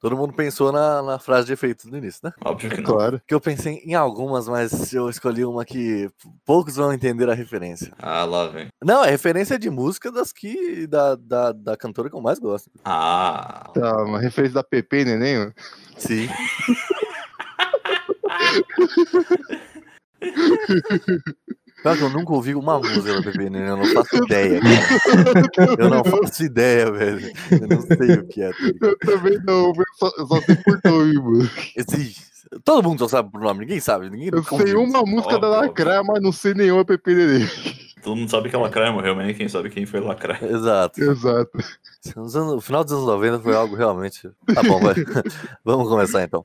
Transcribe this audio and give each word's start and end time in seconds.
Todo 0.00 0.16
mundo 0.16 0.32
pensou 0.32 0.72
na, 0.72 1.02
na 1.02 1.18
frase 1.18 1.46
de 1.46 1.52
efeito 1.52 1.86
no 1.88 1.98
início, 1.98 2.20
né? 2.24 2.32
Óbvio 2.42 2.70
que 2.70 2.80
não. 2.80 2.84
Claro. 2.84 3.20
Que 3.26 3.34
eu 3.34 3.40
pensei 3.40 3.82
em 3.84 3.94
algumas, 3.94 4.48
mas 4.48 4.92
eu 4.94 5.10
escolhi 5.10 5.44
uma 5.44 5.64
que 5.64 6.10
poucos 6.44 6.76
vão 6.76 6.92
entender 6.92 7.28
a 7.28 7.34
referência. 7.34 7.92
Ah, 7.98 8.24
lá 8.24 8.48
vem. 8.48 8.68
Não, 8.82 9.04
é 9.04 9.10
referência 9.10 9.58
de 9.58 9.68
música 9.68 10.10
das 10.10 10.32
que. 10.32 10.86
da, 10.86 11.14
da, 11.16 11.52
da 11.52 11.76
cantora 11.76 12.08
que 12.08 12.16
eu 12.16 12.20
mais 12.20 12.38
gosto. 12.38 12.70
Ah. 12.82 13.70
Tá, 13.74 14.02
uma 14.04 14.18
referência 14.18 14.54
da 14.54 14.64
PP, 14.64 15.04
neném? 15.04 15.52
Sim. 15.98 16.28
Pior 21.82 21.96
que 21.96 22.02
eu 22.02 22.10
nunca 22.10 22.32
ouvi 22.32 22.54
uma 22.54 22.78
música 22.78 23.14
da 23.14 23.20
Bebê 23.22 23.48
Neném, 23.50 23.68
eu 23.68 23.76
não 23.76 23.86
faço 23.86 24.16
ideia, 24.24 24.60
cara. 24.60 25.76
Eu 25.78 25.88
não 25.88 26.04
faço 26.04 26.42
ideia, 26.44 26.90
velho. 26.92 27.32
Eu 27.50 27.68
não 27.68 27.80
sei 27.80 28.14
o 28.16 28.26
que 28.28 28.42
é. 28.42 28.50
tá? 28.50 28.56
Eu 28.82 28.98
também 28.98 29.38
não, 29.44 29.68
eu 29.68 29.84
só, 29.98 30.10
eu 30.18 30.26
só 30.26 30.40
sei 30.42 30.56
por 30.56 30.80
nome, 30.84 31.14
mano. 31.14 31.50
Esse- 31.76 32.16
todo 32.64 32.82
mundo 32.88 32.98
só 32.98 33.08
sabe 33.08 33.30
por 33.30 33.40
nome, 33.40 33.60
ninguém 33.60 33.80
sabe. 33.80 34.10
Ninguém 34.10 34.30
Eu 34.32 34.42
sei 34.44 34.74
uma 34.74 35.02
música 35.02 35.38
da 35.38 35.48
Óbvio, 35.48 35.68
Lacraia, 35.68 36.02
mas 36.02 36.22
não 36.22 36.32
sei 36.32 36.52
nenhuma 36.54 36.84
PP 36.84 37.14
neném. 37.14 37.48
Todo 38.02 38.16
mundo 38.16 38.30
sabe 38.30 38.48
que 38.48 38.56
a 38.56 38.58
Lacraia 38.58 38.92
morreu, 38.92 39.14
mas 39.14 39.26
nem 39.26 39.34
quem 39.34 39.48
sabe 39.48 39.68
quem 39.70 39.84
foi 39.86 40.00
Lacraia. 40.00 40.44
Exato. 40.50 41.02
Exato. 41.02 41.50
O 42.16 42.60
final 42.60 42.82
dos 42.82 42.92
anos 42.92 43.06
90 43.06 43.40
foi 43.40 43.54
algo 43.54 43.76
realmente. 43.76 44.28
Tá 44.54 44.62
bom, 44.62 44.80
vai. 44.80 44.94
Vamos 45.64 45.86
começar 45.88 46.22
então. 46.22 46.44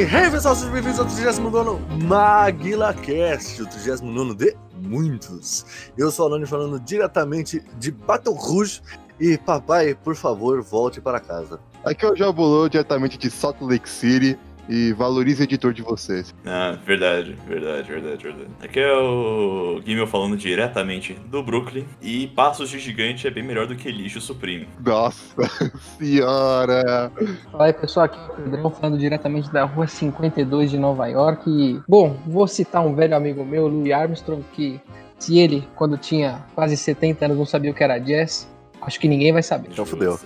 Hey, 0.00 0.30
pessoal, 0.30 0.56
sejam 0.56 0.72
bem-vindos 0.72 0.98
ao 0.98 1.04
39 1.04 2.06
MaguilaCast, 2.06 3.60
o 3.60 3.66
39 3.66 4.34
de 4.34 4.56
muitos. 4.74 5.90
Eu 5.94 6.10
sou 6.10 6.24
o 6.24 6.28
Alane 6.30 6.46
falando 6.46 6.80
diretamente 6.80 7.62
de 7.78 7.90
Baton 7.90 8.32
Rouge. 8.32 8.80
E 9.20 9.36
papai, 9.36 9.94
por 9.94 10.16
favor, 10.16 10.62
volte 10.62 11.02
para 11.02 11.20
casa. 11.20 11.60
Aqui 11.84 12.06
é 12.06 12.12
o 12.12 12.16
Jabulô, 12.16 12.66
diretamente 12.66 13.18
de 13.18 13.30
Salt 13.30 13.60
Lake 13.60 13.90
City. 13.90 14.38
E 14.70 14.92
valorize 14.92 15.42
o 15.42 15.44
editor 15.44 15.72
de 15.72 15.82
vocês. 15.82 16.32
Ah, 16.46 16.78
verdade, 16.86 17.36
verdade, 17.44 17.90
verdade, 17.90 18.22
verdade. 18.22 18.50
Aqui 18.62 18.78
é 18.78 18.92
o 18.92 19.82
Gimel 19.84 20.06
falando 20.06 20.36
diretamente 20.36 21.14
do 21.26 21.42
Brooklyn. 21.42 21.84
E 22.00 22.28
Passos 22.28 22.70
de 22.70 22.78
Gigante 22.78 23.26
é 23.26 23.30
bem 23.32 23.42
melhor 23.42 23.66
do 23.66 23.74
que 23.74 23.90
Lixo 23.90 24.20
Supremo. 24.20 24.66
Nossa 24.78 25.42
senhora! 25.98 27.10
Fala 27.50 27.64
aí 27.64 27.72
pessoal, 27.72 28.06
aqui 28.06 28.16
é 28.16 28.22
o 28.22 28.42
Pedrão 28.44 28.70
falando 28.70 28.96
diretamente 28.96 29.52
da 29.52 29.64
rua 29.64 29.88
52 29.88 30.70
de 30.70 30.78
Nova 30.78 31.08
York. 31.08 31.50
E, 31.50 31.80
bom, 31.88 32.16
vou 32.24 32.46
citar 32.46 32.86
um 32.86 32.94
velho 32.94 33.16
amigo 33.16 33.44
meu, 33.44 33.66
Louis 33.66 33.92
Armstrong, 33.92 34.44
que 34.52 34.80
se 35.18 35.36
ele, 35.36 35.66
quando 35.74 35.98
tinha 35.98 36.44
quase 36.54 36.76
70 36.76 37.24
anos, 37.24 37.36
não 37.36 37.44
sabia 37.44 37.72
o 37.72 37.74
que 37.74 37.82
era 37.82 37.98
jazz, 37.98 38.48
acho 38.82 38.98
que 39.00 39.08
ninguém 39.08 39.32
vai 39.32 39.42
saber. 39.42 39.68
Então 39.72 39.84
fudeu. 39.86 40.18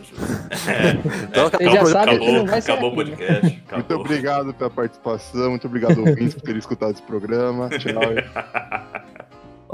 É, 0.68 0.90
Então, 1.24 1.50
Você 1.50 1.64
já 1.70 1.84
sabe 1.86 2.10
que 2.12 2.16
acabou, 2.16 2.32
não 2.32 2.46
vai 2.46 2.60
ser 2.62 2.72
acabou 2.72 2.92
o 2.92 2.96
né? 2.96 3.04
podcast. 3.04 3.42
Muito 3.46 3.64
Acabou. 3.74 4.00
obrigado 4.00 4.54
pela 4.54 4.70
participação, 4.70 5.50
muito 5.50 5.66
obrigado, 5.66 5.98
ouvintes, 5.98 6.34
por 6.34 6.42
terem 6.42 6.58
escutado 6.58 6.92
esse 6.92 7.02
programa. 7.02 7.68
Tchau. 7.70 8.00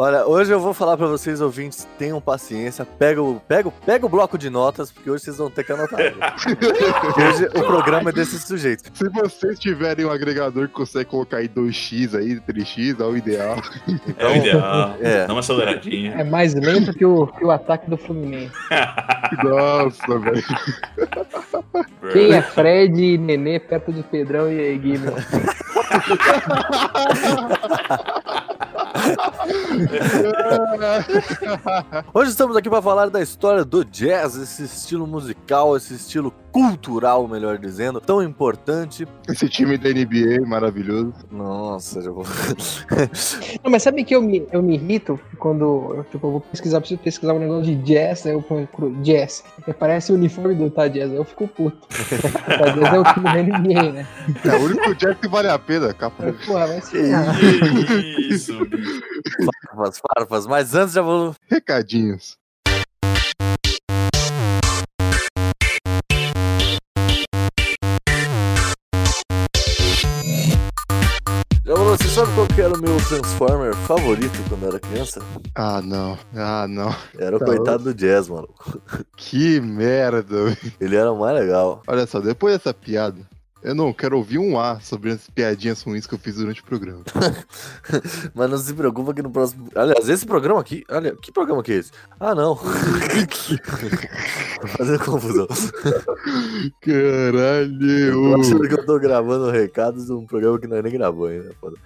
Olha, 0.02 0.24
hoje 0.26 0.50
eu 0.50 0.58
vou 0.58 0.72
falar 0.72 0.96
para 0.96 1.06
vocês, 1.06 1.42
ouvintes, 1.42 1.86
tenham 1.98 2.18
paciência, 2.22 2.86
pega 2.86 3.20
o, 3.22 3.38
pega, 3.46 3.68
o- 3.68 3.72
pega 3.84 4.06
o 4.06 4.08
bloco 4.08 4.38
de 4.38 4.48
notas, 4.48 4.90
porque 4.90 5.10
hoje 5.10 5.24
vocês 5.24 5.36
vão 5.36 5.50
ter 5.50 5.62
que 5.62 5.72
anotar. 5.72 6.00
Hoje 7.28 7.44
o 7.54 7.62
programa 7.66 8.08
é 8.08 8.12
desse 8.14 8.38
sujeito. 8.40 8.84
Se 8.94 9.08
vocês 9.10 9.58
tiverem 9.58 10.06
um 10.06 10.10
agregador 10.10 10.68
que 10.68 10.72
consegue 10.72 11.04
colocar 11.04 11.36
aí 11.36 11.50
2x 11.50 12.18
aí, 12.18 12.40
3x, 12.40 12.98
é 12.98 13.04
o 13.04 13.14
ideal. 13.14 13.56
É 14.16 14.26
o 14.26 14.36
ideal. 14.36 14.94
É. 15.02 15.26
Dá 15.26 15.34
uma 15.34 15.40
aceleradinha. 15.40 16.14
É 16.16 16.24
mais 16.24 16.54
lento 16.54 16.94
que 16.94 17.04
o, 17.04 17.26
que 17.26 17.44
o 17.44 17.50
ataque 17.50 17.90
do 17.90 17.98
Fluminense. 17.98 18.54
Nossa, 19.44 20.18
velho. 20.18 20.42
Quem 22.10 22.32
é 22.32 22.40
Fred 22.40 22.98
e 22.98 23.18
Nenê 23.18 23.60
perto 23.60 23.92
de 23.92 24.02
Pedrão 24.02 24.50
e 24.50 24.78
Guilherme? 24.78 25.20
Hoje 32.12 32.30
estamos 32.30 32.56
aqui 32.56 32.68
para 32.68 32.82
falar 32.82 33.08
da 33.10 33.20
história 33.22 33.64
do 33.64 33.84
jazz, 33.84 34.36
esse 34.36 34.64
estilo 34.64 35.06
musical, 35.06 35.76
esse 35.76 35.94
estilo 35.94 36.32
cultural, 36.52 37.26
melhor 37.28 37.58
dizendo, 37.58 38.00
tão 38.00 38.22
importante. 38.22 39.06
Esse 39.28 39.48
time 39.48 39.78
da 39.78 39.88
NBA 39.90 40.46
maravilhoso. 40.46 41.14
Nossa, 41.30 42.02
já 42.02 42.10
vou. 42.10 42.24
Não, 43.62 43.70
mas 43.70 43.82
sabe 43.82 44.04
que 44.04 44.14
eu 44.14 44.22
me, 44.22 44.46
eu 44.52 44.62
me 44.62 44.74
irrito 44.74 45.18
quando 45.38 45.94
eu, 45.94 46.04
tipo, 46.10 46.26
eu 46.26 46.30
vou 46.32 46.40
pesquisar, 46.40 46.80
preciso 46.80 47.00
pesquisar 47.00 47.34
um 47.34 47.38
negócio 47.38 47.64
de 47.64 47.76
jazz, 47.76 48.26
aí 48.26 48.32
eu 48.32 48.42
ponho 48.42 48.66
cru- 48.66 48.94
jazz, 49.02 49.44
parece 49.78 50.12
o 50.12 50.14
uniforme 50.16 50.54
do 50.54 50.64
Utah 50.64 50.88
Jazz, 50.88 51.10
aí 51.10 51.16
eu 51.16 51.24
fico 51.24 51.46
puto. 51.48 51.86
Utah 52.50 52.70
Jazz 52.70 52.94
é 52.94 52.98
o 52.98 53.14
time 53.14 53.24
da 53.24 53.42
NBA, 53.42 53.92
né? 53.92 54.08
É 54.44 54.56
o 54.56 54.64
único 54.64 54.94
jazz 54.94 55.16
que 55.18 55.28
vale 55.28 55.48
a 55.48 55.58
pena, 55.58 55.92
capa. 55.94 56.32
Porra, 56.46 56.66
vai 56.66 56.80
se 56.80 56.98
isso, 58.28 58.58
farpas, 59.66 60.00
farpas, 60.16 60.46
mas 60.46 60.74
antes 60.74 60.94
já 60.94 61.02
vou. 61.02 61.34
Recadinhos. 61.48 62.36
Que 72.60 72.64
era 72.64 72.74
o 72.74 72.82
meu 72.82 72.94
Transformer 73.08 73.74
favorito 73.74 74.38
quando 74.50 74.64
eu 74.64 74.68
era 74.68 74.78
criança? 74.78 75.22
Ah, 75.54 75.80
não. 75.80 76.18
Ah, 76.36 76.66
não. 76.68 76.94
Era 77.18 77.36
o 77.36 77.38
Tá 77.38 77.46
coitado 77.46 77.84
do 77.84 77.94
jazz, 77.94 78.28
mano. 78.28 78.50
Que 79.16 79.58
merda. 79.62 80.44
velho. 80.44 80.58
Ele 80.78 80.94
era 80.94 81.10
o 81.10 81.18
mais 81.18 81.34
legal. 81.40 81.82
Olha 81.86 82.06
só, 82.06 82.20
depois 82.20 82.58
dessa 82.58 82.74
piada, 82.74 83.16
eu 83.62 83.74
não 83.74 83.94
quero 83.94 84.18
ouvir 84.18 84.36
um 84.36 84.60
A 84.60 84.78
sobre 84.78 85.10
as 85.10 85.26
piadinhas 85.30 85.80
ruins 85.80 86.06
que 86.06 86.12
eu 86.12 86.18
fiz 86.18 86.34
durante 86.34 86.60
o 86.60 86.64
programa. 86.64 87.00
Mas 88.36 88.50
não 88.50 88.58
se 88.58 88.74
preocupa 88.74 89.14
que 89.14 89.22
no 89.22 89.30
próximo. 89.30 89.70
Aliás, 89.74 90.06
esse 90.06 90.26
programa 90.26 90.60
aqui. 90.60 90.84
Olha, 90.90 91.16
que 91.16 91.32
programa 91.32 91.62
que 91.62 91.72
é 91.72 91.76
esse? 91.76 91.92
Ah, 92.18 92.34
não. 92.34 92.56
Fazendo 94.76 95.02
confusão. 95.02 95.46
Caralho. 96.82 97.90
Eu 97.90 98.34
tô 98.34 98.38
achando 98.38 98.68
que 98.68 98.74
eu 98.74 98.84
tô 98.84 98.98
gravando 98.98 99.50
recados 99.50 100.04
de 100.04 100.12
um 100.12 100.26
programa 100.26 100.58
que 100.58 100.66
nós 100.66 100.84
nem 100.84 100.92
gravou 100.92 101.24
ainda. 101.24 101.54
foda. 101.58 101.78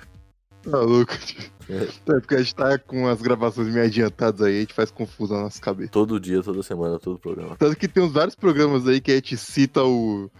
Tá 0.70 0.78
louco, 0.78 1.16
tio. 1.18 1.54
É 1.68 2.20
porque 2.20 2.34
a 2.34 2.38
gente 2.38 2.54
tá 2.54 2.78
com 2.78 3.08
as 3.08 3.22
gravações 3.22 3.72
meio 3.72 3.86
adiantadas 3.86 4.42
aí, 4.42 4.58
a 4.58 4.60
gente 4.60 4.74
faz 4.74 4.90
confusão 4.90 5.38
na 5.38 5.44
nossa 5.44 5.60
cabeça. 5.60 5.90
Todo 5.90 6.20
dia, 6.20 6.42
toda 6.42 6.62
semana, 6.62 6.98
todo 6.98 7.18
programa. 7.18 7.56
Tanto 7.56 7.76
que 7.76 7.88
tem 7.88 8.02
uns 8.02 8.12
vários 8.12 8.34
programas 8.34 8.86
aí 8.86 9.00
que 9.00 9.12
a 9.12 9.14
gente 9.14 9.36
cita 9.36 9.82
o, 9.82 10.30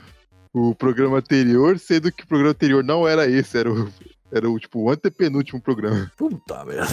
o 0.53 0.75
programa 0.75 1.19
anterior, 1.19 1.79
sendo 1.79 2.13
que 2.13 2.25
o 2.25 2.27
programa 2.27 2.51
anterior 2.51 2.85
não 2.85 3.09
era 3.09 3.27
esse, 3.27 3.57
era 3.57 3.73
o, 3.73 3.91
era 4.35 4.51
o 4.51 4.59
tipo 4.59 4.81
o 4.81 4.91
antepenúltimo 4.91 5.61
programa. 5.61 6.11
Puta 6.19 6.65
merda. 6.65 6.93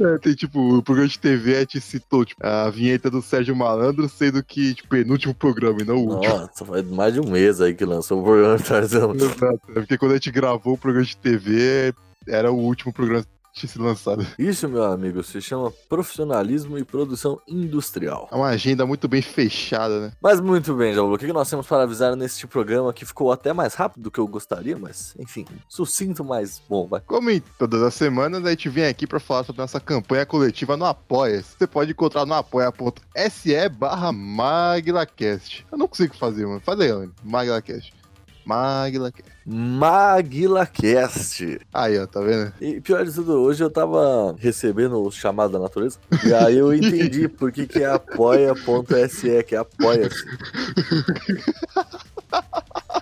É, 0.00 0.18
tem 0.18 0.34
tipo, 0.34 0.78
o 0.78 0.82
programa 0.82 1.08
de 1.08 1.18
TV 1.18 1.56
a 1.56 1.60
gente 1.60 1.80
citou 1.80 2.24
tipo, 2.24 2.44
a 2.44 2.70
vinheta 2.70 3.10
do 3.10 3.20
Sérgio 3.20 3.54
Malandro, 3.54 4.08
sendo 4.08 4.42
que, 4.42 4.74
tipo, 4.74 4.88
penúltimo 4.88 5.34
programa 5.34 5.82
e 5.82 5.84
não 5.84 5.96
o 5.96 6.14
último. 6.14 6.38
Nossa, 6.38 6.64
faz 6.64 6.88
mais 6.88 7.12
de 7.12 7.20
um 7.20 7.30
mês 7.30 7.60
aí 7.60 7.74
que 7.74 7.84
lançou 7.84 8.20
o 8.20 8.24
programa 8.24 8.58
Tarzan. 8.58 9.12
Exato. 9.14 9.60
É 9.68 9.74
porque 9.74 9.98
quando 9.98 10.12
a 10.12 10.14
gente 10.14 10.30
gravou 10.30 10.74
o 10.74 10.78
programa 10.78 11.04
de 11.04 11.16
TV, 11.16 11.92
era 12.26 12.50
o 12.50 12.56
último 12.56 12.92
programa 12.92 13.24
tinha 13.54 13.68
sido 13.68 13.84
lançado. 13.84 14.26
Isso, 14.38 14.68
meu 14.68 14.84
amigo, 14.84 15.22
se 15.22 15.40
chama 15.40 15.70
profissionalismo 15.88 16.78
e 16.78 16.84
produção 16.84 17.40
industrial. 17.46 18.28
É 18.32 18.34
uma 18.34 18.48
agenda 18.48 18.86
muito 18.86 19.06
bem 19.06 19.22
fechada, 19.22 20.00
né? 20.00 20.12
Mas 20.20 20.40
muito 20.40 20.74
bem, 20.74 20.94
Jaulu, 20.94 21.14
o 21.14 21.18
que 21.18 21.32
nós 21.32 21.48
temos 21.48 21.66
para 21.66 21.82
avisar 21.82 22.16
neste 22.16 22.46
programa 22.46 22.92
que 22.92 23.04
ficou 23.04 23.30
até 23.30 23.52
mais 23.52 23.74
rápido 23.74 24.04
do 24.04 24.10
que 24.10 24.18
eu 24.18 24.26
gostaria, 24.26 24.76
mas 24.76 25.14
enfim, 25.18 25.44
sucinto, 25.68 26.24
mas 26.24 26.60
bom, 26.68 26.86
vai. 26.86 27.00
Como 27.00 27.30
em 27.30 27.40
todas 27.58 27.82
as 27.82 27.94
semanas, 27.94 28.44
a 28.44 28.50
gente 28.50 28.68
vem 28.68 28.86
aqui 28.86 29.06
para 29.06 29.20
falar 29.20 29.44
sobre 29.44 29.60
nossa 29.60 29.80
campanha 29.80 30.24
coletiva 30.24 30.76
no 30.76 30.84
Apoia. 30.84 31.42
Você 31.42 31.66
pode 31.66 31.92
encontrar 31.92 32.24
no 32.24 32.34
apoia.se 32.34 33.68
barra 33.68 34.12
MagilaCast. 34.12 35.66
Eu 35.70 35.78
não 35.78 35.88
consigo 35.88 36.14
fazer, 36.16 36.46
mano. 36.46 36.60
Faz 36.60 36.80
aí, 36.80 36.92
mano. 36.92 37.14
MagilaCast. 37.22 38.01
MagilaCast. 38.44 39.30
MaguilaCast. 39.46 41.60
Aí, 41.72 41.98
ó, 41.98 42.06
tá 42.06 42.20
vendo? 42.20 42.52
E 42.60 42.80
pior 42.80 43.04
de 43.04 43.12
tudo, 43.12 43.40
hoje 43.40 43.62
eu 43.62 43.70
tava 43.70 44.34
recebendo 44.38 45.02
o 45.02 45.10
chamado 45.10 45.52
da 45.52 45.58
natureza, 45.58 45.98
e 46.24 46.34
aí 46.34 46.58
eu 46.58 46.74
entendi 46.74 47.28
por 47.28 47.52
que, 47.52 47.66
que 47.66 47.82
é 47.82 47.86
apoia.se, 47.86 49.42
que 49.44 49.54
é 49.54 49.58
apoia-se. 49.58 50.24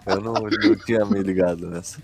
Eu 0.06 0.20
não, 0.20 0.32
não 0.32 0.76
tinha 0.84 1.04
me 1.04 1.22
ligado 1.22 1.68
nessa. 1.68 2.00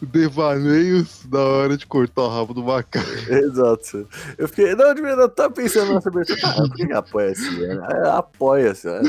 Devaneios 0.00 1.26
da 1.26 1.40
hora 1.40 1.76
de 1.76 1.86
cortar 1.86 2.22
o 2.22 2.28
rabo 2.28 2.54
do 2.54 2.62
macaco. 2.62 3.06
Exato. 3.28 4.08
Eu 4.38 4.48
fiquei, 4.48 4.74
não, 4.74 4.94
de 4.94 5.02
verdade, 5.02 5.22
eu 5.22 5.28
tava 5.28 5.52
pensando 5.52 5.94
nessa 5.94 6.10
pessoa, 6.10 6.38
ah, 6.44 6.68
por 6.68 6.74
que 6.74 6.86
que 6.86 6.92
apoia-se? 6.92 7.64
É, 7.64 8.08
Apoia-se, 8.08 8.86
né? 8.86 9.02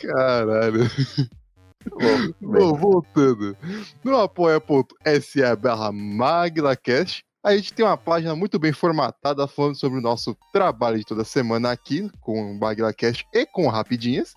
Caralho. 0.00 0.90
Bom, 2.40 2.74
voltando. 2.74 3.56
No 4.02 4.16
apoia.se 4.16 5.56
barra 5.56 5.92
MaglaCast, 5.92 7.24
a 7.42 7.54
gente 7.54 7.74
tem 7.74 7.84
uma 7.84 7.96
página 7.96 8.34
muito 8.34 8.58
bem 8.58 8.72
formatada 8.72 9.46
falando 9.46 9.76
sobre 9.76 9.98
o 9.98 10.02
nosso 10.02 10.36
trabalho 10.52 10.98
de 10.98 11.04
toda 11.04 11.24
semana 11.24 11.70
aqui 11.70 12.10
com 12.20 12.52
o 12.52 12.58
MaglaCast 12.58 13.26
e 13.32 13.44
com 13.44 13.66
o 13.66 13.70
Rapidinhas, 13.70 14.34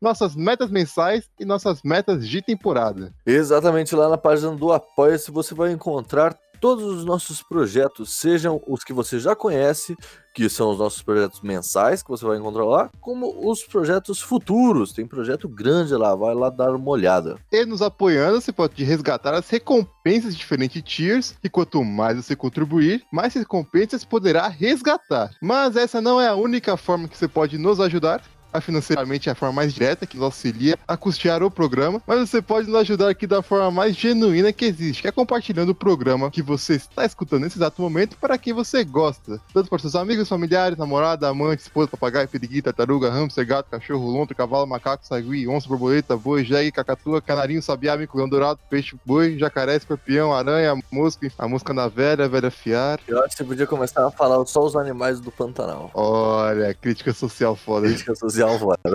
nossas 0.00 0.34
metas 0.34 0.70
mensais 0.70 1.30
e 1.38 1.44
nossas 1.44 1.80
metas 1.84 2.28
de 2.28 2.42
temporada. 2.42 3.14
Exatamente, 3.24 3.94
lá 3.94 4.08
na 4.08 4.18
página 4.18 4.56
do 4.56 4.72
Apoia-se 4.72 5.30
você 5.30 5.54
vai 5.54 5.70
encontrar 5.70 6.36
todos 6.60 6.84
os 6.84 7.04
nossos 7.04 7.42
projetos, 7.42 8.12
sejam 8.12 8.62
os 8.66 8.84
que 8.84 8.92
você 8.92 9.18
já 9.18 9.34
conhece, 9.34 9.96
que 10.34 10.48
são 10.48 10.70
os 10.70 10.78
nossos 10.78 11.02
projetos 11.02 11.40
mensais, 11.40 12.02
que 12.02 12.08
você 12.08 12.24
vai 12.24 12.38
encontrar 12.38 12.64
lá, 12.64 12.90
como 13.00 13.50
os 13.50 13.64
projetos 13.64 14.20
futuros. 14.20 14.92
Tem 14.92 15.06
projeto 15.06 15.48
grande 15.48 15.94
lá, 15.94 16.14
vai 16.14 16.34
lá 16.34 16.50
dar 16.50 16.74
uma 16.74 16.90
olhada. 16.90 17.38
E 17.50 17.64
nos 17.64 17.82
apoiando, 17.82 18.40
você 18.40 18.52
pode 18.52 18.84
resgatar 18.84 19.34
as 19.34 19.48
recompensas 19.48 20.32
de 20.32 20.38
diferentes 20.38 20.82
tiers, 20.82 21.34
e 21.42 21.48
quanto 21.48 21.82
mais 21.82 22.16
você 22.16 22.36
contribuir, 22.36 23.02
mais 23.12 23.34
recompensas 23.34 24.04
poderá 24.04 24.46
resgatar. 24.48 25.30
Mas 25.42 25.76
essa 25.76 26.00
não 26.00 26.20
é 26.20 26.28
a 26.28 26.34
única 26.34 26.76
forma 26.76 27.08
que 27.08 27.16
você 27.16 27.26
pode 27.26 27.58
nos 27.58 27.80
ajudar. 27.80 28.22
A 28.52 28.60
financeiramente 28.60 29.28
é 29.28 29.32
a 29.32 29.34
forma 29.34 29.54
mais 29.54 29.72
direta 29.72 30.06
que 30.06 30.16
nos 30.16 30.24
auxilia 30.24 30.76
a 30.86 30.96
custear 30.96 31.42
o 31.42 31.50
programa, 31.50 32.02
mas 32.04 32.28
você 32.28 32.42
pode 32.42 32.66
nos 32.66 32.80
ajudar 32.80 33.08
aqui 33.08 33.26
da 33.26 33.42
forma 33.42 33.70
mais 33.70 33.94
genuína 33.94 34.52
que 34.52 34.64
existe, 34.64 35.02
que 35.02 35.08
é 35.08 35.12
compartilhando 35.12 35.70
o 35.70 35.74
programa 35.74 36.30
que 36.30 36.42
você 36.42 36.74
está 36.74 37.04
escutando 37.04 37.42
nesse 37.42 37.58
exato 37.58 37.80
momento 37.80 38.16
para 38.16 38.36
quem 38.36 38.52
você 38.52 38.82
gosta. 38.82 39.40
Tanto 39.54 39.68
para 39.68 39.78
seus 39.78 39.94
amigos, 39.94 40.28
familiares, 40.28 40.76
namorada, 40.76 41.28
amante, 41.28 41.60
esposa, 41.60 41.88
papagaio, 41.88 42.26
periquito, 42.26 42.64
tartaruga, 42.64 43.10
hamster, 43.10 43.46
gato, 43.46 43.70
cachorro, 43.70 44.10
lontra, 44.10 44.34
cavalo, 44.34 44.66
macaco, 44.66 45.06
sagui, 45.06 45.46
onça, 45.46 45.68
borboleta, 45.68 46.16
boi, 46.16 46.44
jegue, 46.44 46.72
cacatua, 46.72 47.22
canarinho, 47.22 47.62
sabiá, 47.62 47.96
mico, 47.96 48.16
leão 48.16 48.28
dourado, 48.28 48.58
peixe, 48.68 48.96
boi, 49.06 49.38
jacaré, 49.38 49.76
escorpião, 49.76 50.32
aranha, 50.32 50.76
mosca, 50.90 51.30
a 51.38 51.46
mosca 51.46 51.72
na 51.72 51.86
velha, 51.86 52.24
a 52.24 52.28
velha 52.28 52.50
fiar. 52.50 52.98
Eu 53.06 53.20
acho 53.20 53.28
que 53.28 53.36
você 53.36 53.44
podia 53.44 53.66
começar 53.66 54.04
a 54.04 54.10
falar 54.10 54.44
só 54.46 54.64
os 54.64 54.74
animais 54.74 55.20
do 55.20 55.30
Pantanal. 55.30 55.90
Olha, 55.94 56.74
crítica 56.74 57.12
social 57.12 57.54
foda. 57.54 57.86
Crítica 57.86 58.14
social 58.14 58.39
fora. 58.58 58.78
No 58.84 58.94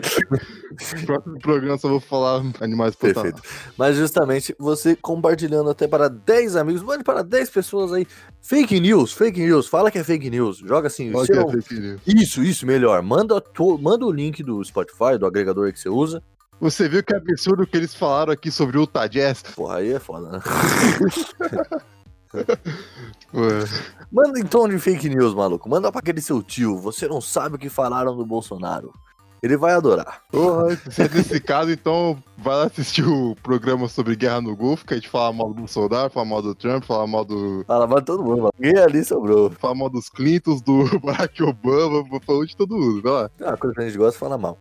próximo 1.06 1.38
programa 1.40 1.78
só 1.78 1.88
vou 1.88 2.00
falar 2.00 2.42
animais 2.60 2.94
Perfeito. 2.94 3.42
Mas 3.76 3.96
justamente 3.96 4.54
você 4.58 4.96
compartilhando 4.96 5.70
até 5.70 5.86
para 5.86 6.08
10 6.08 6.56
amigos, 6.56 6.82
mande 6.82 7.04
para 7.04 7.22
10 7.22 7.50
pessoas 7.50 7.92
aí. 7.92 8.06
Fake 8.40 8.78
news, 8.80 9.12
fake 9.12 9.40
news, 9.40 9.66
fala 9.66 9.90
que 9.90 9.98
é 9.98 10.04
fake 10.04 10.28
news. 10.30 10.58
Joga 10.58 10.86
assim. 10.88 11.12
Se 11.16 11.26
que 11.26 11.32
é 11.32 11.36
não- 11.36 11.48
fake 11.50 11.74
news. 11.80 12.00
Isso, 12.06 12.42
isso, 12.42 12.66
melhor. 12.66 13.02
Manda, 13.02 13.40
to- 13.40 13.78
manda 13.78 14.04
o 14.06 14.10
link 14.12 14.42
do 14.42 14.62
Spotify, 14.64 15.18
do 15.18 15.26
agregador 15.26 15.72
que 15.72 15.78
você 15.80 15.88
usa. 15.88 16.22
Você 16.60 16.88
viu 16.88 17.02
que 17.02 17.14
absurdo 17.14 17.66
que 17.66 17.76
eles 17.76 17.92
falaram 17.94 18.32
aqui 18.32 18.48
sobre 18.50 18.78
o 18.78 18.82
Utah 18.82 19.08
Jazz? 19.08 19.42
Porra, 19.42 19.78
aí 19.78 19.92
é 19.92 19.98
foda, 19.98 20.28
né? 20.30 20.40
Manda 24.10 24.44
tom 24.44 24.68
de 24.68 24.78
fake 24.78 25.08
news, 25.08 25.34
maluco. 25.34 25.68
Manda 25.68 25.90
pra 25.90 26.00
aquele 26.00 26.20
seu 26.20 26.42
tio. 26.42 26.78
Você 26.78 27.06
não 27.08 27.20
sabe 27.20 27.56
o 27.56 27.58
que 27.58 27.68
falaram 27.68 28.16
do 28.16 28.24
Bolsonaro. 28.24 28.92
Ele 29.42 29.56
vai 29.56 29.72
adorar. 29.72 30.22
Porra, 30.30 30.76
se 30.76 31.02
é 31.02 31.08
nesse 31.08 31.40
caso, 31.40 31.70
então 31.72 32.16
vai 32.38 32.54
lá 32.56 32.64
assistir 32.64 33.04
o 33.04 33.34
programa 33.42 33.88
sobre 33.88 34.14
guerra 34.14 34.40
no 34.40 34.54
Golfo, 34.54 34.86
que 34.86 34.94
a 34.94 34.96
gente 34.96 35.08
fala 35.08 35.32
mal 35.32 35.48
do 35.48 35.54
Bolsonaro, 35.54 36.10
fala 36.10 36.26
mal 36.26 36.40
do 36.40 36.54
Trump, 36.54 36.84
fala 36.84 37.06
mal 37.08 37.24
do. 37.24 37.64
Fala, 37.66 37.86
vai 37.86 38.02
todo 38.02 38.22
mundo, 38.22 38.42
mano. 38.42 38.52
Ninguém 38.58 38.80
ali 38.80 39.04
sobrou. 39.04 39.50
Fala 39.50 39.74
mal 39.74 39.90
dos 39.90 40.08
Clintons, 40.08 40.62
do 40.62 40.84
Barack 41.02 41.42
Obama, 41.42 42.04
falou 42.24 42.46
de 42.46 42.56
todo 42.56 42.76
mundo, 42.76 43.02
vai 43.02 43.12
lá. 43.12 43.30
É 43.40 43.44
uma 43.48 43.56
coisa 43.56 43.74
que 43.74 43.80
a 43.80 43.84
gente 43.84 43.98
gosta, 43.98 44.18
fala 44.18 44.38
mal. 44.38 44.58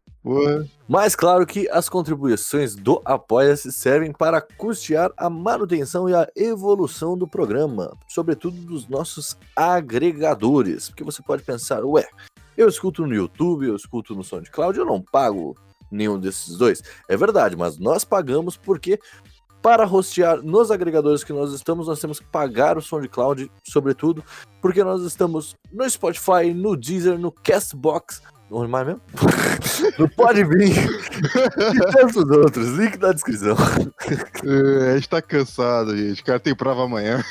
Mas 0.87 1.15
claro 1.15 1.45
que 1.45 1.67
as 1.69 1.89
contribuições 1.89 2.75
do 2.75 3.01
Apoia-se 3.03 3.71
servem 3.71 4.11
para 4.11 4.41
custear 4.41 5.11
a 5.17 5.29
manutenção 5.29 6.07
e 6.07 6.13
a 6.13 6.27
evolução 6.35 7.17
do 7.17 7.27
programa, 7.27 7.97
sobretudo 8.07 8.57
dos 8.57 8.87
nossos 8.87 9.35
agregadores. 9.55 10.89
Porque 10.89 11.03
você 11.03 11.23
pode 11.23 11.43
pensar, 11.43 11.83
ué, 11.83 12.07
eu 12.57 12.67
escuto 12.67 13.05
no 13.05 13.13
YouTube, 13.13 13.67
eu 13.67 13.75
escuto 13.75 14.15
no 14.15 14.23
SoundCloud, 14.23 14.77
eu 14.77 14.85
não 14.85 15.01
pago 15.01 15.55
nenhum 15.91 16.19
desses 16.19 16.57
dois. 16.57 16.81
É 17.07 17.17
verdade, 17.17 17.55
mas 17.55 17.77
nós 17.77 18.03
pagamos 18.03 18.57
porque 18.57 18.99
para 19.61 19.85
hostear 19.85 20.41
nos 20.41 20.71
agregadores 20.71 21.23
que 21.23 21.31
nós 21.31 21.53
estamos, 21.53 21.87
nós 21.87 21.99
temos 21.99 22.19
que 22.19 22.25
pagar 22.25 22.77
o 22.77 22.81
SoundCloud, 22.81 23.51
sobretudo, 23.63 24.23
porque 24.59 24.83
nós 24.83 25.03
estamos 25.03 25.55
no 25.71 25.87
Spotify, 25.87 26.53
no 26.53 26.75
Deezer, 26.75 27.19
no 27.19 27.31
Castbox, 27.31 28.21
onde 28.51 28.69
mais 28.69 28.85
mesmo? 28.85 29.01
no 29.97 30.09
Podbean 30.09 30.65
e 30.67 31.91
tantos 31.91 32.29
outros, 32.29 32.67
link 32.77 32.97
na 32.97 33.11
descrição. 33.11 33.55
É, 34.43 34.91
a 34.91 34.95
gente 34.95 35.09
tá 35.09 35.21
cansado, 35.21 35.95
gente. 35.95 36.21
O 36.21 36.25
cara 36.25 36.39
tem 36.39 36.55
prova 36.55 36.83
amanhã. 36.83 37.23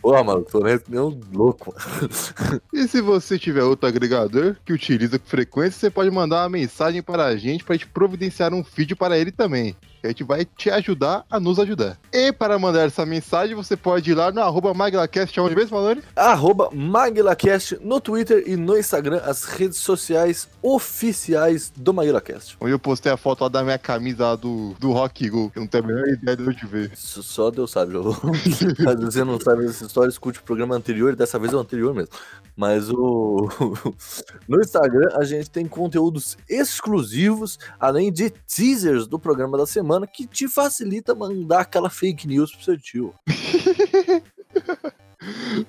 Pô, 0.00 0.22
mano, 0.22 0.42
tô 0.44 0.60
nem 0.60 0.78
nem 0.88 1.00
um 1.00 1.20
louco. 1.32 1.74
mano. 1.74 2.60
E 2.72 2.86
se 2.88 3.00
você 3.00 3.38
tiver 3.38 3.62
outro 3.62 3.88
agregador 3.88 4.56
que 4.64 4.72
utiliza 4.72 5.18
com 5.18 5.26
frequência, 5.26 5.78
você 5.78 5.90
pode 5.90 6.10
mandar 6.10 6.42
uma 6.42 6.48
mensagem 6.48 7.02
para 7.02 7.26
a 7.26 7.36
gente 7.36 7.64
para 7.64 7.74
a 7.74 7.78
gente 7.78 7.88
providenciar 7.88 8.54
um 8.54 8.64
feed 8.64 8.94
para 8.94 9.18
ele 9.18 9.32
também. 9.32 9.76
A 10.06 10.10
gente 10.10 10.24
vai 10.24 10.44
te 10.44 10.70
ajudar 10.70 11.24
a 11.30 11.38
nos 11.40 11.58
ajudar. 11.58 11.98
E 12.12 12.32
para 12.32 12.58
mandar 12.58 12.86
essa 12.86 13.04
mensagem, 13.04 13.54
você 13.54 13.76
pode 13.76 14.10
ir 14.10 14.14
lá 14.14 14.30
no 14.30 14.40
arroba 14.40 14.72
MaglaCast, 14.72 15.38
onde 15.40 15.54
mesmo, 15.54 15.76
Malone? 15.76 16.02
Arroba 16.14 16.70
MaguilaCast 16.72 17.78
no 17.82 18.00
Twitter 18.00 18.44
e 18.46 18.56
no 18.56 18.76
Instagram, 18.78 19.20
as 19.24 19.44
redes 19.44 19.78
sociais 19.78 20.48
oficiais 20.62 21.72
do 21.76 21.92
MaguilaCast. 21.92 22.56
Onde 22.60 22.72
eu 22.72 22.78
postei 22.78 23.12
a 23.12 23.16
foto 23.16 23.42
lá 23.42 23.48
da 23.48 23.62
minha 23.62 23.78
camisa 23.78 24.24
lá 24.24 24.36
do, 24.36 24.74
do 24.78 24.92
Rock 24.92 25.28
Go. 25.28 25.50
que 25.50 25.58
Eu 25.58 25.62
não 25.62 25.66
tenho 25.66 25.84
a 25.84 25.86
menor 25.86 26.08
ideia 26.08 26.36
de 26.36 26.42
onde 26.42 26.66
ver. 26.66 26.92
Isso 26.92 27.22
só 27.22 27.50
Deus 27.50 27.70
sabe, 27.70 27.92
Jô. 27.92 28.14
Caso 28.84 29.02
você 29.10 29.24
não 29.24 29.40
sabe 29.40 29.66
essa 29.66 29.84
história, 29.84 30.08
escute 30.08 30.38
o 30.38 30.42
programa 30.42 30.74
anterior, 30.74 31.16
dessa 31.16 31.38
vez 31.38 31.52
é 31.52 31.56
o 31.56 31.60
anterior 31.60 31.94
mesmo. 31.94 32.10
Mas 32.56 32.90
o. 32.90 33.48
No 34.48 34.60
Instagram 34.60 35.08
a 35.14 35.24
gente 35.24 35.50
tem 35.50 35.66
conteúdos 35.66 36.36
exclusivos, 36.48 37.58
além 37.78 38.12
de 38.12 38.30
teasers 38.30 39.06
do 39.06 39.18
programa 39.18 39.58
da 39.58 39.66
semana, 39.66 40.06
que 40.06 40.26
te 40.26 40.48
facilita 40.48 41.14
mandar 41.14 41.60
aquela 41.60 41.90
fake 41.90 42.26
news 42.26 42.54
pro 42.54 42.64
seu 42.64 42.78
tio. 42.78 43.14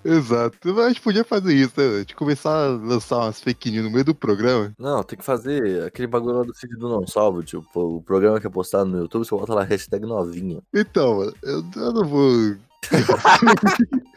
Exato. 0.03 0.73
Mas 0.73 0.85
A 0.85 0.87
gente 0.89 1.01
podia 1.01 1.23
fazer 1.23 1.53
isso, 1.53 1.73
né? 1.77 1.87
A 1.87 1.99
gente 1.99 2.15
começar 2.15 2.51
a 2.51 2.67
lançar 2.67 3.17
umas 3.17 3.41
fake 3.41 3.71
news 3.71 3.85
no 3.85 3.91
meio 3.91 4.05
do 4.05 4.15
programa. 4.15 4.73
Não, 4.77 5.03
tem 5.03 5.17
que 5.17 5.25
fazer 5.25 5.83
aquele 5.83 6.07
bagulho 6.07 6.37
lá 6.37 6.43
do 6.43 6.53
feed 6.53 6.75
do 6.75 6.89
Não 6.89 7.07
Salvo, 7.07 7.43
tipo, 7.43 7.67
o 7.73 8.01
programa 8.01 8.39
que 8.39 8.47
é 8.47 8.49
postado 8.49 8.89
no 8.89 8.99
YouTube, 8.99 9.25
você 9.25 9.35
bota 9.35 9.53
lá 9.53 9.63
hashtag 9.63 10.05
novinha. 10.05 10.61
Então, 10.73 11.17
mano, 11.17 11.33
eu, 11.43 11.63
eu 11.75 11.93
não 11.93 12.05
vou 12.05 12.55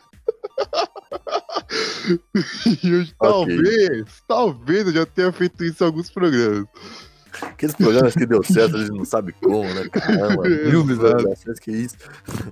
E 2.83 2.95
hoje, 2.95 3.15
talvez, 3.19 4.23
talvez 4.27 4.87
eu 4.87 4.93
já 4.93 5.07
tenha 5.07 5.33
feito 5.33 5.65
isso 5.65 5.83
em 5.83 5.87
alguns 5.87 6.11
programas. 6.11 6.67
Aqueles 7.43 7.75
programas 7.75 8.15
que 8.15 8.27
deu 8.27 8.43
certo, 8.43 8.77
a 8.77 8.81
gente 8.81 8.97
não 8.97 9.05
sabe 9.05 9.33
como, 9.33 9.63
né? 9.65 9.89
Caramba, 9.91 10.43
mil 10.49 10.85
visualizações, 10.85 11.59
que 11.59 11.71
isso. 11.71 11.97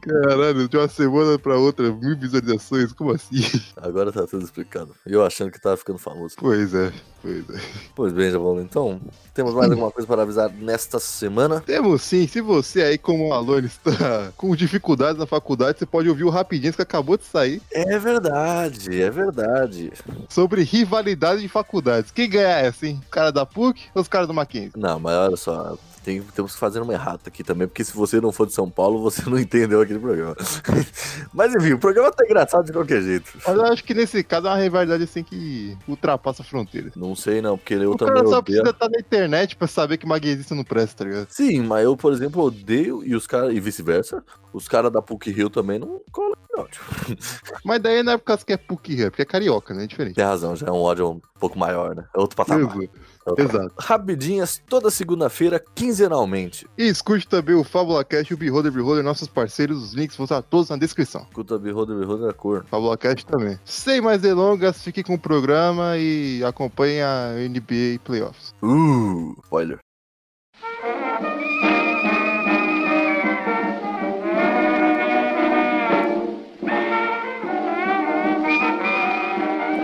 Caralho, 0.01 0.69
de 0.69 0.77
uma 0.77 0.89
semana 0.89 1.39
pra 1.39 1.57
outra, 1.57 1.91
mil 1.93 2.17
visualizações, 2.17 2.93
como 2.93 3.13
assim? 3.13 3.43
Agora 3.77 4.13
tá 4.13 4.27
tudo 4.27 4.45
explicado. 4.45 4.95
Eu 5.07 5.25
achando 5.25 5.51
que 5.51 5.61
tava 5.61 5.77
ficando 5.77 5.99
famoso. 5.99 6.35
Pois 6.39 6.75
é, 6.75 6.93
pois 7.23 7.51
é. 7.51 7.61
Pois 7.95 8.13
bem, 8.13 8.31
Javolo, 8.31 8.61
então, 8.61 9.01
temos 9.35 9.55
mais 9.55 9.71
alguma 9.71 9.91
coisa 9.91 10.07
para 10.07 10.23
avisar 10.23 10.51
nesta 10.51 10.99
semana? 10.99 11.61
Temos 11.61 12.03
sim, 12.03 12.27
se 12.27 12.41
você 12.41 12.83
aí, 12.83 12.99
como 12.99 13.33
aluno, 13.33 13.67
está 13.67 14.33
com 14.37 14.55
dificuldades 14.55 15.19
na 15.19 15.27
faculdade, 15.27 15.79
você 15.79 15.87
pode 15.87 16.09
ouvir 16.09 16.25
o 16.25 16.31
Rapidinhos 16.31 16.77
que 16.77 16.83
acabou 16.83 17.17
de 17.17 17.25
sair 17.25 17.61
É 17.73 17.99
verdade, 17.99 19.01
é 19.01 19.11
verdade. 19.11 19.93
sobre 20.29 20.63
rivalidade 20.63 21.41
de 21.41 21.49
faculdades. 21.49 22.11
Quem 22.11 22.29
ganha 22.29 22.49
essa, 22.49 22.87
hein? 22.87 23.01
O 23.07 23.11
cara 23.11 23.31
da 23.31 23.45
PUC 23.47 23.81
ou 23.95 24.03
os 24.03 24.09
caras 24.09 24.27
do 24.29 24.35
Mackenzie? 24.35 24.68
Não, 24.77 24.99
mas 24.99 25.15
olha 25.15 25.37
só, 25.37 25.79
tem- 26.05 26.23
temos 26.35 26.55
que 26.55 26.59
fazer 26.59 26.81
uma 26.81 26.93
errata 26.93 27.29
aqui 27.29 27.43
também, 27.45 27.67
porque 27.69 27.85
se 27.85 27.93
você 27.95 28.21
não 28.21 28.33
for 28.33 28.47
de 28.47 28.53
São 28.55 28.69
Paulo, 28.71 29.01
você 29.03 29.29
não 29.29 29.39
entendeu 29.39 29.81
aquele 29.81 29.99
programa. 29.99 30.35
mas 31.33 31.55
enfim, 31.55 31.73
o 31.75 31.79
programa 31.79 32.11
tá 32.11 32.25
engraçado 32.25 32.65
de 32.65 32.73
qualquer 32.73 33.03
jeito. 33.03 33.31
Mas 33.47 33.57
eu 33.57 33.65
acho 33.67 33.85
que 33.85 33.95
nesse 33.95 34.23
caso 34.23 34.47
é 34.47 34.51
uma 34.51 34.57
rivalidade 34.59 35.03
assim 35.05 35.23
que 35.23 35.77
ultrapassa 35.87 36.43
fronteiras. 36.43 36.95
Não 36.97 37.15
sei 37.15 37.41
não, 37.43 37.57
porque 37.59 37.75
eu 37.75 37.93
O 37.93 37.97
também 37.97 38.15
cara 38.15 38.27
só 38.27 38.39
odeio. 38.39 38.45
precisa 38.45 38.71
estar 38.71 38.89
na 38.89 38.99
internet 38.99 39.57
pra 39.57 39.67
saber 39.69 39.99
que 39.99 40.07
maguezista 40.07 40.55
não 40.55 40.65
presta, 40.65 41.05
tá 41.05 41.05
ligado? 41.11 41.27
Sim, 41.31 41.63
mas 41.63 41.85
eu, 41.85 41.97
por 41.97 42.13
exemplo, 42.13 42.43
odeio 42.43 43.03
e 43.05 43.15
os 43.15 43.27
caras, 43.27 43.55
e 43.55 43.61
vice-versa, 43.61 44.23
os 44.59 44.69
caras 44.69 44.93
da 44.93 45.01
PUC 45.01 45.31
Rio 45.31 45.49
também 45.49 45.79
não 45.79 46.01
colam, 46.13 46.37
não. 46.53 46.67
Tipo, 46.67 46.85
Mas 47.65 47.81
daí 47.81 48.03
não 48.03 48.13
é 48.13 48.19
por 48.19 48.25
causa 48.25 48.45
que 48.45 48.53
é 48.53 48.57
PUC, 48.57 49.03
é 49.05 49.11
porque 49.11 49.23
é 49.23 49.25
carioca, 49.25 49.73
né? 49.73 49.85
É 49.85 49.87
diferente. 49.87 50.17
tem 50.17 50.25
razão, 50.25 50.57
já 50.57 50.67
é 50.67 50.71
um 50.71 50.81
ódio 50.81 51.11
um 51.13 51.21
pouco 51.39 51.59
maior, 51.59 51.95
né? 51.95 52.05
É 52.15 52.19
outro 52.19 52.37
patamar. 52.37 52.65
Exato. 52.65 52.91
É 53.27 53.31
outro 53.31 53.45
Exato. 53.45 53.75
Rapidinhas, 53.79 54.61
toda 54.69 54.91
segunda-feira, 54.91 55.63
quinzenalmente. 55.75 56.67
E 56.77 56.89
escute 56.89 57.27
também 57.29 57.55
o 57.55 57.63
FabulaCast 57.63 58.33
e 58.33 58.35
o 58.35 58.39
Beholder 58.39 58.73
Beholder, 58.73 59.05
nossos 59.05 59.29
parceiros. 59.29 59.83
Os 59.83 59.95
links 59.95 60.17
vão 60.17 60.25
estar 60.25 60.43
todos 60.43 60.69
na 60.69 60.77
descrição. 60.77 61.23
Escuta 61.23 61.59
Beholder, 61.59 61.97
Beholder 61.97 62.31
é 62.31 62.33
cor. 62.33 62.65
FabulaCast 62.69 63.27
também. 63.27 63.59
Sem 63.65 64.01
mais 64.01 64.21
delongas, 64.21 64.83
fique 64.83 65.05
com 65.05 65.15
o 65.15 65.19
programa 65.19 65.97
e 65.97 66.43
acompanhe 66.45 67.01
a 67.01 67.35
NBA 67.49 68.01
Playoffs. 68.05 68.53
Uh, 68.63 69.37
spoiler. 69.45 69.79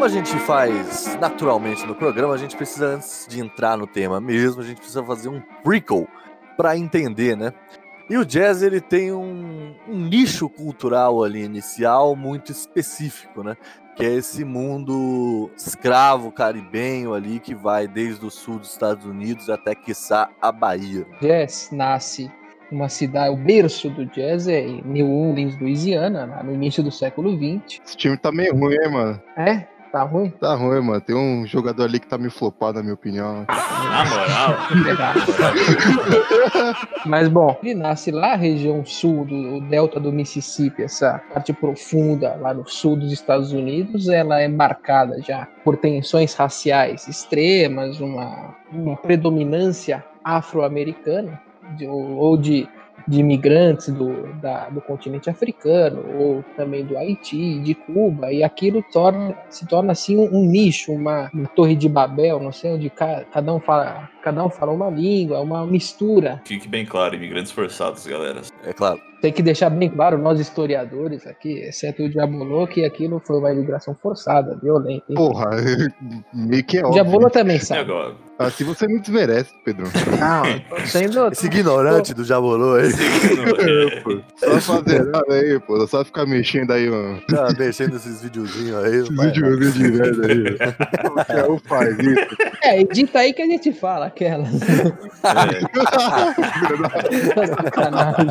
Como 0.04 0.12
a 0.14 0.22
gente 0.22 0.38
faz 0.40 1.16
naturalmente 1.18 1.86
no 1.86 1.94
programa, 1.94 2.34
a 2.34 2.36
gente 2.36 2.54
precisa, 2.54 2.88
antes 2.88 3.26
de 3.26 3.40
entrar 3.40 3.74
no 3.74 3.86
tema 3.86 4.20
mesmo, 4.20 4.60
a 4.60 4.64
gente 4.64 4.76
precisa 4.76 5.02
fazer 5.02 5.30
um 5.30 5.40
prequel 5.62 6.06
para 6.58 6.76
entender, 6.76 7.34
né? 7.34 7.54
E 8.10 8.18
o 8.18 8.22
jazz 8.22 8.62
ele 8.62 8.82
tem 8.82 9.12
um, 9.12 9.74
um 9.88 9.98
nicho 9.98 10.46
cultural 10.50 11.24
ali 11.24 11.42
inicial 11.42 12.14
muito 12.14 12.52
específico, 12.52 13.42
né? 13.42 13.56
Que 13.96 14.04
é 14.04 14.12
esse 14.12 14.44
mundo 14.44 15.50
escravo 15.56 16.30
caribenho 16.30 17.14
ali 17.14 17.40
que 17.40 17.54
vai 17.54 17.88
desde 17.88 18.26
o 18.26 18.30
sul 18.30 18.58
dos 18.58 18.72
Estados 18.72 19.06
Unidos 19.06 19.48
até 19.48 19.74
quiçá 19.74 20.28
a 20.38 20.52
Bahia. 20.52 21.06
Jazz 21.18 21.70
nasce 21.72 22.30
numa 22.70 22.90
cidade, 22.90 23.32
o 23.32 23.36
berço 23.36 23.88
do 23.88 24.04
jazz 24.04 24.48
é 24.48 24.60
em 24.60 24.82
New 24.82 25.10
Orleans, 25.10 25.58
Louisiana, 25.58 26.26
no 26.42 26.52
início 26.52 26.82
do 26.82 26.90
século 26.90 27.34
XX. 27.36 27.80
Esse 27.86 27.96
time 27.96 28.16
tá 28.18 28.30
meio 28.30 28.54
ruim, 28.54 28.74
hein, 28.74 28.90
mano? 28.90 29.22
É, 29.36 29.66
tá 29.94 30.02
ruim? 30.02 30.30
Tá 30.40 30.54
ruim, 30.56 30.80
mano. 30.80 31.00
Tem 31.00 31.14
um 31.14 31.46
jogador 31.46 31.84
ali 31.84 32.00
que 32.00 32.06
tá 32.08 32.18
meio 32.18 32.32
flopado, 32.32 32.78
na 32.78 32.82
minha 32.82 32.94
opinião. 32.94 33.44
Na 33.48 34.04
moral. 34.04 34.56
Mas 37.06 37.28
bom, 37.28 37.56
ele 37.62 37.74
nasce 37.74 38.10
lá, 38.10 38.34
região 38.34 38.84
sul 38.84 39.24
do 39.24 39.56
o 39.56 39.60
delta 39.60 40.00
do 40.00 40.10
Mississippi, 40.12 40.82
essa 40.82 41.20
parte 41.32 41.52
profunda 41.52 42.36
lá 42.40 42.52
no 42.52 42.68
sul 42.68 42.96
dos 42.96 43.12
Estados 43.12 43.52
Unidos, 43.52 44.08
ela 44.08 44.40
é 44.40 44.48
marcada 44.48 45.20
já 45.22 45.46
por 45.62 45.76
tensões 45.76 46.34
raciais 46.34 47.06
extremas, 47.06 48.00
uma, 48.00 48.54
uma 48.72 48.96
predominância 48.96 50.04
afro-americana 50.24 51.40
de- 51.76 51.86
ou 51.86 52.16
ou 52.16 52.36
de, 52.36 52.68
de 53.06 53.20
imigrantes 53.20 53.88
do, 53.92 54.32
da- 54.40 54.68
do 54.70 54.80
continente 54.80 55.28
africano 55.28 56.02
ou 56.18 56.44
também 56.56 56.84
do 56.84 56.96
Haiti, 56.96 57.60
de 57.60 57.74
Cuba, 57.74 58.32
e 58.32 58.42
aquilo 58.42 58.82
torna, 58.92 59.34
se 59.50 59.66
torna 59.66 59.92
assim 59.92 60.16
um, 60.16 60.28
um 60.38 60.44
nicho, 60.46 60.92
uma, 60.92 61.30
uma 61.34 61.48
torre 61.48 61.74
de 61.76 61.88
Babel, 61.88 62.40
não 62.40 62.52
sei 62.52 62.72
onde 62.72 62.88
ca- 62.90 63.24
cada 63.32 63.52
um 63.52 63.60
fala, 63.60 64.08
cada 64.22 64.44
um 64.44 64.48
fala 64.50 64.72
uma 64.72 64.88
língua, 64.90 65.40
uma 65.40 65.66
mistura. 65.66 66.40
Fique 66.46 66.66
bem 66.68 66.84
claro, 66.86 67.14
imigrantes 67.14 67.52
forçados, 67.52 68.06
galera. 68.06 68.40
É 68.64 68.72
claro. 68.72 68.98
Tem 69.20 69.32
que 69.32 69.42
deixar 69.42 69.70
bem 69.70 69.88
claro, 69.88 70.18
nós 70.18 70.38
historiadores 70.38 71.26
aqui, 71.26 71.58
exceto 71.60 72.02
o 72.02 72.08
Diabolô, 72.10 72.66
que 72.66 72.84
aquilo 72.84 73.20
foi 73.26 73.38
uma 73.38 73.52
imigração 73.52 73.94
forçada, 73.94 74.58
violenta. 74.62 75.04
hein? 75.08 75.14
Porra, 75.16 75.50
meio 76.32 76.64
que 76.64 76.78
é 76.78 76.82
o 76.82 76.88
óbvio. 76.88 77.02
Diabolô 77.02 77.30
também 77.30 77.58
sabe. 77.58 77.80
agora? 77.80 78.14
Assim 78.36 78.64
você 78.64 78.88
me 78.88 79.00
desmerece, 79.00 79.52
Pedro. 79.64 79.84
Não, 80.18 80.86
sendo. 80.86 81.28
Esse 81.28 81.46
ignorante 81.46 82.12
do 82.12 82.24
Jabolô 82.24 82.74
aí, 82.74 82.90
É, 82.90 84.00
pô. 84.00 84.20
Só 84.36 84.60
fazer 84.60 85.04
nada 85.04 85.34
aí, 85.34 85.60
pô. 85.60 85.86
Só 85.86 86.04
ficar 86.04 86.26
mexendo 86.26 86.72
aí, 86.72 86.90
mano. 86.90 87.22
tá 87.28 87.48
mexendo 87.56 87.94
esses 87.96 88.22
videozinhos 88.22 88.84
aí. 88.84 88.96
Esse 88.96 89.10
não 89.10 89.16
vai 89.16 89.26
vídeo 89.28 89.58
vídeo 89.58 89.72
de 89.72 89.92
merda 89.92 90.26
aí. 90.26 90.58
Qualquer 91.10 91.48
um 91.50 91.58
faz 91.60 91.96
isso. 91.98 92.36
É, 92.64 92.80
edita 92.80 93.20
aí 93.20 93.32
que 93.32 93.42
a 93.42 93.46
gente 93.46 93.72
fala 93.72 94.06
aquela. 94.06 94.44
É, 94.48 94.50
Sacanagem. 97.46 98.30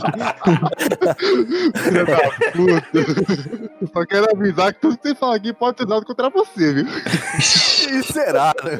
Filha 1.75 2.05
da 2.05 2.17
puta. 2.51 3.89
Só 3.93 4.05
quero 4.05 4.27
avisar 4.35 4.73
que 4.73 4.81
tudo 4.81 4.97
que 4.97 5.07
você 5.09 5.15
fala 5.15 5.35
aqui 5.37 5.53
pode 5.53 5.77
ser 5.77 5.85
dado 5.85 6.05
contra 6.05 6.29
você, 6.29 6.73
viu? 6.73 6.85
E 7.37 8.03
será, 8.03 8.53
né? 8.63 8.79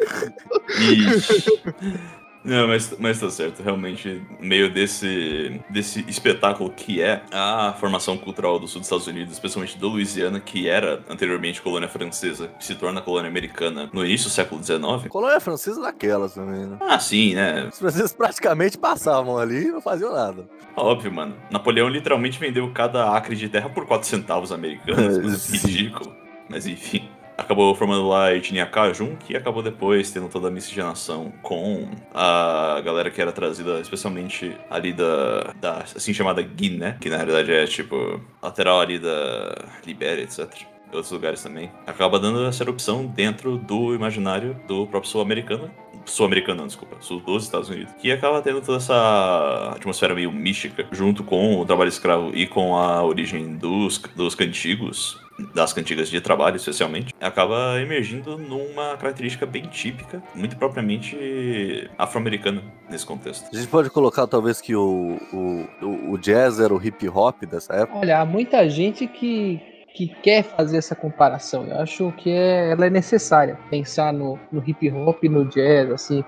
Ixi. 0.80 1.13
Não, 2.44 2.68
mas, 2.68 2.94
mas 3.00 3.20
tá 3.20 3.30
certo, 3.30 3.64
realmente, 3.64 4.22
no 4.40 4.46
meio 4.46 4.72
desse, 4.72 5.62
desse 5.70 6.04
espetáculo 6.10 6.70
que 6.70 7.02
é 7.02 7.22
a 7.32 7.74
formação 7.80 8.18
cultural 8.18 8.60
do 8.60 8.68
sul 8.68 8.82
dos 8.82 8.88
Estados 8.88 9.08
Unidos, 9.08 9.34
especialmente 9.34 9.78
da 9.78 9.88
Louisiana, 9.88 10.42
que 10.42 10.68
era 10.68 11.02
anteriormente 11.10 11.62
colônia 11.62 11.88
francesa, 11.88 12.50
que 12.60 12.66
se 12.66 12.76
torna 12.76 13.02
colônia 13.02 13.30
americana 13.30 13.90
no 13.94 14.06
início 14.06 14.28
do 14.28 14.34
século 14.34 14.62
XIX. 14.62 15.08
Colônia 15.08 15.40
francesa 15.40 15.82
daquelas 15.82 16.34
também, 16.34 16.66
né? 16.66 16.78
Ah, 16.82 17.00
sim, 17.00 17.34
né? 17.34 17.70
Os 17.72 17.80
franceses 17.80 18.12
praticamente 18.12 18.78
passavam 18.78 19.38
ali 19.38 19.68
e 19.68 19.72
não 19.72 19.82
faziam 19.82 20.12
nada. 20.12 20.46
Óbvio, 20.76 21.14
mano. 21.14 21.36
Napoleão 21.50 21.88
literalmente 21.88 22.38
vendeu 22.38 22.70
cada 22.74 23.16
acre 23.16 23.38
de 23.38 23.48
terra 23.48 23.70
por 23.70 23.86
4 23.86 24.06
centavos 24.06 24.52
americanos, 24.52 25.48
ridículo. 25.64 26.14
Mas 26.50 26.68
enfim. 26.68 27.10
Acabou 27.38 27.74
formando 27.76 28.08
lá 28.08 28.26
a 28.26 28.36
etnia 28.36 28.66
Cajun, 28.66 29.16
que 29.16 29.36
acabou 29.36 29.64
depois 29.64 30.12
tendo 30.12 30.30
toda 30.30 30.48
a 30.48 30.52
miscigenação 30.52 31.34
com 31.42 31.90
a 32.14 32.80
galera 32.84 33.10
que 33.10 33.22
era 33.22 33.32
trazida, 33.32 33.80
especialmente 33.80 34.56
ali 34.70 34.94
da, 34.94 35.54
da 35.60 35.78
assim 35.80 36.14
chamada 36.14 36.42
Guiné, 36.42 36.98
que 37.02 37.10
na 37.10 37.18
realidade 37.18 37.52
é 37.52 37.66
tipo 37.66 38.22
lateral 38.42 38.80
ali 38.80 39.00
da 39.00 39.56
Libéria, 39.86 40.24
etc. 40.24 40.48
Outros 40.94 41.12
lugares 41.12 41.42
também. 41.42 41.72
Acaba 41.88 42.20
dando 42.20 42.46
essa 42.46 42.64
erupção 42.64 43.08
dentro 43.08 43.58
do 43.58 43.96
imaginário 43.96 44.56
do 44.68 44.86
próprio 44.86 45.12
sul-americano, 45.12 45.72
sul-americano, 46.06 46.60
não, 46.60 46.68
desculpa, 46.68 46.98
sul 47.00 47.20
dos 47.20 47.44
Estados 47.44 47.70
Unidos, 47.70 47.94
que 48.00 48.12
acaba 48.12 48.42
tendo 48.42 48.62
toda 48.62 48.78
essa 48.78 49.74
atmosfera 49.76 50.14
meio 50.14 50.32
mística, 50.32 50.86
junto 50.92 51.24
com 51.24 51.60
o 51.60 51.66
trabalho 51.66 51.88
escravo 51.88 52.32
e 52.36 52.46
com 52.46 52.76
a 52.76 53.04
origem 53.04 53.56
dos, 53.56 53.98
dos 54.16 54.36
cantigos, 54.36 55.20
das 55.54 55.74
cantigas 55.74 56.10
de 56.10 56.22
trabalho, 56.22 56.56
especialmente, 56.58 57.14
acaba 57.20 57.80
emergindo 57.82 58.38
numa 58.38 58.96
característica 58.98 59.46
bem 59.46 59.64
típica, 59.68 60.22
muito 60.36 60.56
propriamente 60.56 61.90
afro-americana 61.98 62.62
nesse 62.90 63.06
contexto. 63.06 63.48
A 63.52 63.56
gente 63.58 63.68
pode 63.68 63.90
colocar, 63.90 64.28
talvez, 64.28 64.62
que 64.62 64.76
o, 64.76 65.18
o, 65.34 66.12
o- 66.12 66.18
jazz 66.18 66.60
era 66.60 66.74
o 66.74 66.82
hip 66.84 67.08
hop 67.10 67.44
dessa 67.46 67.74
época. 67.74 68.00
Olha, 68.00 68.20
há 68.20 68.26
muita 68.26 68.70
gente 68.70 69.08
que, 69.08 69.60
que 69.96 70.08
quer 70.08 70.44
fazer 70.44 70.78
essa 70.78 70.96
comparação. 70.96 71.66
Eu 71.66 71.80
acho 71.82 72.12
que 72.18 72.30
é, 72.30 72.72
ela 72.72 72.86
é 72.86 72.90
necessária. 72.90 73.58
Pensar 73.70 74.14
no, 74.14 74.40
no 74.52 74.64
hip 74.66 74.90
hop 74.92 75.24
e 75.24 75.30
no 75.30 75.46
jazz, 75.46 75.92
assim, 75.92 76.24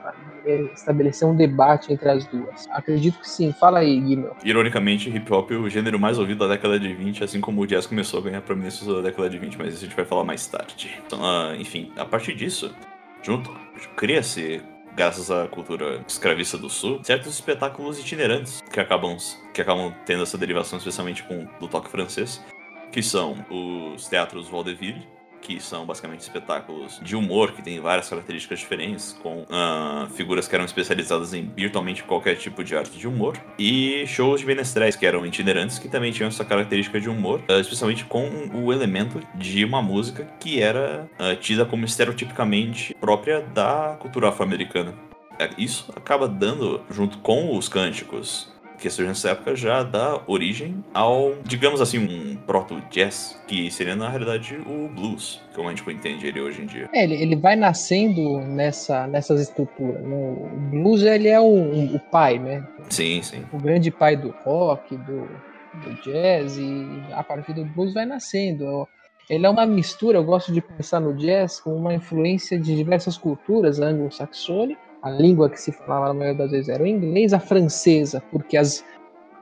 estabelecer 0.73 1.27
um 1.27 1.35
debate 1.35 1.91
entre 1.91 2.09
as 2.09 2.25
duas. 2.27 2.67
Acredito 2.71 3.19
que 3.19 3.29
sim. 3.29 3.51
Fala 3.59 3.79
aí, 3.79 3.99
Guimel. 3.99 4.35
Ironicamente, 4.43 5.09
hip 5.09 5.31
hop 5.33 5.51
é 5.51 5.55
o 5.55 5.69
gênero 5.69 5.99
mais 5.99 6.17
ouvido 6.19 6.39
da 6.39 6.53
década 6.53 6.79
de 6.79 6.93
20, 6.93 7.23
assim 7.23 7.41
como 7.41 7.61
o 7.61 7.67
jazz 7.67 7.85
começou 7.87 8.19
a 8.19 8.23
ganhar 8.23 8.41
prominência 8.41 8.85
da 8.91 9.01
década 9.01 9.29
de 9.29 9.37
20, 9.37 9.57
mas 9.57 9.73
isso 9.73 9.83
a 9.83 9.87
gente 9.87 9.95
vai 9.95 10.05
falar 10.05 10.23
mais 10.23 10.45
tarde. 10.47 10.99
Então, 11.05 11.19
ah, 11.23 11.55
enfim, 11.57 11.91
a 11.97 12.05
partir 12.05 12.33
disso, 12.35 12.73
junto, 13.21 13.49
cria-se, 13.95 14.61
graças 14.95 15.29
à 15.29 15.47
cultura 15.47 16.01
escravista 16.07 16.57
do 16.57 16.69
sul, 16.69 16.99
certos 17.03 17.33
espetáculos 17.33 17.99
itinerantes 17.99 18.61
que 18.71 18.79
acabam, 18.79 19.17
que 19.53 19.61
acabam 19.61 19.93
tendo 20.05 20.23
essa 20.23 20.37
derivação, 20.37 20.77
especialmente 20.77 21.23
com 21.23 21.45
do 21.59 21.67
toque 21.67 21.89
francês. 21.89 22.41
que 22.91 23.03
são 23.03 23.35
os 23.49 24.07
teatros 24.07 24.47
vaudeville, 24.47 25.05
que 25.45 25.59
são 25.59 25.85
basicamente 25.85 26.21
espetáculos 26.21 26.99
de 27.03 27.15
humor 27.15 27.51
que 27.51 27.61
têm 27.61 27.79
várias 27.79 28.09
características 28.09 28.59
diferentes, 28.59 29.15
com 29.21 29.43
uh, 29.43 30.07
figuras 30.15 30.47
que 30.47 30.55
eram 30.55 30.65
especializadas 30.65 31.33
em 31.33 31.51
virtualmente 31.55 32.03
qualquer 32.03 32.35
tipo 32.35 32.63
de 32.63 32.75
arte 32.75 32.97
de 32.97 33.07
humor, 33.07 33.37
e 33.59 34.05
shows 34.07 34.41
de 34.41 34.47
menestréis 34.47 34.95
que 34.95 35.05
eram 35.05 35.23
itinerantes, 35.23 35.77
que 35.77 35.87
também 35.87 36.11
tinham 36.11 36.29
essa 36.29 36.43
característica 36.43 36.99
de 36.99 37.09
humor, 37.09 37.41
uh, 37.47 37.59
especialmente 37.59 38.05
com 38.05 38.27
o 38.55 38.73
elemento 38.73 39.21
de 39.35 39.63
uma 39.63 39.81
música 39.83 40.25
que 40.39 40.59
era 40.59 41.07
uh, 41.19 41.35
tida 41.35 41.63
como 41.63 41.85
estereotipicamente 41.85 42.95
própria 42.99 43.41
da 43.41 43.97
cultura 43.99 44.29
afro-americana. 44.29 44.95
É, 45.37 45.49
isso 45.57 45.91
acaba 45.95 46.27
dando, 46.27 46.81
junto 46.89 47.17
com 47.17 47.57
os 47.57 47.67
cânticos 47.67 48.54
que 48.77 48.89
surge 48.89 49.09
nessa 49.09 49.29
época 49.31 49.55
já 49.55 49.83
dá 49.83 50.21
origem 50.27 50.83
ao, 50.93 51.35
digamos 51.43 51.81
assim, 51.81 51.99
um 51.99 52.35
proto-jazz, 52.35 53.39
que 53.47 53.69
seria 53.71 53.95
na 53.95 54.09
realidade 54.09 54.55
o 54.65 54.87
blues, 54.89 55.41
como 55.53 55.69
a 55.69 55.73
gente 55.73 55.89
entende 55.89 56.27
ele 56.27 56.41
hoje 56.41 56.61
em 56.61 56.65
dia. 56.65 56.89
É, 56.93 57.03
ele, 57.03 57.15
ele 57.15 57.35
vai 57.35 57.55
nascendo 57.55 58.39
nessa, 58.41 59.07
nessas 59.07 59.41
estruturas. 59.41 60.01
Né? 60.01 60.15
O 60.15 60.49
blues 60.69 61.01
ele 61.03 61.27
é 61.27 61.39
o, 61.39 61.95
o 61.95 61.99
pai, 62.11 62.39
né? 62.39 62.65
Sim, 62.89 63.21
sim. 63.21 63.43
O 63.51 63.57
grande 63.57 63.91
pai 63.91 64.15
do 64.15 64.29
rock, 64.43 64.95
do, 64.97 65.27
do 65.83 65.93
jazz, 66.03 66.57
e 66.57 66.87
a 67.11 67.23
partir 67.23 67.53
do 67.53 67.65
blues 67.65 67.93
vai 67.93 68.05
nascendo. 68.05 68.87
Ele 69.29 69.45
é 69.45 69.49
uma 69.49 69.65
mistura, 69.65 70.19
eu 70.19 70.23
gosto 70.23 70.51
de 70.51 70.61
pensar 70.61 70.99
no 70.99 71.13
jazz 71.15 71.59
com 71.59 71.75
uma 71.75 71.93
influência 71.93 72.59
de 72.59 72.75
diversas 72.75 73.17
culturas 73.17 73.79
anglo-saxônicas 73.79 74.84
a 75.05 75.09
língua 75.11 75.51
que 75.51 75.61
se 75.61 75.71
falava 75.71 76.07
na 76.07 76.13
maioria 76.15 76.39
das 76.39 76.51
vezes 76.51 76.67
era 76.67 76.81
o 76.81 76.87
inglês, 76.87 77.31
a 77.31 77.39
francesa, 77.39 78.23
porque 78.31 78.57
as, 78.57 78.83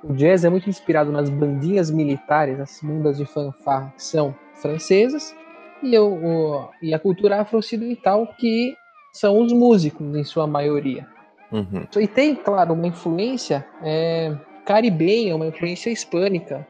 o 0.03 0.11
jazz 0.11 0.43
é 0.43 0.49
muito 0.49 0.69
inspirado 0.69 1.09
nas 1.09 1.29
bandinhas 1.29 1.89
militares, 1.89 2.59
as 2.59 2.81
bandas 2.83 3.17
de 3.17 3.25
fanfarra 3.25 3.93
que 3.95 4.03
são 4.03 4.35
francesas, 4.55 5.33
e, 5.81 5.97
o, 5.97 6.67
e 6.81 6.93
a 6.93 6.99
cultura 6.99 7.39
afro-ocidental, 7.39 8.27
que 8.37 8.75
são 9.13 9.39
os 9.39 9.53
músicos, 9.53 10.13
em 10.13 10.23
sua 10.25 10.45
maioria. 10.45 11.07
Uhum. 11.49 11.87
E 11.95 12.07
tem, 12.07 12.35
claro, 12.35 12.73
uma 12.73 12.87
influência 12.87 13.65
é, 13.81 14.35
caribenha, 14.65 15.33
uma 15.33 15.45
influência 15.45 15.89
hispânica, 15.89 16.67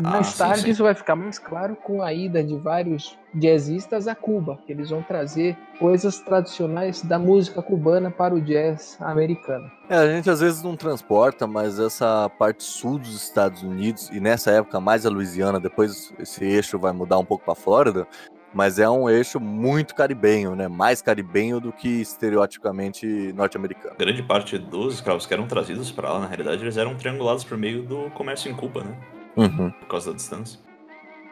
mais 0.00 0.34
ah, 0.34 0.44
tarde 0.44 0.60
sim, 0.60 0.64
sim. 0.66 0.70
isso 0.70 0.82
vai 0.82 0.94
ficar 0.94 1.16
mais 1.16 1.38
claro 1.38 1.76
com 1.76 2.02
a 2.02 2.12
ida 2.12 2.42
de 2.42 2.56
vários 2.56 3.18
jazzistas 3.34 4.08
a 4.08 4.14
Cuba, 4.14 4.58
que 4.66 4.72
eles 4.72 4.90
vão 4.90 5.02
trazer 5.02 5.56
coisas 5.78 6.18
tradicionais 6.18 7.02
da 7.02 7.18
música 7.18 7.62
cubana 7.62 8.10
para 8.10 8.34
o 8.34 8.40
jazz 8.40 8.96
americano. 9.00 9.70
É, 9.88 9.96
a 9.96 10.06
gente 10.06 10.28
às 10.28 10.40
vezes 10.40 10.62
não 10.62 10.76
transporta, 10.76 11.46
mas 11.46 11.78
essa 11.78 12.28
parte 12.38 12.62
sul 12.62 12.98
dos 12.98 13.14
Estados 13.14 13.62
Unidos 13.62 14.10
e 14.10 14.20
nessa 14.20 14.50
época 14.50 14.80
mais 14.80 15.06
a 15.06 15.10
Louisiana, 15.10 15.60
depois 15.60 16.12
esse 16.18 16.44
eixo 16.44 16.78
vai 16.78 16.92
mudar 16.92 17.18
um 17.18 17.24
pouco 17.24 17.44
para 17.44 17.54
Flórida, 17.54 18.06
mas 18.52 18.78
é 18.78 18.88
um 18.88 19.08
eixo 19.08 19.38
muito 19.38 19.94
caribenho, 19.94 20.54
né? 20.54 20.68
Mais 20.68 21.00
caribenho 21.00 21.60
do 21.60 21.72
que 21.72 22.00
estereotipicamente 22.00 23.32
norte-americano. 23.32 23.94
Grande 23.96 24.22
parte 24.22 24.58
dos 24.58 24.94
escravos 24.94 25.26
que 25.26 25.32
eram 25.32 25.46
trazidos 25.46 25.90
para 25.90 26.12
lá, 26.12 26.20
na 26.20 26.26
realidade, 26.26 26.62
eles 26.62 26.76
eram 26.76 26.96
triangulados 26.96 27.44
por 27.44 27.56
meio 27.56 27.82
do 27.82 28.10
comércio 28.10 28.50
em 28.50 28.54
Cuba, 28.54 28.82
né? 28.82 28.96
Uhum. 29.36 29.70
por 29.70 29.88
causa 29.88 30.10
da 30.10 30.16
distância. 30.16 30.58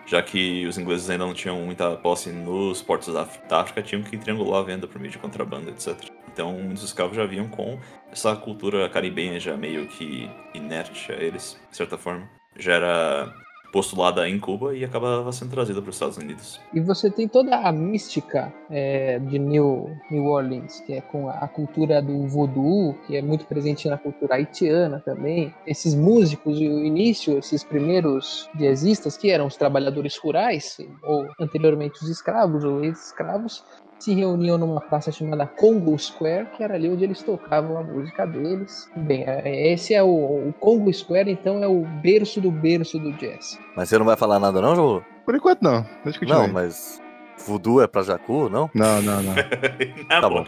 Já 0.07 0.23
que 0.23 0.67
os 0.67 0.79
ingleses 0.79 1.11
ainda 1.11 1.27
não 1.27 1.35
tinham 1.35 1.61
muita 1.61 1.95
posse 1.97 2.31
nos 2.31 2.81
portos 2.81 3.13
da 3.13 3.61
África, 3.61 3.83
tinham 3.83 4.03
que 4.03 4.17
triangular 4.17 4.61
a 4.61 4.65
venda 4.65 4.87
por 4.87 4.99
meio 4.99 5.13
de 5.13 5.19
contrabando, 5.19 5.69
etc. 5.69 6.11
Então, 6.33 6.53
muitos 6.53 6.83
escravos 6.83 7.15
já 7.15 7.27
vinham 7.27 7.47
com 7.49 7.79
essa 8.11 8.35
cultura 8.35 8.89
caribenha 8.89 9.39
já 9.39 9.55
meio 9.55 9.87
que 9.87 10.31
inerte 10.55 11.13
a 11.13 11.17
eles, 11.17 11.61
de 11.71 11.77
certa 11.77 11.99
forma. 11.99 12.27
Já 12.57 12.73
era 12.73 13.35
postulada 13.73 14.29
em 14.29 14.39
Cuba 14.39 14.75
e 14.75 14.85
acabava 14.85 15.31
sendo 15.33 15.51
trazida 15.51 15.81
para 15.81 15.91
os 15.91 15.97
Estados 15.97 16.17
Unidos. 16.17 16.61
E 16.73 16.81
você 16.81 17.11
tem 17.11 17.29
toda 17.29 17.57
a 17.57 17.73
mística 17.73 18.53
é, 18.71 19.19
de 19.19 19.39
New, 19.39 19.91
New 20.11 20.25
Orleans, 20.27 20.81
que 20.81 20.95
é 20.95 21.01
com 21.01 21.29
a 21.29 21.47
cultura 21.49 22.01
do 22.01 22.27
voodoo, 22.27 22.95
que 23.07 23.17
é 23.17 23.23
muito 23.23 23.45
presente 23.45 23.89
na 23.89 23.99
cultura 23.99 24.37
haitiana 24.37 25.01
também. 25.05 25.55
Esses 25.67 25.95
músicos, 25.95 26.59
e 26.61 26.69
o 26.69 26.85
início, 26.85 27.39
esses 27.39 27.63
primeiros 27.63 28.49
jazzistas, 28.57 29.17
que 29.17 29.31
eram 29.31 29.47
os 29.47 29.57
trabalhadores 29.57 30.17
rurais, 30.17 30.79
ou 31.03 31.27
anteriormente 31.39 32.03
os 32.03 32.09
escravos 32.09 32.65
ou 32.65 32.85
ex-escravos, 32.85 33.65
se 33.99 34.15
reuniam 34.15 34.57
numa 34.57 34.81
praça 34.81 35.11
chamada 35.11 35.47
Congo 35.47 35.99
Square, 35.99 36.47
que 36.57 36.63
era 36.63 36.75
ali 36.75 36.89
onde 36.89 37.05
eles 37.05 37.23
tocavam 37.23 37.79
a 37.79 37.83
música 37.83 38.27
deles. 38.27 38.91
Bem, 38.97 39.25
é, 39.25 39.43
é, 39.45 39.73
esse 39.73 39.95
é 39.95 40.03
o, 40.03 40.09
o 40.49 40.55
Congo 40.59 40.93
Square, 40.93 41.31
então 41.31 41.63
é 41.63 41.69
o 41.69 41.85
berço 42.03 42.41
do 42.41 42.51
berço 42.51 42.99
do 42.99 43.13
jazz. 43.15 43.59
Mas 43.77 43.89
você 43.89 43.99
não 43.99 44.07
vai 44.07 44.17
falar 44.17 44.39
nada 44.39 44.61
não, 44.61 44.75
João? 44.75 45.05
Por 45.25 45.35
enquanto 45.35 45.63
não. 45.63 45.85
Deixa 46.05 46.25
eu 46.25 46.29
não, 46.29 46.49
mas 46.49 47.03
Voodoo 47.47 47.83
é 47.83 47.87
pra 47.87 48.03
Jacu, 48.03 48.49
não? 48.49 48.71
Não, 48.75 49.03
não, 49.03 49.23
não. 49.23 49.35
tá 50.09 50.29
bom. 50.29 50.45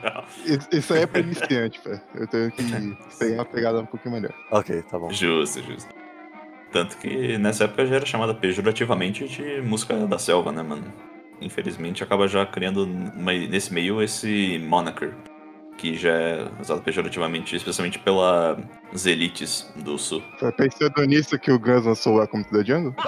Isso 0.73 0.95
aí 0.95 1.03
é 1.03 1.07
pra 1.07 1.21
iniciante. 1.21 1.81
Eu 2.15 2.27
tenho 2.27 2.51
que 2.51 2.63
pegar 3.19 3.35
uma 3.35 3.45
pegada 3.45 3.81
um 3.81 3.87
pouquinho 3.87 4.15
melhor. 4.15 4.33
Ok, 4.51 4.83
tá 4.83 4.99
bom. 4.99 5.11
Justo, 5.11 5.63
justo. 5.63 5.93
Tanto 6.73 6.97
que 6.99 7.37
nessa 7.37 7.65
época 7.65 7.85
já 7.85 7.97
era 7.97 8.07
chamada 8.07 8.33
pejorativamente 8.33 9.27
de 9.27 9.61
música 9.61 9.95
da 10.07 10.19
selva, 10.19 10.53
né, 10.53 10.63
mano? 10.63 10.85
Infelizmente, 11.41 12.03
acaba 12.03 12.29
já 12.29 12.45
criando 12.47 12.87
nesse 12.87 13.73
meio 13.73 14.03
esse 14.03 14.59
moniker, 14.59 15.15
que 15.77 15.97
já 15.97 16.13
é 16.13 16.49
usado 16.61 16.83
pejorativamente, 16.83 17.57
especialmente 17.57 17.99
pelas 17.99 19.07
elites 19.07 19.73
do 19.77 19.97
sul. 19.97 20.23
Tá 20.39 20.53
pensando 20.53 21.05
nisso 21.07 21.39
que 21.39 21.51
o 21.51 21.59
Guns 21.59 21.87
lançou 21.87 22.17
lá 22.17 22.27
como 22.27 22.45
the 22.45 22.63
Jungle? 22.63 22.95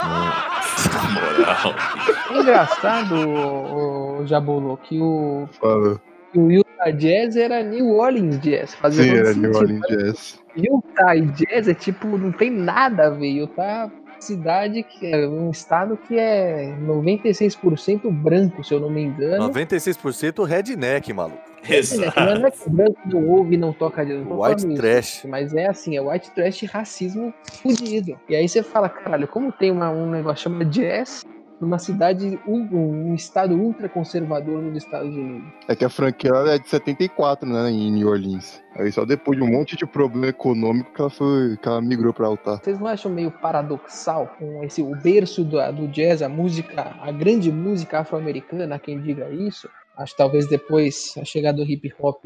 Moral. 1.12 1.74
É 2.30 2.40
engraçado, 2.40 3.14
o, 3.14 4.22
o 4.22 4.26
Jabulu, 4.26 4.78
que 4.78 4.98
o. 4.98 5.46
Fala. 5.60 6.00
o 6.34 6.50
Utah 6.50 6.90
Jazz 6.90 7.36
era 7.36 7.62
New 7.62 7.90
Orleans 7.90 8.40
Jazz. 8.40 8.74
Fazia 8.74 9.04
Sim, 9.04 9.16
era 9.16 9.34
New 9.34 9.54
Orleans 9.54 9.86
Jazz. 9.88 10.42
Utah 10.56 11.14
Jazz 11.14 11.68
é 11.68 11.74
tipo, 11.74 12.06
não 12.16 12.32
tem 12.32 12.50
nada 12.50 13.08
a 13.08 13.10
ver. 13.10 13.32
Utah 13.32 13.90
cidade 14.22 14.82
que 14.82 15.06
é 15.06 15.26
um 15.26 15.50
estado 15.50 15.96
que 15.96 16.18
é 16.18 16.74
96% 16.80 18.10
branco, 18.10 18.62
se 18.62 18.72
eu 18.72 18.80
não 18.80 18.90
me 18.90 19.02
engano. 19.02 19.50
96% 19.50 20.44
redneck, 20.44 21.12
maluco. 21.12 21.52
Exato. 21.68 22.18
Não 22.20 22.46
é 22.46 22.50
que 22.50 22.70
branco 22.70 22.98
não 23.06 23.28
ouve 23.28 23.56
não 23.56 23.72
toca 23.72 24.04
de 24.04 24.14
não 24.14 24.40
White 24.40 24.74
trash. 24.74 25.18
Isso, 25.18 25.28
mas 25.28 25.54
é 25.54 25.66
assim, 25.66 25.96
é 25.96 26.00
white 26.00 26.30
trash 26.32 26.62
racismo 26.62 27.32
fudido. 27.62 28.18
E 28.28 28.34
aí 28.34 28.48
você 28.48 28.62
fala, 28.62 28.88
caralho, 28.88 29.28
como 29.28 29.52
tem 29.52 29.70
uma, 29.70 29.90
um 29.90 30.10
negócio 30.10 30.44
chamado 30.44 30.64
jazz 30.70 31.24
numa 31.62 31.78
cidade, 31.78 32.40
um, 32.44 32.58
um 32.72 33.14
estado 33.14 33.54
ultraconservador 33.54 34.60
nos 34.60 34.78
Estados 34.78 35.14
Unidos. 35.14 35.48
É 35.68 35.76
que 35.76 35.84
a 35.84 35.88
franquia 35.88 36.32
é 36.48 36.58
de 36.58 36.68
74, 36.68 37.48
né, 37.48 37.70
em 37.70 37.92
New 37.92 38.08
Orleans. 38.08 38.60
Aí 38.74 38.90
só 38.90 39.04
depois 39.04 39.38
de 39.38 39.44
um 39.44 39.48
monte 39.48 39.76
de 39.76 39.86
problema 39.86 40.26
econômico 40.26 40.92
que 40.92 41.00
ela, 41.00 41.08
foi, 41.08 41.56
que 41.56 41.68
ela 41.68 41.80
migrou 41.80 42.12
pra 42.12 42.26
altar. 42.26 42.58
Vocês 42.58 42.80
não 42.80 42.88
acham 42.88 43.12
meio 43.12 43.30
paradoxal 43.30 44.34
com 44.36 44.64
esse, 44.64 44.82
o 44.82 44.96
berço 44.96 45.44
do, 45.44 45.58
do 45.72 45.86
jazz, 45.86 46.20
a 46.20 46.28
música, 46.28 46.96
a 47.00 47.12
grande 47.12 47.52
música 47.52 48.00
afro-americana, 48.00 48.76
quem 48.80 49.00
diga 49.00 49.30
isso? 49.30 49.68
Acho 49.96 50.12
que 50.12 50.18
talvez 50.18 50.48
depois 50.48 51.14
a 51.16 51.24
chegada 51.24 51.58
do 51.58 51.70
hip 51.70 51.94
hop 52.00 52.24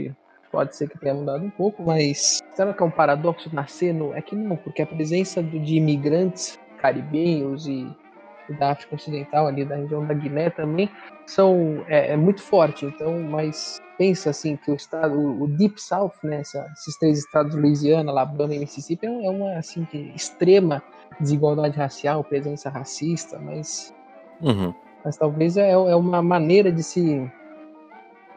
pode 0.51 0.75
ser 0.75 0.89
que 0.89 0.99
tenha 0.99 1.13
mudado 1.13 1.45
um 1.45 1.51
pouco, 1.51 1.83
mas 1.83 2.39
será 2.55 2.73
que 2.73 2.83
é 2.83 2.87
um 2.87 2.91
paradoxo 2.91 3.55
nascer 3.55 3.93
no. 3.93 4.15
É 4.15 4.23
que 4.23 4.35
não, 4.35 4.57
porque 4.57 4.81
a 4.81 4.87
presença 4.87 5.43
do, 5.43 5.61
de 5.61 5.77
imigrantes 5.77 6.59
caribenhos 6.79 7.67
e 7.67 7.87
da 8.55 8.73
África 8.73 8.95
Ocidental, 8.95 9.47
ali 9.47 9.65
da 9.65 9.77
região 9.77 10.05
da 10.05 10.15
Guiné 10.15 10.51
também, 10.51 10.91
são 11.27 11.85
é, 11.89 12.13
é 12.13 12.17
muito 12.17 12.43
forte. 12.43 12.87
Então, 12.87 13.21
mas 13.23 13.81
pensa 13.99 14.31
assim 14.31 14.57
que 14.57 14.71
o 14.71 14.75
estado, 14.75 15.19
o 15.19 15.49
Deep 15.49 15.81
South, 15.81 16.13
né, 16.23 16.41
esses 16.41 16.97
três 16.99 17.19
estados, 17.19 17.55
Louisiana, 17.55 18.11
Alabama 18.11 18.55
e 18.55 18.59
Mississippi, 18.59 19.07
é 19.07 19.31
uma 19.31 19.59
assim 19.59 19.85
que 19.85 20.13
extrema 20.15 20.83
desigualdade 21.21 21.77
racial, 21.77 22.23
presença 22.23 22.69
racista, 22.69 23.39
mas 23.39 23.95
uhum. 24.41 24.75
mas 25.05 25.17
talvez 25.17 25.57
é, 25.57 25.71
é 25.71 25.97
uma 25.97 26.23
maneira 26.23 26.71
de 26.71 26.83
se 26.83 27.31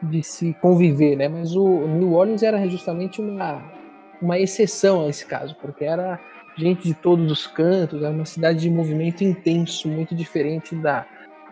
de 0.02 0.22
se 0.22 0.54
conviver, 0.62 1.16
né? 1.16 1.28
Mas 1.28 1.54
o 1.54 1.86
New 1.86 2.14
Orleans 2.14 2.42
era 2.42 2.66
justamente 2.68 3.20
uma 3.20 3.62
uma 4.20 4.38
exceção 4.38 5.04
a 5.04 5.08
esse 5.08 5.24
caso, 5.24 5.56
porque 5.60 5.84
era 5.84 6.20
gente 6.56 6.82
de 6.82 6.94
todos 6.94 7.30
os 7.30 7.46
cantos, 7.46 8.02
é 8.02 8.08
uma 8.08 8.24
cidade 8.24 8.60
de 8.60 8.70
movimento 8.70 9.22
intenso, 9.22 9.88
muito 9.88 10.14
diferente 10.14 10.74
da 10.74 11.06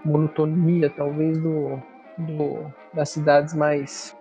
monotonia, 0.05 0.91
talvez, 0.91 1.39
do, 1.39 1.81
do 2.19 2.73
das 2.93 3.11
cidades 3.11 3.55
mais 3.55 4.17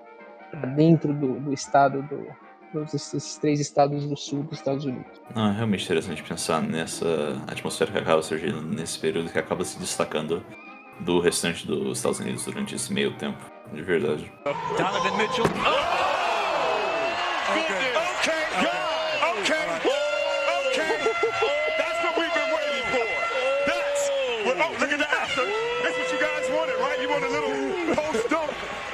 dentro 0.76 1.14
do, 1.14 1.40
do 1.40 1.54
estado, 1.54 2.02
do, 2.04 2.28
dos 2.74 2.94
esses 2.94 3.38
três 3.38 3.60
estados 3.60 4.06
do 4.06 4.16
sul 4.16 4.44
dos 4.44 4.60
Estados 4.60 4.86
Unidos. 4.86 5.22
Não, 5.36 5.50
é 5.50 5.54
realmente 5.54 5.84
interessante 5.84 6.24
pensar 6.24 6.62
nessa 6.62 7.42
atmosfera 7.48 7.92
que 7.92 7.98
acaba 7.98 8.22
surgindo 8.22 8.62
nesse 8.62 9.00
período 9.00 9.32
que 9.32 9.40
acaba 9.40 9.64
se 9.64 9.80
destacando 9.80 10.44
do 11.00 11.20
restante 11.20 11.68
dos 11.68 11.98
Estados 11.98 12.20
Unidos 12.20 12.46
durante 12.46 12.76
esse 12.76 12.92
meio 12.92 13.14
tempo, 13.18 13.40
de 13.72 13.82
verdade. 13.82 14.32
Donovan 14.78 15.18
Mitchell. 15.18 15.46
Oh! 15.46 16.18
Okay. 17.50 17.97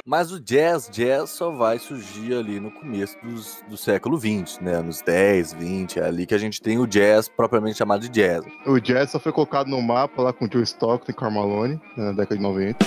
Mas 0.06 0.30
o 0.30 0.38
jazz, 0.38 0.88
jazz 0.92 1.30
só 1.30 1.50
vai 1.50 1.78
surgir 1.78 2.34
ali 2.34 2.60
no 2.60 2.70
começo 2.70 3.16
dos, 3.22 3.64
do 3.68 3.76
século 3.76 4.18
XX, 4.18 4.60
né? 4.60 4.80
Nos 4.82 5.00
10, 5.00 5.54
20, 5.54 5.98
é 5.98 6.04
ali 6.04 6.26
que 6.26 6.34
a 6.34 6.38
gente 6.38 6.60
tem 6.60 6.78
o 6.78 6.86
jazz 6.86 7.26
propriamente 7.26 7.78
chamado 7.78 8.02
de 8.02 8.10
jazz. 8.10 8.44
O 8.66 8.78
jazz 8.78 9.10
só 9.10 9.18
foi 9.18 9.32
colocado 9.32 9.68
no 9.68 9.80
mapa 9.80 10.20
lá 10.22 10.32
com 10.32 10.44
o 10.44 10.48
Joe 10.52 10.62
Stockton 10.62 11.10
e 11.10 11.14
Carmalone 11.14 11.80
na 11.96 12.12
década 12.12 12.36
de 12.36 12.42
90. 12.42 12.84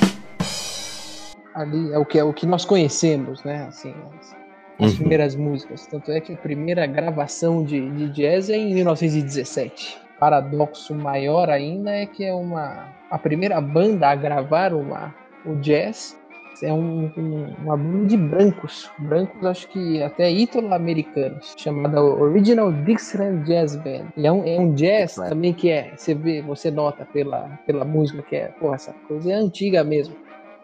Ali 1.56 1.92
é 1.92 1.98
o 1.98 2.06
que, 2.06 2.20
é 2.20 2.24
o 2.24 2.32
que 2.32 2.46
nós 2.46 2.66
conhecemos, 2.66 3.44
né? 3.44 3.66
Assim, 3.68 3.94
as, 4.20 4.36
as 4.80 4.92
Uhum. 4.92 4.98
primeiras 4.98 5.36
músicas. 5.36 5.88
Tanto 5.88 6.12
é 6.12 6.22
que 6.22 6.34
a 6.34 6.38
primeira 6.38 6.86
gravação 6.86 7.64
de, 7.64 7.90
de 7.90 8.10
jazz 8.10 8.48
é 8.48 8.56
em 8.58 8.76
1917. 8.76 9.98
Paradoxo 10.20 10.94
maior 10.94 11.50
ainda 11.50 11.90
é 11.90 12.06
que 12.06 12.24
é 12.24 12.34
uma 12.34 12.96
a 13.10 13.18
primeira 13.18 13.60
banda 13.60 14.10
a 14.10 14.16
gravar 14.16 14.74
uma, 14.74 15.16
o 15.48 15.56
jazz 15.58 16.18
é 16.64 16.74
um- 16.74 17.12
um- 17.16 17.54
uma 17.64 17.78
banda 17.78 18.06
de 18.08 18.18
brancos, 18.18 18.90
brancos 18.98 19.46
acho 19.46 19.68
que 19.68 20.02
até 20.02 20.30
ítalo-americanos, 20.32 21.54
chamada 21.58 22.02
Original 22.04 22.72
Dixieland 22.72 23.44
Jazz 23.46 23.76
Band. 23.76 24.06
E 24.18 24.26
é 24.26 24.32
um, 24.32 24.44
é 24.46 24.60
um 24.60 24.74
jazz 24.74 25.16
também 25.16 25.54
que 25.54 25.70
é, 25.70 25.94
você 25.96 26.14
vê, 26.16 26.42
você 26.42 26.72
nota 26.72 27.06
pela, 27.06 27.48
pela 27.66 27.86
música 27.86 28.22
que 28.24 28.36
é, 28.36 28.48
porra, 28.60 28.76
essa 28.76 28.94
coisa 29.08 29.32
é 29.32 29.36
antiga 29.36 29.84
mesmo, 29.84 30.16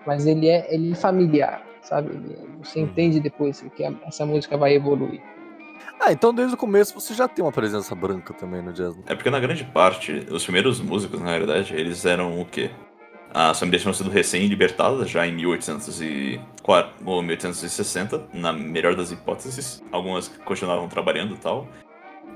mas 0.06 0.26
ele 0.26 0.48
é, 0.48 0.67
ele 0.74 0.91
é 0.93 0.96
familiar, 0.96 1.63
sabe? 1.84 2.10
Ele- 2.10 2.38
você 2.63 2.80
entende 2.80 3.19
depois 3.19 3.63
que 3.76 3.84
a- 3.86 3.93
essa 4.08 4.26
música 4.26 4.58
vai 4.58 4.74
evoluir. 4.74 5.22
Ah, 6.00 6.12
então 6.12 6.34
desde 6.34 6.56
o 6.56 6.58
começo 6.58 7.00
você 7.00 7.13
já 7.13 7.28
tem 7.28 7.46
uma 7.46 7.52
presença 7.52 7.93
branca 7.93 8.34
também 8.34 8.62
no 8.63 8.74
jazz. 8.74 8.96
né? 8.98 9.04
É 9.08 9.15
porque 9.15 9.30
na 9.30 9.39
grande 9.39 9.63
parte, 9.63 10.26
os 10.32 10.43
primeiros 10.43 10.82
músicos, 10.82 11.22
na 11.22 11.30
realidade, 11.30 11.74
eles 11.76 12.04
eram 12.06 12.41
o 12.41 12.46
quê? 12.46 12.72
As 13.34 13.60
famílias 13.60 13.82
tinham 13.82 13.93
sido 13.93 14.12
recém-libertadas, 14.12 15.10
já 15.10 15.26
em 15.26 15.34
1840 15.34 16.91
ou 17.04 17.22
1860, 17.24 18.28
na 18.34 18.54
melhor 18.54 18.96
das 18.96 19.12
hipóteses. 19.12 19.84
Algumas 19.91 20.28
continuavam 20.46 20.88
trabalhando 20.88 21.34
e 21.34 21.38
tal. 21.38 21.67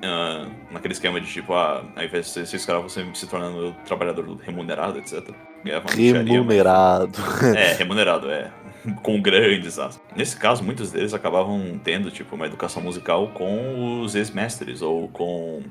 Ah, 0.03 0.47
naquele 0.71 0.93
esquema 0.93 1.19
de 1.21 1.27
tipo, 1.27 1.53
ah, 1.53 1.83
ao 1.95 2.03
invés 2.03 2.25
de 2.25 2.31
ser, 2.31 2.47
ser 2.47 2.57
escravo, 2.57 2.89
você 2.89 3.05
se 3.13 3.27
tornando 3.27 3.75
trabalhador 3.85 4.25
remunerado, 4.37 4.97
etc. 4.99 5.29
Mixaria, 5.63 5.81
mas- 5.83 6.29
Remunerado. 6.29 7.19
é, 7.55 7.73
remunerado, 7.73 8.31
é. 8.31 8.51
Com 9.03 9.21
grandes 9.21 9.77
aspas. 9.77 10.01
Nesse 10.15 10.37
caso, 10.37 10.63
muitos 10.63 10.91
deles 10.91 11.13
acabavam 11.13 11.79
tendo, 11.83 12.09
tipo, 12.09 12.35
uma 12.35 12.45
educação 12.45 12.81
musical 12.81 13.27
com 13.29 14.01
os 14.01 14.15
ex-mestres 14.15 14.81
ou 14.81 15.07
com 15.09 15.61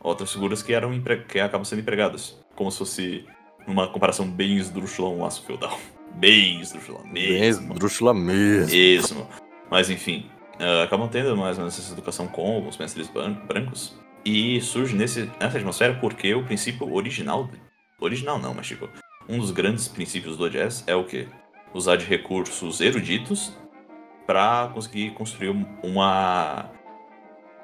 outras 0.00 0.32
figuras 0.32 0.62
que 0.62 0.72
eram 0.72 0.92
empre... 0.92 1.18
que 1.28 1.38
acabam 1.38 1.64
sendo 1.64 1.80
empregadas. 1.80 2.38
Como 2.54 2.70
se 2.70 2.78
fosse 2.78 3.26
uma 3.66 3.88
comparação 3.88 4.26
bem 4.28 4.56
esdrúxula 4.56 5.08
um 5.10 5.22
laço 5.22 5.42
feudal. 5.44 5.78
Bem 6.16 6.62
esdrúxula 6.62 7.02
mesmo. 7.04 7.74
Drúxula 7.74 8.14
mesmo. 8.14 8.72
Mesmo. 8.72 9.28
Mas 9.70 9.90
enfim, 9.90 10.30
ah, 10.58 10.84
acabam 10.84 11.08
tendo 11.10 11.36
mais 11.36 11.58
ou 11.58 11.64
menos 11.64 11.78
essa 11.78 11.92
educação 11.92 12.26
com 12.26 12.66
os 12.66 12.78
mestres 12.78 13.10
brancos. 13.46 13.94
E 14.24 14.58
surge 14.62 14.96
nesse, 14.96 15.30
nessa 15.38 15.58
atmosfera 15.58 15.94
porque 16.00 16.34
o 16.34 16.42
princípio 16.42 16.90
original. 16.90 17.50
Original 18.00 18.38
não, 18.38 18.54
mas 18.54 18.66
tipo, 18.66 18.88
um 19.28 19.38
dos 19.38 19.50
grandes 19.50 19.88
princípios 19.88 20.38
do 20.38 20.48
jazz 20.48 20.82
é 20.86 20.94
o 20.94 21.04
quê? 21.04 21.28
Usar 21.74 21.96
de 21.96 22.06
recursos 22.06 22.80
eruditos 22.80 23.52
para 24.26 24.68
conseguir 24.72 25.10
construir 25.10 25.50
um- 25.50 25.66
uma 25.82 26.70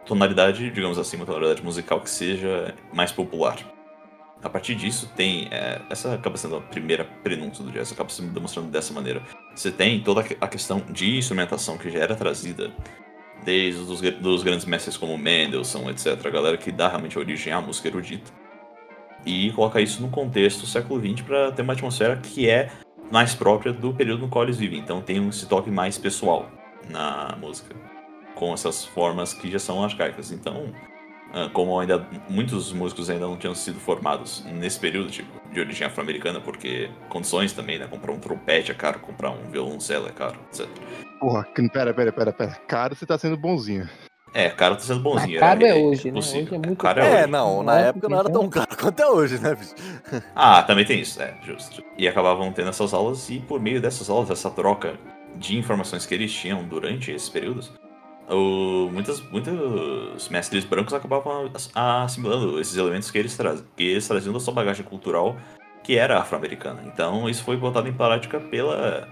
tonalidade, 0.05 0.71
digamos 0.71 0.99
assim, 0.99 1.17
uma 1.17 1.25
tonalidade 1.27 1.63
musical 1.65 2.01
que 2.01 2.11
seja 2.11 2.75
mais 2.93 3.11
popular. 3.11 3.57
A 4.43 4.49
partir 4.49 4.75
disso 4.75 5.11
tem. 5.15 5.49
é, 5.51 5.81
essa 5.89 6.15
acaba 6.15 6.37
sendo 6.37 6.57
a 6.57 6.61
primeira 6.61 7.05
prenúncia 7.05 7.65
do 7.65 7.71
jazz, 7.71 7.93
acaba 7.93 8.11
se 8.11 8.23
demonstrando 8.23 8.69
dessa 8.69 8.93
maneira. 8.93 9.23
Você 9.55 9.71
tem 9.71 10.01
toda 10.03 10.25
a 10.41 10.49
questão 10.49 10.81
de 10.91 11.17
instrumentação 11.17 11.79
que 11.79 11.91
já 11.91 12.01
era 12.01 12.15
trazida 12.15 12.73
desde 13.45 13.81
os 13.81 14.01
dos 14.01 14.43
grandes 14.43 14.65
mestres 14.67 14.97
como 14.97 15.17
Mendelssohn, 15.19 15.91
etc. 15.91 16.19
A 16.25 16.31
galera 16.31 16.57
que 16.57 16.73
dá 16.73 16.89
realmente 16.89 17.19
origem 17.19 17.53
à 17.53 17.61
música 17.61 17.89
erudita. 17.89 18.31
E 19.25 19.53
coloca 19.53 19.81
isso 19.81 20.03
no 20.03 20.09
contexto 20.09 20.61
do 20.61 20.67
século 20.67 21.01
XX 21.01 21.23
para 21.23 21.53
ter 21.53 21.63
uma 21.63 21.73
atmosfera 21.73 22.17
que 22.17 22.49
é 22.49 22.71
mais 23.11 23.35
própria 23.35 23.73
do 23.73 23.93
período 23.93 24.23
no 24.23 24.29
qual 24.29 24.45
eles 24.45 24.57
vivem. 24.57 24.81
Então 24.81 25.01
tem 25.01 25.29
esse 25.29 25.47
toque 25.47 25.71
mais 25.71 25.99
pessoal 25.99 26.51
na 26.89 27.37
música, 27.41 27.75
com 28.35 28.53
essas 28.53 28.85
formas 28.85 29.33
que 29.33 29.51
já 29.51 29.59
são 29.59 29.85
arcaicas. 29.85 30.33
Então, 30.33 30.73
como 31.53 31.79
ainda 31.81 32.07
muitos 32.29 32.73
músicos 32.73 33.09
ainda 33.11 33.27
não 33.27 33.37
tinham 33.37 33.55
sido 33.55 33.79
formados 33.81 34.45
nesse 34.47 34.79
período, 34.79 35.11
tipo, 35.11 35.31
de 35.53 35.61
origem 35.61 35.87
afro-americana, 35.87 36.41
porque 36.41 36.91
condições 37.09 37.53
também, 37.53 37.79
né? 37.79 37.87
Comprar 37.87 38.13
um 38.13 38.19
trompete 38.19 38.71
é 38.71 38.75
caro, 38.75 38.99
comprar 39.01 39.31
um 39.31 39.51
violoncelo 39.51 40.07
é 40.09 40.13
caro, 40.13 40.39
etc. 40.51 40.67
Porra, 41.19 41.47
pera, 41.73 41.95
pera, 41.95 42.13
pera, 42.13 42.33
pera. 42.33 42.51
Cara, 42.67 42.95
você 42.95 43.07
tá 43.07 43.17
sendo 43.17 43.37
bonzinho. 43.37 43.89
É, 44.35 44.49
caro 44.49 44.75
tá 44.77 44.81
sendo 44.83 45.01
bonzinho. 45.01 45.33
Mas 45.33 45.41
caro 45.41 45.65
era- 45.65 45.79
é 45.79 45.83
hoje, 45.83 46.09
né? 46.11 46.15
possível. 46.15 46.43
Hoje 46.45 46.55
é 46.55 46.59
muito 46.67 46.79
caro. 46.79 47.01
caro. 47.01 47.07
É 47.13 47.19
É, 47.19 47.23
hoje. 47.23 47.31
não, 47.31 47.63
na 47.63 47.75
Na 47.75 47.81
época 47.81 48.09
não 48.09 48.19
era 48.19 48.31
tão 48.31 48.49
caro 48.49 48.67
quanto 48.81 49.01
é 49.01 49.07
hoje, 49.09 49.39
né, 49.39 49.55
bicho? 49.55 49.75
Ah, 50.35 50.63
também 50.63 50.85
tem 50.87 51.01
isso, 51.01 51.21
é, 51.21 51.35
justo. 51.45 51.83
E 51.99 52.09
acabavam 52.09 52.51
tendo 52.53 52.71
essas 52.71 52.93
aulas, 52.95 53.29
e 53.31 53.39
por 53.41 53.61
meio 53.61 53.81
dessas 53.81 54.09
aulas, 54.09 54.31
essa 54.31 54.51
troca 54.51 54.95
de 55.37 55.57
informações 55.57 56.05
que 56.07 56.15
eles 56.15 56.33
tinham 56.33 56.65
durante 56.65 57.11
esses 57.11 57.29
períodos, 57.29 57.73
o, 58.29 58.89
muitas, 58.93 59.21
muitos 59.31 60.29
mestres 60.29 60.65
brancos 60.65 60.95
acabavam 60.95 61.51
ass- 61.55 61.71
assimilando 61.75 62.61
esses 62.61 62.77
elementos 62.77 63.11
que 63.11 63.19
eles, 63.19 63.37
que 63.77 63.85
eles 63.85 64.07
traziam 64.07 64.33
da 64.33 64.41
sua 64.41 64.55
bagagem 64.55 64.85
cultural, 64.85 65.37
que 65.83 65.97
era 65.97 66.19
afro-americana. 66.19 66.83
Então 66.87 67.29
isso 67.29 67.43
foi 67.45 67.57
botado 67.57 67.89
em 67.89 67.93
prática 67.93 68.39
pela 68.41 69.09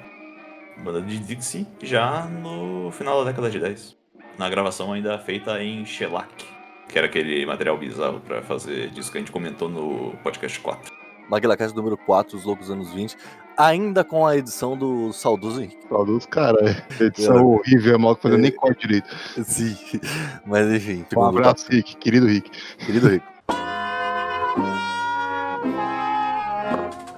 banda 0.82 1.02
de 1.02 1.18
Dixie 1.18 1.66
já 1.82 2.24
no 2.26 2.90
final 2.92 3.18
da 3.24 3.30
década 3.30 3.50
de 3.50 3.58
10. 3.58 3.96
Na 4.38 4.48
gravação 4.48 4.92
ainda 4.92 5.18
feita 5.18 5.62
em 5.62 5.84
shellac, 5.84 6.46
que 6.88 6.96
era 6.96 7.06
aquele 7.06 7.44
material 7.44 7.76
bizarro 7.76 8.20
pra 8.20 8.40
fazer 8.42 8.88
disso 8.90 9.10
que 9.12 9.18
a 9.18 9.20
gente 9.20 9.32
comentou 9.32 9.68
no 9.68 10.16
podcast 10.22 10.58
4. 10.60 10.92
Maguilacast 11.28 11.76
número 11.76 11.96
4, 11.96 12.36
Os 12.36 12.44
Loucos 12.44 12.70
Anos 12.70 12.92
20, 12.92 13.16
ainda 13.60 14.02
com 14.02 14.26
a 14.26 14.36
edição 14.36 14.76
do 14.76 15.12
saudoso 15.12 15.60
Henrique. 15.60 15.76
Saudoso, 15.88 16.28
cara. 16.28 16.76
Edição 17.00 17.36
É. 17.36 17.42
horrível, 17.42 17.94
é 17.94 17.98
mal 17.98 18.16
que 18.16 18.22
fazendo 18.22 18.40
nem 18.40 18.52
corte 18.52 18.86
direito. 18.86 19.08
Sim, 19.44 19.76
mas 20.46 20.70
enfim. 20.72 21.04
Um 21.16 21.24
abraço, 21.24 21.66
Rick, 21.70 21.96
querido 21.96 22.26
Rick. 22.26 22.50
Querido 22.78 23.08
Rico. 23.08 23.26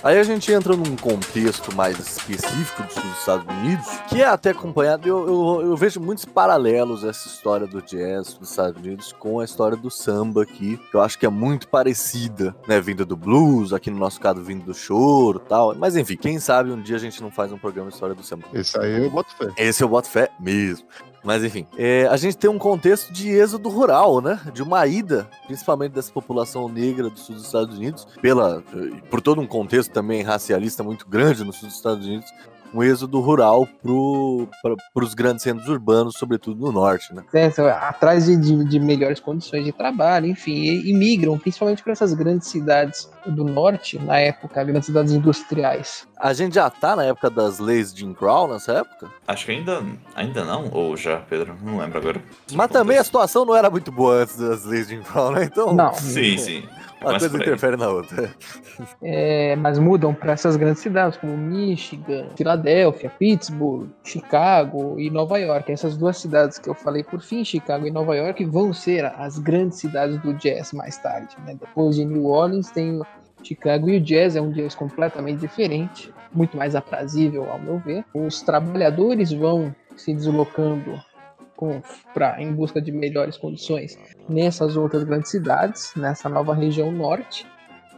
Aí 0.02 0.18
a 0.18 0.24
gente 0.24 0.50
entra 0.50 0.76
num 0.76 0.96
contexto 0.96 1.74
mais 1.76 1.96
específico 1.96 2.82
dos 2.82 3.18
Estados 3.18 3.46
Unidos, 3.46 3.86
que 4.08 4.20
é 4.20 4.26
até 4.26 4.50
acompanhado. 4.50 5.06
Eu, 5.06 5.28
eu, 5.28 5.62
eu 5.68 5.76
vejo 5.76 6.00
muitos 6.00 6.24
paralelos 6.24 7.04
essa 7.04 7.28
história 7.28 7.68
do 7.68 7.80
jazz 7.80 8.34
dos 8.34 8.50
Estados 8.50 8.82
Unidos 8.82 9.12
com 9.12 9.38
a 9.38 9.44
história 9.44 9.76
do 9.76 9.90
samba 9.92 10.42
aqui, 10.42 10.76
que 10.90 10.96
eu 10.96 11.00
acho 11.00 11.16
que 11.16 11.24
é 11.24 11.28
muito 11.28 11.68
parecida, 11.68 12.52
né? 12.66 12.80
Vinda 12.80 13.04
do 13.04 13.16
blues, 13.16 13.72
aqui 13.72 13.90
no 13.92 13.98
nosso 13.98 14.20
caso 14.20 14.42
vindo 14.42 14.64
do 14.64 14.74
choro 14.74 15.40
e 15.44 15.48
tal. 15.48 15.74
Mas 15.76 15.94
enfim, 15.94 16.16
quem 16.16 16.40
sabe 16.40 16.72
um 16.72 16.82
dia 16.82 16.96
a 16.96 17.00
gente 17.00 17.22
não 17.22 17.30
faz 17.30 17.52
um 17.52 17.58
programa 17.58 17.88
de 17.88 17.94
história 17.94 18.14
do 18.14 18.24
samba. 18.24 18.46
Esse 18.52 18.76
aí 18.80 19.04
eu 19.04 19.10
boto 19.10 19.36
fé. 19.36 19.52
Esse 19.56 19.84
eu 19.84 19.88
boto 19.88 20.08
fé 20.08 20.30
mesmo. 20.40 20.84
Mas 21.24 21.44
enfim, 21.44 21.66
é, 21.78 22.06
a 22.10 22.16
gente 22.16 22.36
tem 22.36 22.50
um 22.50 22.58
contexto 22.58 23.12
de 23.12 23.30
êxodo 23.30 23.68
rural, 23.68 24.20
né? 24.20 24.40
De 24.52 24.62
uma 24.62 24.86
ida, 24.86 25.28
principalmente 25.46 25.92
dessa 25.92 26.12
população 26.12 26.68
negra 26.68 27.08
do 27.08 27.18
sul 27.18 27.36
dos 27.36 27.44
Estados 27.44 27.76
Unidos, 27.78 28.06
pela, 28.20 28.62
por 29.08 29.20
todo 29.20 29.40
um 29.40 29.46
contexto 29.46 29.92
também 29.92 30.22
racialista 30.22 30.82
muito 30.82 31.06
grande 31.06 31.44
no 31.44 31.52
sul 31.52 31.68
dos 31.68 31.76
Estados 31.76 32.06
Unidos, 32.06 32.28
um 32.74 32.82
êxodo 32.82 33.20
rural 33.20 33.66
para 34.94 35.04
os 35.04 35.14
grandes 35.14 35.42
centros 35.42 35.68
urbanos, 35.68 36.14
sobretudo 36.18 36.60
no 36.64 36.72
norte, 36.72 37.12
né? 37.14 37.22
só 37.50 37.68
atrás 37.68 38.26
de, 38.26 38.36
de- 38.36 38.64
de 38.64 38.80
melhores 38.80 39.20
condições 39.20 39.64
de 39.64 39.72
trabalho, 39.72 40.26
enfim, 40.26 40.52
e, 40.54 40.90
e 40.90 40.94
migram 40.94 41.38
principalmente 41.38 41.82
para 41.82 41.92
essas 41.92 42.14
grandes 42.14 42.48
cidades 42.48 43.10
do 43.26 43.44
norte, 43.44 43.98
na 43.98 44.18
época, 44.18 44.62
grandes 44.64 44.86
cidades 44.86 45.12
industriais. 45.12 46.06
A 46.18 46.32
gente 46.32 46.54
já 46.54 46.70
tá 46.70 46.94
na 46.96 47.04
época 47.04 47.28
das 47.30 47.58
leis 47.58 47.92
de 47.92 48.00
Jim 48.00 48.14
Crow 48.14 48.48
nessa 48.48 48.72
época, 48.72 49.08
Acho 49.26 49.46
que 49.46 49.52
ainda, 49.52 49.82
ainda 50.14 50.44
não, 50.44 50.68
ou 50.72 50.96
já, 50.96 51.18
Pedro? 51.18 51.54
Não 51.62 51.78
lembro 51.78 51.98
agora. 51.98 52.22
mas 52.52 52.70
também 52.70 52.98
a 52.98 53.04
situação 53.04 53.44
não 53.44 53.54
era 53.56 53.70
muito 53.70 53.90
boa 53.92 54.22
antes 54.22 54.36
das 54.36 54.64
leis 54.64 54.88
de 54.88 54.96
Jim 54.96 55.02
Crow, 55.02 55.30
né? 55.32 55.44
Então, 55.44 55.74
Não, 55.74 55.92
Sim, 55.94 56.36
sim. 56.38 56.64
Uma 57.02 57.18
coisa 57.18 57.36
interfere 57.36 57.76
na 57.76 57.88
outra. 57.88 58.34
é, 59.02 59.56
mas 59.56 59.78
mudam 59.78 60.14
para 60.14 60.32
essas 60.32 60.56
grandes 60.56 60.82
cidades 60.82 61.18
como 61.18 61.36
Michigan, 61.36 62.28
Filadélfia, 62.36 63.10
Pittsburgh, 63.18 63.88
Chicago 64.04 64.98
e 64.98 65.10
Nova 65.10 65.38
York. 65.38 65.70
Essas 65.70 65.96
duas 65.96 66.18
cidades 66.18 66.58
que 66.58 66.68
eu 66.68 66.74
falei 66.74 67.02
por 67.02 67.20
fim, 67.20 67.44
Chicago 67.44 67.86
e 67.86 67.90
Nova 67.90 68.16
York, 68.16 68.44
vão 68.44 68.72
ser 68.72 69.04
as 69.04 69.38
grandes 69.38 69.78
cidades 69.78 70.18
do 70.20 70.34
jazz 70.34 70.72
mais 70.72 70.96
tarde. 70.98 71.36
né? 71.44 71.56
Depois 71.58 71.96
de 71.96 72.04
New 72.04 72.26
Orleans 72.26 72.70
tem 72.70 73.00
Chicago 73.42 73.90
e 73.90 73.96
o 73.96 74.00
jazz 74.00 74.36
é 74.36 74.40
um 74.40 74.50
jazz 74.50 74.74
completamente 74.74 75.40
diferente, 75.40 76.12
muito 76.32 76.56
mais 76.56 76.74
aprazível 76.74 77.50
ao 77.50 77.58
meu 77.58 77.78
ver. 77.78 78.04
Os 78.14 78.42
trabalhadores 78.42 79.32
vão 79.32 79.74
se 79.96 80.14
deslocando 80.14 81.00
com, 81.62 81.80
pra, 82.12 82.42
em 82.42 82.52
busca 82.52 82.82
de 82.82 82.90
melhores 82.90 83.36
condições 83.36 83.96
nessas 84.28 84.76
outras 84.76 85.04
grandes 85.04 85.30
cidades, 85.30 85.92
nessa 85.94 86.28
nova 86.28 86.52
região 86.52 86.90
norte. 86.90 87.46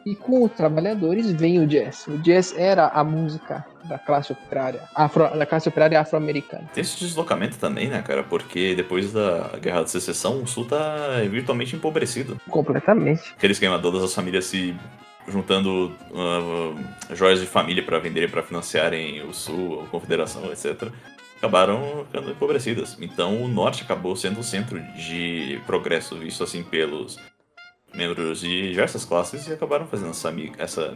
E 0.04 0.14
com 0.14 0.44
os 0.44 0.52
trabalhadores 0.52 1.30
vem 1.30 1.58
o 1.60 1.66
jazz. 1.66 2.06
O 2.06 2.18
jazz 2.18 2.54
era 2.58 2.88
a 2.88 3.02
música 3.02 3.64
da 3.84 3.98
classe 3.98 4.32
operária, 4.32 4.82
afro, 4.94 5.30
da 5.30 5.46
classe 5.46 5.66
operária 5.66 5.98
afro-americana. 5.98 6.68
Tem 6.74 6.82
esse 6.82 6.98
deslocamento 6.98 7.56
também, 7.56 7.88
né, 7.88 8.02
cara? 8.02 8.22
Porque 8.22 8.74
depois 8.74 9.14
da 9.14 9.52
Guerra 9.58 9.82
de 9.82 9.90
Secessão, 9.90 10.42
o 10.42 10.46
Sul 10.46 10.66
tá 10.66 11.22
virtualmente 11.30 11.74
empobrecido. 11.74 12.38
Completamente. 12.50 13.32
Aquele 13.34 13.54
esquema, 13.54 13.78
todas 13.78 14.02
as 14.02 14.14
famílias 14.14 14.44
se 14.44 14.76
juntando 15.26 15.90
uh, 16.10 17.14
joias 17.14 17.40
de 17.40 17.46
família 17.46 17.82
para 17.82 17.98
venderem 17.98 18.28
para 18.28 18.42
financiarem 18.42 19.22
o 19.22 19.32
Sul, 19.32 19.84
a 19.84 19.86
Confederação, 19.86 20.52
etc. 20.52 20.92
Acabaram 21.36 22.04
ficando 22.06 22.30
empobrecidas. 22.30 22.96
Então 23.00 23.42
o 23.42 23.48
Norte 23.48 23.82
acabou 23.82 24.16
sendo 24.16 24.40
o 24.40 24.44
centro 24.44 24.80
de 24.94 25.60
progresso, 25.66 26.16
visto 26.16 26.42
assim 26.42 26.62
pelos 26.62 27.18
membros 27.94 28.40
de 28.40 28.70
diversas 28.70 29.04
classes, 29.04 29.46
e 29.46 29.52
acabaram 29.52 29.86
fazendo 29.86 30.10
essa, 30.10 30.34
essa 30.58 30.94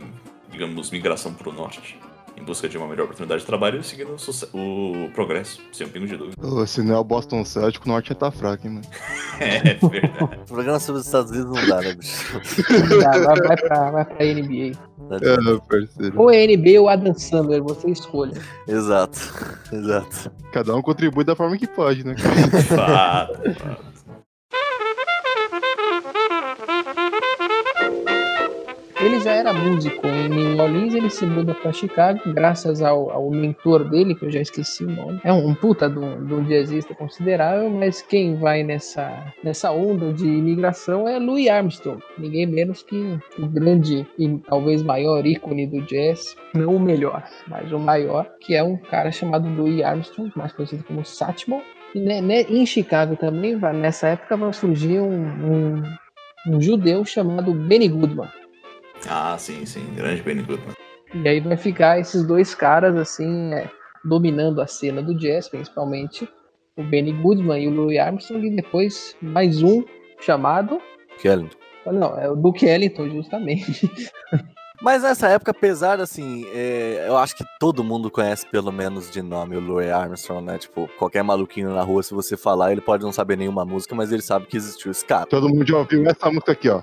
digamos, 0.51 0.91
migração 0.91 1.35
para 1.35 1.49
o 1.49 1.53
Norte. 1.53 1.99
Em 2.39 2.45
busca 2.45 2.69
de 2.69 2.79
uma 2.79 2.87
melhor 2.87 3.05
oportunidade 3.05 3.41
de 3.41 3.47
trabalho 3.47 3.81
e 3.81 3.85
seguindo 3.85 4.15
o, 4.53 5.05
o 5.07 5.11
progresso, 5.11 5.61
sem 5.73 5.87
um 5.87 5.91
pingo 5.91 6.07
de 6.07 6.17
dúvida. 6.17 6.47
Ô, 6.47 6.65
se 6.65 6.83
não 6.83 6.95
é 6.95 6.99
o 6.99 7.03
Boston 7.03 7.45
Celtic, 7.45 7.85
o 7.85 7.89
Norte 7.89 8.15
tá 8.15 8.31
fraco, 8.31 8.67
hein, 8.67 8.75
mano. 8.75 8.87
É 9.41 9.75
verdade. 9.75 10.41
Programa 10.47 10.81
sobre 10.81 11.01
os 11.01 11.07
Estados 11.07 11.31
Unidos 11.31 11.57
não 11.57 11.69
dá, 11.69 11.81
né, 11.81 11.95
bicho? 11.95 12.41
Vai, 13.01 13.21
vai, 13.21 13.37
vai, 13.37 13.57
pra, 13.57 13.91
vai 13.91 14.05
pra 14.05 14.25
NBA. 14.25 14.79
É, 15.11 15.59
parceiro. 15.69 16.21
Ou 16.21 16.31
é 16.31 16.47
NBA 16.47 16.81
ou 16.81 16.89
Adam 16.89 17.15
Sandler, 17.15 17.63
você 17.63 17.91
escolha. 17.91 18.41
Exato, 18.67 19.19
exato. 19.73 20.31
Cada 20.53 20.75
um 20.75 20.83
contribui 20.83 21.25
da 21.25 21.35
forma 21.35 21.57
que 21.57 21.67
pode, 21.67 22.05
né? 22.05 22.15
Fato, 22.69 23.55
fato. 23.55 23.89
Ele 29.01 29.21
já 29.21 29.31
era 29.33 29.53
músico 29.53 30.05
em 30.09 30.29
New 30.29 30.61
Orleans, 30.61 30.93
ele 30.93 31.09
se 31.09 31.25
muda 31.25 31.55
para 31.55 31.73
Chicago, 31.73 32.21
graças 32.35 32.83
ao, 32.83 33.09
ao 33.11 33.31
mentor 33.31 33.89
dele, 33.89 34.13
que 34.13 34.25
eu 34.25 34.31
já 34.31 34.41
esqueci 34.41 34.85
o 34.85 34.91
nome. 34.91 35.21
É 35.23 35.33
um 35.33 35.55
puta 35.55 35.89
de 35.89 36.01
um, 36.01 36.27
de 36.27 36.35
um 36.35 36.43
jazzista 36.43 36.93
considerável, 36.97 37.71
mas 37.71 38.03
quem 38.03 38.35
vai 38.35 38.65
nessa, 38.65 39.33
nessa 39.45 39.71
onda 39.71 40.13
de 40.13 40.27
imigração 40.27 41.09
é 41.09 41.17
Louis 41.17 41.49
Armstrong. 41.49 42.03
Ninguém 42.19 42.45
menos 42.47 42.83
que 42.83 42.97
o 43.39 43.47
grande 43.47 44.05
e 44.19 44.37
talvez 44.39 44.83
maior 44.83 45.25
ícone 45.25 45.65
do 45.69 45.81
jazz. 45.83 46.37
Não 46.53 46.75
o 46.75 46.81
melhor, 46.81 47.23
mas 47.47 47.71
o 47.71 47.79
maior, 47.79 48.29
que 48.41 48.57
é 48.57 48.65
um 48.65 48.77
cara 48.77 49.13
chamado 49.13 49.49
Louis 49.49 49.81
Armstrong, 49.81 50.33
mais 50.35 50.53
conhecido 50.53 50.83
como 50.83 51.05
Satchmo. 51.05 51.63
E 51.95 52.01
né, 52.01 52.43
em 52.43 52.67
Chicago 52.67 53.15
também, 53.15 53.57
nessa 53.75 54.09
época, 54.09 54.37
vai 54.37 54.53
surgir 54.53 54.99
um, 54.99 55.23
um, 55.23 55.83
um 56.49 56.61
judeu 56.61 57.05
chamado 57.05 57.55
Benny 57.55 57.87
Goodman. 57.87 58.29
Ah, 59.09 59.37
sim, 59.39 59.65
sim. 59.67 59.87
Grande 59.95 60.23
Benny 60.23 60.43
Goodman. 60.43 60.75
E 61.15 61.29
aí 61.29 61.41
vai 61.41 61.57
ficar 61.57 61.99
esses 61.99 62.27
dois 62.27 62.55
caras 62.55 62.97
assim, 62.97 63.53
é, 63.55 63.71
dominando 64.05 64.61
a 64.61 64.67
cena 64.67 65.03
do 65.03 65.15
jazz, 65.15 65.49
principalmente 65.49 66.29
o 66.77 66.83
Benny 66.83 67.13
Goodman 67.13 67.63
e 67.63 67.69
o 67.69 67.71
Louis 67.71 67.99
Armstrong, 67.99 68.47
e 68.47 68.57
depois 68.57 69.17
mais 69.21 69.63
um 69.63 69.85
chamado. 70.21 70.81
Kelly. 71.21 71.51
Não, 71.87 72.19
é 72.19 72.29
o 72.29 72.37
Duke 72.37 72.67
Ellington, 72.67 73.09
justamente. 73.09 73.91
Mas 74.81 75.03
nessa 75.03 75.29
época, 75.29 75.51
apesar 75.51 76.01
assim, 76.01 76.47
é, 76.53 77.05
eu 77.09 77.17
acho 77.17 77.37
que 77.37 77.45
todo 77.59 77.83
mundo 77.83 78.09
conhece 78.09 78.47
pelo 78.47 78.71
menos 78.71 79.11
de 79.11 79.21
nome 79.21 79.57
o 79.57 79.61
Louis 79.61 79.91
Armstrong, 79.91 80.45
né? 80.45 80.57
Tipo, 80.57 80.89
qualquer 80.97 81.25
maluquinho 81.25 81.75
na 81.75 81.83
rua, 81.83 82.01
se 82.03 82.15
você 82.15 82.37
falar, 82.37 82.71
ele 82.71 82.81
pode 82.81 83.03
não 83.03 83.11
saber 83.13 83.37
nenhuma 83.37 83.65
música, 83.65 83.93
mas 83.97 84.13
ele 84.13 84.23
sabe 84.23 84.47
que 84.47 84.57
existiu 84.57 84.93
esse 84.93 85.05
cara. 85.05 85.27
Todo 85.27 85.49
mundo 85.49 85.67
já 85.67 85.79
ouviu 85.79 86.07
essa 86.07 86.31
música 86.31 86.53
aqui, 86.53 86.69
ó. 86.69 86.83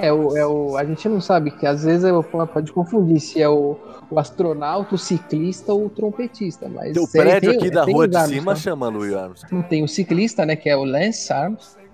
É 0.00 0.12
o, 0.12 0.36
é 0.36 0.46
o, 0.46 0.76
a 0.76 0.84
gente 0.84 1.08
não 1.08 1.20
sabe, 1.20 1.50
que 1.50 1.66
às 1.66 1.84
vezes 1.84 2.04
eu- 2.04 2.22
pode 2.22 2.72
confundir 2.72 3.20
se 3.20 3.40
é 3.42 3.48
o, 3.48 3.76
o 4.10 4.18
astronauta, 4.18 4.94
o 4.94 4.98
ciclista 4.98 5.72
ou 5.72 5.86
o 5.86 5.90
trompetista. 5.90 6.68
Mas 6.68 6.96
O 6.96 7.00
ele 7.00 7.08
prédio 7.12 7.50
tem- 7.50 7.58
aqui 7.60 7.70
da 7.70 7.84
tem 7.84 7.94
rua 7.94 8.08
de 8.08 8.16
Armstrong. 8.16 8.40
cima 8.40 8.56
chama 8.56 8.88
Louis 8.88 9.12
Armstrong. 9.14 9.54
Não 9.54 9.62
tem 9.62 9.82
o 9.84 9.88
ciclista, 9.88 10.46
né, 10.46 10.56
que 10.56 10.68
é 10.70 10.76
o 10.76 10.84
Lance 10.84 11.32
Armstrong, 11.32 11.86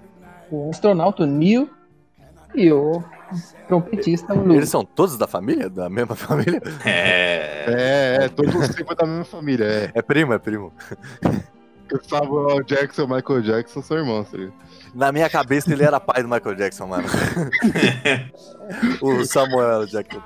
o 0.50 0.70
astronauta 0.70 1.24
o 1.24 1.26
Neil 1.26 1.68
e 2.54 2.72
o 2.72 3.02
trompetista 3.66 4.32
o 4.34 4.38
Louis. 4.38 4.56
Eles 4.58 4.68
são 4.68 4.84
todos 4.84 5.18
da 5.18 5.26
família? 5.26 5.68
Da 5.68 5.90
mesma 5.90 6.14
família? 6.16 6.62
É. 6.84 7.64
É, 7.68 8.24
é, 8.24 8.28
todos 8.28 8.54
os 8.54 8.66
cinco 8.68 8.94
da 8.94 9.04
mesma 9.04 9.24
família, 9.24 9.64
é. 9.64 9.90
É 9.94 10.00
primo, 10.02 10.32
é 10.32 10.38
primo. 10.38 10.72
O 11.92 12.08
Samuel 12.08 12.62
Jackson 12.64 13.02
e 13.02 13.04
o 13.04 13.08
Michael 13.08 13.42
Jackson 13.42 13.82
são 13.82 13.96
irmãos, 13.96 14.30
tá 14.30 14.36
ligado? 14.38 14.54
Na 14.96 15.12
minha 15.12 15.28
cabeça 15.28 15.70
ele 15.70 15.84
era 15.84 16.00
pai 16.00 16.22
do 16.22 16.28
Michael 16.28 16.54
Jackson, 16.56 16.86
mano. 16.86 17.04
o 19.02 19.24
Samuel 19.26 19.86
Jackson. 19.86 20.22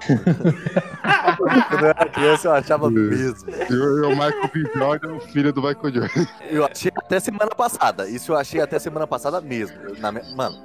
Quando 1.37 1.83
eu 1.83 1.87
era 1.89 2.07
criança 2.09 2.49
eu 2.49 2.53
achava 2.53 2.89
mesmo. 2.89 3.51
E 3.51 3.75
o, 3.75 4.11
Michael 4.11 4.51
B. 4.55 4.71
Jordan 4.75 5.09
é 5.09 5.17
o 5.17 5.21
filho 5.21 5.53
do 5.53 5.61
Michael 5.61 5.93
Jordan. 5.93 6.27
Eu 6.49 6.65
achei 6.65 6.93
até 6.97 7.19
semana 7.19 7.51
passada. 7.51 8.09
Isso 8.09 8.31
eu 8.31 8.37
achei 8.37 8.61
até 8.61 8.79
semana 8.79 9.09
passada 9.09 9.41
mesmo. 9.41 9.77
Na 9.99 10.13
me- 10.13 10.23
Mano, 10.37 10.57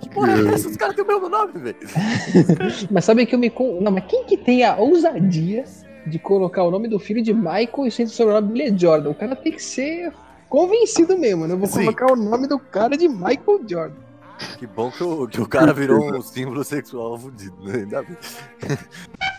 que 0.00 0.08
porra 0.10 0.32
é 0.32 0.52
essa? 0.52 0.68
Os 0.68 0.76
caras 0.76 0.96
têm 0.96 1.04
o 1.04 1.06
mesmo 1.06 1.28
nome, 1.28 1.52
velho. 1.52 1.76
Mas 2.90 3.04
sabe 3.04 3.24
que 3.24 3.36
eu 3.36 3.38
me. 3.38 3.52
Não, 3.80 3.92
mas 3.92 4.04
quem 4.08 4.24
que 4.24 4.36
tem 4.36 4.64
a 4.64 4.74
ousadia 4.76 5.64
de 6.08 6.18
colocar 6.18 6.64
o 6.64 6.72
nome 6.72 6.88
do 6.88 6.98
filho 6.98 7.22
de 7.22 7.32
Michael 7.32 7.86
e 7.86 7.90
sem 7.92 8.04
o 8.04 8.08
sobrenome 8.08 8.48
dele 8.52 8.74
é 8.74 8.78
Jordan? 8.78 9.10
O 9.10 9.14
cara 9.14 9.36
tem 9.36 9.52
que 9.52 9.62
ser 9.62 10.12
convencido 10.54 11.18
mesmo, 11.18 11.48
né? 11.48 11.54
Eu 11.54 11.58
vou 11.58 11.66
Sim. 11.66 11.80
colocar 11.80 12.12
o 12.12 12.16
nome 12.16 12.46
do 12.46 12.60
cara 12.60 12.96
de 12.96 13.08
Michael 13.08 13.60
Jordan. 13.68 13.96
Que 14.56 14.68
bom 14.68 14.88
que 14.88 15.02
o, 15.02 15.26
que 15.26 15.40
o 15.40 15.48
cara 15.48 15.72
virou 15.72 15.98
um 16.14 16.22
símbolo 16.22 16.62
sexual 16.62 17.18
fudido, 17.18 17.56
né? 17.64 17.78
Ainda 17.78 18.02
bem. 18.02 18.16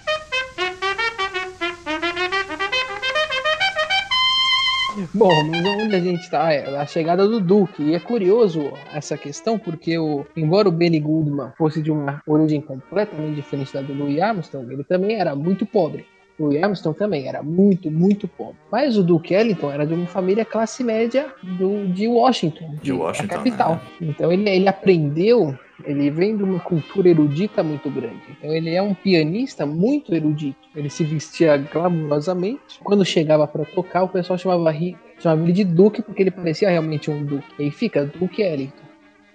Bom, 5.14 5.44
mas 5.44 5.66
onde 5.66 5.94
a 5.94 6.00
gente 6.00 6.30
tá? 6.30 6.54
É 6.54 6.78
a 6.78 6.86
chegada 6.86 7.28
do 7.28 7.42
Duke. 7.42 7.84
E 7.84 7.96
é 7.96 8.00
curioso 8.00 8.72
essa 8.94 9.18
questão, 9.18 9.60
porque 9.60 9.98
o, 9.98 10.26
embora 10.38 10.70
o 10.70 10.72
Benny 10.72 11.02
Goodman 11.02 11.52
fosse 11.58 11.82
de 11.82 11.92
uma 11.92 12.24
origem 12.26 12.62
completamente 12.62 13.36
diferente 13.36 13.74
da 13.74 13.82
do 13.82 13.94
Louis 13.94 14.22
Armstrong, 14.22 14.72
ele 14.72 14.86
também 14.86 15.20
era 15.20 15.36
muito 15.36 15.66
pobre. 15.66 16.06
O 16.38 16.50
Armstrong 16.50 16.98
também 16.98 17.28
era 17.28 17.42
muito, 17.42 17.90
muito 17.90 18.28
pobre. 18.28 18.56
Mas 18.72 18.98
o 18.98 19.04
Duke 19.04 19.34
Ellington 19.34 19.72
era 19.72 19.86
de 19.86 19.94
uma 19.94 20.06
família 20.06 20.44
classe 20.44 20.84
média 20.84 21.28
do, 21.42 21.88
de 21.88 22.08
Washington, 22.08 22.76
De 22.82 22.92
Washington, 22.92 23.36
capital. 23.36 23.76
né? 23.76 24.10
Então 24.10 24.32
ele, 24.32 24.50
ele 24.50 24.68
aprendeu, 24.68 25.58
ele 25.86 26.10
vem 26.12 26.36
de 26.36 26.44
uma 26.44 26.60
cultura 26.60 27.08
erudita 27.10 27.64
muito 27.64 27.90
grande. 27.90 28.22
Então 28.38 28.54
ele 28.54 28.70
é 28.76 28.82
um 28.82 28.94
pianista 28.94 29.66
muito 29.66 30.14
erudito. 30.14 30.58
Ele 30.76 30.90
se 30.90 31.04
vestia 31.06 31.56
glamurosamente. 31.58 32.80
Quando 32.84 33.06
chegava 33.06 33.48
para 33.48 33.64
tocar, 33.66 34.04
o 34.04 34.10
pessoal 34.10 34.38
chamava, 34.38 34.74
chamava 35.20 35.42
ele 35.42 35.54
de 35.54 35.64
Duque 35.64 36.02
porque 36.02 36.22
ele 36.24 36.32
parecia 36.32 36.70
realmente 36.70 37.10
um 37.10 37.24
Duque. 37.24 37.48
E 37.58 37.64
aí 37.64 37.72
fica 37.72 38.06
Duke 38.06 38.42
Ellington. 38.42 38.85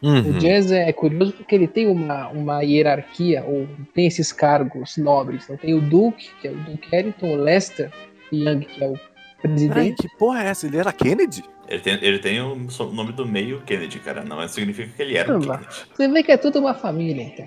Uhum. 0.03 0.31
O 0.31 0.33
jazz 0.39 0.71
é 0.73 0.93
curioso 0.93 1.33
porque 1.33 1.55
ele 1.55 1.67
tem 1.69 1.87
uma, 1.89 2.29
uma 2.29 2.63
hierarquia, 2.63 3.45
ou 3.47 3.69
tem 3.95 4.07
esses 4.07 4.33
cargos 4.33 4.97
nobres. 4.97 5.45
Então 5.45 5.57
tem 5.57 5.75
o 5.75 5.81
Duke, 5.81 6.31
que 6.41 6.49
é 6.49 6.51
o 6.51 6.55
Duke 6.57 6.89
Ellington, 6.95 7.33
o 7.33 7.37
Lester 7.37 7.91
Young, 8.33 8.61
que 8.61 8.83
é 8.83 8.89
o 8.89 8.93
Peraí, 8.93 9.09
presidente. 9.43 9.97
que 10.03 10.17
porra 10.17 10.43
é 10.45 10.47
essa? 10.49 10.67
Ele 10.67 10.77
era 10.79 10.93
Kennedy? 10.93 11.43
Ele 11.69 11.81
tem, 11.81 11.99
ele 12.03 12.19
tem 12.19 12.41
o 12.41 12.57
nome 12.93 13.13
do 13.13 13.25
meio 13.27 13.61
Kennedy, 13.63 13.99
cara. 14.01 14.25
Não 14.25 14.47
significa 14.49 14.91
que 14.95 15.03
ele 15.03 15.17
era 15.17 15.37
um. 15.37 15.41
Kennedy. 15.41 15.67
Você 15.95 16.09
vê 16.09 16.23
que 16.23 16.33
é 16.33 16.37
tudo 16.37 16.59
uma 16.59 16.75
família, 16.75 17.23
então. 17.23 17.47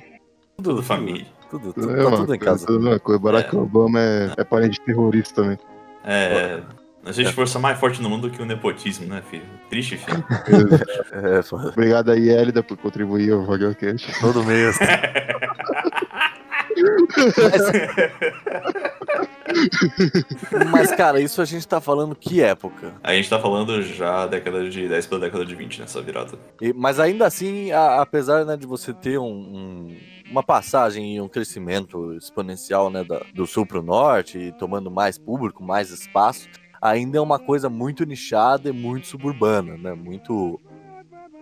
Tudo 0.57 0.81
família. 0.83 1.25
Tudo, 1.49 1.73
Tudo 1.73 1.87
tudo, 1.87 2.07
a 2.07 2.11
tá 2.11 2.17
tudo 2.17 2.35
em 2.35 2.39
casa. 2.39 2.65
tudo 2.65 2.99
coisa. 2.99 3.19
Barack 3.19 3.55
É. 3.55 3.59
Obama 3.59 3.99
é, 3.99 4.33
é 4.37 4.43
parente 4.43 4.79
terrorista 4.81 5.41
também. 5.41 5.57
É. 6.05 6.61
Não 7.03 7.09
existe 7.09 7.33
força 7.33 7.59
mais 7.59 7.77
forte 7.77 8.01
no 8.01 8.09
mundo 8.09 8.29
que 8.29 8.41
o 8.41 8.45
nepotismo, 8.45 9.05
né, 9.07 9.21
filho? 9.29 9.43
Triste, 9.69 9.97
filho. 9.97 10.23
É, 11.11 11.43
foda. 11.43 11.67
Obrigado 11.75 12.09
aí, 12.11 12.29
Elida, 12.29 12.63
por 12.63 12.77
contribuir 12.77 13.33
ao 13.33 13.43
Vagalcast. 13.45 14.09
todo 14.21 14.41
mês. 14.43 14.77
Mas, 20.71 20.91
cara, 20.93 21.19
isso 21.19 21.41
a 21.41 21.45
gente 21.45 21.67
tá 21.67 21.79
falando 21.81 22.15
que 22.15 22.41
época? 22.41 22.93
A 23.03 23.13
gente 23.13 23.29
tá 23.29 23.39
falando 23.39 23.81
já 23.81 24.25
década 24.27 24.69
de 24.69 24.87
10 24.87 25.05
pra 25.07 25.17
década 25.17 25.45
de 25.45 25.55
20 25.55 25.81
nessa 25.81 26.01
virada. 26.01 26.37
E- 26.61 26.73
mas 26.73 26.99
ainda 26.99 27.25
assim, 27.25 27.71
a- 27.71 28.01
apesar 28.01 28.45
né, 28.45 28.55
de 28.57 28.65
você 28.65 28.93
ter 28.93 29.17
um- 29.19 29.25
um- 29.25 29.97
uma 30.31 30.43
passagem 30.43 31.15
e 31.15 31.21
um 31.21 31.27
crescimento 31.27 32.13
exponencial 32.13 32.89
né, 32.89 33.03
da- 33.03 33.21
do 33.33 33.45
sul 33.45 33.65
pro 33.65 33.83
norte 33.83 34.37
e 34.37 34.51
tomando 34.53 34.89
mais 34.89 35.17
público, 35.17 35.63
mais 35.63 35.89
espaço, 35.91 36.47
ainda 36.83 37.17
é 37.17 37.21
uma 37.21 37.39
coisa 37.39 37.69
muito 37.69 38.05
nichada 38.05 38.69
e 38.69 38.73
muito 38.73 39.07
suburbana, 39.07 39.77
né? 39.77 39.93
Muito. 39.93 40.59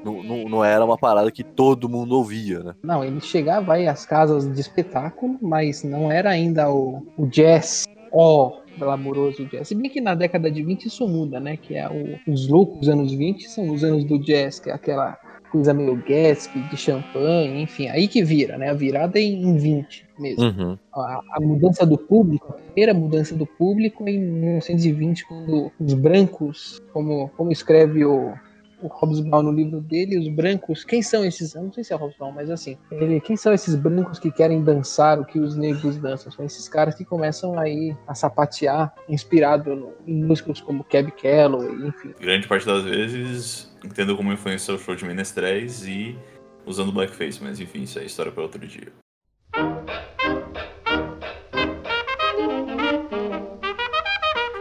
Não, 0.03 0.23
não, 0.23 0.49
não 0.49 0.63
era 0.65 0.83
uma 0.85 0.97
parada 0.97 1.31
que 1.31 1.43
todo 1.43 1.89
mundo 1.89 2.15
ouvia, 2.15 2.59
né? 2.63 2.75
Não, 2.83 3.03
ele 3.03 3.19
chegava 3.21 3.73
aí 3.73 3.87
às 3.87 4.05
casas 4.05 4.51
de 4.51 4.59
espetáculo, 4.59 5.37
mas 5.41 5.83
não 5.83 6.11
era 6.11 6.29
ainda 6.31 6.71
o, 6.71 7.05
o 7.17 7.27
jazz, 7.27 7.83
ó, 8.11 8.51
glamouroso 8.79 9.45
jazz. 9.45 9.67
Se 9.67 9.75
bem 9.75 9.91
que 9.91 10.01
na 10.01 10.15
década 10.15 10.49
de 10.49 10.63
20 10.63 10.85
isso 10.85 11.07
muda, 11.07 11.39
né? 11.39 11.55
Que 11.57 11.75
é 11.75 11.87
o- 11.87 12.31
os 12.31 12.47
loucos 12.47 12.89
anos 12.89 13.11
20 13.13 13.47
são 13.49 13.69
os 13.71 13.83
anos 13.83 14.03
do 14.03 14.17
jazz, 14.19 14.59
que 14.59 14.69
é 14.71 14.73
aquela 14.73 15.17
coisa 15.51 15.73
meio 15.73 15.95
Gatsby, 15.97 16.61
de 16.69 16.77
champanhe, 16.77 17.61
enfim, 17.61 17.87
aí 17.89 18.07
que 18.07 18.23
vira, 18.23 18.57
né? 18.57 18.69
A 18.69 18.73
virada 18.73 19.19
é 19.19 19.23
em 19.23 19.57
20 19.57 20.05
mesmo. 20.17 20.43
Uhum. 20.43 20.77
A, 20.93 21.21
a 21.33 21.39
mudança 21.41 21.85
do 21.85 21.97
público, 21.97 22.47
a 22.49 22.53
primeira 22.53 22.93
mudança 22.93 23.35
do 23.35 23.45
público 23.45 24.07
é 24.07 24.11
em 24.11 24.19
1920, 24.19 25.25
quando 25.27 25.71
os 25.79 25.93
brancos, 25.93 26.81
como, 26.93 27.29
como 27.35 27.51
escreve 27.51 28.05
o, 28.05 28.33
o 28.81 28.87
Hobsbawm 28.87 29.43
no 29.43 29.51
livro 29.51 29.81
dele, 29.81 30.17
os 30.17 30.27
brancos, 30.27 30.83
quem 30.83 31.01
são 31.01 31.25
esses? 31.25 31.53
Eu 31.55 31.63
não 31.63 31.71
sei 31.73 31.83
se 31.83 31.91
é 31.93 31.95
o 31.95 31.99
Hobsbawm, 31.99 32.33
mas 32.33 32.49
assim, 32.49 32.77
ele, 32.91 33.19
quem 33.19 33.35
são 33.35 33.53
esses 33.53 33.75
brancos 33.75 34.19
que 34.19 34.31
querem 34.31 34.63
dançar 34.63 35.19
o 35.19 35.25
que 35.25 35.39
os 35.39 35.55
negros 35.55 35.97
dançam? 35.97 36.31
São 36.31 36.45
esses 36.45 36.67
caras 36.69 36.95
que 36.95 37.03
começam 37.05 37.57
aí 37.59 37.95
a 38.07 38.13
sapatear, 38.15 38.93
inspirado 39.09 39.75
no- 39.75 39.93
em 40.07 40.23
músicos 40.23 40.61
como 40.61 40.83
Cab 40.83 41.11
Calloway, 41.11 41.87
enfim. 41.87 42.13
Grande 42.19 42.47
parte 42.47 42.65
das 42.65 42.83
vezes, 42.83 43.70
entendo 43.83 44.15
como 44.15 44.31
influenciou 44.31 44.77
o 44.77 44.79
show 44.79 44.95
de 44.95 45.05
Menestréis 45.05 45.85
e 45.85 46.17
usando 46.65 46.91
blackface, 46.91 47.43
mas 47.43 47.59
enfim, 47.59 47.83
isso 47.83 47.99
é 47.99 48.03
história 48.05 48.31
para 48.31 48.43
outro 48.43 48.65
dia. 48.65 48.91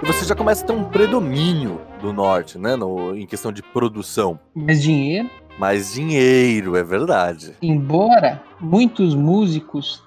E 0.03 0.07
você 0.07 0.25
já 0.25 0.35
começa 0.35 0.65
a 0.65 0.67
ter 0.67 0.73
um 0.73 0.85
predomínio 0.85 1.81
do 2.01 2.13
norte, 2.13 2.59
né? 2.59 2.75
No, 2.75 3.15
em 3.15 3.27
questão 3.27 3.53
de 3.53 3.63
produção. 3.63 4.41
Mais 4.55 4.83
dinheiro, 4.83 5.29
Mais 5.59 5.93
dinheiro, 5.93 6.75
é 6.77 6.83
verdade. 6.83 7.55
embora 7.61 8.43
muitos 8.59 9.15
músicos 9.15 10.03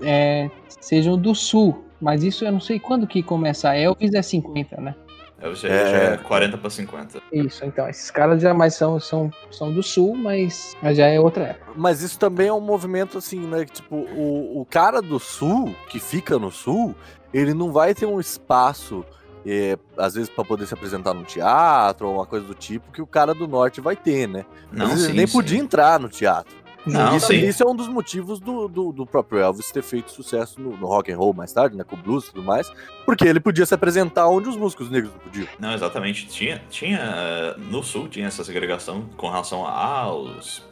é, 0.00 0.48
sejam 0.80 1.18
do 1.18 1.34
sul, 1.34 1.84
mas 2.00 2.22
isso 2.22 2.44
eu 2.44 2.52
não 2.52 2.60
sei 2.60 2.78
quando 2.78 3.06
que 3.06 3.22
começa. 3.22 3.74
Elvis 3.74 4.14
é 4.14 4.22
50, 4.22 4.80
né? 4.80 4.94
É, 5.40 5.54
já, 5.54 5.68
É. 5.68 5.90
já 5.90 5.96
é 6.14 6.16
40 6.16 6.58
para 6.58 6.68
50. 6.70 7.20
Isso, 7.32 7.64
então, 7.64 7.88
esses 7.88 8.10
caras 8.10 8.42
já 8.42 8.52
mais 8.52 8.74
são, 8.74 8.98
são, 8.98 9.30
são 9.50 9.72
do 9.72 9.82
sul, 9.82 10.16
mas, 10.16 10.76
mas 10.82 10.96
já 10.96 11.06
é 11.06 11.20
outra 11.20 11.44
época. 11.44 11.72
Mas 11.76 12.02
isso 12.02 12.18
também 12.18 12.48
é 12.48 12.52
um 12.52 12.60
movimento 12.60 13.18
assim, 13.18 13.40
né? 13.40 13.64
que, 13.64 13.72
Tipo, 13.72 13.96
o, 13.96 14.60
o 14.60 14.66
cara 14.68 15.00
do 15.00 15.18
sul, 15.20 15.74
que 15.88 16.00
fica 16.00 16.38
no 16.38 16.50
sul, 16.50 16.94
ele 17.32 17.54
não 17.54 17.70
vai 17.70 17.94
ter 17.94 18.06
um 18.06 18.18
espaço, 18.18 19.04
é, 19.46 19.78
às 19.96 20.14
vezes, 20.14 20.28
pra 20.28 20.44
poder 20.44 20.66
se 20.66 20.74
apresentar 20.74 21.14
no 21.14 21.22
teatro 21.22 22.08
ou 22.08 22.16
uma 22.16 22.26
coisa 22.26 22.44
do 22.44 22.54
tipo, 22.54 22.90
que 22.90 23.00
o 23.00 23.06
cara 23.06 23.32
do 23.32 23.46
norte 23.46 23.80
vai 23.80 23.94
ter, 23.94 24.26
né? 24.26 24.44
Não, 24.72 24.96
sim, 24.96 25.04
ele 25.04 25.12
nem 25.18 25.26
sim. 25.26 25.32
podia 25.32 25.58
entrar 25.58 26.00
no 26.00 26.08
teatro. 26.08 26.56
Não, 26.92 27.16
isso, 27.16 27.32
isso 27.32 27.62
é 27.62 27.66
um 27.66 27.74
dos 27.74 27.88
motivos 27.88 28.40
do, 28.40 28.68
do, 28.68 28.92
do 28.92 29.06
próprio 29.06 29.40
Elvis 29.40 29.70
ter 29.70 29.82
feito 29.82 30.10
sucesso 30.10 30.60
no, 30.60 30.76
no 30.76 30.86
rock 30.86 31.12
and 31.12 31.16
roll 31.16 31.32
mais 31.32 31.52
tarde, 31.52 31.76
né? 31.76 31.84
Com 31.84 31.96
o 31.96 31.98
blues 31.98 32.26
e 32.26 32.32
tudo 32.32 32.42
mais. 32.42 32.70
Porque 33.04 33.24
ele 33.24 33.40
podia 33.40 33.66
se 33.66 33.74
apresentar 33.74 34.28
onde 34.28 34.48
os 34.48 34.56
músicos 34.56 34.90
negros 34.90 35.12
não 35.12 35.20
podiam. 35.20 35.48
Não, 35.58 35.72
exatamente. 35.72 36.26
Tinha, 36.26 36.62
tinha 36.70 36.98
eh, 36.98 37.54
no 37.58 37.82
sul 37.82 38.08
tinha 38.08 38.26
essa 38.26 38.44
segregação 38.44 39.08
com 39.16 39.28
relação 39.28 39.66
aos, 39.66 40.62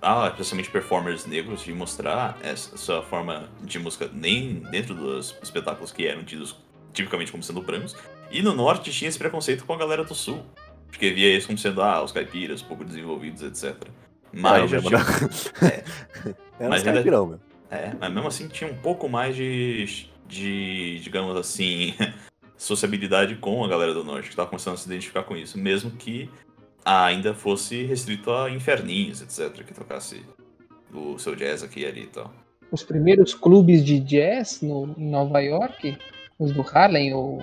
a, 0.00 0.28
especialmente 0.28 0.70
performers 0.70 1.26
negros 1.26 1.62
de 1.62 1.72
mostrar 1.72 2.36
essa 2.42 2.76
sua 2.76 3.02
forma 3.02 3.48
de 3.62 3.78
música 3.78 4.10
nem 4.12 4.60
dentro 4.70 4.94
dos 4.94 5.36
espetáculos 5.42 5.92
que 5.92 6.06
eram 6.06 6.24
tidos 6.24 6.56
tipicamente 6.92 7.30
como 7.30 7.42
sendo 7.42 7.60
brancos. 7.60 7.96
E 8.30 8.42
no 8.42 8.54
norte 8.54 8.90
tinha 8.90 9.08
esse 9.08 9.18
preconceito 9.18 9.64
com 9.64 9.72
a 9.72 9.76
galera 9.76 10.04
do 10.04 10.14
sul, 10.14 10.42
porque 10.88 11.10
via 11.10 11.28
eles 11.28 11.46
como 11.46 11.58
sendo 11.58 11.82
ah, 11.82 12.02
os 12.02 12.12
caipiras, 12.12 12.62
pouco 12.62 12.84
desenvolvidos, 12.84 13.42
etc. 13.42 13.88
Mas 14.42 14.70
já 14.70 14.80
tinha, 14.80 14.98
mesmo, 14.98 15.10
é, 15.62 15.84
Era 16.60 16.68
Mas 16.70 16.86
ainda- 16.86 17.02
meu. 17.26 17.40
é, 17.70 17.92
mas 18.00 18.12
mesmo 18.12 18.28
assim 18.28 18.48
tinha 18.48 18.70
um 18.70 18.76
pouco 18.76 19.08
mais 19.08 19.34
de, 19.36 20.06
de 20.26 20.98
digamos 21.00 21.36
assim, 21.36 21.94
sociabilidade 22.56 23.36
com 23.36 23.64
a 23.64 23.68
galera 23.68 23.92
do 23.94 24.04
norte, 24.04 24.30
que 24.30 24.36
tava 24.36 24.48
começando 24.48 24.74
a 24.74 24.76
se 24.76 24.86
identificar 24.86 25.22
com 25.22 25.36
isso, 25.36 25.58
mesmo 25.58 25.90
que 25.90 26.30
ainda 26.84 27.34
fosse 27.34 27.82
restrito 27.84 28.30
a 28.32 28.50
inferninhos, 28.50 29.20
etc, 29.20 29.64
que 29.64 29.74
tocasse 29.74 30.22
o 30.94 31.18
seu 31.18 31.34
jazz 31.34 31.62
aqui 31.62 31.80
e 31.80 31.86
ali 31.86 32.02
e 32.04 32.06
tal. 32.06 32.32
Os 32.70 32.82
primeiros 32.82 33.34
clubes 33.34 33.84
de 33.84 34.00
jazz 34.00 34.60
no, 34.62 34.94
em 34.96 35.10
Nova 35.10 35.40
York, 35.40 35.96
os 36.38 36.52
do 36.52 36.62
Harlem, 36.62 37.12
o 37.14 37.38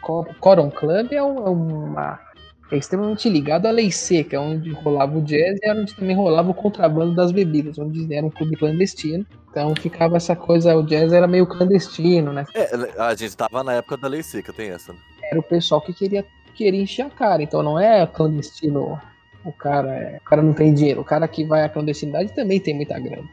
Cor- 0.00 0.32
Coron 0.40 0.70
Club, 0.70 1.12
é, 1.12 1.22
um- 1.22 1.46
é 1.46 1.50
uma. 1.50 2.20
É 2.70 2.76
extremamente 2.76 3.28
ligado 3.28 3.66
à 3.66 3.70
lei 3.70 3.90
seca, 3.90 4.40
onde 4.40 4.70
rolava 4.72 5.16
o 5.16 5.22
jazz 5.22 5.58
e 5.62 5.66
era 5.66 5.80
onde 5.80 5.94
também 5.94 6.14
rolava 6.14 6.50
o 6.50 6.54
contrabando 6.54 7.14
das 7.14 7.32
bebidas, 7.32 7.78
onde 7.78 8.12
era 8.14 8.26
um 8.26 8.30
clube 8.30 8.56
clandestino. 8.56 9.24
Então 9.50 9.74
ficava 9.74 10.16
essa 10.16 10.36
coisa, 10.36 10.76
o 10.76 10.82
jazz 10.82 11.12
era 11.12 11.26
meio 11.26 11.46
clandestino, 11.46 12.32
né? 12.32 12.44
É, 12.54 12.68
a 12.98 13.14
gente 13.14 13.36
tava 13.36 13.64
na 13.64 13.74
época 13.74 13.96
da 13.96 14.08
lei 14.08 14.22
seca, 14.22 14.52
tem 14.52 14.70
essa, 14.70 14.92
né? 14.92 14.98
era 15.30 15.40
o 15.40 15.42
pessoal 15.42 15.80
que 15.80 15.92
queria, 15.92 16.24
queria 16.54 16.80
encher 16.82 17.02
a 17.06 17.10
cara. 17.10 17.42
Então 17.42 17.62
não 17.62 17.78
é 17.78 18.06
clandestino 18.06 19.00
o 19.44 19.52
cara, 19.52 19.94
é- 19.94 20.18
o 20.18 20.24
cara 20.28 20.42
não 20.42 20.52
tem 20.52 20.74
dinheiro. 20.74 21.00
O 21.00 21.04
cara 21.04 21.26
que 21.28 21.44
vai 21.44 21.64
à 21.64 21.68
clandestinidade 21.68 22.34
também 22.34 22.60
tem 22.60 22.74
muita 22.74 22.98
grana. 22.98 23.28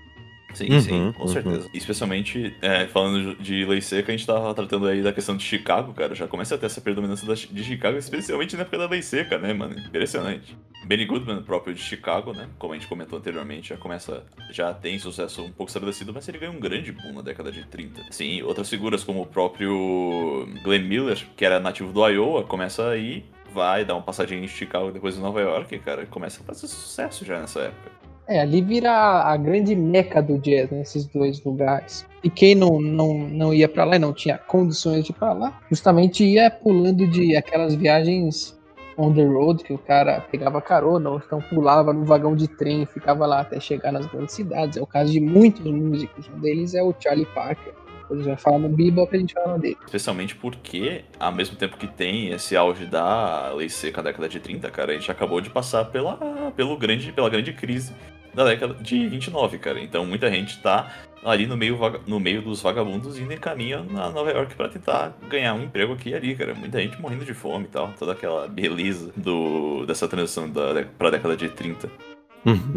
Sim, 0.56 0.72
Uhum, 0.72 0.82
sim, 0.82 1.12
com 1.14 1.22
uhum. 1.24 1.28
certeza. 1.28 1.70
Especialmente, 1.74 2.56
é, 2.62 2.88
falando 2.88 3.36
de 3.36 3.66
lei 3.66 3.82
seca, 3.82 4.12
a 4.12 4.16
gente 4.16 4.26
tava 4.26 4.54
tratando 4.54 4.88
aí 4.88 5.04
da 5.04 5.14
questão 5.14 5.36
de 5.38 5.44
Chicago, 5.44 5.94
cara. 5.94 6.16
Já 6.16 6.28
começa 6.28 6.56
a 6.56 6.58
ter 6.58 6.66
essa 6.66 6.82
predominância 6.82 7.28
da- 7.28 7.34
de 7.34 7.64
Chicago, 7.64 7.98
especialmente 7.98 8.56
na 8.56 8.62
época 8.64 8.78
da 8.78 8.88
lei 8.88 9.02
seca, 9.02 9.38
né, 9.38 9.54
mano? 9.54 9.78
Impressionante. 9.78 10.58
Benny 10.86 11.06
Goodman, 11.06 11.42
próprio 11.44 11.74
de 11.74 11.82
Chicago, 11.82 12.32
né? 12.32 12.48
Como 12.60 12.74
a 12.74 12.78
gente 12.78 12.88
comentou 12.88 13.18
anteriormente, 13.18 13.70
já 13.70 13.78
começa. 13.78 14.24
Já 14.52 14.74
tem 14.74 14.98
sucesso 15.00 15.42
um 15.44 15.52
pouco 15.52 15.70
estabelecido, 15.70 16.14
mas 16.14 16.28
ele 16.30 16.38
ganha 16.38 16.52
um 16.52 16.60
grande 16.60 16.92
boom 16.92 17.14
na 17.14 17.22
década 17.22 17.52
de 17.52 17.66
30. 17.66 18.02
Sim, 18.12 18.42
outras 18.44 18.70
figuras 18.70 19.04
como 19.04 19.22
o 19.22 19.26
próprio 19.26 20.48
Glenn 20.64 20.84
Miller, 20.84 21.26
que 21.36 21.44
era 21.46 21.60
nativo 21.60 21.92
do 21.92 22.08
Iowa, 22.08 22.44
começa 22.44 22.88
aí. 22.90 23.26
Vai 23.54 23.86
dar 23.86 23.94
uma 23.96 24.02
passadinha 24.04 24.42
em 24.44 24.48
Chicago 24.50 24.92
depois 24.92 25.18
em 25.18 25.22
Nova 25.22 25.40
York, 25.40 25.80
cara, 25.80 26.06
começa 26.06 26.42
a 26.42 26.46
fazer 26.46 26.68
sucesso 26.68 27.24
já 27.24 27.40
nessa 27.40 27.62
época. 27.62 27.90
É, 28.28 28.42
ali 28.42 28.62
vira 28.62 28.92
a, 28.92 29.38
grande 29.38 29.76
meca 29.76 30.22
do 30.22 30.40
jazz, 30.40 30.70
né, 30.72 30.80
nesses 30.80 31.06
dois 31.06 31.44
lugares. 31.44 32.06
E 32.24 32.30
quem 32.30 32.56
não, 32.56 32.82
não, 32.82 33.14
não 33.14 33.54
ia 33.54 33.70
pra 33.70 33.84
lá 33.84 33.98
e 33.98 34.00
não 34.00 34.14
tinha 34.14 34.38
condições 34.38 35.06
de 35.06 35.12
ir 35.12 35.16
pra 35.16 35.32
lá, 35.32 35.60
justamente 35.70 36.24
ia 36.24 36.50
pulando 36.50 37.06
de 37.08 37.36
aquelas 37.38 37.76
viagens 37.76 38.60
on 38.98 39.14
the 39.14 39.24
road, 39.24 39.64
que 39.64 39.74
o 39.74 39.78
cara 39.78 40.22
pegava 40.32 40.62
carona, 40.62 41.10
ou 41.10 41.22
então 41.24 41.40
pulava 41.42 41.94
no 41.94 42.06
vagão 42.06 42.36
de 42.36 42.48
trem 42.48 42.84
e 42.84 42.86
ficava 42.86 43.26
lá 43.26 43.42
até 43.42 43.60
chegar 43.60 43.92
nas 43.92 44.06
grandes 44.08 44.34
cidades. 44.34 44.78
É 44.78 44.82
o 44.82 44.88
caso 44.88 45.12
de 45.12 45.20
muitos 45.20 45.66
músicos. 45.66 46.30
Um 46.30 46.40
deles 46.40 46.74
é 46.74 46.82
o 46.82 46.94
Charlie 47.00 47.28
Parker. 47.28 47.74
Quando 48.08 48.20
a 48.20 48.24
gente 48.24 48.32
vai 48.34 48.38
falar 48.38 48.60
no 48.60 48.70
Bebop, 48.70 49.16
a 49.16 49.20
gente 49.20 49.34
fala 49.34 49.58
dele. 49.58 49.78
Especialmente 49.84 50.36
porque, 50.36 51.04
ao 51.20 51.32
mesmo 51.32 51.56
tempo 51.56 51.76
que 51.76 51.88
tem 51.88 52.30
esse 52.30 52.56
auge 52.56 52.86
da 52.86 53.52
lei 53.54 53.68
seca 53.68 54.02
da 54.02 54.12
década 54.12 54.30
de 54.30 54.40
30, 54.40 54.70
cara, 54.70 54.92
a 54.92 54.96
gente 54.96 55.12
acabou 55.12 55.42
de 55.42 55.50
passar 55.50 55.86
pela, 55.86 56.18
pelo 56.56 56.78
grande, 56.78 57.12
pela 57.12 57.30
grande 57.30 57.52
crise 57.52 57.94
da 58.36 58.44
década 58.44 58.74
de 58.76 59.08
29, 59.08 59.58
cara. 59.58 59.80
Então 59.80 60.06
muita 60.06 60.30
gente 60.30 60.62
tá 60.62 60.92
ali 61.24 61.48
no 61.48 61.58
meio, 61.58 61.80
no 62.06 62.20
meio 62.20 62.42
dos 62.42 62.62
vagabundos 62.62 63.18
indo 63.18 63.32
em 63.32 63.38
caminho 63.38 63.84
na 63.84 64.10
Nova 64.10 64.32
York 64.32 64.56
pra 64.56 64.70
tentar 64.70 65.18
ganhar 65.28 65.54
um 65.54 65.64
emprego 65.64 65.94
aqui 65.94 66.10
e 66.10 66.14
ali, 66.14 66.36
cara. 66.36 66.54
Muita 66.54 66.82
gente 66.82 67.00
morrendo 67.02 67.26
de 67.26 67.34
fome 67.34 67.66
e 67.66 67.70
tal. 67.70 67.94
Toda 67.98 68.12
aquela 68.12 68.48
beleza 68.48 69.12
do, 69.16 69.86
dessa 69.86 70.08
transição 70.08 70.50
da, 70.50 70.86
pra 70.98 71.10
década 71.10 71.36
de 71.36 71.50
30. 71.50 71.90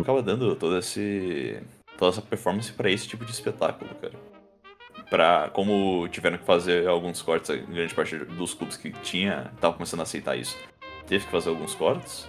Acaba 0.00 0.22
dando 0.22 0.56
toda, 0.56 0.78
esse, 0.78 1.58
toda 1.98 2.12
essa 2.12 2.22
performance 2.22 2.72
pra 2.72 2.90
esse 2.90 3.06
tipo 3.06 3.24
de 3.24 3.32
espetáculo, 3.32 3.90
cara 4.00 4.14
pra, 5.11 5.48
como 5.52 6.06
tiveram 6.09 6.38
que 6.38 6.44
fazer 6.44 6.86
alguns 6.86 7.22
cortes, 7.22 7.50
a 7.50 7.56
grande 7.56 7.94
parte 7.94 8.16
dos 8.16 8.54
clubes 8.54 8.76
que 8.76 8.90
tinha, 8.90 9.50
tava 9.61 9.74
começando 9.74 10.00
a 10.00 10.02
aceitar 10.02 10.36
isso, 10.36 10.56
teve 11.06 11.24
que 11.24 11.30
fazer 11.30 11.48
alguns 11.48 11.74
cortes, 11.74 12.28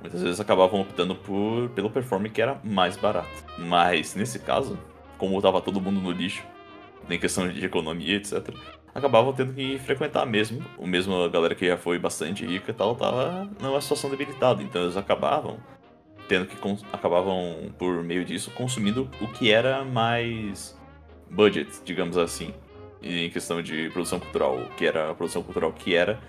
muitas 0.00 0.22
vezes 0.22 0.40
acabavam 0.40 0.80
optando 0.80 1.14
por, 1.14 1.68
pelo 1.70 1.90
performance 1.90 2.32
que 2.32 2.42
era 2.42 2.60
mais 2.64 2.96
barato. 2.96 3.44
Mas 3.58 4.14
nesse 4.14 4.38
caso, 4.38 4.78
como 5.18 5.40
tava 5.40 5.60
todo 5.60 5.80
mundo 5.80 6.00
no 6.00 6.10
lixo, 6.10 6.42
em 7.08 7.18
questão 7.18 7.48
de 7.48 7.64
economia, 7.64 8.16
etc., 8.16 8.54
acabavam 8.94 9.32
tendo 9.32 9.52
que 9.52 9.78
frequentar 9.78 10.26
mesmo. 10.26 10.64
O 10.76 10.86
mesmo 10.86 11.22
a 11.22 11.28
galera 11.28 11.54
que 11.54 11.66
já 11.66 11.76
foi 11.76 11.98
bastante 11.98 12.44
rica 12.44 12.70
e 12.70 12.74
tal, 12.74 12.94
tava 12.94 13.48
numa 13.60 13.80
situação 13.80 14.10
debilitada. 14.10 14.62
Então 14.62 14.82
eles 14.82 14.96
acabavam 14.96 15.58
tendo 16.28 16.46
que 16.46 16.56
acabavam 16.92 17.72
por 17.76 18.04
meio 18.04 18.24
disso 18.24 18.52
consumindo 18.52 19.10
o 19.20 19.26
que 19.26 19.50
era 19.50 19.84
mais 19.84 20.78
budget, 21.28 21.68
digamos 21.84 22.16
assim. 22.16 22.54
em 23.02 23.30
questão 23.30 23.62
de 23.62 23.88
produção 23.90 24.20
cultural, 24.20 24.68
que 24.76 24.86
era 24.86 25.10
a 25.10 25.14
produção 25.14 25.42
cultural 25.42 25.72
que 25.72 25.94
era 25.94 26.20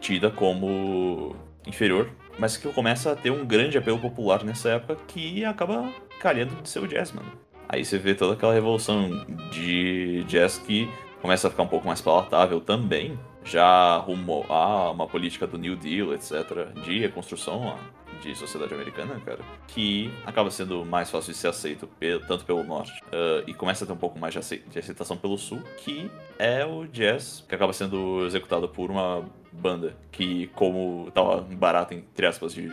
tida 0.00 0.30
como 0.30 1.34
inferior, 1.66 2.10
mas 2.38 2.56
que 2.56 2.68
começa 2.72 3.12
a 3.12 3.16
ter 3.16 3.30
um 3.30 3.44
grande 3.44 3.78
apelo 3.78 3.98
popular 3.98 4.44
nessa 4.44 4.70
época 4.70 4.96
que 5.06 5.44
acaba 5.44 5.88
calhando 6.20 6.54
de 6.62 6.68
ser 6.68 6.80
o 6.80 6.88
jazz, 6.88 7.12
mano. 7.12 7.30
Aí 7.68 7.84
você 7.84 7.98
vê 7.98 8.14
toda 8.14 8.34
aquela 8.34 8.52
revolução 8.52 9.24
de 9.50 10.24
jazz 10.24 10.58
que 10.58 10.88
começa 11.20 11.48
a 11.48 11.50
ficar 11.50 11.62
um 11.62 11.68
pouco 11.68 11.86
mais 11.86 12.00
palatável 12.00 12.60
também, 12.60 13.18
já 13.44 13.96
rumo 13.98 14.44
a 14.48 14.90
uma 14.90 15.06
política 15.06 15.46
do 15.46 15.58
New 15.58 15.76
Deal, 15.76 16.12
etc., 16.12 16.68
de 16.84 16.98
reconstrução 16.98 17.76
de 18.22 18.34
sociedade 18.34 18.72
americana, 18.74 19.20
cara, 19.24 19.40
que 19.66 20.12
acaba 20.24 20.50
sendo 20.50 20.84
mais 20.84 21.10
fácil 21.10 21.32
de 21.32 21.38
ser 21.38 21.48
aceito 21.48 21.88
tanto 22.26 22.44
pelo 22.44 22.62
norte 22.64 22.92
uh, 23.06 23.48
e 23.48 23.54
começa 23.54 23.84
a 23.84 23.86
ter 23.86 23.92
um 23.92 23.96
pouco 23.96 24.18
mais 24.18 24.32
de, 24.34 24.38
aceitação 24.78 25.16
pelo 25.16 25.36
sul, 25.36 25.62
que 25.78 26.10
é 26.38 26.64
o 26.64 26.86
jazz, 26.86 27.44
que 27.48 27.54
acaba 27.54 27.72
sendo 27.72 28.24
executado 28.26 28.68
por 28.68 28.90
uma 28.90 29.24
banda 29.52 29.96
que, 30.10 30.48
como 30.48 31.10
tava 31.12 31.40
barato, 31.40 31.94
entre 31.94 32.26
aspas, 32.26 32.52
de, 32.52 32.68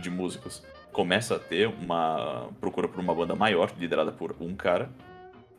de 0.00 0.10
músicos, 0.10 0.62
começa 0.92 1.36
a 1.36 1.38
ter 1.38 1.66
uma 1.66 2.48
procura 2.60 2.88
por 2.88 3.00
uma 3.00 3.14
banda 3.14 3.34
maior, 3.34 3.70
liderada 3.78 4.12
por 4.12 4.34
um 4.40 4.54
cara, 4.56 4.90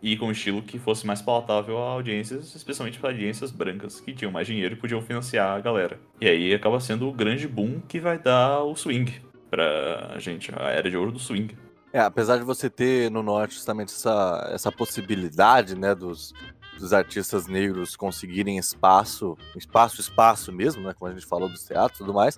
e 0.01 0.15
com 0.15 0.27
um 0.27 0.31
estilo 0.31 0.61
que 0.61 0.77
fosse 0.77 1.05
mais 1.05 1.21
palatável 1.21 1.77
a 1.77 1.91
audiências, 1.91 2.55
especialmente 2.55 2.99
para 2.99 3.09
audiências 3.09 3.51
brancas 3.51 3.99
que 3.99 4.13
tinham 4.13 4.31
mais 4.31 4.45
dinheiro 4.45 4.75
e 4.75 4.77
podiam 4.77 5.01
financiar 5.01 5.55
a 5.55 5.59
galera. 5.59 5.99
E 6.21 6.27
aí 6.27 6.53
acaba 6.53 6.79
sendo 6.79 7.07
o 7.07 7.13
grande 7.13 7.47
boom 7.47 7.79
que 7.87 7.99
vai 7.99 8.19
dar 8.19 8.63
o 8.63 8.75
swing 8.75 9.21
pra 9.49 10.15
gente, 10.19 10.51
a 10.55 10.69
era 10.69 10.89
de 10.89 10.97
ouro 10.97 11.11
do 11.11 11.19
swing. 11.19 11.57
É, 11.91 11.99
apesar 11.99 12.37
de 12.37 12.43
você 12.43 12.69
ter 12.69 13.09
no 13.09 13.23
norte 13.23 13.55
justamente 13.55 13.93
essa, 13.93 14.49
essa 14.51 14.71
possibilidade, 14.71 15.75
né, 15.75 15.95
dos, 15.95 16.33
dos 16.77 16.93
artistas 16.93 17.47
negros 17.47 17.95
conseguirem 17.95 18.57
espaço, 18.57 19.37
espaço, 19.55 20.01
espaço 20.01 20.51
mesmo, 20.51 20.83
né, 20.83 20.93
como 20.93 21.09
a 21.09 21.13
gente 21.13 21.25
falou 21.25 21.49
dos 21.49 21.63
teatros 21.63 21.99
e 21.99 22.03
tudo 22.03 22.13
mais, 22.13 22.37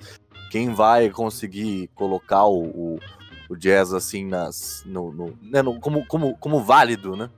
quem 0.51 0.73
vai 0.73 1.09
conseguir 1.09 1.89
colocar 1.95 2.45
o, 2.45 2.63
o, 2.63 2.99
o 3.49 3.55
jazz 3.55 3.91
assim 3.91 4.25
nas, 4.25 4.83
no, 4.85 5.11
no, 5.11 5.37
né, 5.41 5.61
no, 5.61 5.79
como, 5.79 6.05
como, 6.05 6.37
como 6.37 6.63
válido, 6.63 7.15
né, 7.15 7.29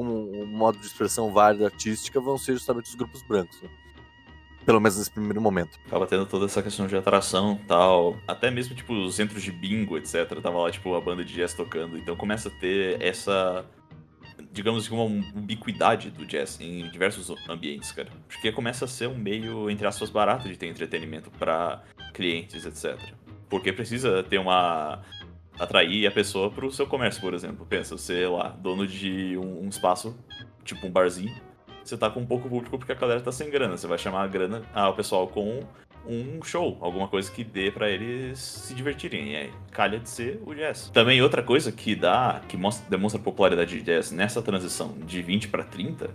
como 0.00 0.32
um 0.32 0.46
modo 0.46 0.78
de 0.78 0.86
expressão 0.86 1.30
válida 1.30 1.66
artística 1.66 2.18
vão 2.18 2.38
ser 2.38 2.54
justamente 2.54 2.86
os 2.86 2.94
grupos 2.94 3.22
brancos. 3.22 3.60
Né? 3.60 3.68
Pelo 4.64 4.80
menos 4.80 4.96
nesse 4.96 5.10
primeiro 5.10 5.42
momento. 5.42 5.78
Acaba 5.86 6.06
tendo 6.06 6.24
toda 6.24 6.46
essa 6.46 6.62
questão 6.62 6.86
de 6.86 6.96
atração 6.96 7.60
tal. 7.68 8.16
Até 8.26 8.50
mesmo, 8.50 8.74
tipo, 8.74 8.94
os 8.94 9.14
centros 9.14 9.42
de 9.42 9.52
bingo, 9.52 9.98
etc. 9.98 10.40
Tava 10.42 10.58
lá, 10.58 10.70
tipo, 10.70 10.94
a 10.94 11.00
banda 11.02 11.22
de 11.22 11.34
jazz 11.34 11.52
tocando. 11.52 11.98
Então 11.98 12.16
começa 12.16 12.48
a 12.48 12.52
ter 12.52 13.02
essa. 13.02 13.66
Digamos 14.50 14.86
assim, 14.86 14.94
uma 14.94 15.04
ubiquidade 15.04 16.10
do 16.10 16.24
jazz 16.24 16.58
em 16.58 16.90
diversos 16.90 17.30
ambientes, 17.46 17.92
cara. 17.92 18.08
Porque 18.26 18.50
começa 18.50 18.86
a 18.86 18.88
ser 18.88 19.06
um 19.06 19.18
meio, 19.18 19.68
entre 19.68 19.86
aspas, 19.86 20.08
barato 20.08 20.48
de 20.48 20.56
ter 20.56 20.66
entretenimento 20.66 21.30
para 21.32 21.82
clientes, 22.14 22.64
etc. 22.64 22.98
Porque 23.50 23.70
precisa 23.70 24.22
ter 24.22 24.38
uma 24.38 25.02
atrair 25.60 26.06
a 26.06 26.10
pessoa 26.10 26.50
para 26.50 26.64
o 26.64 26.72
seu 26.72 26.86
comércio, 26.86 27.20
por 27.20 27.34
exemplo. 27.34 27.66
Pensa, 27.66 27.96
você 27.96 28.26
lá, 28.26 28.48
dono 28.48 28.86
de 28.86 29.36
um, 29.36 29.64
um, 29.64 29.68
espaço, 29.68 30.16
tipo 30.64 30.86
um 30.86 30.90
barzinho, 30.90 31.34
você 31.84 31.96
tá 31.96 32.08
com 32.08 32.24
pouco 32.24 32.48
público 32.48 32.78
porque 32.78 32.92
a 32.92 32.94
galera 32.94 33.20
tá 33.20 33.30
sem 33.30 33.50
grana. 33.50 33.76
Você 33.76 33.86
vai 33.86 33.98
chamar 33.98 34.24
a 34.24 34.26
grana, 34.26 34.62
ah, 34.74 34.88
o 34.88 34.94
pessoal 34.94 35.28
com 35.28 35.62
um 36.06 36.42
show, 36.42 36.78
alguma 36.80 37.08
coisa 37.08 37.30
que 37.30 37.44
dê 37.44 37.70
para 37.70 37.90
eles 37.90 38.38
se 38.38 38.74
divertirem. 38.74 39.32
E 39.32 39.36
aí, 39.36 39.52
calha 39.70 39.98
de 39.98 40.08
ser 40.08 40.42
o 40.46 40.54
jazz. 40.54 40.90
Também 40.92 41.20
outra 41.20 41.42
coisa 41.42 41.70
que 41.70 41.94
dá, 41.94 42.40
que 42.48 42.56
mostra, 42.56 42.88
demonstra 42.88 43.20
a 43.20 43.24
popularidade 43.24 43.78
de 43.78 43.82
jazz 43.82 44.10
nessa 44.10 44.40
transição 44.40 44.94
de 45.04 45.20
20 45.20 45.48
para 45.48 45.62
30 45.62 46.10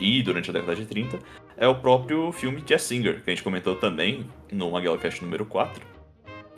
e 0.00 0.22
durante 0.22 0.50
a 0.50 0.52
década 0.52 0.76
de 0.76 0.86
30 0.86 1.18
é 1.56 1.66
o 1.66 1.74
próprio 1.74 2.30
filme 2.32 2.60
Jazz 2.60 2.82
Singer, 2.82 3.22
que 3.22 3.30
a 3.30 3.34
gente 3.34 3.42
comentou 3.42 3.74
também 3.74 4.28
no 4.50 4.70
Cast 4.98 5.22
número 5.22 5.44
4 5.44 5.97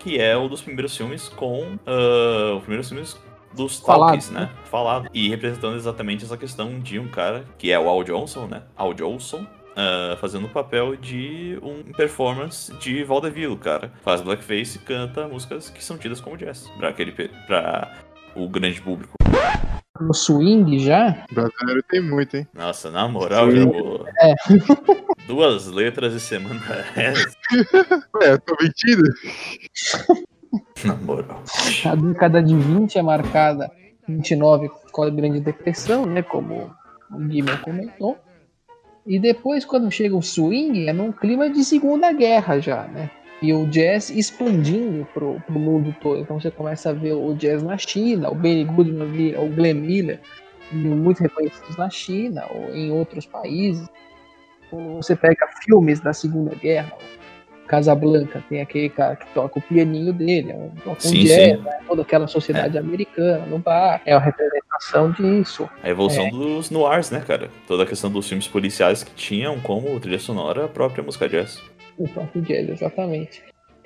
que 0.00 0.18
é 0.18 0.36
um 0.36 0.48
dos 0.48 0.60
primeiros 0.60 0.96
filmes 0.96 1.28
com. 1.28 1.78
Uh, 1.86 2.56
os 2.56 2.62
primeiros 2.62 2.88
filmes 2.88 3.20
dos 3.54 3.80
talkies, 3.80 4.30
né? 4.30 4.50
Falado. 4.64 5.08
E 5.14 5.28
representando 5.28 5.76
exatamente 5.76 6.24
essa 6.24 6.36
questão 6.36 6.80
de 6.80 6.98
um 6.98 7.08
cara 7.08 7.44
que 7.58 7.70
é 7.70 7.78
o 7.78 7.88
Al 7.88 8.02
Johnson, 8.02 8.46
né? 8.46 8.62
Al 8.76 8.92
Johnson. 8.94 9.46
Uh, 9.70 10.16
fazendo 10.16 10.46
o 10.46 10.48
papel 10.48 10.96
de 10.96 11.56
um 11.62 11.92
performance 11.92 12.74
de 12.78 13.04
vaudeville, 13.04 13.56
cara. 13.56 13.92
Faz 14.02 14.20
blackface 14.20 14.76
e 14.76 14.80
canta 14.80 15.28
músicas 15.28 15.70
que 15.70 15.82
são 15.82 15.96
tidas 15.96 16.20
como 16.20 16.36
jazz. 16.36 16.68
Pra, 16.76 16.88
aquele, 16.88 17.12
pra 17.12 17.96
o 18.34 18.48
grande 18.48 18.80
público. 18.80 19.19
No 20.00 20.14
swing 20.14 20.78
já? 20.78 21.24
Brasileiro 21.30 21.82
tem 21.82 22.00
muito, 22.00 22.36
hein? 22.36 22.48
Nossa, 22.54 22.90
na 22.90 23.06
moral, 23.06 23.50
já 23.50 23.64
vou... 23.64 24.06
É. 24.20 24.34
Duas 25.26 25.66
letras 25.66 26.14
e 26.14 26.20
semana 26.20 26.60
essa. 26.96 27.28
Ué, 28.16 28.32
eu 28.32 28.40
tô 28.40 28.56
mentindo? 28.60 29.02
Na 30.84 30.96
moral. 30.96 31.42
A 31.84 31.94
década 31.94 32.42
de 32.42 32.56
20 32.56 32.98
é 32.98 33.02
marcada 33.02 33.70
29 34.08 34.70
com 34.90 35.02
a 35.02 35.10
Grande 35.10 35.38
Depressão, 35.40 36.06
né? 36.06 36.22
Como 36.22 36.74
o 37.10 37.18
Guilherme 37.18 37.62
comentou. 37.62 38.18
E 39.06 39.18
depois, 39.18 39.64
quando 39.64 39.90
chega 39.90 40.16
o 40.16 40.22
swing, 40.22 40.88
é 40.88 40.92
num 40.92 41.12
clima 41.12 41.48
de 41.48 41.64
Segunda 41.64 42.12
Guerra 42.12 42.58
já, 42.58 42.84
né? 42.84 43.10
E 43.42 43.52
o 43.52 43.66
jazz 43.66 44.10
expandindo 44.10 45.06
pro, 45.14 45.40
pro 45.40 45.58
mundo 45.58 45.94
todo. 46.00 46.20
Então 46.20 46.40
você 46.40 46.50
começa 46.50 46.90
a 46.90 46.92
ver 46.92 47.12
o 47.12 47.34
jazz 47.34 47.62
na 47.62 47.78
China, 47.78 48.30
o 48.30 48.34
Benny 48.34 48.64
Goodman, 48.64 49.36
o 49.38 49.48
Glenn 49.48 49.74
Miller, 49.74 50.20
muito 50.72 51.20
reconhecidos 51.20 51.76
na 51.76 51.88
China 51.90 52.44
ou 52.50 52.74
em 52.74 52.90
outros 52.90 53.26
países. 53.26 53.88
Quando 54.68 54.96
você 54.96 55.16
pega 55.16 55.48
filmes 55.64 56.00
da 56.00 56.12
Segunda 56.12 56.54
Guerra, 56.54 56.92
Casablanca, 57.66 58.42
tem 58.48 58.60
aquele 58.60 58.88
cara 58.88 59.16
que 59.16 59.26
toca 59.32 59.58
o 59.58 59.62
pianinho 59.62 60.12
dele, 60.12 60.50
é 60.50 60.70
toca 60.84 60.90
um 60.90 61.00
sim, 61.00 61.24
jazz, 61.24 61.56
sim. 61.58 61.64
Né? 61.64 61.78
toda 61.86 62.02
aquela 62.02 62.26
sociedade 62.26 62.76
é. 62.76 62.80
americana 62.80 63.46
no 63.46 63.58
bar, 63.58 64.02
é 64.04 64.12
a 64.12 64.18
representação 64.18 65.12
disso. 65.12 65.68
A 65.82 65.88
evolução 65.88 66.26
é. 66.26 66.30
dos 66.30 66.70
noirs, 66.70 67.10
né, 67.10 67.22
cara? 67.26 67.48
Toda 67.66 67.84
a 67.84 67.86
questão 67.86 68.10
dos 68.10 68.28
filmes 68.28 68.46
policiais 68.46 69.02
que 69.02 69.14
tinham 69.14 69.58
como 69.60 69.98
trilha 69.98 70.18
sonora 70.18 70.66
a 70.66 70.68
própria 70.68 71.02
música 71.02 71.28
jazz 71.28 71.60
o 72.00 72.08
próprio 72.08 72.42
jazz, 72.42 72.68
exatamente. 72.68 73.42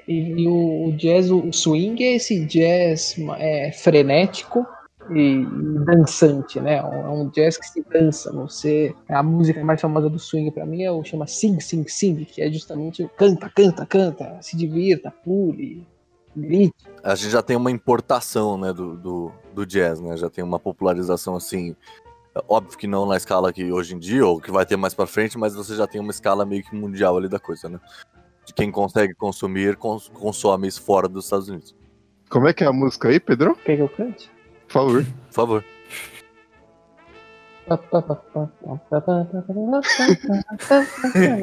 E, 0.07 0.43
e 0.43 0.49
o, 0.49 0.89
o, 0.89 0.93
jazz, 0.93 1.31
o 1.31 1.53
swing 1.53 2.03
é 2.03 2.17
esse 2.17 2.45
jazz 2.45 3.17
é, 3.39 3.73
frenético 3.73 4.67
e, 5.11 5.41
e, 5.41 5.85
dançante, 5.85 6.61
né? 6.61 6.77
É 6.77 7.09
um 7.09 7.29
jazz 7.31 7.57
que 7.57 7.67
se 7.67 7.83
dança. 7.91 8.33
Você, 8.33 8.95
a 9.09 9.23
música 9.23 9.65
mais 9.65 9.81
famosa 9.81 10.09
do 10.09 10.19
swing 10.19 10.51
para 10.51 10.67
mim 10.67 10.83
é 10.83 10.91
o 10.91 11.03
chama 11.03 11.27
Sing 11.27 11.59
Sing 11.61 11.87
Sing, 11.89 12.25
que 12.25 12.43
é 12.43 12.51
justamente 12.51 13.09
canta, 13.17 13.49
canta, 13.49 13.87
canta, 13.87 14.39
se 14.43 14.57
divirta, 14.57 15.11
pule, 15.11 15.87
grite. 16.37 16.75
A 17.03 17.15
gente 17.15 17.31
já 17.31 17.43
tem 17.43 17.57
uma 17.57 17.71
importação, 17.71 18.59
né, 18.59 18.73
do, 18.73 18.97
do, 18.97 19.33
do 19.55 19.67
jazz, 19.67 20.01
né? 20.01 20.17
Já 20.17 20.29
tem 20.29 20.45
uma 20.45 20.59
popularização 20.59 21.35
assim 21.35 21.75
Óbvio 22.49 22.77
que 22.77 22.87
não 22.87 23.07
na 23.07 23.17
escala 23.17 23.53
que 23.53 23.71
hoje 23.71 23.95
em 23.95 23.99
dia, 23.99 24.27
ou 24.27 24.41
que 24.41 24.51
vai 24.51 24.67
ter 24.67 24.77
mais 24.77 24.93
para 24.93 25.07
frente, 25.07 25.39
mas 25.39 25.55
você 25.55 25.77
já 25.77 25.87
tem 25.87 26.01
uma 26.01 26.11
escala 26.11 26.45
meio 26.45 26.65
que 26.65 26.75
mundial 26.75 27.17
ali 27.17 27.29
da 27.29 27.39
coisa, 27.39 27.69
né? 27.69 27.79
De 28.45 28.53
quem 28.53 28.73
consegue 28.73 29.15
consumir, 29.15 29.77
cons 29.77 30.09
consome 30.09 30.67
isso 30.67 30.83
fora 30.83 31.09
dos 31.09 31.25
Estados 31.25 31.49
Unidos. 31.49 31.75
Como 32.29 32.49
é 32.49 32.53
que 32.53 32.65
é 32.65 32.67
a 32.67 32.73
música 32.73 33.09
aí, 33.09 33.21
Pedro? 33.21 33.55
Quer 33.65 33.77
que 33.77 33.83
eu 33.83 33.89
cante? 33.89 34.29
Por 34.67 34.73
favor. 34.73 35.05
Por 35.05 35.33
favor. 35.33 35.65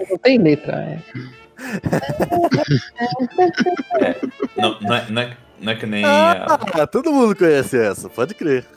Não 0.10 0.18
tem 0.20 0.38
letra, 0.38 0.78
é. 0.84 1.02
é 4.00 4.22
não, 4.56 4.80
não, 4.82 4.96
é, 4.96 5.10
não, 5.10 5.22
é, 5.22 5.38
não 5.60 5.72
é 5.72 5.76
que 5.76 5.86
nem. 5.86 6.06
Ah, 6.06 6.60
a... 6.74 6.86
todo 6.86 7.12
mundo 7.12 7.36
conhece 7.36 7.78
essa, 7.78 8.08
pode 8.10 8.36
crer. 8.36 8.68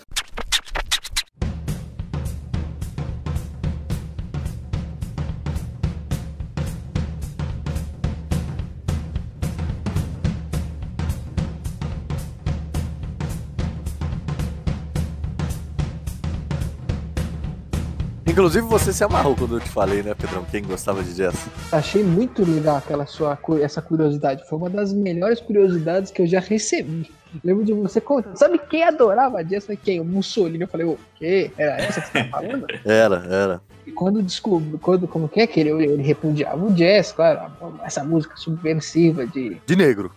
Inclusive 18.34 18.66
você 18.66 18.92
se 18.92 19.04
amarrou 19.04 19.36
quando 19.36 19.58
eu 19.58 19.60
te 19.60 19.68
falei, 19.68 20.02
né, 20.02 20.12
Pedrão? 20.12 20.44
Quem 20.50 20.60
gostava 20.64 21.04
de 21.04 21.14
jazz? 21.14 21.36
Achei 21.70 22.02
muito 22.02 22.44
legal 22.44 22.78
aquela 22.78 23.06
sua 23.06 23.38
essa 23.62 23.80
curiosidade. 23.80 24.42
Foi 24.48 24.58
uma 24.58 24.68
das 24.68 24.92
melhores 24.92 25.38
curiosidades 25.40 26.10
que 26.10 26.20
eu 26.20 26.26
já 26.26 26.40
recebi. 26.40 27.08
Lembro 27.44 27.64
de 27.64 27.72
você 27.72 28.00
contando. 28.00 28.36
Sabe 28.36 28.58
quem 28.58 28.82
adorava 28.82 29.44
jazz? 29.44 29.64
Foi 29.64 29.76
quem? 29.76 30.00
O 30.00 30.04
Mussolini. 30.04 30.62
Eu 30.62 30.66
falei, 30.66 30.84
o 30.84 30.98
quê? 31.14 31.52
Era 31.56 31.76
essa 31.76 32.00
que 32.00 32.08
você 32.08 32.24
tá 32.24 32.24
falando? 32.36 32.66
era, 32.84 33.16
era. 33.30 33.62
E 33.86 33.92
quando 33.92 34.20
descobriu, 34.20 34.80
quando, 34.80 35.06
como 35.06 35.28
que 35.28 35.40
é 35.40 35.46
que 35.46 35.60
ele, 35.60 35.70
ele 35.70 36.02
repudiava 36.02 36.66
o 36.66 36.72
jazz, 36.72 37.12
claro, 37.12 37.52
essa 37.84 38.02
música 38.02 38.36
subversiva 38.36 39.24
de. 39.28 39.58
De 39.64 39.76
negro. 39.76 40.10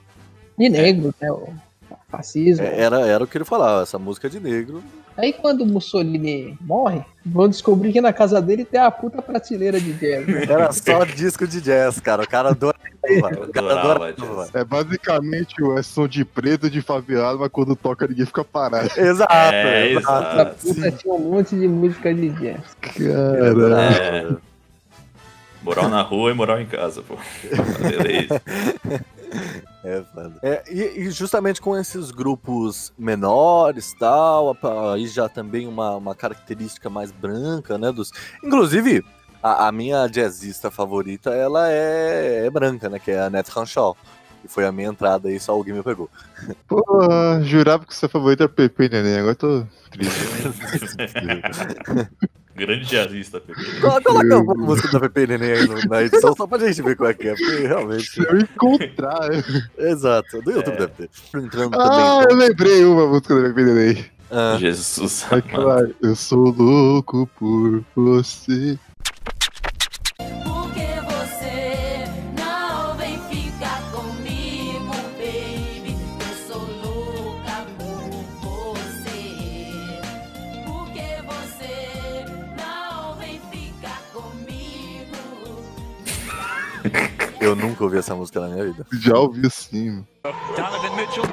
De 0.57 0.68
negro, 0.70 1.13
né? 1.22 1.30
fascismo. 2.09 2.65
É, 2.65 2.82
Era, 2.82 3.05
era 3.05 3.24
o 3.24 3.28
que 3.28 3.38
ele 3.38 3.45
falava, 3.45 3.84
essa 3.84 3.99
música 3.99 4.28
de 4.28 4.39
negro. 4.39 4.82
Aí 5.18 5.34
quando 5.34 5.61
o 5.61 5.65
Mussolini 5.65 6.55
morre, 6.61 7.01
vão 7.26 7.49
descobrir 7.49 7.91
que 7.91 7.99
na 7.99 8.13
casa 8.13 8.39
dele 8.39 8.63
tem 8.63 8.80
a 8.80 8.91
puta 8.91 9.20
prateleira 9.20 9.80
de 9.80 9.91
jazz. 9.93 10.28
né? 10.28 10.43
Era 10.43 10.72
só 10.72 11.03
disco 11.03 11.47
de 11.47 11.59
jazz, 11.59 11.99
cara. 11.99 12.22
O 12.22 12.28
cara 12.28 12.49
adorava. 12.53 12.84
O 13.47 13.51
cara 13.51 14.13
jazz. 14.13 14.53
É 14.53 14.63
basicamente 14.63 15.61
o 15.63 15.78
é 15.78 15.82
som 15.82 16.07
de 16.07 16.24
preto 16.24 16.70
de 16.70 16.82
favelado, 16.82 17.39
mas 17.39 17.49
quando 17.49 17.76
toca 17.76 18.07
ninguém 18.07 18.28
fica 18.28 18.43
parado. 18.43 18.89
Exato, 18.95 19.34
É, 19.34 19.93
exato. 19.93 20.39
A 20.41 20.45
puta 20.45 20.91
tinha 20.91 21.13
um 21.13 21.20
monte 21.32 21.55
de 21.55 21.68
música 21.68 22.13
de 22.13 22.30
jazz. 22.30 22.78
Caralho. 22.80 23.76
É. 23.76 24.36
Moral 25.63 25.89
na 25.89 26.01
rua 26.01 26.32
e 26.32 26.34
moral 26.36 26.61
em 26.61 26.65
casa, 26.68 27.01
pô. 27.01 27.18
Beleza. 27.82 28.41
É, 29.84 30.04
foda. 30.14 30.34
É, 30.42 30.64
e, 30.70 31.02
e 31.02 31.12
justamente 31.12 31.62
com 31.62 31.78
esses 31.78 32.12
grupos 32.12 32.92
menores 32.98 33.94
tal, 34.00 34.58
aí 34.94 35.08
já 35.08 35.30
também 35.30 35.68
uma, 35.68 35.96
uma 35.96 36.16
característica 36.16 36.90
mais 36.90 37.12
branca, 37.12 37.78
né? 37.78 37.92
Dos... 37.92 38.12
Inclusive, 38.44 39.04
a, 39.42 39.68
a 39.68 39.72
minha 39.72 40.08
jazzista 40.08 40.70
favorita, 40.72 41.32
ela 41.32 41.72
é, 41.72 42.46
é 42.46 42.50
branca, 42.50 42.90
né? 42.90 43.00
Que 43.00 43.12
é 43.12 43.22
a 43.22 43.30
Nat 43.30 43.48
Hanshaw. 43.56 43.96
Que 44.42 44.48
foi 44.48 44.66
a 44.66 44.72
minha 44.72 44.90
entrada 44.90 45.30
aí, 45.30 45.40
só 45.40 45.54
alguém 45.54 45.74
me 45.74 45.84
pegou. 45.84 46.10
Porra, 46.68 47.42
jurava 47.44 47.86
que 47.86 47.96
seu 47.96 48.08
favorito 48.08 48.44
era 48.44 48.50
Pepe 48.50 48.90
Neném, 48.90 49.18
agora 49.20 49.32
eu 49.32 49.36
tô 49.36 49.66
triste. 49.90 50.20
Grande 52.58 52.86
jazzista, 52.86 53.39
Pepe. 53.39 53.80
Coloca 53.80 54.01
coloca 54.01 54.36
alguma 54.36 54.66
música 54.66 54.88
da 54.91 54.99
Pepe 55.01 55.28
Neném 55.28 55.51
aí 55.53 55.68
no- 55.68 55.76
na 55.88 56.01
edição, 56.03 56.34
só 56.36 56.47
pra 56.47 56.58
gente 56.58 56.82
ver 56.82 56.95
qual 56.95 57.10
é 57.10 57.14
que 57.14 57.28
é, 57.30 57.36
porque 57.36 57.68
realmente. 57.68 58.10
Se 58.10 58.20
eu 58.22 58.38
encontrar. 58.39 59.30
Exato, 59.78 60.41
do 60.41 60.51
YouTube 60.51 60.74
É. 60.74 60.78
deve 60.80 60.91
ter. 60.93 61.10
Entrando 61.36 61.80
Ah, 61.80 62.22
também. 62.24 62.32
eu 62.32 62.36
lembrei 62.47 62.84
uma 62.86 63.08
música 63.08 63.36
da 63.36 63.41
Pepe 63.49 63.64
Neném. 63.64 64.05
Ah, 64.32 64.58
Jesus 64.60 65.26
amado. 65.53 65.95
Eu 66.01 66.16
sou 66.16 66.49
louco 66.51 67.30
por 67.39 67.84
você. 67.95 68.78
Eu 87.48 87.56
nunca 87.56 87.82
ouvi 87.84 87.98
essa 87.98 88.14
música 88.14 88.39
na 88.41 88.48
minha 88.50 88.66
vida. 88.66 88.86
Já 89.00 89.18
ouvi 89.18 89.50
sim. 89.50 90.06
Donovan 90.24 90.95
Mitchell. 90.98 91.24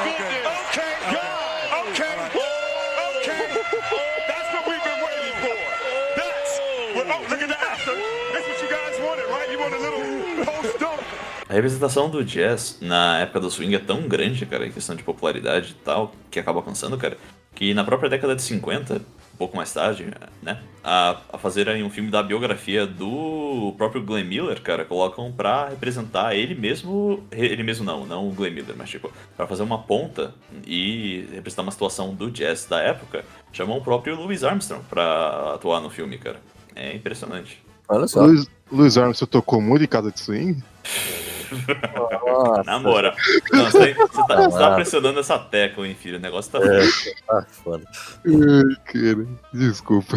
Okay, 0.00 0.42
okay, 0.44 0.92
God. 1.12 1.88
Okay, 1.88 2.12
okay. 3.16 3.38
That's 4.26 4.50
what 4.54 4.66
we've 4.66 4.82
been 4.82 5.00
waiting 5.06 5.36
for. 5.40 5.56
That's 6.16 6.60
what. 6.96 7.06
Look 7.30 7.42
at 7.42 7.48
the 7.48 7.60
after. 7.60 7.94
That's 8.32 8.48
what 8.48 8.60
you 8.60 8.68
guys 8.68 8.98
wanted, 9.00 9.26
right? 9.30 9.48
You 9.52 9.58
want 9.60 9.74
a 9.74 9.78
little 9.78 10.02
post 10.44 10.78
dunk. 10.80 11.00
A 11.48 11.54
representação 11.54 12.10
do 12.10 12.24
jazz 12.24 12.78
na 12.80 13.20
época 13.20 13.38
do 13.40 13.50
swing 13.50 13.72
é 13.74 13.78
tão 13.78 14.08
grande, 14.08 14.44
cara, 14.46 14.66
em 14.66 14.72
questão 14.72 14.96
de 14.96 15.02
popularidade 15.04 15.70
e 15.70 15.74
tal, 15.84 16.12
que 16.30 16.40
acaba 16.40 16.58
alcançando, 16.58 16.98
cara, 16.98 17.16
que 17.54 17.72
na 17.72 17.84
própria 17.84 18.10
década 18.10 18.34
de 18.34 18.42
50, 18.42 18.94
um 18.96 19.00
pouco 19.38 19.56
mais 19.56 19.72
tarde, 19.72 20.12
né, 20.42 20.60
a, 20.82 21.16
a 21.32 21.38
fazerem 21.38 21.84
um 21.84 21.90
filme 21.90 22.10
da 22.10 22.22
biografia 22.22 22.86
do 22.86 23.72
próprio 23.76 24.02
Glenn 24.02 24.24
Miller, 24.24 24.60
cara, 24.60 24.84
colocam 24.84 25.30
pra 25.30 25.68
representar 25.68 26.34
ele 26.34 26.54
mesmo, 26.54 27.22
ele 27.30 27.62
mesmo 27.62 27.84
não, 27.84 28.04
não 28.04 28.28
o 28.28 28.32
Glenn 28.32 28.52
Miller, 28.52 28.74
mas 28.76 28.90
tipo, 28.90 29.12
pra 29.36 29.46
fazer 29.46 29.62
uma 29.62 29.78
ponta 29.78 30.34
e 30.66 31.28
representar 31.32 31.62
uma 31.62 31.72
situação 31.72 32.14
do 32.14 32.30
jazz 32.30 32.66
da 32.66 32.80
época, 32.80 33.24
chamam 33.52 33.78
o 33.78 33.80
próprio 33.82 34.16
Louis 34.16 34.42
Armstrong 34.42 34.84
pra 34.88 35.54
atuar 35.54 35.80
no 35.80 35.88
filme, 35.88 36.18
cara. 36.18 36.40
É 36.74 36.94
impressionante. 36.94 37.62
Olha 37.88 38.06
só. 38.06 38.24
Luiz, 38.24 38.46
Luiz 38.70 38.98
Armstrong 38.98 39.30
tocou 39.30 39.60
muito 39.60 39.84
em 39.84 39.88
casa 39.88 40.12
de 40.12 40.20
swing? 40.20 40.62
Nossa, 42.26 42.62
Na 42.64 42.78
moral. 42.78 43.14
Não, 43.52 43.64
você, 43.70 43.94
tá, 43.94 44.06
você 44.06 44.26
tá- 44.26 44.36
você 44.50 44.58
tá 44.58 44.74
pressionando 44.74 45.20
essa 45.20 45.38
tecla, 45.38 45.86
hein, 45.86 45.94
filho? 45.94 46.18
O 46.18 46.20
negócio 46.20 46.52
tá. 46.52 46.58
É, 46.58 46.80
ah, 47.30 47.44
foda. 47.64 47.84
Ai, 48.26 48.76
cara, 48.84 49.26
desculpa. 49.52 50.16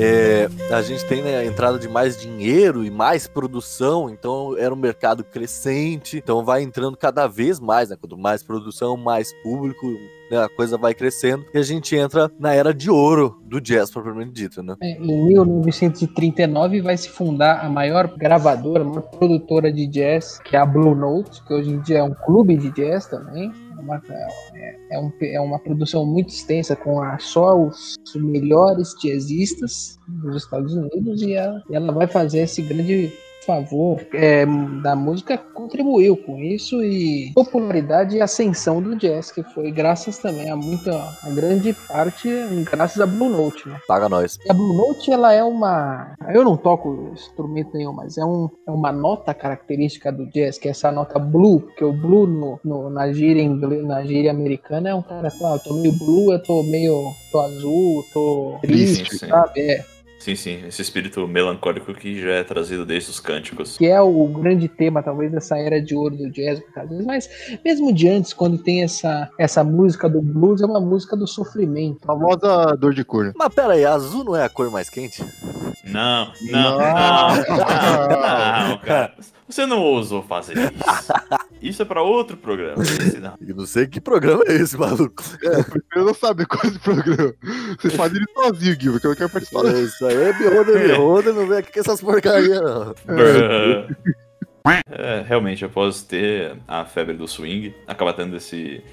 É, 0.00 0.48
a 0.72 0.80
gente 0.80 1.04
tem 1.06 1.22
né, 1.22 1.38
a 1.38 1.44
entrada 1.44 1.76
de 1.76 1.88
mais 1.88 2.16
dinheiro 2.16 2.84
e 2.84 2.90
mais 2.90 3.26
produção, 3.26 4.08
então 4.08 4.56
era 4.56 4.72
um 4.72 4.76
mercado 4.76 5.24
crescente, 5.24 6.18
então 6.18 6.44
vai 6.44 6.62
entrando 6.62 6.96
cada 6.96 7.26
vez 7.26 7.58
mais, 7.58 7.90
né? 7.90 7.96
Quanto 8.00 8.16
mais 8.16 8.40
produção, 8.40 8.96
mais 8.96 9.32
público, 9.42 9.88
né, 10.30 10.44
a 10.44 10.48
coisa 10.48 10.78
vai 10.78 10.94
crescendo 10.94 11.44
e 11.52 11.58
a 11.58 11.62
gente 11.62 11.96
entra 11.96 12.30
na 12.38 12.54
era 12.54 12.72
de 12.72 12.88
ouro 12.88 13.40
do 13.44 13.60
jazz, 13.60 13.90
propriamente 13.90 14.30
dito, 14.30 14.62
né? 14.62 14.76
É, 14.80 14.92
Em 14.92 15.26
1939 15.26 16.80
vai 16.80 16.96
se 16.96 17.08
fundar 17.08 17.64
a 17.64 17.68
maior 17.68 18.06
gravadora, 18.16 18.82
a 18.82 18.86
maior 18.86 19.02
produtora 19.02 19.72
de 19.72 19.84
jazz, 19.88 20.38
que 20.44 20.54
é 20.54 20.60
a 20.60 20.66
Blue 20.66 20.94
Note, 20.94 21.42
que 21.44 21.52
hoje 21.52 21.70
em 21.70 21.80
dia 21.80 21.98
é 21.98 22.02
um 22.04 22.14
clube 22.14 22.56
de 22.56 22.70
jazz 22.70 23.06
também. 23.06 23.52
É 23.78 23.80
uma, 23.80 24.02
é, 24.10 24.76
é 24.96 24.98
um- 24.98 25.12
é 25.22 25.40
uma 25.40 25.58
produção 25.58 26.04
muito 26.04 26.30
extensa 26.30 26.74
com 26.74 27.00
a- 27.00 27.18
só 27.18 27.56
os 27.56 27.96
melhores 28.16 28.92
jazzistas 29.00 29.98
dos 30.08 30.42
Estados 30.42 30.74
Unidos 30.74 31.22
e 31.22 31.34
ela, 31.34 31.62
e 31.70 31.74
ela 31.76 31.92
vai 31.92 32.08
fazer 32.08 32.40
esse 32.40 32.60
grande 32.62 33.12
favor 33.48 34.00
é, 34.12 34.44
da 34.82 34.94
música 34.94 35.38
contribuiu 35.38 36.16
com 36.18 36.38
isso 36.38 36.84
e 36.84 37.32
popularidade 37.34 38.16
e 38.16 38.20
ascensão 38.20 38.82
do 38.82 38.94
jazz 38.94 39.32
que 39.32 39.42
foi 39.42 39.70
graças 39.72 40.18
também 40.18 40.50
a 40.50 40.56
muita 40.56 40.92
a 41.22 41.30
grande 41.30 41.72
parte 41.72 42.28
graças 42.70 43.00
a 43.00 43.06
Blue 43.06 43.30
Note 43.30 43.66
né? 43.68 43.80
Paga 43.88 44.08
nós. 44.08 44.38
E 44.44 44.50
a 44.50 44.54
Blue 44.54 44.74
Note, 44.74 45.10
ela 45.10 45.32
é 45.32 45.42
uma. 45.42 46.14
Eu 46.28 46.44
não 46.44 46.56
toco 46.56 47.10
instrumento 47.14 47.70
nenhum, 47.74 47.92
mas 47.92 48.18
é, 48.18 48.24
um, 48.24 48.48
é 48.66 48.70
uma 48.70 48.92
nota 48.92 49.32
característica 49.32 50.12
do 50.12 50.26
jazz, 50.26 50.58
que 50.58 50.68
é 50.68 50.70
essa 50.72 50.92
nota 50.92 51.18
blue, 51.18 51.60
porque 51.60 51.84
o 51.84 51.92
blue 51.92 52.26
no, 52.26 52.60
no- 52.64 52.90
na, 52.90 53.10
gíria 53.12 53.42
inglês, 53.42 53.84
na 53.84 54.04
gíria 54.04 54.30
americana 54.30 54.90
é 54.90 54.94
um 54.94 55.02
cara 55.02 55.30
que 55.30 55.38
fala, 55.38 55.54
ah, 55.54 55.56
eu 55.56 55.60
tô 55.60 55.74
meio 55.74 55.92
blue, 55.94 56.32
eu 56.32 56.42
tô 56.42 56.62
meio. 56.64 57.12
tô 57.32 57.40
azul, 57.40 58.04
tô 58.12 58.58
triste, 58.60 59.18
sim. 59.18 59.28
sabe? 59.28 59.60
É. 59.60 59.84
Sim, 60.18 60.34
sim, 60.34 60.66
esse 60.66 60.82
espírito 60.82 61.26
melancólico 61.28 61.94
que 61.94 62.20
já 62.20 62.32
é 62.32 62.44
trazido 62.44 62.84
desde 62.84 63.10
os 63.10 63.20
cânticos. 63.20 63.78
Que 63.78 63.86
é 63.86 64.00
o 64.00 64.26
grande 64.26 64.66
tema, 64.68 65.02
talvez, 65.02 65.30
dessa 65.30 65.56
era 65.56 65.80
de 65.80 65.94
ouro 65.94 66.16
do 66.16 66.30
jazz. 66.30 66.60
Mas 67.06 67.28
mesmo 67.64 67.92
de 67.94 68.08
antes, 68.08 68.32
quando 68.32 68.58
tem 68.58 68.82
essa, 68.82 69.30
essa 69.38 69.62
música 69.62 70.08
do 70.08 70.20
blues, 70.20 70.60
é 70.60 70.66
uma 70.66 70.80
música 70.80 71.16
do 71.16 71.26
sofrimento. 71.26 72.04
Famosa 72.04 72.76
dor 72.76 72.92
de 72.92 73.04
cor. 73.04 73.32
Mas 73.36 73.54
pera 73.54 73.74
aí, 73.74 73.84
azul 73.84 74.24
não 74.24 74.34
é 74.36 74.44
a 74.44 74.48
cor 74.48 74.70
mais 74.70 74.90
quente? 74.90 75.24
Não, 75.84 76.32
não, 76.50 76.52
Não. 76.52 76.78
não, 76.78 77.36
não, 77.36 78.68
não, 78.70 78.78
cara. 78.84 79.14
Você 79.48 79.64
não 79.64 79.80
ousou 79.80 80.22
fazer 80.22 80.56
isso. 80.58 80.72
Isso 81.60 81.82
é 81.82 81.84
pra 81.84 82.02
outro 82.02 82.36
programa. 82.36 82.82
Não. 83.20 83.34
Eu 83.40 83.56
não 83.56 83.66
sei 83.66 83.86
que 83.88 84.00
programa 84.00 84.44
é 84.46 84.52
esse, 84.54 84.76
maluco. 84.76 85.24
Eu 85.96 86.04
não 86.04 86.14
sabe 86.14 86.46
qual 86.46 86.62
é 86.62 86.68
esse 86.68 86.78
programa. 86.78 87.34
Você 87.80 87.90
faz 87.90 88.14
ele 88.14 88.26
sozinho, 88.32 88.76
Guilherme, 88.76 89.00
que 89.00 89.06
eu 89.06 89.10
não 89.10 89.16
quero 89.16 89.30
participar. 89.30 89.66
É 89.66 89.80
isso 89.80 90.06
aí, 90.06 90.14
é 90.14 90.32
Beholder, 90.34 90.86
Beholder, 90.86 91.34
não 91.34 91.48
vem 91.48 91.58
aqui 91.58 91.72
com 91.72 91.80
essas 91.80 92.00
porcarias, 92.00 92.60
não. 92.60 92.94
É, 94.88 95.24
realmente, 95.26 95.64
após 95.64 96.02
ter 96.02 96.56
a 96.68 96.84
febre 96.84 97.16
do 97.16 97.26
swing, 97.26 97.74
acaba 97.88 98.12
tendo 98.12 98.36
esse 98.36 98.84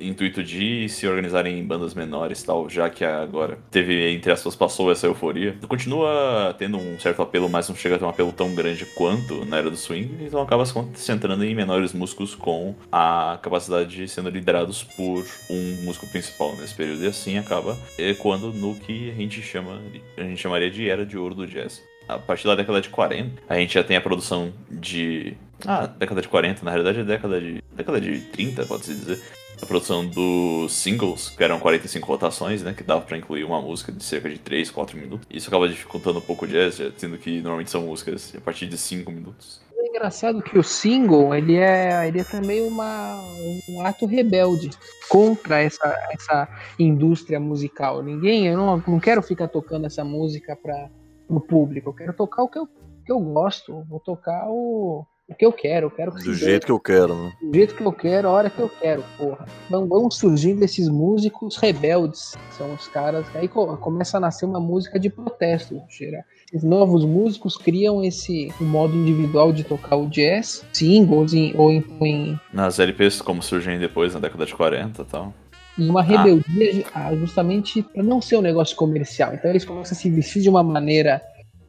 intuito 0.00 0.42
de 0.42 0.88
se 0.88 1.06
organizarem 1.06 1.58
em 1.58 1.64
bandas 1.64 1.94
menores 1.94 2.42
tal, 2.42 2.68
já 2.68 2.88
que 2.88 3.04
agora 3.04 3.58
teve, 3.70 4.10
entre 4.10 4.32
aspas, 4.32 4.54
passou 4.56 4.90
essa 4.90 5.06
euforia. 5.06 5.56
Continua 5.68 6.54
tendo 6.58 6.78
um 6.78 6.98
certo 6.98 7.22
apelo, 7.22 7.48
mas 7.48 7.68
não 7.68 7.76
chega 7.76 7.96
a 7.96 7.98
ter 7.98 8.04
um 8.04 8.08
apelo 8.08 8.32
tão 8.32 8.54
grande 8.54 8.84
quanto 8.86 9.44
na 9.44 9.58
era 9.58 9.70
do 9.70 9.76
swing, 9.76 10.24
então 10.24 10.40
acaba 10.40 10.64
se 10.64 10.72
concentrando 10.72 11.44
em 11.44 11.54
menores 11.54 11.92
músicos 11.92 12.34
com 12.34 12.74
a 12.90 13.38
capacidade 13.42 13.94
de 13.94 14.08
sendo 14.08 14.30
liderados 14.30 14.82
por 14.82 15.24
um 15.50 15.84
músico 15.84 16.06
principal 16.06 16.54
nesse 16.56 16.74
período, 16.74 17.04
e 17.04 17.06
assim 17.06 17.38
acaba 17.38 17.76
ecoando 17.98 18.52
no 18.52 18.74
que 18.74 19.10
a 19.10 19.14
gente 19.14 19.42
chama, 19.42 19.80
a 20.16 20.22
gente 20.22 20.40
chamaria 20.40 20.70
de 20.70 20.88
era 20.88 21.04
de 21.04 21.16
ouro 21.16 21.34
do 21.34 21.46
jazz 21.46 21.82
a 22.08 22.18
partir 22.18 22.46
da 22.46 22.54
década 22.54 22.80
de 22.80 22.88
40, 22.88 23.42
a 23.48 23.56
gente 23.56 23.74
já 23.74 23.84
tem 23.84 23.96
a 23.96 24.00
produção 24.00 24.52
de. 24.70 25.36
Ah, 25.66 25.86
década 25.86 26.22
de 26.22 26.28
40, 26.28 26.64
na 26.64 26.70
realidade 26.70 27.00
é 27.00 27.04
década 27.04 27.40
de. 27.40 27.62
década 27.74 28.00
de 28.00 28.20
30, 28.20 28.64
pode-se 28.64 28.94
dizer. 28.94 29.20
A 29.60 29.66
produção 29.66 30.06
dos 30.06 30.72
singles, 30.72 31.30
que 31.30 31.42
eram 31.42 31.58
45 31.58 32.06
rotações, 32.06 32.62
né? 32.62 32.72
Que 32.72 32.82
dava 32.82 33.00
pra 33.00 33.16
incluir 33.16 33.44
uma 33.44 33.60
música 33.60 33.90
de 33.90 34.02
cerca 34.02 34.28
de 34.28 34.38
3, 34.38 34.70
4 34.70 34.96
minutos. 34.96 35.26
Isso 35.30 35.48
acaba 35.48 35.68
dificultando 35.68 36.18
um 36.18 36.22
pouco 36.22 36.44
o 36.44 36.48
jazz, 36.48 36.80
sendo 36.96 37.18
que 37.18 37.40
normalmente 37.40 37.70
são 37.70 37.82
músicas 37.82 38.32
a 38.36 38.40
partir 38.40 38.66
de 38.66 38.78
5 38.78 39.10
minutos. 39.10 39.60
engraçado 39.76 40.42
que 40.42 40.58
o 40.58 40.62
single, 40.62 41.34
ele 41.34 41.56
é, 41.56 42.06
ele 42.06 42.20
é 42.20 42.24
também 42.24 42.66
uma, 42.66 43.20
um 43.68 43.84
ato 43.84 44.06
rebelde 44.06 44.70
contra 45.08 45.60
essa, 45.60 45.88
essa 46.10 46.48
indústria 46.78 47.40
musical. 47.40 48.02
Ninguém, 48.02 48.46
eu 48.46 48.56
não, 48.56 48.82
não 48.86 49.00
quero 49.00 49.22
ficar 49.22 49.48
tocando 49.48 49.86
essa 49.86 50.04
música 50.04 50.54
para 50.54 50.88
o 51.28 51.40
público, 51.40 51.90
eu 51.90 51.94
quero 51.94 52.12
tocar 52.12 52.42
o 52.42 52.48
que 52.48 52.58
eu, 52.58 52.66
que 53.04 53.12
eu 53.12 53.18
gosto, 53.20 53.84
vou 53.88 54.00
tocar 54.00 54.46
o, 54.48 55.04
o 55.28 55.34
que 55.34 55.44
eu 55.44 55.52
quero, 55.52 55.86
eu 55.86 55.90
quero 55.90 56.12
que 56.14 56.24
Do 56.24 56.34
jeito 56.34 56.64
que 56.66 56.72
eu 56.72 56.80
quero, 56.80 57.14
né? 57.14 57.32
do 57.42 57.54
jeito 57.54 57.74
que 57.74 57.82
eu 57.84 57.92
quero, 57.92 58.28
a 58.28 58.32
hora 58.32 58.48
que 58.50 58.58
eu 58.60 58.68
quero, 58.80 59.04
porra. 59.18 59.46
Vão, 59.68 59.86
vão 59.86 60.10
surgindo 60.10 60.64
esses 60.64 60.88
músicos 60.88 61.56
rebeldes, 61.56 62.34
que 62.48 62.54
são 62.56 62.72
os 62.72 62.88
caras. 62.88 63.26
Aí 63.34 63.46
co- 63.46 63.76
começa 63.76 64.16
a 64.16 64.20
nascer 64.20 64.46
uma 64.46 64.58
música 64.58 64.98
de 64.98 65.10
protesto, 65.10 65.80
cheira. 65.88 66.24
Esses 66.50 66.64
novos 66.64 67.04
músicos 67.04 67.58
criam 67.58 68.02
esse 68.02 68.50
um 68.58 68.64
modo 68.64 68.94
individual 68.96 69.52
de 69.52 69.64
tocar 69.64 69.96
o 69.96 70.08
jazz, 70.08 70.64
singles 70.72 71.34
em- 71.34 71.54
ou 71.56 71.70
em, 71.70 71.84
em 72.00 72.40
Nas 72.52 72.78
LPs, 72.78 73.20
como 73.20 73.42
surgem 73.42 73.78
depois, 73.78 74.14
na 74.14 74.20
década 74.20 74.46
de 74.46 74.54
40 74.54 75.02
e 75.02 75.04
tal. 75.04 75.34
e 75.76 75.88
uma 75.90 76.02
rebeldia 76.02 76.86
ah, 76.94 77.14
justamente 77.14 77.82
para 77.82 78.02
não 78.02 78.20
ser 78.22 78.36
um 78.38 78.42
negócio 78.42 78.74
comercial. 78.76 79.34
Então 79.34 79.50
eles 79.50 79.64
começam 79.64 79.92
a 79.92 80.00
se 80.00 80.08
vestir 80.10 80.40
de 80.42 80.48
uma 80.48 80.62
maneira 80.62 81.20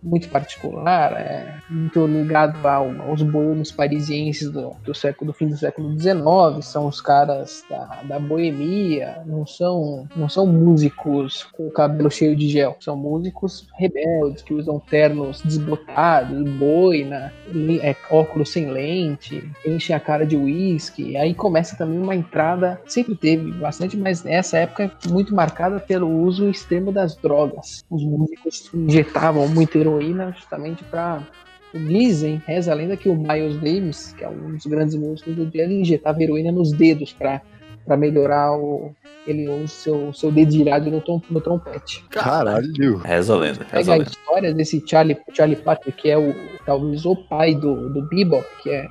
muito 0.01 0.29
particular, 0.29 1.11
é, 1.13 1.55
muito 1.69 2.05
ligado 2.07 2.65
ao- 2.65 3.01
aos 3.01 3.21
boêmios 3.21 3.71
parisienses 3.71 4.49
do, 4.49 4.71
do 4.83 4.93
século 4.95 5.31
do 5.31 5.37
fim 5.37 5.47
do 5.47 5.57
século 5.57 5.89
XIX, 5.89 6.61
são 6.65 6.87
os 6.87 7.01
caras 7.01 7.63
da, 7.69 8.01
da 8.03 8.19
boemia, 8.19 9.21
não 9.25 9.45
são 9.45 10.07
não 10.15 10.29
são 10.29 10.45
músicos 10.45 11.43
com 11.55 11.67
o 11.67 11.71
cabelo 11.71 12.09
cheio 12.09 12.35
de 12.35 12.47
gel, 12.47 12.75
são 12.79 12.95
músicos 12.95 13.67
rebeldes 13.77 14.41
que 14.41 14.53
usam 14.53 14.79
ternos 14.79 15.41
desbotados, 15.41 16.49
boina, 16.51 17.33
é, 17.81 17.95
óculos 18.09 18.51
sem 18.51 18.69
lente, 18.69 19.43
enchem 19.65 19.95
a 19.95 19.99
cara 19.99 20.25
de 20.25 20.35
uísque, 20.37 21.17
aí 21.17 21.33
começa 21.33 21.75
também 21.75 21.99
uma 21.99 22.15
entrada, 22.15 22.79
sempre 22.87 23.15
teve 23.15 23.51
bastante, 23.53 23.97
mas 23.97 24.23
nessa 24.23 24.57
época 24.59 24.91
muito 25.09 25.33
marcada 25.35 25.79
pelo 25.79 26.07
uso 26.23 26.49
extremo 26.49 26.91
das 26.91 27.15
drogas. 27.15 27.83
Os 27.89 28.03
músicos 28.03 28.69
injetavam 28.73 29.47
muita 29.47 29.77
heroína 29.89 30.31
justamente 30.31 30.83
para 30.85 31.23
Dizem, 31.71 32.41
reza 32.47 32.71
a 32.71 32.75
lenda 32.75 32.97
que 32.97 33.07
o 33.07 33.15
Miles 33.15 33.55
Davis, 33.57 34.13
que 34.17 34.23
é 34.23 34.27
um 34.29 34.55
dos 34.55 34.65
grandes 34.65 34.95
músicos 34.95 35.35
do 35.35 35.45
dia, 35.45 35.63
ele 35.65 35.81
injetava 35.81 36.21
heroína 36.21 36.51
nos 36.51 36.71
dedos 36.71 37.13
para 37.13 37.41
para 37.85 37.97
melhorar 37.97 38.51
o, 38.55 38.93
ele, 39.25 39.49
o 39.49 39.67
seu, 39.67 40.13
seu 40.13 40.31
dedilhado 40.31 40.91
no, 40.91 41.01
tom, 41.01 41.19
no 41.27 41.41
trompete. 41.41 42.05
Caralho. 42.11 42.97
Reza 42.97 43.33
a 43.33 43.37
lenda, 43.37 43.65
reza 43.71 43.71
Pega 43.71 43.91
a 43.91 43.95
a 43.95 43.97
lenda. 43.97 44.09
história 44.11 44.53
desse 44.53 44.83
Charlie, 44.85 45.17
Charlie 45.33 45.55
Patrick, 45.55 45.99
que 45.99 46.09
é 46.09 46.15
o, 46.15 46.35
talvez 46.67 47.03
o 47.05 47.15
pai 47.15 47.55
do, 47.55 47.89
do 47.89 48.07
bebop, 48.07 48.45
que 48.61 48.69
é 48.69 48.87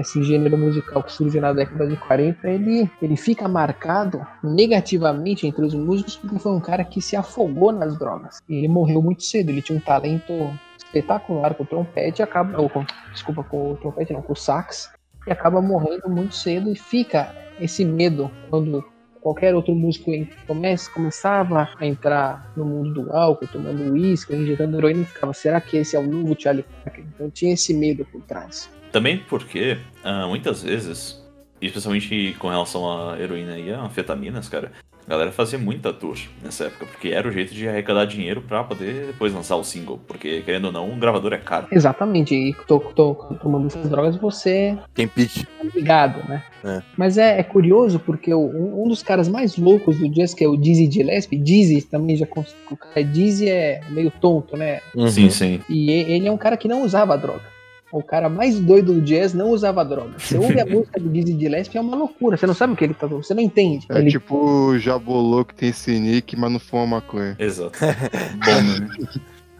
esse 0.00 0.22
gênero 0.22 0.56
musical 0.56 1.02
que 1.02 1.12
surge 1.12 1.40
na 1.40 1.52
década 1.52 1.86
de 1.86 1.96
40, 1.96 2.48
ele, 2.48 2.90
ele 3.00 3.16
fica 3.16 3.48
marcado 3.48 4.24
negativamente 4.42 5.46
entre 5.46 5.64
os 5.64 5.74
músicos 5.74 6.16
porque 6.16 6.38
foi 6.38 6.52
um 6.52 6.60
cara 6.60 6.84
que 6.84 7.00
se 7.00 7.16
afogou 7.16 7.72
nas 7.72 7.98
drogas. 7.98 8.38
Ele 8.48 8.68
morreu 8.68 9.02
muito 9.02 9.24
cedo, 9.24 9.50
ele 9.50 9.62
tinha 9.62 9.78
um 9.78 9.80
talento 9.80 10.32
espetacular 10.78 11.54
com 11.54 11.62
o 11.62 11.66
trompete, 11.66 12.22
acaba, 12.22 12.60
ou 12.60 12.68
com, 12.68 12.84
desculpa, 13.12 13.42
com 13.42 13.72
o 13.72 13.76
trompete 13.76 14.12
não, 14.12 14.22
com 14.22 14.32
o 14.32 14.36
sax, 14.36 14.90
e 15.26 15.32
acaba 15.32 15.60
morrendo 15.60 16.08
muito 16.08 16.34
cedo 16.34 16.70
e 16.70 16.76
fica 16.76 17.34
esse 17.60 17.84
medo 17.84 18.30
quando 18.50 18.84
qualquer 19.20 19.56
outro 19.56 19.74
músico 19.74 20.12
começa, 20.46 20.88
começava 20.90 21.68
a 21.80 21.84
entrar 21.84 22.52
no 22.56 22.64
mundo 22.64 23.02
do 23.02 23.12
álcool, 23.12 23.48
tomando 23.48 23.92
uísque, 23.92 24.36
injetando 24.36 24.78
heroína, 24.78 25.04
ficava, 25.04 25.32
será 25.32 25.60
que 25.60 25.78
esse 25.78 25.96
é 25.96 25.98
o 25.98 26.06
novo 26.06 26.36
Charlie 26.38 26.64
Parker? 26.84 27.04
Então 27.12 27.28
tinha 27.28 27.54
esse 27.54 27.74
medo 27.74 28.04
por 28.04 28.22
trás. 28.22 28.70
Também 28.92 29.18
porque, 29.28 29.76
ah, 30.04 30.26
muitas 30.26 30.62
vezes, 30.62 31.22
especialmente 31.60 32.34
com 32.38 32.48
relação 32.48 33.10
à 33.10 33.18
heroína 33.20 33.58
e 33.58 33.72
a 33.72 33.80
anfetaminas, 33.80 34.48
cara, 34.48 34.72
a 35.06 35.10
galera 35.10 35.30
fazia 35.30 35.56
muita 35.58 35.92
tour 35.92 36.16
nessa 36.42 36.64
época, 36.64 36.86
porque 36.86 37.08
era 37.10 37.28
o 37.28 37.30
jeito 37.30 37.54
de 37.54 37.68
arrecadar 37.68 38.06
dinheiro 38.06 38.42
pra 38.42 38.64
poder 38.64 39.06
depois 39.06 39.32
lançar 39.32 39.54
o 39.54 39.62
single, 39.62 40.00
porque, 40.08 40.40
querendo 40.42 40.64
ou 40.64 40.72
não, 40.72 40.90
um 40.90 40.98
gravador 40.98 41.32
é 41.32 41.38
caro. 41.38 41.68
Exatamente, 41.70 42.34
e 42.34 42.52
tô, 42.66 42.80
tô 42.80 43.14
tomando 43.40 43.66
essas 43.68 43.88
drogas 43.88 44.16
você 44.16 44.76
Tem 44.94 45.06
pique. 45.06 45.44
tá 45.46 45.64
ligado, 45.74 46.28
né? 46.28 46.42
É. 46.64 46.82
Mas 46.96 47.18
é, 47.18 47.38
é 47.38 47.42
curioso 47.44 48.00
porque 48.00 48.34
o- 48.34 48.40
um, 48.48 48.84
um 48.84 48.88
dos 48.88 49.00
caras 49.02 49.28
mais 49.28 49.56
loucos 49.56 49.96
do 49.96 50.08
jazz, 50.08 50.34
que 50.34 50.42
é 50.42 50.48
o 50.48 50.56
Dizzy 50.56 50.90
Gillespie, 50.90 51.36
Dizzy 51.38 51.82
também 51.82 52.16
já 52.16 52.26
cons- 52.26 52.56
o 52.68 52.76
cara 52.76 53.04
Dizzy 53.04 53.48
é 53.48 53.82
meio 53.90 54.10
tonto, 54.10 54.56
né? 54.56 54.80
Uhum. 54.92 55.06
Sim, 55.08 55.30
sim. 55.30 55.60
E 55.68 55.88
e- 55.90 56.12
ele 56.14 56.26
é 56.26 56.32
um 56.32 56.36
cara 56.38 56.56
que 56.56 56.66
não 56.66 56.82
usava 56.82 57.16
droga. 57.16 57.54
O 57.92 58.02
cara 58.02 58.28
mais 58.28 58.58
doido 58.58 58.92
do 58.94 59.00
jazz 59.00 59.32
não 59.32 59.50
usava 59.50 59.84
droga. 59.84 60.18
Você 60.18 60.36
ouve 60.36 60.60
a 60.60 60.66
música 60.66 60.98
do 61.00 61.08
Dizzy 61.08 61.38
Gillespie 61.38 61.78
é 61.78 61.80
uma 61.80 61.96
loucura. 61.96 62.36
Você 62.36 62.46
não 62.46 62.54
sabe 62.54 62.72
o 62.72 62.76
que 62.76 62.84
ele 62.84 62.94
tá 62.94 63.06
você 63.06 63.32
não 63.32 63.42
entende. 63.42 63.86
É 63.90 63.98
ele 63.98 64.10
tipo 64.10 64.36
o 64.36 64.78
Jabolô 64.78 65.44
que 65.44 65.54
tem 65.54 65.68
esse 65.70 65.98
nick, 65.98 66.36
mas 66.36 66.50
não 66.52 66.58
fuma 66.58 66.86
maconha. 66.86 67.36
Exato. 67.38 67.78
Bom, 68.44 68.62
né? 69.04 69.10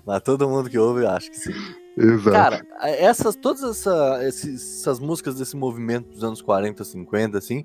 Mas 0.05 0.23
todo 0.23 0.49
mundo 0.49 0.69
que 0.69 0.79
ouve 0.79 1.07
acha 1.07 1.31
que 1.31 1.37
sim. 1.39 1.53
Exato. 1.99 2.31
Cara, 2.31 2.67
essas, 2.83 3.35
todas 3.37 3.63
essa, 3.63 4.21
esses- 4.27 4.81
essas 4.83 5.01
músicas 5.01 5.37
desse 5.37 5.57
movimento 5.57 6.11
dos 6.11 6.23
anos 6.23 6.43
40, 6.43 6.85
50, 6.85 7.39
assim, 7.39 7.65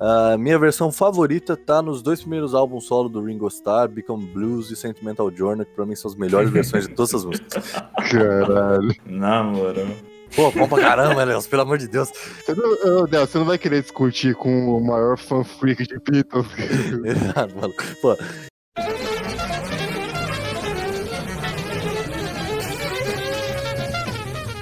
a 0.00 0.38
minha 0.38 0.58
versão 0.58 0.90
favorita 0.90 1.56
tá 1.56 1.82
nos 1.82 2.00
dois 2.00 2.20
primeiros 2.20 2.54
álbuns 2.54 2.84
solo 2.84 3.08
do 3.08 3.22
Ringo 3.22 3.46
Starr, 3.48 3.88
Become 3.88 4.26
Blues 4.26 4.70
e 4.70 4.76
Sentimental 4.76 5.30
Journey, 5.30 5.66
que 5.66 5.72
pra 5.72 5.84
mim 5.84 5.94
são 5.94 6.10
as 6.10 6.16
melhores 6.16 6.48
versões 6.50 6.88
de 6.88 6.94
todas 6.94 7.10
essas 7.10 7.24
músicas. 7.24 7.72
Caralho. 8.10 8.94
Na 9.04 9.42
moral. 9.42 9.86
Pô, 10.34 10.50
bom 10.52 10.68
pra 10.68 10.80
caramba, 10.80 11.24
Léo, 11.24 11.42
pelo 11.42 11.62
amor 11.62 11.76
de 11.76 11.88
Deus. 11.88 12.08
Você 12.08 12.54
não, 12.54 13.04
Del, 13.04 13.26
você 13.26 13.38
não 13.38 13.44
vai 13.44 13.58
querer 13.58 13.82
discutir 13.82 14.34
com 14.36 14.76
o 14.76 14.80
maior 14.80 15.18
fan 15.18 15.44
freak 15.44 15.86
de 15.86 15.98
Beatles? 15.98 16.46
Exato, 17.04 17.54
maluco. 17.56 17.84
Pô, 18.00 18.16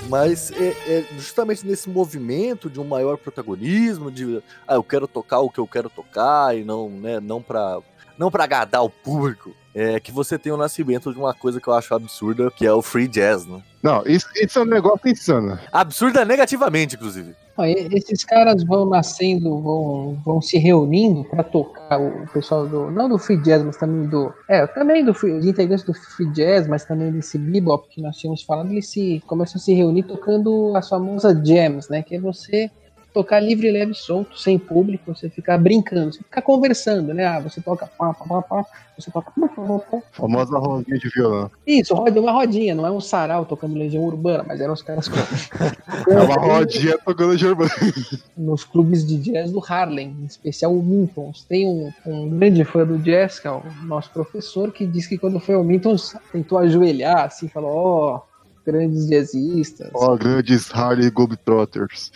Mas 0.09 0.51
é, 0.53 0.75
é 0.87 1.07
justamente 1.19 1.67
nesse 1.67 1.89
movimento 1.89 2.71
de 2.71 2.81
um 2.81 2.85
maior 2.85 3.19
protagonismo, 3.19 4.11
de 4.11 4.43
ah, 4.67 4.75
eu 4.75 4.83
quero 4.83 5.07
tocar 5.07 5.41
o 5.41 5.51
que 5.51 5.59
eu 5.59 5.67
quero 5.67 5.91
tocar 5.91 6.57
e 6.57 6.65
não, 6.65 6.89
né, 6.89 7.21
não 7.21 7.43
para 7.43 7.81
não 8.19 8.31
para 8.31 8.45
agradar 8.45 8.85
o 8.85 8.91
público, 8.91 9.53
é 9.75 10.01
que 10.01 10.11
você 10.11 10.39
tem 10.39 10.51
o 10.53 10.57
nascimento 10.57 11.13
de 11.13 11.19
uma 11.19 11.33
coisa 11.33 11.61
que 11.61 11.69
eu 11.69 11.73
acho 11.75 11.95
absurda, 11.95 12.51
que 12.51 12.67
é 12.67 12.73
o 12.73 12.83
free 12.83 13.07
jazz, 13.07 13.47
né? 13.47 13.63
Não, 13.83 14.03
isso, 14.07 14.27
isso 14.35 14.59
é 14.59 14.63
um 14.63 14.67
negócio 14.67 15.09
insano. 15.09 15.57
Absurda 15.73 16.25
negativamente, 16.25 16.97
inclusive. 16.97 17.35
E- 17.61 17.89
Esses 17.97 18.25
caras 18.25 18.65
vão 18.65 18.89
nascendo, 18.89 19.61
vão, 19.61 20.17
vão 20.25 20.41
se 20.43 20.59
reunindo 20.59 21.25
para 21.25 21.43
tocar 21.45 22.01
o 22.01 22.27
pessoal 22.33 22.67
do. 22.67 22.91
Não 22.91 23.09
do 23.09 23.19
free 23.19 23.37
jazz, 23.43 23.63
mas 23.63 23.77
também 23.77 24.09
do. 24.09 24.33
É, 24.49 24.67
também 24.67 25.05
do 25.05 25.15
free, 25.15 25.33
os 25.33 25.45
integrantes 25.47 25.85
do 25.85 25.95
free 25.95 26.31
jazz, 26.33 26.67
mas 26.67 26.85
também 26.85 27.13
desse 27.13 27.37
bebop 27.39 27.89
que 27.89 28.01
nós 28.03 28.17
tínhamos 28.17 28.43
falado, 28.43 28.71
eles 28.71 28.89
se 28.89 29.23
começam 29.27 29.59
a 29.61 29.63
se 29.63 29.73
reunir 29.75 30.05
tocando 30.05 30.73
as 30.77 30.89
famosas 30.89 31.37
jams, 31.47 31.89
né? 31.89 32.03
Que 32.03 32.17
é 32.17 32.21
você 32.21 32.71
tocar 33.19 33.41
livre, 33.41 33.69
leve, 33.69 33.95
solto, 33.95 34.39
sem 34.39 34.57
público, 34.57 35.13
você 35.13 35.29
ficar 35.29 35.59
brincando, 35.59 36.13
você 36.13 36.23
ficar 36.23 36.41
conversando, 36.41 37.13
né? 37.13 37.27
Ah, 37.27 37.41
você 37.41 37.61
toca 37.61 37.85
pá, 37.99 38.15
pá, 38.15 38.25
pá, 38.25 38.43
pá, 38.43 38.67
você 38.97 39.11
toca. 39.11 39.33
pá, 39.33 39.49
pá. 39.49 40.03
Famosa 40.13 40.57
rodinha 40.57 40.97
de 40.97 41.09
violão. 41.09 41.51
Isso, 41.67 41.93
roda 41.95 42.21
uma 42.21 42.31
rodinha, 42.31 42.77
não 42.77 42.87
é 42.87 42.91
um 42.93 43.01
sarau 43.01 43.45
tocando 43.45 43.77
Legião 43.77 44.05
Urbana, 44.05 44.45
mas 44.47 44.61
eram 44.61 44.73
os 44.73 44.83
caras 44.83 45.11
É 46.09 46.21
uma 46.21 46.35
rodinha 46.37 46.97
tocando 47.05 47.37
de 47.37 47.45
urbano. 47.45 47.71
nos 48.39 48.63
clubes 48.63 49.05
de 49.05 49.17
jazz 49.19 49.51
do 49.51 49.61
Harlem, 49.67 50.17
em 50.21 50.27
especial 50.27 50.73
o 50.73 50.81
Mintons. 50.81 51.43
Tem 51.43 51.67
um, 51.67 51.93
um 52.07 52.29
grande 52.39 52.65
fã 52.65 52.87
do 52.87 52.99
jazz, 52.99 53.41
que 53.41 53.49
é 53.49 53.51
o 53.51 53.63
nosso 53.83 54.11
professor, 54.11 54.71
que 54.71 54.87
diz 54.87 55.09
que 55.09 55.19
quando 55.19 55.41
foi 55.41 55.57
ao 55.57 55.65
Mintons 55.65 56.15
tentou 56.31 56.59
ajoelhar, 56.59 57.25
assim, 57.25 57.49
falou: 57.49 57.71
Ó, 57.75 58.28
grandes 58.69 59.09
jazzistas, 59.09 59.91
Ó, 59.95 60.15
grandes 60.15 60.71
Harley 60.75 61.11
Globetrotters. 61.11 62.13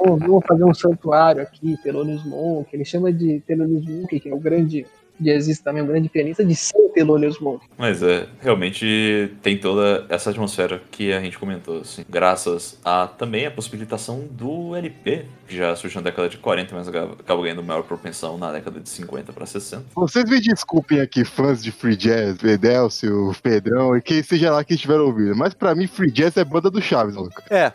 vamos, 0.00 0.20
vamos 0.20 0.44
fazer 0.44 0.64
um 0.64 0.74
santuário 0.74 1.40
aqui, 1.40 1.76
Thelonious 1.84 2.24
Monk. 2.24 2.68
Ele 2.72 2.84
chama 2.84 3.12
de 3.12 3.40
Thelonious 3.46 3.86
Monk, 3.86 4.18
que 4.18 4.28
é 4.28 4.34
o 4.34 4.40
grande 4.40 4.84
jazzista 5.20 5.64
também, 5.64 5.82
o 5.82 5.86
grande 5.86 6.08
pianista, 6.08 6.44
de 6.44 6.54
São 6.54 6.88
Thelonious 6.90 7.38
Monk. 7.40 7.66
Mas 7.76 8.02
é, 8.02 8.26
realmente 8.40 9.32
tem 9.42 9.58
toda 9.58 10.06
essa 10.08 10.30
atmosfera 10.30 10.80
que 10.90 11.12
a 11.12 11.20
gente 11.20 11.38
comentou, 11.38 11.80
assim. 11.80 12.04
Graças 12.08 12.78
a 12.84 13.06
também 13.06 13.46
a 13.46 13.50
possibilitação 13.50 14.26
do 14.30 14.74
LP, 14.74 15.26
que 15.46 15.56
já 15.56 15.74
surgiu 15.76 16.00
na 16.00 16.10
década 16.10 16.28
de 16.28 16.38
40, 16.38 16.74
mas 16.74 16.88
acaba 16.88 17.16
acaba 17.18 17.42
ganhando 17.42 17.62
maior 17.62 17.82
propensão 17.82 18.38
na 18.38 18.52
década 18.52 18.80
de 18.80 18.88
50 18.88 19.32
para 19.32 19.46
60. 19.46 19.84
Vocês 19.94 20.28
me 20.28 20.40
desculpem 20.40 21.00
aqui, 21.00 21.24
fãs 21.24 21.62
de 21.62 21.70
Free 21.70 21.96
Jazz, 21.96 22.42
Edelcio, 22.42 23.34
Pedrão 23.42 23.96
e 23.96 24.02
quem 24.02 24.22
seja 24.22 24.52
lá 24.52 24.64
que 24.64 24.74
estiver 24.74 25.00
ouvindo. 25.00 25.36
Mas 25.36 25.54
pra 25.54 25.74
mim, 25.74 25.86
Free 25.86 26.10
Jazz 26.10 26.36
é 26.36 26.44
banda 26.44 26.70
do 26.70 26.80
Chaves, 26.80 27.14
maluco. 27.14 27.42
É, 27.50 27.72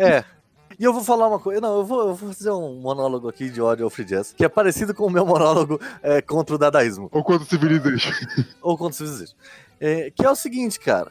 é. 0.00 0.24
E 0.78 0.84
eu 0.84 0.92
vou 0.92 1.02
falar 1.02 1.28
uma 1.28 1.38
coisa. 1.38 1.60
Não, 1.60 1.78
eu 1.78 1.84
vou, 1.84 2.08
eu 2.08 2.14
vou 2.14 2.32
fazer 2.32 2.50
um 2.50 2.80
monólogo 2.80 3.28
aqui 3.28 3.48
de 3.50 3.60
ódio 3.60 3.84
ao 3.84 3.90
free 3.90 4.04
jazz, 4.04 4.32
que 4.32 4.44
é 4.44 4.48
parecido 4.48 4.94
com 4.94 5.06
o 5.06 5.10
meu 5.10 5.24
monólogo 5.24 5.80
é, 6.02 6.20
contra 6.20 6.54
o 6.54 6.58
dadaísmo. 6.58 7.08
Ou 7.12 7.22
quando 7.22 7.44
Civilization. 7.44 8.12
ou 8.60 8.76
contra 8.76 8.92
o 8.92 8.96
Civilization. 8.96 9.36
É, 9.80 10.10
que 10.10 10.24
é 10.24 10.30
o 10.30 10.36
seguinte, 10.36 10.78
cara. 10.80 11.10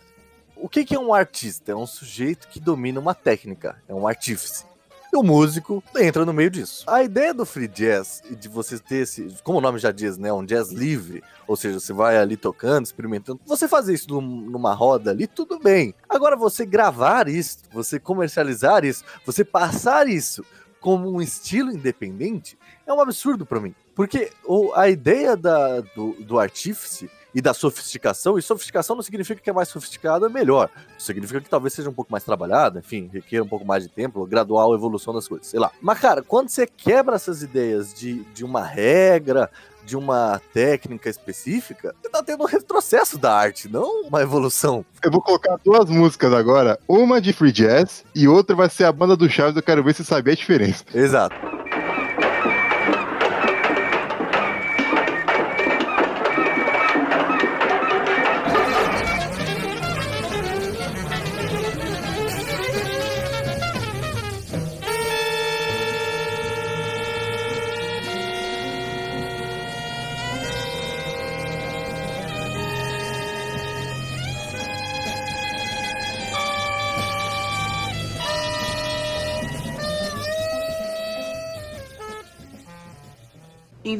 o 0.55 0.69
que, 0.69 0.85
que 0.85 0.95
é 0.95 0.99
um 0.99 1.13
artista? 1.13 1.71
É 1.71 1.75
um 1.75 1.85
sujeito 1.85 2.47
que 2.47 2.59
domina 2.59 2.99
uma 2.99 3.13
técnica, 3.13 3.81
é 3.87 3.93
um 3.93 4.07
artífice. 4.07 4.65
E 5.13 5.15
o 5.15 5.21
músico 5.21 5.83
entra 5.95 6.25
no 6.25 6.33
meio 6.33 6.49
disso. 6.49 6.83
A 6.89 7.03
ideia 7.03 7.35
do 7.35 7.45
free 7.45 7.67
jazz 7.67 8.23
e 8.31 8.35
de 8.35 8.49
você 8.49 8.79
ter 8.79 9.03
esse, 9.03 9.27
como 9.43 9.59
o 9.59 9.61
nome 9.61 9.77
já 9.77 9.91
diz, 9.91 10.17
né, 10.17 10.33
um 10.33 10.43
jazz 10.43 10.71
livre, 10.71 11.21
ou 11.47 11.55
seja, 11.55 11.79
você 11.79 11.93
vai 11.93 12.17
ali 12.17 12.35
tocando, 12.35 12.85
experimentando. 12.87 13.39
Você 13.45 13.67
fazer 13.67 13.93
isso 13.93 14.09
num- 14.09 14.21
numa 14.49 14.73
roda 14.73 15.11
ali, 15.11 15.27
tudo 15.27 15.59
bem. 15.59 15.93
Agora 16.09 16.35
você 16.35 16.65
gravar 16.65 17.27
isso, 17.29 17.59
você 17.71 17.99
comercializar 17.99 18.83
isso, 18.83 19.03
você 19.23 19.45
passar 19.45 20.07
isso 20.07 20.43
como 20.81 21.07
um 21.13 21.21
estilo 21.21 21.71
independente, 21.71 22.57
é 22.87 22.91
um 22.91 22.99
absurdo 22.99 23.45
pra 23.45 23.59
mim. 23.59 23.75
Porque 23.93 24.31
o- 24.45 24.73
a 24.73 24.89
ideia 24.89 25.37
da, 25.37 25.81
do, 25.81 26.13
do 26.23 26.39
artífice 26.39 27.07
e 27.33 27.41
da 27.41 27.53
sofisticação, 27.53 28.37
e 28.37 28.41
sofisticação 28.41 28.95
não 28.95 29.03
significa 29.03 29.41
que 29.41 29.49
é 29.49 29.53
mais 29.53 29.69
sofisticado 29.69 30.25
é 30.25 30.29
melhor. 30.29 30.69
Significa 30.97 31.41
que 31.41 31.49
talvez 31.49 31.73
seja 31.73 31.89
um 31.89 31.93
pouco 31.93 32.11
mais 32.11 32.23
trabalhado, 32.23 32.79
enfim, 32.79 33.09
requer 33.11 33.41
um 33.41 33.47
pouco 33.47 33.65
mais 33.65 33.83
de 33.83 33.89
tempo, 33.89 34.25
gradual 34.25 34.73
evolução 34.73 35.13
das 35.13 35.27
coisas, 35.27 35.47
sei 35.47 35.59
lá. 35.59 35.71
Mas, 35.81 35.99
cara, 35.99 36.21
quando 36.21 36.49
você 36.49 36.67
quebra 36.67 37.15
essas 37.15 37.41
ideias 37.41 37.93
de, 37.93 38.23
de 38.33 38.43
uma 38.43 38.63
regra, 38.63 39.49
de 39.85 39.97
uma 39.97 40.41
técnica 40.53 41.09
específica, 41.09 41.93
você 42.01 42.09
tá 42.09 42.23
tendo 42.23 42.43
um 42.43 42.47
retrocesso 42.47 43.17
da 43.17 43.35
arte, 43.35 43.67
não 43.67 44.03
uma 44.03 44.21
evolução. 44.21 44.85
Eu 45.03 45.11
vou 45.11 45.21
colocar 45.21 45.57
duas 45.63 45.89
músicas 45.89 46.31
agora, 46.33 46.79
uma 46.87 47.19
de 47.19 47.33
free 47.33 47.51
jazz 47.51 48.05
e 48.15 48.27
outra 48.27 48.55
vai 48.55 48.69
ser 48.69 48.85
a 48.85 48.91
banda 48.91 49.17
do 49.17 49.29
Chaves, 49.29 49.55
eu 49.55 49.63
quero 49.63 49.83
ver 49.83 49.93
se 49.95 50.05
sabia 50.05 50.33
a 50.33 50.35
diferença. 50.35 50.85
Exato. 50.93 51.35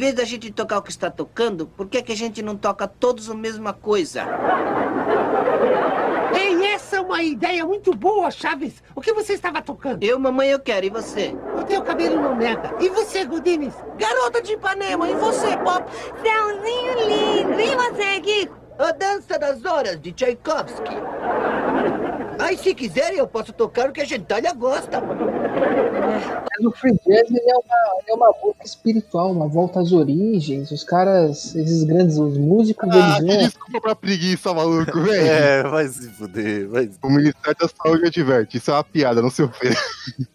Vez 0.03 0.15
da 0.15 0.25
gente 0.25 0.51
tocar 0.51 0.79
o 0.79 0.81
que 0.81 0.91
está 0.91 1.09
tocando, 1.09 1.65
por 1.65 1.87
que, 1.87 2.01
que 2.03 2.11
a 2.11 2.15
gente 2.15 2.41
não 2.41 2.57
toca 2.57 2.85
todos 2.89 3.29
a 3.29 3.33
mesma 3.33 3.71
coisa? 3.71 4.25
Ei, 6.35 6.65
essa 6.65 6.97
é 6.97 6.99
uma 6.99 7.23
ideia 7.23 7.65
muito 7.65 7.95
boa, 7.95 8.29
Chaves. 8.29 8.83
O 8.93 8.99
que 8.99 9.13
você 9.13 9.31
estava 9.31 9.61
tocando? 9.61 10.03
Eu, 10.03 10.19
mamãe, 10.19 10.49
eu 10.49 10.59
quero. 10.59 10.85
E 10.85 10.89
você? 10.89 11.33
O 11.57 11.63
teu 11.63 11.81
cabelo 11.83 12.21
não 12.21 12.35
nega. 12.35 12.75
E 12.81 12.89
você, 12.89 13.23
Godines? 13.23 13.73
Garota 13.97 14.41
de 14.41 14.53
Ipanema. 14.53 15.09
E 15.09 15.13
você, 15.13 15.55
Pop? 15.55 15.89
Céuzinho 16.21 17.07
lindo. 17.07 17.61
E 17.61 17.73
você, 17.73 18.19
Kiko? 18.19 18.57
A 18.79 18.91
Dança 18.91 19.39
das 19.39 19.63
Horas, 19.63 20.01
de 20.01 20.11
Tchaikovsky. 20.11 20.97
Aí, 22.39 22.57
se 22.57 22.73
quiserem, 22.73 23.17
eu 23.19 23.27
posso 23.27 23.53
tocar 23.53 23.89
o 23.89 23.93
que 23.93 24.01
a 24.01 24.05
gentalha 24.05 24.53
gosta. 24.53 24.99
Mas 25.01 26.65
o 26.65 26.71
free 26.71 26.91
jazz 27.05 27.29
ele 27.29 27.39
é, 27.49 27.55
uma, 27.55 27.99
ele 28.01 28.09
é 28.09 28.13
uma 28.13 28.31
volta 28.31 28.65
espiritual, 28.65 29.31
uma 29.31 29.47
volta 29.47 29.79
às 29.79 29.91
origens. 29.91 30.71
Os 30.71 30.83
caras, 30.83 31.55
esses 31.55 31.83
grandes, 31.83 32.17
os 32.17 32.37
músicos, 32.37 32.89
Ah, 32.91 33.17
eles 33.19 33.27
vão. 33.35 33.37
desculpa 33.45 33.81
pra 33.81 33.95
preguiça, 33.95 34.53
maluco, 34.53 34.99
velho. 35.01 35.27
É, 35.27 35.63
vai 35.63 35.87
se 35.87 36.09
fuder, 36.09 36.67
vai 36.69 36.85
se 36.87 36.97
O 37.03 37.09
Ministério 37.09 37.57
da 37.59 37.67
Saúde 37.67 38.07
adverte, 38.07 38.57
isso 38.57 38.71
é 38.71 38.73
uma 38.73 38.83
piada, 38.83 39.21
não 39.21 39.29
se 39.29 39.43
ofenda. 39.43 39.75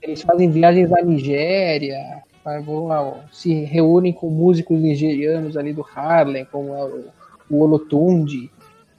Eles 0.03 0.22
fazem 0.22 0.51
viagens 0.51 0.92
à 0.92 1.03
Nigéria, 1.03 2.22
lá, 2.44 3.14
se 3.32 3.53
reúnem 3.64 4.12
com 4.12 4.30
músicos 4.30 4.78
nigerianos 4.80 5.57
ali 5.57 5.72
do 5.72 5.84
Harlem, 5.94 6.46
como 6.46 6.74
é 6.74 6.84
o, 6.84 7.05
o 7.51 7.62
Olotundi. 7.62 8.51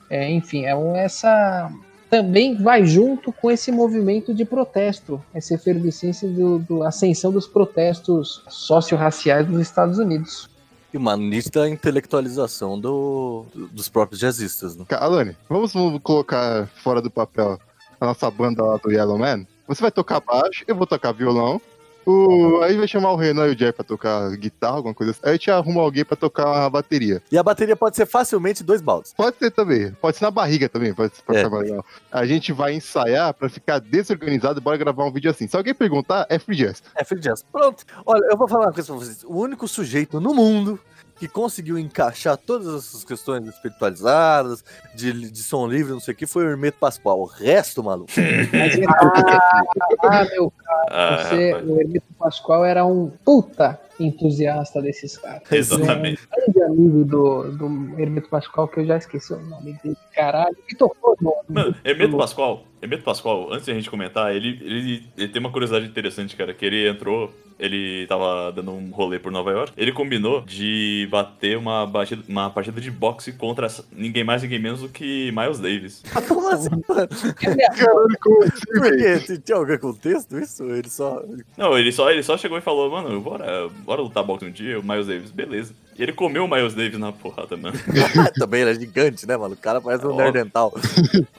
É, 0.09 0.29
enfim, 0.29 0.65
é 0.65 0.75
um- 0.75 0.95
essa 0.95 1.71
também 2.09 2.55
vai 2.55 2.85
junto 2.85 3.31
com 3.31 3.51
esse 3.51 3.71
movimento 3.71 4.33
de 4.33 4.43
protesto, 4.43 5.21
essa 5.33 5.53
efervescência 5.53 6.27
do, 6.27 6.59
do 6.59 6.83
ascensão 6.83 7.31
dos 7.31 7.45
protestos 7.47 8.43
socio-raciais 8.49 9.47
nos 9.47 9.61
Estados 9.61 9.99
Unidos. 9.99 10.49
E 10.91 10.97
uma 10.97 11.15
nítida 11.15 11.69
intelectualização 11.69 12.79
do, 12.79 13.45
do- 13.53 13.67
dos 13.67 13.87
próprios 13.89 14.19
jazzistas, 14.19 14.75
né? 14.75 14.85
Alane, 14.91 15.37
vamos 15.47 15.71
vamos 15.73 15.99
colocar 16.01 16.67
fora 16.83 16.99
do 17.01 17.11
papel 17.11 17.59
a 18.01 18.05
nossa 18.07 18.31
banda 18.31 18.63
lá 18.63 18.77
do 18.77 18.91
Yellow 18.91 19.17
Man. 19.19 19.45
Você 19.67 19.81
vai 19.81 19.91
tocar 19.91 20.19
baixo, 20.19 20.63
eu 20.67 20.75
vou 20.75 20.87
tocar 20.87 21.11
violão. 21.11 21.61
O... 22.09 22.61
Aí 22.63 22.75
vai 22.75 22.87
chamar 22.87 23.11
o 23.11 23.15
Renan 23.15 23.47
e 23.47 23.51
o 23.51 23.57
Jair 23.57 23.71
pra 23.71 23.83
tocar 23.83 24.35
guitarra, 24.35 24.77
alguma 24.77 24.95
coisa 24.95 25.11
assim. 25.11 25.21
Aí 25.23 25.29
a 25.29 25.33
gente 25.33 25.51
arruma 25.51 25.81
alguém 25.81 26.03
pra 26.03 26.17
tocar 26.17 26.65
a 26.65 26.69
bateria. 26.69 27.21
E 27.31 27.37
a 27.37 27.43
bateria 27.43 27.75
pode 27.75 27.95
ser 27.95 28.07
facilmente 28.07 28.63
dois 28.63 28.81
baldes. 28.81 29.13
Pode 29.13 29.37
ser 29.37 29.51
também, 29.51 29.91
pode 30.01 30.17
ser 30.17 30.23
na 30.23 30.31
barriga 30.31 30.67
também, 30.67 30.91
pode 30.91 31.15
ser 31.15 31.21
pra 31.21 31.39
É. 31.39 31.79
A 32.11 32.25
gente 32.25 32.51
vai 32.51 32.73
ensaiar 32.73 33.31
pra 33.33 33.47
ficar 33.47 33.79
desorganizado 33.79 34.59
e 34.59 34.63
bora 34.63 34.77
gravar 34.77 35.05
um 35.05 35.11
vídeo 35.11 35.29
assim. 35.29 35.47
Se 35.47 35.55
alguém 35.55 35.73
perguntar, 35.73 36.25
é 36.29 36.39
free 36.39 36.55
jazz. 36.55 36.81
É 36.95 37.03
free 37.03 37.19
jazz. 37.19 37.43
Pronto. 37.51 37.85
Olha, 38.05 38.25
eu 38.31 38.37
vou 38.37 38.47
falar 38.47 38.65
uma 38.65 38.73
coisa 38.73 38.91
pra 38.91 39.05
vocês. 39.05 39.23
O 39.23 39.37
único 39.37 39.67
sujeito 39.67 40.19
no 40.19 40.33
mundo 40.33 40.79
que 41.19 41.27
conseguiu 41.27 41.77
encaixar 41.77 42.37
todas 42.37 42.67
essas 42.73 43.03
questões 43.03 43.45
espiritualizadas, 43.47 44.63
de, 44.95 45.29
de 45.29 45.43
som 45.43 45.67
livre, 45.67 45.91
não 45.91 45.99
sei 45.99 46.13
o 46.13 46.17
que, 46.17 46.25
foi 46.25 46.45
o 46.45 46.49
Hermeto 46.49 46.77
Pascoal. 46.79 47.19
O 47.19 47.25
resto, 47.25 47.83
maluco. 47.83 48.11
Mas, 48.51 48.79
ah, 48.87 50.21
ah, 50.21 50.25
meu 50.31 50.53
Ah, 50.89 51.17
Você, 51.23 51.53
o 51.55 51.79
Hermeto 51.79 52.13
Pascoal 52.17 52.65
era 52.65 52.85
um 52.85 53.11
puta 53.23 53.79
entusiasta 53.99 54.81
desses 54.81 55.17
caras. 55.17 55.51
Exatamente. 55.51 56.21
Um 56.23 56.53
grande 56.53 56.63
amigo 56.63 57.05
do, 57.05 57.51
do 57.51 57.99
Hermeto 57.99 58.29
Pascoal, 58.29 58.67
que 58.67 58.79
eu 58.79 58.85
já 58.85 58.97
esqueci 58.97 59.33
o 59.33 59.39
nome 59.41 59.73
dele, 59.83 59.97
caralho, 60.15 60.55
que 60.67 60.75
tocou 60.75 61.17
no. 61.21 61.35
Mano, 61.49 61.75
Hermeto 61.83 62.17
Pascoal, 62.17 62.63
Hermeto 62.81 63.03
Pascoal, 63.03 63.51
antes 63.51 63.65
de 63.65 63.71
a 63.71 63.75
gente 63.75 63.89
comentar, 63.89 64.33
ele, 64.33 64.57
ele, 64.61 65.07
ele 65.17 65.27
tem 65.27 65.39
uma 65.39 65.51
curiosidade 65.51 65.85
interessante, 65.85 66.35
cara, 66.35 66.53
que 66.53 66.65
ele 66.65 66.87
entrou, 66.87 67.29
ele 67.59 68.07
tava 68.07 68.51
dando 68.51 68.71
um 68.71 68.89
rolê 68.91 69.19
por 69.19 69.31
Nova 69.31 69.51
York, 69.51 69.73
ele 69.75 69.91
combinou 69.91 70.41
de 70.41 71.07
bater 71.11 71.57
uma, 71.57 71.85
batida, 71.85 72.23
uma 72.27 72.49
partida 72.49 72.79
de 72.79 72.89
boxe 72.89 73.33
contra 73.33 73.67
ninguém 73.91 74.23
mais, 74.23 74.41
ninguém 74.41 74.59
menos 74.59 74.81
do 74.81 74.89
que 74.89 75.31
Miles 75.31 75.59
Davis. 75.59 76.01
Como 76.27 76.47
assim, 76.47 76.69
mano? 76.87 77.07
Caralho, 77.35 78.17
como 78.19 78.43
assim, 78.43 78.79
velho? 78.79 79.41
Tinha 79.41 79.57
algum 79.57 79.77
contexto 79.77 80.37
isso? 80.37 80.63
Ele 80.63 80.89
só. 80.89 81.23
Não, 81.57 81.77
ele 81.77 81.91
só, 81.91 82.09
ele 82.09 82.23
só 82.23 82.37
chegou 82.37 82.57
e 82.57 82.61
falou, 82.61 82.89
mano, 82.89 83.19
bora, 83.19 83.67
bora 83.83 84.01
lutar 84.01 84.23
boxe 84.23 84.45
um 84.45 84.51
dia, 84.51 84.79
o 84.79 84.83
Miles 84.83 85.07
Davis, 85.07 85.31
beleza. 85.31 85.73
E 85.97 86.03
ele 86.03 86.13
comeu 86.13 86.45
o 86.45 86.47
Miles 86.47 86.73
Davis 86.73 86.97
na 86.97 87.11
porrada, 87.11 87.57
mano. 87.57 87.77
Também 88.39 88.61
era 88.61 88.73
gigante, 88.73 89.27
né, 89.27 89.35
mano? 89.35 89.53
O 89.53 89.57
cara 89.57 89.81
parece 89.81 90.05
um 90.05 90.15
nerdental. 90.15 90.73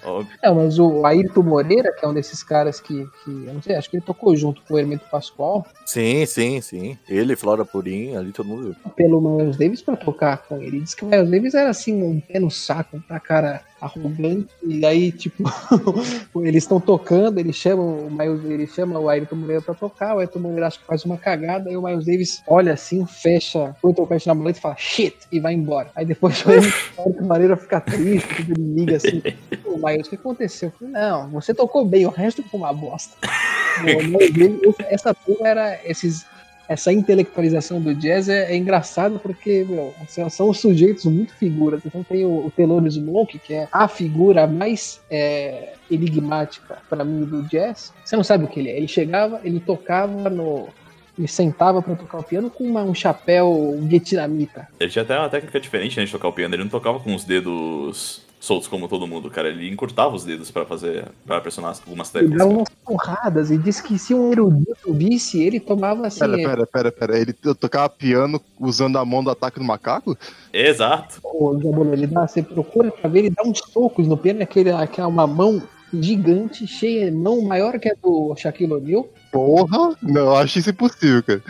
Óbvio. 0.04 0.36
Não, 0.42 0.54
mas 0.54 0.78
o 0.78 1.06
Ayrton 1.06 1.42
Moreira, 1.42 1.90
que 1.92 2.04
é 2.04 2.08
um 2.08 2.12
desses 2.12 2.42
caras 2.42 2.78
que, 2.78 3.06
que, 3.24 3.30
eu 3.30 3.54
não 3.54 3.62
sei, 3.62 3.76
acho 3.76 3.88
que 3.88 3.96
ele 3.96 4.04
tocou 4.04 4.36
junto 4.36 4.60
com 4.62 4.74
o 4.74 4.78
Hermeto 4.78 5.06
Pascoal, 5.10 5.66
Sim, 5.86 6.09
sim, 6.26 6.60
sim. 6.60 6.98
Ele, 7.08 7.36
Flora 7.36 7.64
Purim, 7.64 8.16
ali 8.16 8.32
todo 8.32 8.46
mundo. 8.46 8.76
pelo 8.96 9.20
Miles 9.20 9.56
Davis 9.56 9.82
pra 9.82 9.96
tocar 9.96 10.38
com 10.38 10.60
ele. 10.60 10.80
Disse 10.80 10.96
que 10.96 11.04
o 11.04 11.08
Miles 11.08 11.30
Davis 11.30 11.54
era 11.54 11.70
assim, 11.70 12.02
um 12.02 12.20
pé 12.20 12.38
no 12.38 12.50
saco, 12.50 12.96
um 12.96 13.18
cara 13.18 13.62
arrogante, 13.80 14.48
e 14.62 14.84
aí, 14.84 15.10
tipo, 15.12 15.44
eles 16.42 16.64
estão 16.64 16.80
tocando, 16.80 17.38
ele 17.38 17.52
chama 17.52 17.82
o 17.82 18.10
Miles, 18.10 18.44
ele 18.44 18.66
chama 18.66 18.98
o 18.98 19.08
Ayrton 19.08 19.36
Moreira 19.36 19.62
pra 19.62 19.74
tocar, 19.74 20.16
o 20.16 20.18
Ayrton 20.18 20.38
Moreira 20.38 20.66
acho 20.66 20.80
que 20.80 20.86
faz 20.86 21.04
uma 21.04 21.16
cagada, 21.16 21.70
aí 21.70 21.76
o 21.76 21.82
Miles 21.82 22.04
Davis 22.04 22.42
olha 22.46 22.72
assim, 22.72 23.06
fecha, 23.06 23.74
o 23.82 23.92
tocante 23.92 24.26
na 24.26 24.34
maleta 24.34 24.58
e 24.58 24.62
fala 24.62 24.76
shit, 24.76 25.16
e 25.32 25.40
vai 25.40 25.54
embora. 25.54 25.90
Aí 25.94 26.04
depois 26.04 26.44
o 26.44 26.50
Ayrton 26.50 27.22
Moreira 27.24 27.56
fica 27.56 27.80
triste, 27.80 28.42
ele 28.42 28.54
liga 28.80 28.96
assim, 28.96 29.22
o 29.64 29.78
Miles, 29.78 30.06
o 30.06 30.10
que 30.10 30.16
aconteceu? 30.16 30.68
Eu 30.68 30.72
falei, 30.78 30.94
não, 30.94 31.30
você 31.30 31.54
tocou 31.54 31.84
bem, 31.84 32.06
o 32.06 32.10
resto 32.10 32.42
foi 32.42 32.60
uma 32.60 32.72
bosta. 32.72 33.16
O 33.80 34.02
Miles 34.02 34.32
Davis, 34.32 34.74
essa 34.90 35.14
porra 35.14 35.48
era 35.48 35.80
esses 35.84 36.26
essa 36.70 36.92
intelectualização 36.92 37.80
do 37.80 37.92
jazz 37.96 38.28
é, 38.28 38.52
é 38.52 38.56
engraçado 38.56 39.18
porque, 39.18 39.66
meu, 39.68 39.92
são, 40.30 40.54
sujeitos 40.54 41.04
muito 41.04 41.34
figuras. 41.34 41.82
Então 41.84 42.04
tem 42.04 42.24
o, 42.24 42.46
o 42.46 42.52
Thelonious 42.54 42.96
Monk, 42.96 43.40
que 43.40 43.54
é 43.54 43.68
a 43.72 43.88
figura 43.88 44.46
mais 44.46 45.00
é, 45.10 45.72
enigmática 45.90 46.78
para 46.88 47.04
mim 47.04 47.24
do 47.24 47.42
jazz. 47.42 47.92
Você 48.04 48.14
não 48.14 48.22
sabe 48.22 48.44
o 48.44 48.46
que 48.46 48.60
ele 48.60 48.68
é. 48.70 48.76
Ele 48.76 48.86
chegava, 48.86 49.40
ele 49.42 49.58
tocava 49.58 50.30
no. 50.30 50.68
Ele 51.18 51.26
sentava 51.26 51.82
para 51.82 51.96
tocar 51.96 52.18
o 52.18 52.22
piano 52.22 52.48
com 52.48 52.62
uma- 52.62 52.84
um 52.84 52.94
chapéu 52.94 53.76
vietnamita. 53.82 54.68
Ele 54.78 54.90
tinha 54.90 55.02
até 55.02 55.18
uma 55.18 55.28
técnica 55.28 55.58
diferente 55.58 55.98
né, 55.98 56.04
de 56.04 56.12
tocar 56.12 56.28
o 56.28 56.32
piano, 56.32 56.54
ele 56.54 56.62
não 56.62 56.70
tocava 56.70 57.00
com 57.00 57.12
os 57.16 57.24
dedos 57.24 58.22
soltos 58.40 58.66
como 58.66 58.88
todo 58.88 59.06
mundo, 59.06 59.30
cara. 59.30 59.48
Ele 59.48 59.70
encurtava 59.70 60.16
os 60.16 60.24
dedos 60.24 60.50
pra 60.50 60.64
fazer, 60.64 61.06
para 61.26 61.40
pressionar 61.40 61.76
algumas 61.86 62.12
Ele 62.14 62.24
teclas. 62.24 62.38
dava 62.38 62.50
cara. 62.50 62.58
umas 62.58 62.68
porradas 62.84 63.50
e 63.50 63.58
disse 63.58 63.82
que 63.82 63.98
se 63.98 64.14
um 64.14 64.32
erudito 64.32 64.92
visse, 64.92 65.40
ele 65.40 65.60
tomava 65.60 66.06
assim. 66.06 66.20
Pera, 66.20 66.36
pera, 66.36 66.66
pera, 66.66 66.92
pera. 66.92 67.18
Ele 67.18 67.32
tocava 67.32 67.88
piano 67.90 68.40
usando 68.58 68.96
a 68.96 69.04
mão 69.04 69.22
do 69.22 69.30
ataque 69.30 69.58
do 69.58 69.64
macaco? 69.64 70.16
Exato. 70.52 71.20
Ô, 71.22 71.56
Zabolo, 71.58 71.92
ele 71.92 72.06
dá, 72.06 72.26
você 72.26 72.42
procura 72.42 72.90
pra 72.90 73.08
ver, 73.08 73.20
ele 73.20 73.30
dá 73.30 73.42
uns 73.44 73.58
socos 73.58 74.08
no 74.08 74.16
piano, 74.16 74.42
aquele, 74.42 74.70
aquela 74.70 75.06
uma 75.08 75.26
mão 75.26 75.62
gigante, 75.92 76.66
cheia, 76.66 77.10
mão 77.12 77.42
maior 77.42 77.78
que 77.78 77.88
a 77.88 77.94
do 78.02 78.34
Shaquille 78.36 78.72
O'Neal. 78.72 79.08
Porra! 79.32 79.96
Não, 80.02 80.20
eu 80.22 80.36
acho 80.36 80.58
isso 80.58 80.70
impossível, 80.70 81.22
cara. 81.22 81.42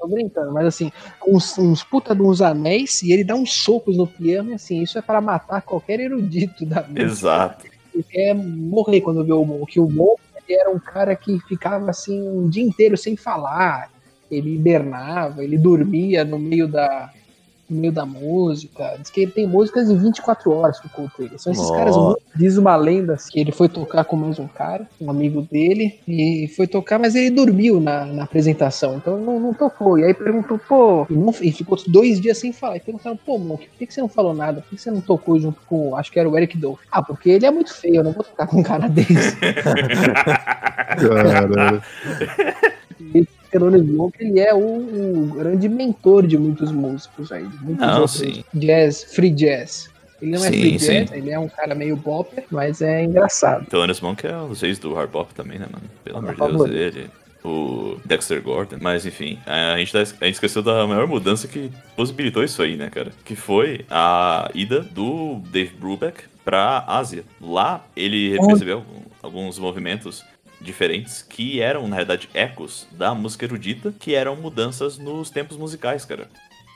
Tô 0.00 0.08
brincando, 0.08 0.50
mas 0.50 0.66
assim, 0.66 0.90
uns, 1.28 1.58
uns 1.58 1.84
puta 1.84 2.14
de 2.14 2.22
uns 2.22 2.40
anéis 2.40 3.02
e 3.02 3.12
ele 3.12 3.22
dá 3.22 3.34
uns 3.34 3.52
socos 3.52 3.98
no 3.98 4.06
piano, 4.06 4.50
e 4.50 4.54
assim, 4.54 4.82
isso 4.82 4.98
é 4.98 5.02
para 5.02 5.20
matar 5.20 5.60
qualquer 5.60 6.00
erudito 6.00 6.64
da 6.64 6.80
música. 6.80 7.02
Exato. 7.02 7.66
Ele 7.92 8.02
quer 8.04 8.34
morrer 8.34 9.02
quando 9.02 9.22
vê 9.22 9.32
o 9.32 9.44
Mon, 9.44 9.66
que 9.66 9.78
o 9.78 9.90
Mon 9.90 10.16
era 10.48 10.70
um 10.70 10.78
cara 10.78 11.14
que 11.14 11.38
ficava 11.40 11.90
assim 11.90 12.20
um 12.22 12.48
dia 12.48 12.64
inteiro 12.64 12.96
sem 12.96 13.14
falar, 13.14 13.90
ele 14.30 14.54
hibernava, 14.54 15.44
ele 15.44 15.58
dormia 15.58 16.24
no 16.24 16.38
meio 16.38 16.66
da 16.66 17.12
no 17.70 17.80
meio 17.80 17.92
da 17.92 18.04
música. 18.04 18.96
Diz 19.00 19.10
que 19.10 19.22
ele 19.22 19.30
tem 19.30 19.46
músicas 19.46 19.88
de 19.88 19.94
24 19.96 20.50
horas 20.52 20.80
com 20.80 20.88
o 20.88 20.90
Coldplay. 20.90 21.30
São 21.38 21.52
esses 21.52 21.64
Nossa. 21.68 21.78
caras 21.78 21.96
muito. 21.96 22.20
Diz 22.34 22.56
uma 22.56 22.74
lenda 22.76 23.16
que 23.30 23.38
ele 23.40 23.52
foi 23.52 23.68
tocar 23.68 24.04
com 24.04 24.16
mais 24.16 24.38
um 24.38 24.46
cara, 24.48 24.86
um 25.00 25.10
amigo 25.10 25.42
dele, 25.42 25.98
e 26.06 26.48
foi 26.56 26.66
tocar, 26.66 26.98
mas 26.98 27.14
ele 27.14 27.30
dormiu 27.30 27.80
na, 27.80 28.04
na 28.06 28.24
apresentação, 28.24 28.96
então 28.96 29.18
não, 29.18 29.38
não 29.40 29.54
tocou. 29.54 29.98
E 29.98 30.04
aí 30.04 30.14
perguntou, 30.14 30.58
pô, 30.58 31.06
e, 31.08 31.14
não- 31.14 31.34
e 31.40 31.52
ficou 31.52 31.78
dois 31.86 32.20
dias 32.20 32.38
sem 32.38 32.52
falar. 32.52 32.76
E 32.76 32.80
perguntaram, 32.80 33.16
pô, 33.16 33.38
Monk, 33.38 33.66
por 33.68 33.78
que, 33.78 33.86
que 33.86 33.94
você 33.94 34.00
não 34.00 34.08
falou 34.08 34.34
nada? 34.34 34.60
Por 34.62 34.70
que 34.70 34.78
você 34.78 34.90
não 34.90 35.00
tocou 35.00 35.38
junto 35.38 35.60
com, 35.66 35.96
acho 35.96 36.10
que 36.12 36.18
era 36.18 36.28
o 36.28 36.36
Eric 36.36 36.56
Dolphy? 36.58 36.86
Ah, 36.90 37.02
porque 37.02 37.30
ele 37.30 37.46
é 37.46 37.50
muito 37.50 37.72
feio, 37.74 37.96
eu 37.96 38.04
não 38.04 38.12
vou 38.12 38.24
tocar 38.24 38.46
com 38.46 38.58
um 38.60 38.62
cara 38.62 38.88
desse. 38.88 39.36
Cara, 41.00 41.82
E 43.00 43.26
Thelonious 43.50 43.86
Monk, 43.86 44.16
ele 44.20 44.40
é 44.40 44.54
o, 44.54 44.58
o 44.58 45.26
grande 45.36 45.68
mentor 45.68 46.26
de 46.26 46.38
muitos 46.38 46.70
músicos 46.72 47.30
aí, 47.32 47.44
muitos 47.62 47.86
Não, 47.86 48.00
outros 48.02 48.18
sim. 48.18 48.44
jazz, 48.54 49.04
free 49.04 49.30
jazz. 49.30 49.88
Ele 50.22 50.32
não 50.32 50.44
é 50.44 50.50
Sim, 50.50 50.60
free 50.60 50.78
sim. 50.78 50.86
jazz, 51.04 51.12
ele 51.12 51.30
é 51.30 51.38
um 51.38 51.48
cara 51.48 51.74
meio 51.74 51.96
bopper, 51.96 52.44
mas 52.50 52.82
é 52.82 53.02
engraçado. 53.04 53.64
Thelonious 53.66 54.00
Monk 54.02 54.26
é 54.26 54.36
um 54.36 54.48
dos 54.48 54.60
reis 54.60 54.78
do 54.78 54.92
hard 54.94 55.10
bop 55.10 55.32
também, 55.34 55.58
né, 55.58 55.66
mano? 55.72 55.84
Pelo 56.04 56.18
amor 56.18 56.34
de 56.68 56.74
Deus, 56.74 56.94
ele. 56.94 57.10
O 57.42 57.96
Dexter 58.04 58.42
Gordon. 58.42 58.76
Mas 58.82 59.06
enfim, 59.06 59.38
a 59.46 59.78
gente, 59.78 59.92
tá- 59.92 60.00
a 60.00 60.04
gente 60.26 60.34
esqueceu 60.34 60.62
da 60.62 60.86
maior 60.86 61.06
mudança 61.06 61.48
que 61.48 61.70
possibilitou 61.96 62.44
isso 62.44 62.60
aí, 62.62 62.76
né, 62.76 62.90
cara? 62.90 63.12
Que 63.24 63.34
foi 63.34 63.86
a 63.90 64.50
ida 64.54 64.80
do 64.82 65.40
Dave 65.50 65.74
Brubeck 65.74 66.24
pra 66.44 66.84
Ásia. 66.86 67.24
Lá 67.40 67.82
ele 67.96 68.36
recebeu 68.38 68.84
alguns 69.22 69.58
movimentos 69.58 70.22
diferentes 70.60 71.22
que 71.22 71.60
eram, 71.60 71.88
na 71.88 71.96
realidade, 71.96 72.28
ecos 72.34 72.86
da 72.92 73.14
música 73.14 73.44
erudita, 73.44 73.92
que 73.98 74.14
eram 74.14 74.36
mudanças 74.36 74.98
nos 74.98 75.30
tempos 75.30 75.56
musicais, 75.56 76.04
cara. 76.04 76.28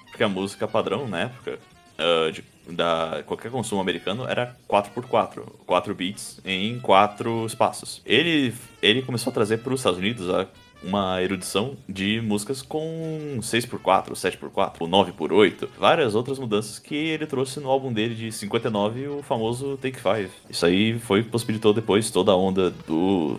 Porque 0.06 0.22
a 0.22 0.28
música 0.28 0.66
padrão 0.66 1.08
na 1.08 1.20
época 1.20 1.58
ah, 1.98 2.30
de 2.30 2.42
da 2.68 3.22
qualquer 3.26 3.50
consumo 3.50 3.80
americano 3.80 4.26
era 4.26 4.56
4x4, 4.68 5.42
4 5.66 5.94
beats 5.94 6.40
em 6.44 6.80
4 6.80 7.46
espaços. 7.46 8.00
Ele 8.06 8.54
ele 8.82 9.02
começou 9.02 9.30
a 9.30 9.34
trazer 9.34 9.58
para 9.58 9.72
os 9.72 9.80
Estados 9.80 9.98
Unidos 9.98 10.30
a 10.30 10.46
uma 10.82 11.22
erudição 11.22 11.76
de 11.88 12.20
músicas 12.20 12.60
com 12.60 13.38
6x4, 13.40 14.12
7x4, 14.12 14.78
9x8, 14.80 15.68
várias 15.78 16.14
outras 16.14 16.38
mudanças 16.38 16.78
que 16.78 16.94
ele 16.94 17.26
trouxe 17.26 17.58
no 17.58 17.70
álbum 17.70 17.92
dele 17.92 18.14
de 18.14 18.30
59, 18.30 19.08
o 19.08 19.22
famoso 19.22 19.78
Take 19.78 19.98
5. 19.98 20.30
Isso 20.50 20.66
aí 20.66 20.98
foi 20.98 21.22
possibilitou 21.22 21.72
depois 21.72 22.10
toda 22.10 22.32
a 22.32 22.36
onda 22.36 22.70
do 22.70 23.38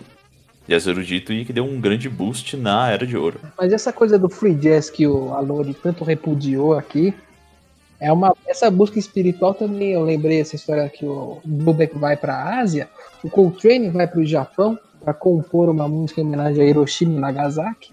jazz 0.68 0.88
erudito 0.88 1.32
e 1.32 1.45
que 1.45 1.53
deu 1.53 1.66
um 1.66 1.80
grande 1.80 2.09
boost 2.09 2.57
na 2.57 2.89
Era 2.89 3.05
de 3.05 3.16
Ouro. 3.16 3.39
Mas 3.57 3.72
essa 3.72 3.93
coisa 3.93 4.18
do 4.18 4.30
free 4.30 4.55
jazz 4.55 4.89
que 4.89 5.07
o 5.07 5.34
Alori 5.34 5.74
tanto 5.74 6.03
repudiou 6.03 6.74
aqui, 6.74 7.13
é 7.99 8.11
uma 8.11 8.36
essa 8.45 8.70
busca 8.70 8.99
espiritual 8.99 9.53
também. 9.53 9.91
Eu 9.91 10.03
lembrei 10.03 10.41
essa 10.41 10.55
história 10.55 10.89
que 10.89 11.05
o 11.05 11.39
Brubeck 11.45 11.97
vai 11.97 12.18
para 12.18 12.36
a 12.36 12.59
Ásia, 12.59 12.89
o 13.24 13.30
Coltrane 13.30 13.89
vai 13.89 14.07
para 14.07 14.20
o 14.20 14.26
Japão 14.26 14.78
para 15.03 15.13
compor 15.13 15.70
uma 15.70 15.88
música 15.88 16.20
em 16.20 16.24
homenagem 16.24 16.63
a 16.63 16.68
Hiroshima 16.68 17.13
e 17.13 17.20
Nagasaki. 17.20 17.91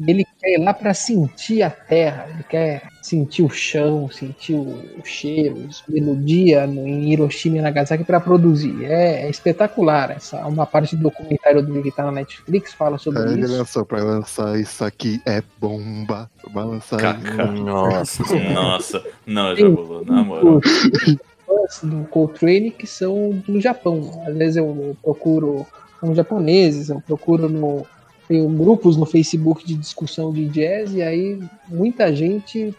Ele 0.00 0.24
quer 0.40 0.54
ir 0.54 0.58
lá 0.58 0.74
para 0.74 0.92
sentir 0.92 1.62
a 1.62 1.70
terra, 1.70 2.26
ele 2.28 2.42
quer 2.42 2.82
sentir 3.00 3.42
o 3.42 3.50
chão, 3.50 4.08
sentir 4.10 4.54
o, 4.54 4.82
cheiro, 5.04 5.68
melodia 5.88 6.64
em 6.64 7.12
Hiroshima 7.12 7.58
e 7.58 7.60
Nagasaki 7.60 8.02
para 8.02 8.18
produzir. 8.18 8.84
É, 8.84 9.26
é 9.26 9.30
espetacular. 9.30 10.10
Essa 10.10 10.38
é 10.38 10.44
uma 10.44 10.66
parte 10.66 10.96
do 10.96 11.02
documentário 11.02 11.62
dele 11.62 11.82
que 11.82 11.92
tá 11.92 12.04
na 12.04 12.12
Netflix 12.12 12.72
fala 12.72 12.98
sobre 12.98 13.22
ele 13.22 13.42
isso. 13.42 13.56
lançou 13.56 13.84
pra 13.84 14.02
lançar 14.02 14.58
isso 14.58 14.84
aqui 14.84 15.20
é 15.26 15.42
bomba. 15.60 16.28
Vai 16.52 16.64
lançar 16.64 16.98
Kaká. 16.98 17.46
Nossa. 17.46 18.22
Nossa, 18.52 19.04
não, 19.26 19.54
já 19.54 19.68
rolou, 19.68 20.04
na 20.04 20.24
moral. 20.24 20.60
fãs 20.62 21.80
do 21.82 22.04
Coltrane 22.08 22.70
que 22.70 22.86
são 22.86 23.42
do 23.46 23.60
Japão. 23.60 24.22
Às 24.26 24.36
vezes 24.36 24.56
eu, 24.56 24.66
eu 24.66 24.96
procuro 25.02 25.66
são 26.00 26.14
japoneses, 26.14 26.90
eu 26.90 27.00
procuro 27.00 27.48
no 27.48 27.86
tenho 28.28 28.48
grupos 28.48 28.96
no 28.96 29.04
Facebook 29.06 29.66
de 29.66 29.74
discussão 29.74 30.32
de 30.32 30.46
jazz 30.48 30.92
e 30.94 31.02
aí 31.02 31.38
muita 31.68 32.14
gente 32.14 32.74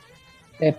é, 0.60 0.74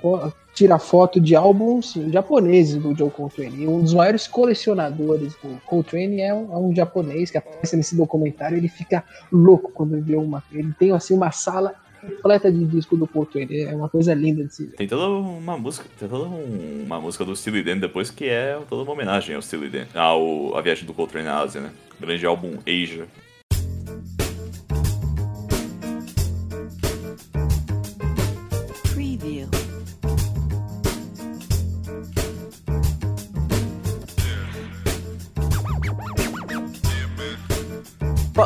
tira 0.54 0.78
foto 0.78 1.20
de 1.20 1.36
álbuns 1.36 1.94
japoneses 2.10 2.76
do 2.82 2.94
Joe 2.96 3.10
Coltrane. 3.10 3.66
Um 3.68 3.80
dos 3.82 3.92
maiores 3.94 4.26
colecionadores 4.26 5.34
do 5.42 5.60
Coltrane 5.66 6.20
é 6.20 6.34
um, 6.34 6.52
é 6.52 6.56
um 6.58 6.74
japonês 6.74 7.30
que 7.30 7.38
aparece 7.38 7.76
nesse 7.76 7.94
documentário. 7.96 8.56
Ele 8.56 8.68
fica 8.68 9.04
louco 9.30 9.70
quando 9.72 10.00
vê 10.02 10.16
uma. 10.16 10.42
Ele 10.52 10.72
tem 10.78 10.92
assim 10.92 11.14
uma 11.14 11.30
sala 11.30 11.74
repleta 12.02 12.50
de 12.50 12.64
disco 12.64 12.96
do 12.96 13.06
Coltrane. 13.06 13.62
É 13.62 13.74
uma 13.74 13.88
coisa 13.88 14.14
linda 14.14 14.44
de 14.44 14.54
se 14.54 14.64
ver. 14.64 14.76
Tem 14.76 14.88
toda 14.88 15.06
uma 15.08 15.58
música, 15.58 15.86
tem 15.98 16.08
toda 16.08 16.24
um- 16.28 16.84
uma 16.86 17.00
música 17.00 17.24
do 17.24 17.36
Steely 17.36 17.62
Dan 17.62 17.78
depois 17.78 18.10
que 18.10 18.24
é 18.24 18.58
toda 18.68 18.82
uma 18.82 18.92
homenagem 18.92 19.34
ao 19.36 19.42
Steely 19.42 19.68
Dan, 19.68 19.84
ao 19.94 20.56
a 20.56 20.60
viagem 20.62 20.86
do 20.86 20.94
Coltrane 20.94 21.26
na 21.26 21.38
Ásia, 21.40 21.60
né? 21.60 21.70
Grande 22.00 22.24
álbum 22.24 22.52
Asia. 22.66 23.06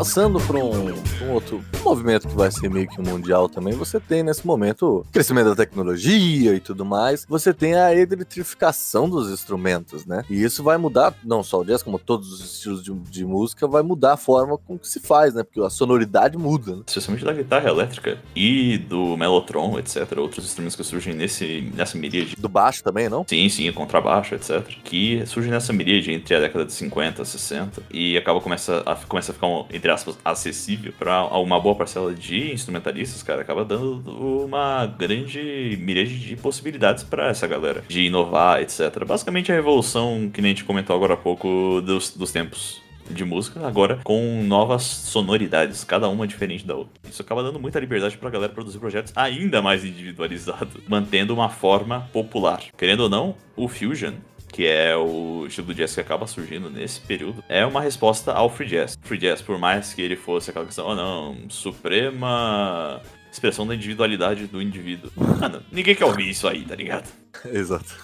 Passando 0.00 0.40
para 0.40 0.56
um, 0.56 0.94
um 0.94 1.30
outro 1.30 1.62
movimento 1.84 2.26
que 2.26 2.34
vai 2.34 2.50
ser 2.50 2.70
meio 2.70 2.88
que 2.88 2.98
mundial 3.02 3.50
também, 3.50 3.74
você 3.74 4.00
tem 4.00 4.22
nesse 4.22 4.46
momento 4.46 5.00
o 5.00 5.04
crescimento 5.12 5.50
da 5.50 5.56
tecnologia 5.56 6.54
e 6.54 6.60
tudo 6.60 6.86
mais. 6.86 7.26
Você 7.28 7.52
tem 7.52 7.74
a 7.74 7.94
eletrificação 7.94 9.10
dos 9.10 9.30
instrumentos, 9.30 10.06
né? 10.06 10.24
E 10.30 10.42
isso 10.42 10.62
vai 10.62 10.78
mudar, 10.78 11.14
não 11.22 11.42
só 11.42 11.60
o 11.60 11.64
jazz, 11.66 11.82
como 11.82 11.98
todos 11.98 12.32
os 12.32 12.40
estilos 12.40 12.82
de, 12.82 12.94
de 12.94 13.26
música, 13.26 13.68
vai 13.68 13.82
mudar 13.82 14.14
a 14.14 14.16
forma 14.16 14.56
com 14.56 14.78
que 14.78 14.88
se 14.88 15.00
faz, 15.00 15.34
né? 15.34 15.42
Porque 15.42 15.60
a 15.60 15.68
sonoridade 15.68 16.38
muda, 16.38 16.76
né? 16.76 16.82
Especialmente 16.86 17.22
da 17.22 17.34
guitarra 17.34 17.68
elétrica 17.68 18.18
e 18.34 18.78
do 18.78 19.18
mellotron, 19.18 19.78
etc. 19.78 20.16
Outros 20.16 20.46
instrumentos 20.46 20.76
que 20.76 20.82
surgem 20.82 21.12
nesse, 21.12 21.70
nessa 21.74 21.98
miríade. 21.98 22.36
Do 22.38 22.48
baixo 22.48 22.82
também, 22.82 23.10
não? 23.10 23.26
Sim, 23.28 23.50
sim, 23.50 23.68
o 23.68 23.74
contrabaixo, 23.74 24.34
etc. 24.34 24.66
Que 24.82 25.26
surge 25.26 25.50
nessa 25.50 25.74
miríade 25.74 26.10
entre 26.10 26.34
a 26.34 26.40
década 26.40 26.64
de 26.64 26.72
50 26.72 27.20
e 27.20 27.26
60 27.26 27.82
e 27.90 28.16
acaba 28.16 28.40
começa 28.40 28.82
a, 28.86 28.96
começa 28.96 29.32
a 29.32 29.34
ficar, 29.34 29.46
um, 29.46 29.66
entre 29.70 29.89
aspas, 29.90 30.18
acessível 30.24 30.92
para 30.98 31.24
uma 31.38 31.60
boa 31.60 31.74
parcela 31.74 32.14
de 32.14 32.52
instrumentalistas, 32.52 33.22
cara. 33.22 33.42
Acaba 33.42 33.64
dando 33.64 34.44
uma 34.44 34.86
grande 34.86 35.78
miríade 35.80 36.18
de 36.18 36.36
possibilidades 36.36 37.04
para 37.04 37.28
essa 37.28 37.46
galera 37.46 37.82
de 37.88 38.02
inovar, 38.02 38.60
etc. 38.62 39.04
Basicamente 39.06 39.50
a 39.52 39.54
revolução 39.54 40.30
que 40.32 40.40
nem 40.40 40.52
a 40.52 40.54
gente 40.54 40.64
comentou 40.64 40.94
agora 40.94 41.14
há 41.14 41.16
pouco 41.16 41.80
dos, 41.80 42.10
dos 42.10 42.32
tempos 42.32 42.80
de 43.14 43.24
música, 43.24 43.66
agora 43.66 44.00
com 44.04 44.42
novas 44.44 44.82
sonoridades, 44.82 45.84
cada 45.84 46.08
uma 46.08 46.26
diferente 46.26 46.66
da 46.66 46.74
outra. 46.74 46.92
Isso 47.08 47.22
acaba 47.22 47.42
dando 47.42 47.58
muita 47.58 47.80
liberdade 47.80 48.16
pra 48.16 48.30
galera 48.30 48.52
produzir 48.52 48.78
projetos 48.78 49.12
ainda 49.16 49.60
mais 49.60 49.84
individualizados, 49.84 50.82
mantendo 50.88 51.34
uma 51.34 51.48
forma 51.48 52.08
popular. 52.12 52.62
Querendo 52.76 53.00
ou 53.00 53.08
não, 53.08 53.34
o 53.56 53.68
Fusion, 53.68 54.14
que 54.52 54.66
é 54.66 54.96
o 54.96 55.46
estilo 55.46 55.68
do 55.68 55.74
jazz 55.74 55.94
que 55.94 56.00
acaba 56.00 56.26
surgindo 56.26 56.68
nesse 56.68 57.00
período, 57.00 57.42
é 57.48 57.64
uma 57.64 57.80
resposta 57.80 58.32
ao 58.32 58.50
free 58.50 58.66
jazz. 58.68 58.98
Free 59.02 59.18
jazz, 59.18 59.40
por 59.40 59.58
mais 59.58 59.94
que 59.94 60.02
ele 60.02 60.16
fosse 60.16 60.50
aquela 60.50 60.66
questão, 60.66 60.86
oh 60.88 60.94
não, 60.94 61.48
suprema 61.48 63.00
expressão 63.32 63.66
da 63.66 63.74
individualidade 63.74 64.46
do 64.46 64.60
indivíduo. 64.60 65.10
Mano, 65.16 65.62
ninguém 65.70 65.94
quer 65.94 66.04
ouvir 66.04 66.28
isso 66.28 66.48
aí, 66.48 66.64
tá 66.64 66.74
ligado? 66.74 67.08
Exato. 67.46 67.96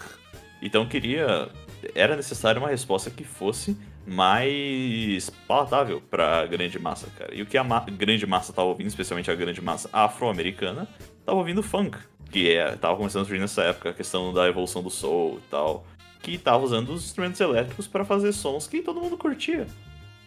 Então 0.62 0.86
queria. 0.86 1.48
Era 1.94 2.16
necessário 2.16 2.60
uma 2.60 2.70
resposta 2.70 3.10
que 3.10 3.24
fosse 3.24 3.76
mais 4.06 5.30
palatável 5.46 6.00
pra 6.00 6.46
grande 6.46 6.78
massa, 6.78 7.08
cara. 7.18 7.34
E 7.34 7.42
o 7.42 7.46
que 7.46 7.58
a 7.58 7.64
ma- 7.64 7.84
grande 7.90 8.26
massa 8.26 8.52
tava 8.52 8.68
ouvindo, 8.68 8.86
especialmente 8.88 9.30
a 9.30 9.34
grande 9.34 9.60
massa 9.60 9.88
afro-americana, 9.92 10.88
tava 11.24 11.38
ouvindo 11.38 11.62
funk. 11.62 11.98
Que 12.30 12.52
é, 12.52 12.74
tava 12.76 12.96
começando 12.96 13.22
a 13.22 13.24
surgir 13.24 13.40
nessa 13.40 13.62
época, 13.62 13.90
a 13.90 13.92
questão 13.92 14.32
da 14.32 14.48
evolução 14.48 14.82
do 14.82 14.90
soul 14.90 15.38
e 15.38 15.50
tal. 15.50 15.86
Que 16.26 16.36
tava 16.36 16.64
usando 16.64 16.90
os 16.90 17.04
instrumentos 17.04 17.40
elétricos 17.40 17.86
para 17.86 18.04
fazer 18.04 18.32
sons 18.32 18.66
que 18.66 18.82
todo 18.82 19.00
mundo 19.00 19.16
curtia. 19.16 19.64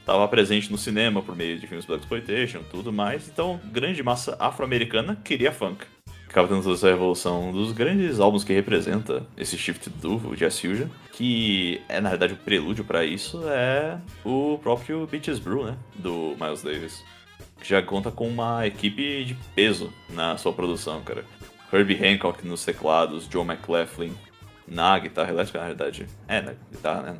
Tava 0.06 0.26
presente 0.30 0.72
no 0.72 0.78
cinema 0.78 1.22
por 1.22 1.36
meio 1.36 1.60
de 1.60 1.68
filmes 1.68 1.86
Black 1.86 2.04
Exploitation, 2.04 2.62
tudo 2.72 2.94
mais. 2.94 3.28
Então, 3.28 3.60
grande 3.66 4.02
massa 4.02 4.38
afro-americana 4.40 5.18
queria 5.22 5.52
funk. 5.52 5.86
Acaba 6.26 6.48
tendo 6.48 6.64
toda 6.64 6.76
essa 6.76 6.88
revolução 6.88 7.50
Um 7.50 7.52
dos 7.52 7.74
grandes 7.74 8.20
álbuns 8.20 8.46
que 8.46 8.54
representa 8.54 9.28
esse 9.36 9.58
shift 9.58 9.90
do 9.90 10.36
Jazz 10.38 10.58
Fusion, 10.58 10.88
que 11.12 11.82
é 11.90 12.00
na 12.00 12.12
verdade 12.12 12.34
o 12.34 12.38
prelúdio 12.38 12.86
para 12.86 13.04
isso, 13.04 13.42
é 13.50 14.00
o 14.24 14.58
próprio 14.64 15.06
Beaches 15.06 15.38
Brew, 15.38 15.66
né, 15.66 15.76
do 15.96 16.34
Miles 16.40 16.64
Davis, 16.64 17.04
que 17.60 17.68
já 17.68 17.82
conta 17.82 18.10
com 18.10 18.28
uma 18.30 18.66
equipe 18.66 19.26
de 19.26 19.36
peso 19.54 19.92
na 20.10 20.38
sua 20.38 20.54
produção, 20.54 21.02
cara. 21.02 21.26
Herbie 21.74 22.00
Hancock 22.02 22.48
nos 22.48 22.64
teclados, 22.64 23.28
Joe 23.30 23.46
McLaughlin 23.46 24.16
na 24.70 24.98
guitarra 25.00 25.30
elétrica, 25.32 25.60
na 25.60 25.66
verdade. 25.68 26.06
É, 26.28 26.42
na 26.42 26.54
guitarra, 26.72 27.02
né? 27.02 27.16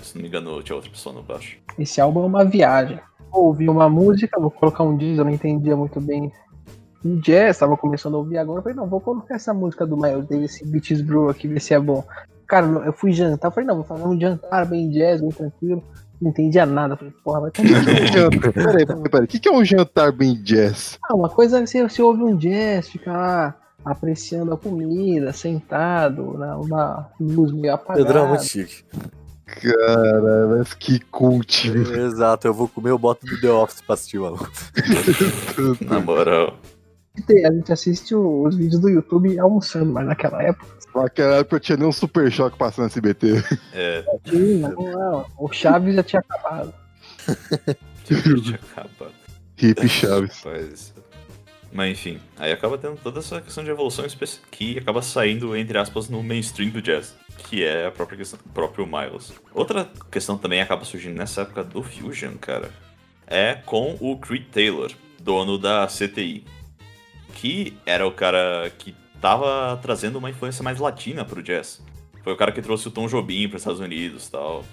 Se 0.00 0.14
não 0.14 0.22
me 0.22 0.28
engano, 0.28 0.62
tinha 0.62 0.76
outra 0.76 0.90
pessoa 0.90 1.14
no 1.14 1.22
baixo. 1.22 1.56
Esse 1.78 2.00
álbum 2.00 2.22
é 2.22 2.26
uma 2.26 2.44
viagem. 2.44 3.00
Vou 3.30 3.46
ouvir 3.46 3.68
uma 3.68 3.88
música, 3.88 4.38
vou 4.40 4.50
colocar 4.50 4.84
um 4.84 4.96
disco, 4.96 5.20
eu 5.20 5.24
não 5.24 5.32
entendia 5.32 5.76
muito 5.76 6.00
bem 6.00 6.30
em 7.04 7.16
jazz, 7.18 7.58
tava 7.58 7.76
começando 7.76 8.14
a 8.14 8.18
ouvir 8.18 8.38
agora. 8.38 8.58
Eu 8.58 8.62
falei, 8.62 8.76
não, 8.76 8.86
vou 8.86 9.00
colocar 9.00 9.34
essa 9.34 9.52
música 9.52 9.84
do 9.86 9.96
Miles 9.96 10.26
Davis, 10.28 10.54
esse 10.54 10.66
Beaches 10.66 11.00
Brew 11.00 11.28
aqui, 11.28 11.48
ver 11.48 11.60
se 11.60 11.74
é 11.74 11.80
bom. 11.80 12.04
Cara, 12.46 12.66
eu 12.66 12.92
fui 12.92 13.12
jantar, 13.12 13.48
eu 13.48 13.52
falei, 13.52 13.66
não, 13.66 13.76
vou 13.76 13.84
fazer 13.84 14.04
um 14.04 14.20
jantar 14.20 14.66
bem 14.66 14.88
jazz, 14.90 15.20
bem 15.20 15.30
tranquilo. 15.30 15.82
Não 16.20 16.30
entendia 16.30 16.64
nada. 16.64 16.92
Eu 16.94 16.98
falei, 16.98 17.14
porra, 17.24 17.40
vai 17.40 17.50
tomar. 17.50 17.68
Jantar- 18.12 18.52
Peraí, 18.52 18.86
peraí, 18.86 19.02
peraí. 19.10 19.24
O 19.24 19.28
que, 19.28 19.40
que 19.40 19.48
é 19.48 19.52
um 19.52 19.64
jantar 19.64 20.12
bem 20.12 20.34
jazz? 20.40 20.96
Ah, 21.02 21.14
uma 21.16 21.28
coisa 21.28 21.58
é 21.58 21.66
você, 21.66 21.82
você 21.82 22.00
ouve 22.00 22.22
um 22.22 22.36
jazz, 22.36 22.88
fica 22.88 23.10
lá 23.10 23.56
apreciando 23.84 24.52
a 24.52 24.56
comida, 24.56 25.32
sentado, 25.32 26.38
na 26.38 26.56
uma 26.56 27.10
luz 27.20 27.52
meio 27.52 27.74
apagada. 27.74 28.04
Pedrão 28.04 28.26
é 28.26 28.28
muito 28.28 28.44
chique. 28.44 28.84
Cara, 29.46 30.46
mas 30.48 30.72
que 30.74 30.98
cult, 30.98 31.68
velho. 31.70 32.06
Exato, 32.06 32.46
eu 32.46 32.54
vou 32.54 32.68
comer, 32.68 32.90
eu 32.90 32.98
boto 32.98 33.26
do 33.26 33.40
The 33.40 33.50
Office 33.50 33.82
pra 33.82 33.94
assistir, 33.94 34.18
mano. 34.18 34.38
Na 35.82 36.00
moral. 36.00 36.58
A 37.14 37.52
gente 37.52 37.70
assiste 37.70 38.14
os 38.14 38.56
vídeos 38.56 38.80
do 38.80 38.88
YouTube 38.88 39.38
almoçando, 39.38 39.92
mas 39.92 40.06
naquela 40.06 40.42
época. 40.42 40.66
Naquela 40.94 41.36
época 41.36 41.56
eu 41.56 41.60
tinha 41.60 41.76
nem 41.76 41.86
um 41.86 41.92
super 41.92 42.30
choque 42.30 42.56
passando 42.56 42.88
esse 42.88 43.00
BT. 43.00 43.44
É, 43.74 44.04
Sim, 44.28 44.58
não, 44.58 44.72
não, 44.72 45.26
o 45.38 45.52
Chaves 45.52 45.94
já 45.94 46.02
tinha 46.02 46.20
acabado. 46.20 46.72
tinha 48.04 48.58
acabado. 48.72 49.12
Hip 49.58 49.88
Chaves. 49.88 50.42
Mas, 50.44 50.94
mas 51.72 51.90
enfim, 51.90 52.20
aí 52.38 52.52
acaba 52.52 52.76
tendo 52.76 52.96
toda 53.02 53.20
essa 53.20 53.40
questão 53.40 53.64
de 53.64 53.70
evolução 53.70 54.04
que 54.50 54.78
acaba 54.78 55.00
saindo, 55.00 55.56
entre 55.56 55.78
aspas, 55.78 56.08
no 56.08 56.22
mainstream 56.22 56.70
do 56.70 56.82
jazz, 56.82 57.16
que 57.48 57.64
é 57.64 57.86
a 57.86 57.90
própria 57.90 58.18
questão, 58.18 58.38
o 58.44 58.48
próprio 58.50 58.86
Miles. 58.86 59.32
Outra 59.54 59.88
questão 60.10 60.36
também 60.36 60.60
acaba 60.60 60.84
surgindo 60.84 61.16
nessa 61.16 61.42
época 61.42 61.64
do 61.64 61.82
Fusion, 61.82 62.34
cara, 62.40 62.70
é 63.26 63.54
com 63.54 63.96
o 64.00 64.18
Creed 64.18 64.46
Taylor, 64.52 64.92
dono 65.20 65.56
da 65.58 65.86
CTI, 65.86 66.44
que 67.34 67.76
era 67.86 68.06
o 68.06 68.12
cara 68.12 68.70
que 68.78 68.94
tava 69.20 69.78
trazendo 69.80 70.18
uma 70.18 70.28
influência 70.28 70.62
mais 70.62 70.78
latina 70.78 71.24
pro 71.24 71.42
jazz. 71.42 71.80
Foi 72.22 72.32
o 72.32 72.36
cara 72.36 72.52
que 72.52 72.60
trouxe 72.60 72.86
o 72.88 72.90
Tom 72.90 73.06
Jobim 73.08 73.48
para 73.48 73.56
os 73.56 73.62
Estados 73.62 73.80
Unidos 73.80 74.28
tal. 74.28 74.64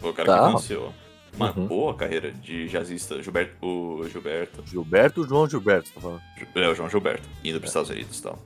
Foi 0.00 0.10
o 0.10 0.14
cara 0.14 0.28
Tá. 0.28 0.38
que 0.40 0.46
financiou 0.46 0.94
uma 1.36 1.56
Uhum. 1.56 1.66
boa 1.66 1.94
carreira 1.94 2.30
de 2.32 2.68
jazzista, 2.68 3.22
Gilberto, 3.22 3.54
o 3.60 4.08
Gilberto. 4.08 4.62
Gilberto 4.66 5.20
ou 5.22 5.28
João 5.28 5.48
Gilberto, 5.48 5.90
tá 5.92 6.00
falando? 6.00 6.22
É, 6.54 6.68
o 6.68 6.74
João 6.74 6.88
Gilberto, 6.88 7.28
indo 7.42 7.58
para 7.58 7.64
os 7.66 7.70
Estados 7.70 7.90
Unidos 7.90 8.18
e 8.18 8.22
tal. 8.22 8.38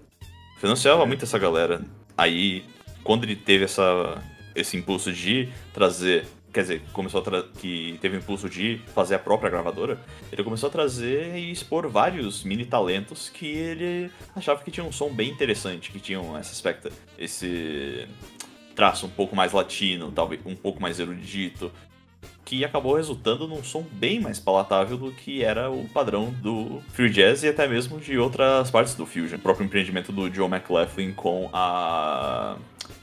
Financiava 0.58 1.04
muito 1.06 1.24
essa 1.24 1.38
galera. 1.38 1.82
Aí, 2.16 2.64
quando 3.04 3.24
ele 3.24 3.36
teve 3.36 3.64
essa, 3.64 4.22
esse 4.54 4.76
impulso 4.76 5.12
de 5.12 5.48
trazer. 5.72 6.26
Quer 6.50 6.62
dizer, 6.62 6.82
começou 6.94 7.20
a 7.20 7.42
que 7.60 7.98
teve 8.00 8.16
o 8.16 8.18
impulso 8.20 8.48
de 8.48 8.80
fazer 8.94 9.14
a 9.14 9.18
própria 9.18 9.50
gravadora, 9.50 10.00
ele 10.32 10.42
começou 10.42 10.68
a 10.68 10.72
trazer 10.72 11.36
e 11.36 11.52
expor 11.52 11.86
vários 11.88 12.42
mini 12.42 12.64
talentos 12.64 13.28
que 13.28 13.46
ele 13.46 14.10
achava 14.34 14.64
que 14.64 14.70
tinham 14.70 14.88
um 14.88 14.92
som 14.92 15.10
bem 15.10 15.28
interessante, 15.30 15.90
que 15.92 16.00
tinham 16.00 16.36
esse 16.40 16.52
aspecto, 16.52 16.90
esse 17.18 18.08
traço 18.74 19.06
um 19.06 19.10
pouco 19.10 19.36
mais 19.36 19.52
latino, 19.52 20.10
talvez 20.10 20.40
um 20.46 20.56
pouco 20.56 20.80
mais 20.80 20.98
erudito, 20.98 21.70
que 22.48 22.64
acabou 22.64 22.94
resultando 22.96 23.46
num 23.46 23.62
som 23.62 23.84
bem 23.92 24.18
mais 24.20 24.40
palatável 24.40 24.96
do 24.96 25.12
que 25.12 25.44
era 25.44 25.70
o 25.70 25.86
padrão 25.90 26.32
do 26.40 26.80
free 26.94 27.10
jazz 27.10 27.42
e 27.42 27.48
até 27.48 27.68
mesmo 27.68 28.00
de 28.00 28.16
outras 28.16 28.70
partes 28.70 28.94
do 28.94 29.04
fusion. 29.04 29.36
O 29.36 29.38
próprio 29.38 29.66
empreendimento 29.66 30.10
do 30.10 30.32
Joe 30.32 30.48
McLaughlin 30.48 31.12
com 31.12 31.50
a 31.52 32.56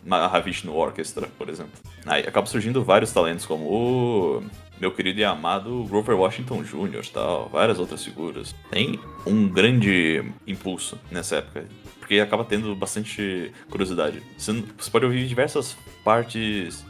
Mahavishnu 0.04 0.76
Orchestra, 0.76 1.28
por 1.38 1.48
exemplo. 1.48 1.74
Aí 2.08 2.22
acaba 2.22 2.48
surgindo 2.48 2.84
vários 2.84 3.14
talentos 3.14 3.46
como 3.46 3.66
o 3.70 4.44
meu 4.82 4.92
querido 4.92 5.20
e 5.20 5.24
amado 5.24 5.84
Grover 5.84 6.18
Washington 6.18 6.64
Jr., 6.64 7.06
tal, 7.14 7.48
várias 7.50 7.78
outras 7.78 8.04
figuras. 8.04 8.56
Tem 8.72 9.00
um 9.28 9.48
grande 9.48 10.24
impulso 10.48 10.98
nessa 11.12 11.36
época, 11.36 11.68
porque 12.00 12.20
acaba 12.20 12.44
tendo 12.44 12.76
bastante 12.76 13.52
curiosidade. 13.70 14.24
Você, 14.36 14.64
pode 14.92 15.06
ouvir 15.06 15.28
diversas 15.28 15.78
partes 16.04 16.84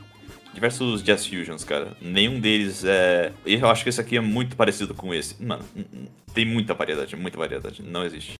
diversos 0.56 1.03
jazz 1.03 1.28
fusions, 1.28 1.64
cara. 1.64 1.95
Nenhum 2.01 2.39
deles 2.39 2.84
é. 2.84 3.32
Eu 3.45 3.68
acho 3.70 3.84
que 3.84 3.89
esse 3.89 4.01
aqui 4.01 4.18
é 4.18 4.22
muito 4.22 4.56
parecido 4.56 4.95
com 4.95 5.14
esse. 5.14 5.41
Mano, 5.43 5.64
tem 6.34 6.45
muita 6.45 6.74
variedade, 6.74 7.16
muita 7.16 7.38
variedade. 7.38 7.84
Não 7.84 8.03
existe. 8.03 8.34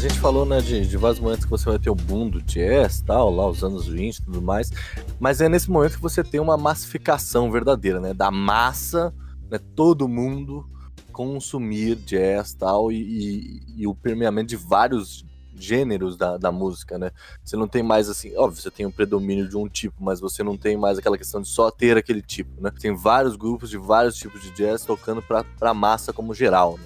Gente 0.00 0.18
falou, 0.18 0.46
né, 0.46 0.60
de, 0.60 0.86
de 0.86 0.96
vários 0.96 1.20
momentos 1.20 1.44
que 1.44 1.50
você 1.50 1.68
vai 1.68 1.78
ter 1.78 1.90
o 1.90 1.94
boom 1.94 2.28
do 2.28 2.40
jazz, 2.42 3.02
tal, 3.02 3.30
lá 3.30 3.46
os 3.46 3.62
anos 3.62 3.86
20 3.86 4.16
e 4.16 4.22
tudo 4.22 4.40
mais, 4.40 4.70
mas 5.18 5.40
é 5.40 5.48
nesse 5.48 5.70
momento 5.70 5.96
que 5.96 6.02
você 6.02 6.24
tem 6.24 6.40
uma 6.40 6.56
massificação 6.56 7.50
verdadeira, 7.50 8.00
né, 8.00 8.14
da 8.14 8.30
massa, 8.30 9.14
né, 9.50 9.58
todo 9.76 10.08
mundo 10.08 10.66
consumir 11.12 11.96
jazz, 11.96 12.54
tal, 12.54 12.90
e, 12.90 12.96
e, 12.96 13.82
e 13.82 13.86
o 13.86 13.94
permeamento 13.94 14.48
de 14.48 14.56
vários 14.56 15.24
gêneros 15.54 16.16
da, 16.16 16.38
da 16.38 16.50
música, 16.50 16.98
né, 16.98 17.10
você 17.44 17.56
não 17.56 17.68
tem 17.68 17.82
mais, 17.82 18.08
assim, 18.08 18.34
óbvio, 18.36 18.62
você 18.62 18.70
tem 18.70 18.86
o 18.86 18.92
predomínio 18.92 19.46
de 19.46 19.56
um 19.56 19.68
tipo, 19.68 20.02
mas 20.02 20.18
você 20.18 20.42
não 20.42 20.56
tem 20.56 20.76
mais 20.78 20.98
aquela 20.98 21.18
questão 21.18 21.42
de 21.42 21.48
só 21.48 21.70
ter 21.70 21.98
aquele 21.98 22.22
tipo, 22.22 22.60
né, 22.62 22.72
tem 22.80 22.96
vários 22.96 23.36
grupos 23.36 23.68
de 23.68 23.76
vários 23.76 24.16
tipos 24.16 24.40
de 24.40 24.50
jazz 24.52 24.82
tocando 24.82 25.20
pra, 25.20 25.44
pra 25.44 25.74
massa 25.74 26.12
como 26.12 26.32
geral, 26.32 26.78
né. 26.78 26.84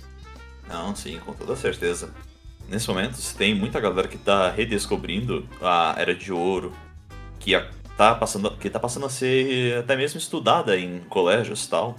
Não, 0.69 0.97
sim, 0.97 1.21
com 1.25 1.33
toda 1.33 1.55
certeza. 1.55 2.11
Nesse 2.69 2.89
momento, 2.89 3.17
você 3.17 3.37
tem 3.37 3.55
muita 3.55 3.79
galera 3.79 4.09
que 4.09 4.19
tá 4.19 4.51
redescobrindo 4.51 5.47
a 5.61 5.95
Era 5.99 6.15
de 6.15 6.33
Ouro, 6.33 6.73
que 7.39 7.53
tá 7.97 8.15
passando, 8.15 8.51
que 8.53 8.71
tá 8.71 8.81
passando 8.81 9.07
a 9.07 9.11
ser 9.11 9.79
até 9.79 9.97
mesmo 9.97 10.19
estudada 10.19 10.77
em 10.79 11.01
colégios 11.09 11.67
tal. 11.67 11.97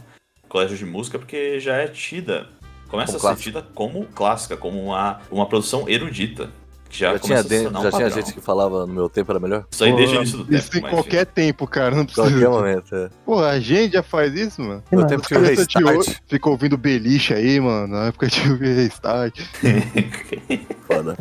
Colégios 0.50 0.80
de 0.80 0.86
música, 0.86 1.18
porque 1.20 1.60
já 1.60 1.76
é 1.76 1.88
tida. 1.88 2.48
Começa 2.88 3.14
Como 3.14 3.18
a 3.18 3.36
ser 3.36 3.44
clássica. 3.44 3.44
tida 3.44 3.62
como 3.74 4.06
clássica, 4.08 4.58
como 4.58 4.82
uma, 4.84 5.20
uma 5.32 5.48
produção 5.48 5.88
erudita. 5.90 6.50
Que 6.90 7.00
já, 7.00 7.14
Já, 7.14 7.20
tinha, 7.20 7.44
de- 7.44 7.68
um 7.68 7.82
já 7.82 7.92
tinha 7.92 8.10
gente 8.10 8.34
que 8.34 8.40
falava 8.40 8.86
no 8.86 8.94
meu 8.94 9.10
tempo 9.10 9.32
era 9.32 9.40
melhor? 9.40 9.66
Isso 9.72 9.84
aí 9.84 9.96
desde 9.96 10.16
o 10.16 10.18
início 10.20 10.38
do 10.38 10.46
tempo. 10.46 10.56
Isso 10.58 10.78
em 10.78 10.82
mas, 10.82 10.92
qualquer 10.92 11.26
tempo, 11.26 11.68
cara. 11.68 11.96
Não 11.96 12.06
precisa. 12.06 12.30
Qualquer 12.30 12.50
momento, 12.50 12.96
é. 12.96 13.10
Pô, 13.26 13.40
a 13.44 13.60
gente 13.60 13.94
já 13.94 14.04
faz 14.04 14.34
isso, 14.34 14.62
mano. 14.62 14.84
Meu 14.92 15.02
Não, 15.02 15.08
tempo 15.08 15.24
Criança 15.24 15.52
de 15.66 15.78
restart. 15.78 15.98
hoje 15.98 16.18
fica 16.28 16.50
ouvindo 16.50 16.78
beliche 16.78 17.34
aí, 17.34 17.60
mano. 17.60 17.88
Na 17.88 18.06
época 18.08 18.28
tinha 18.28 18.54
o 18.54 18.58
restart. 18.58 19.40
Foda. 20.88 21.18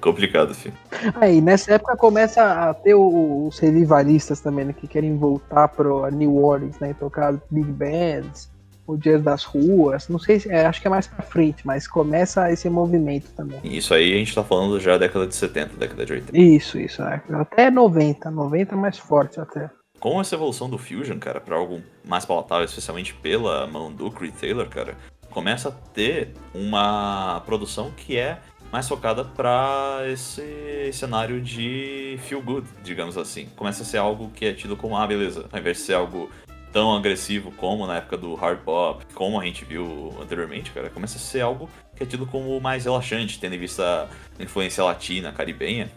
Complicado, 0.00 0.54
filho. 0.54 0.74
Aí, 1.14 1.40
nessa 1.40 1.72
época 1.72 1.96
começa 1.96 2.42
a 2.44 2.74
ter 2.74 2.94
os 2.94 3.58
revivalistas 3.58 4.38
também, 4.40 4.66
né, 4.66 4.74
que 4.74 4.86
querem 4.86 5.16
voltar 5.16 5.66
pro 5.68 6.06
New 6.10 6.36
Orleans, 6.44 6.78
né, 6.78 6.90
e 6.90 6.94
tocar 6.94 7.32
big 7.50 7.72
bands, 7.72 8.50
o 8.86 8.96
jazz 8.96 9.22
das 9.22 9.44
ruas, 9.44 10.08
não 10.08 10.18
sei 10.18 10.38
se, 10.38 10.50
é, 10.50 10.66
acho 10.66 10.80
que 10.80 10.86
é 10.86 10.90
mais 10.90 11.06
pra 11.06 11.22
frente, 11.22 11.66
mas 11.66 11.86
começa 11.86 12.50
esse 12.50 12.68
movimento 12.68 13.30
também. 13.36 13.60
Isso 13.64 13.94
aí 13.94 14.12
a 14.12 14.16
gente 14.16 14.34
tá 14.34 14.44
falando 14.44 14.78
já 14.78 14.92
da 14.92 14.98
década 14.98 15.26
de 15.26 15.34
70, 15.34 15.76
década 15.76 16.06
de 16.06 16.12
80. 16.12 16.38
Isso, 16.38 16.78
isso, 16.78 17.02
é. 17.02 17.22
até 17.32 17.70
90, 17.70 18.30
90 18.30 18.74
é 18.74 18.78
mais 18.78 18.98
forte 18.98 19.40
até. 19.40 19.70
Com 19.98 20.20
essa 20.20 20.34
evolução 20.34 20.68
do 20.68 20.76
Fusion, 20.76 21.18
cara, 21.18 21.40
pra 21.40 21.56
algo 21.56 21.80
mais 22.04 22.26
palatável, 22.26 22.64
especialmente 22.64 23.14
pela 23.14 23.66
mão 23.66 23.90
do 23.90 24.10
Creed 24.10 24.34
Taylor, 24.34 24.68
cara, 24.68 24.94
começa 25.30 25.70
a 25.70 25.72
ter 25.72 26.34
uma 26.54 27.42
produção 27.46 27.90
que 27.90 28.18
é 28.18 28.38
mais 28.70 28.88
focada 28.88 29.24
pra 29.24 30.00
esse 30.08 30.90
cenário 30.92 31.40
de 31.40 32.18
feel 32.24 32.42
good, 32.42 32.66
digamos 32.82 33.16
assim. 33.16 33.46
Começa 33.56 33.82
a 33.82 33.86
ser 33.86 33.98
algo 33.98 34.30
que 34.30 34.46
é 34.46 34.52
tido 34.52 34.76
como, 34.76 34.96
ah, 34.96 35.06
beleza, 35.06 35.46
ao 35.52 35.60
invés 35.60 35.76
de 35.76 35.84
ser 35.84 35.94
algo 35.94 36.28
tão 36.74 36.92
agressivo 36.92 37.52
como 37.52 37.86
na 37.86 37.98
época 37.98 38.16
do 38.16 38.34
hard 38.34 38.58
pop, 38.58 39.06
como 39.14 39.40
a 39.40 39.44
gente 39.44 39.64
viu 39.64 40.12
anteriormente, 40.20 40.72
cara, 40.72 40.90
começa 40.90 41.16
a 41.16 41.20
ser 41.20 41.40
algo 41.40 41.70
que 41.94 42.02
é 42.02 42.06
tido 42.06 42.26
como 42.26 42.60
mais 42.60 42.84
relaxante, 42.84 43.38
tendo 43.38 43.54
em 43.54 43.58
vista 43.60 44.10
a 44.36 44.42
influência 44.42 44.82
latina, 44.82 45.32
caribenha. 45.32 45.88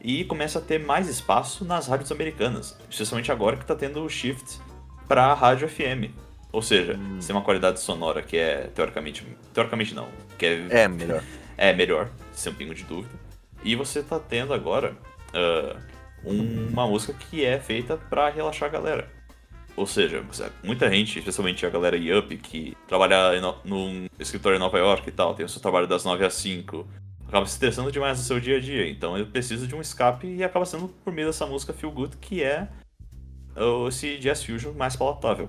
e 0.00 0.24
começa 0.24 0.58
a 0.58 0.62
ter 0.62 0.80
mais 0.80 1.06
espaço 1.06 1.64
nas 1.66 1.86
rádios 1.86 2.10
americanas, 2.10 2.76
especialmente 2.90 3.30
agora 3.30 3.56
que 3.56 3.64
tá 3.66 3.74
tendo 3.74 4.02
o 4.02 4.08
shift 4.08 4.58
pra 5.06 5.34
rádio 5.34 5.68
FM. 5.68 6.10
Ou 6.50 6.62
seja, 6.62 6.98
você 7.16 7.26
tem 7.28 7.36
uma 7.36 7.44
qualidade 7.44 7.78
sonora 7.78 8.22
que 8.22 8.36
é 8.36 8.70
teoricamente, 8.74 9.24
teoricamente 9.52 9.94
não, 9.94 10.08
que 10.38 10.46
é, 10.46 10.66
É 10.70 10.88
melhor. 10.88 11.22
é 11.58 11.72
melhor, 11.74 12.08
sem 12.32 12.50
um 12.50 12.56
pingo 12.56 12.74
de 12.74 12.84
dúvida. 12.84 13.14
E 13.62 13.76
você 13.76 14.02
tá 14.02 14.18
tendo 14.18 14.54
agora 14.54 14.96
ah, 15.34 15.76
uma 16.24 16.86
música 16.86 17.12
que 17.12 17.44
é 17.44 17.60
feita 17.60 17.96
pra 17.96 18.30
relaxar 18.30 18.68
a 18.68 18.72
galera. 18.72 19.21
Ou 19.76 19.86
seja, 19.86 20.22
muita 20.62 20.90
gente, 20.90 21.18
especialmente 21.18 21.64
a 21.64 21.70
galera 21.70 21.96
Yup, 21.96 22.36
que 22.38 22.76
trabalha 22.86 23.40
num 23.64 24.06
escritório 24.18 24.56
em 24.56 24.60
Nova 24.60 24.78
York 24.78 25.08
e 25.08 25.12
tal, 25.12 25.34
tem 25.34 25.46
o 25.46 25.48
seu 25.48 25.62
trabalho 25.62 25.86
das 25.86 26.04
9 26.04 26.24
às 26.24 26.34
5, 26.34 26.86
acaba 27.26 27.46
se 27.46 27.54
estressando 27.54 27.90
demais 27.90 28.18
no 28.18 28.24
seu 28.24 28.38
dia 28.38 28.58
a 28.58 28.60
dia. 28.60 28.88
Então 28.88 29.16
ele 29.16 29.26
precisa 29.26 29.66
de 29.66 29.74
um 29.74 29.80
escape 29.80 30.26
e 30.26 30.44
acaba 30.44 30.66
sendo 30.66 30.88
por 30.88 31.12
meio 31.12 31.26
dessa 31.26 31.46
música 31.46 31.72
Feel 31.72 31.90
Good, 31.90 32.18
que 32.18 32.42
é 32.42 32.68
esse 33.88 34.18
jazz 34.18 34.44
fusion 34.44 34.72
mais 34.72 34.94
palatável. 34.94 35.48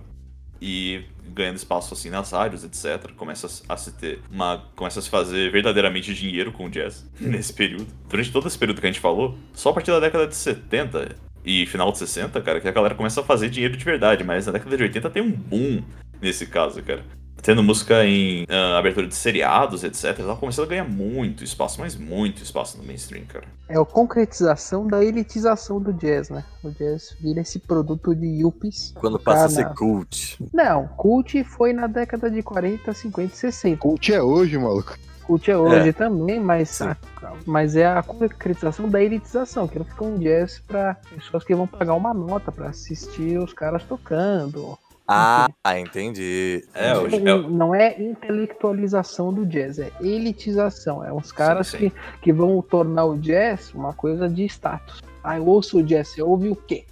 E 0.62 1.04
ganhando 1.26 1.58
espaço 1.58 1.94
assim 1.94 2.10
nas 2.10 2.32
rádios, 2.32 2.64
etc. 2.64 3.12
Começa 3.18 3.48
a 3.68 3.76
se 3.76 3.92
ter 3.92 4.22
uma. 4.32 4.64
Começa 4.78 5.00
a 5.00 5.02
se 5.02 5.10
fazer 5.10 5.52
verdadeiramente 5.52 6.14
dinheiro 6.14 6.54
com 6.54 6.68
o 6.68 6.70
jazz 6.70 7.06
nesse 7.20 7.52
período. 7.52 7.88
Durante 8.08 8.32
todo 8.32 8.48
esse 8.48 8.58
período 8.58 8.80
que 8.80 8.88
a 8.88 8.90
gente 8.90 9.02
falou, 9.02 9.38
só 9.54 9.72
a 9.72 9.74
partir 9.74 9.92
da 9.92 10.00
década 10.00 10.26
de 10.26 10.36
70 10.36 11.18
e 11.46 11.66
final 11.66 11.92
de 11.92 11.98
60, 12.00 12.42
cara, 12.42 12.60
que 12.62 12.68
a 12.68 12.72
galera 12.72 12.96
começa 12.96 13.22
a 13.22 13.24
fazer 13.24 13.50
dinheiro 13.50 13.76
de 13.78 13.84
verdade. 13.84 14.24
Mas 14.24 14.46
na 14.46 14.52
década 14.54 14.76
de 14.78 14.84
80 14.84 15.10
tem 15.10 15.22
um 15.24 15.32
boom 15.32 15.84
nesse 16.22 16.46
caso, 16.46 16.82
cara. 16.82 17.04
Tendo 17.42 17.62
música 17.62 18.06
em 18.06 18.46
ah, 18.48 18.78
abertura 18.78 19.06
de 19.06 19.14
seriados, 19.16 19.84
etc. 19.84 20.18
Ela 20.20 20.34
começando 20.38 20.64
a 20.66 20.70
ganhar 20.70 20.86
muito 20.86 21.44
espaço, 21.44 21.82
mas 21.82 21.94
muito 21.94 22.42
espaço 22.42 22.78
no 22.78 22.86
mainstream, 22.86 23.26
cara. 23.26 23.44
É 23.68 23.78
a 23.78 23.84
concretização 23.84 24.88
da 24.88 25.04
elitização 25.04 25.82
do 25.82 25.92
jazz, 25.92 26.30
né? 26.30 26.46
O 26.64 26.70
jazz 26.70 27.14
vira 27.20 27.42
esse 27.42 27.60
produto 27.60 28.16
de 28.16 28.26
yuppies. 28.28 28.94
Quando 28.96 29.20
passa 29.20 29.46
a 29.46 29.50
ser 29.50 29.64
na- 29.64 29.74
cult. 29.76 30.38
Não, 30.54 30.88
cult 30.96 31.44
foi 31.44 31.74
na 31.74 31.86
década 31.88 32.32
de 32.32 32.42
40, 32.42 32.94
50 32.94 33.34
e 33.34 33.36
60. 33.36 33.78
Cult 33.78 34.14
é 34.14 34.24
hoje, 34.24 34.58
maluco. 34.58 34.98
Cult 35.24 35.50
é 35.50 35.58
hoje 35.58 35.90
É. 35.90 35.94
também, 35.94 36.40
mas, 36.40 36.82
a- 36.82 36.98
mas 37.46 37.76
é 37.76 37.86
a 37.86 38.04
concretização 38.04 38.90
da 38.90 39.02
elitização, 39.02 39.68
que 39.68 39.80
não 39.80 39.86
fica 39.86 40.04
um 40.04 40.18
jazz 40.18 40.60
pra 40.68 40.96
pessoas 41.16 41.44
que 41.44 41.56
vão 41.56 41.66
pagar 41.68 41.94
uma 41.96 42.14
nota 42.14 42.52
pra 42.52 42.68
assistir 42.70 43.38
os 43.40 43.54
caras 43.54 43.84
tocando. 43.84 44.78
Ah, 45.08 45.48
entendi. 45.78 46.64
É, 46.74 46.98
hoje. 46.98 47.20
Não, 47.20 47.42
não 47.50 47.76
é 47.76 48.02
intelectualização 48.02 49.34
do 49.34 49.46
jazz, 49.46 49.78
é 49.80 49.92
elitização. 50.00 51.04
É 51.04 51.12
uns 51.12 51.32
caras 51.32 51.68
sim. 51.68 51.78
Que, 51.78 51.94
que 52.22 52.34
vão 52.34 52.62
tornar 52.62 53.06
o 53.06 53.18
jazz 53.18 53.74
uma 53.74 53.94
coisa 53.94 54.30
de 54.30 54.46
status. 54.46 55.02
Ah, 55.24 55.38
eu 55.38 55.46
ouço 55.46 55.80
o 55.80 55.84
jazz, 55.84 56.08
você 56.10 56.22
ouve 56.22 56.50
o 56.50 56.56
quê? 56.56 56.86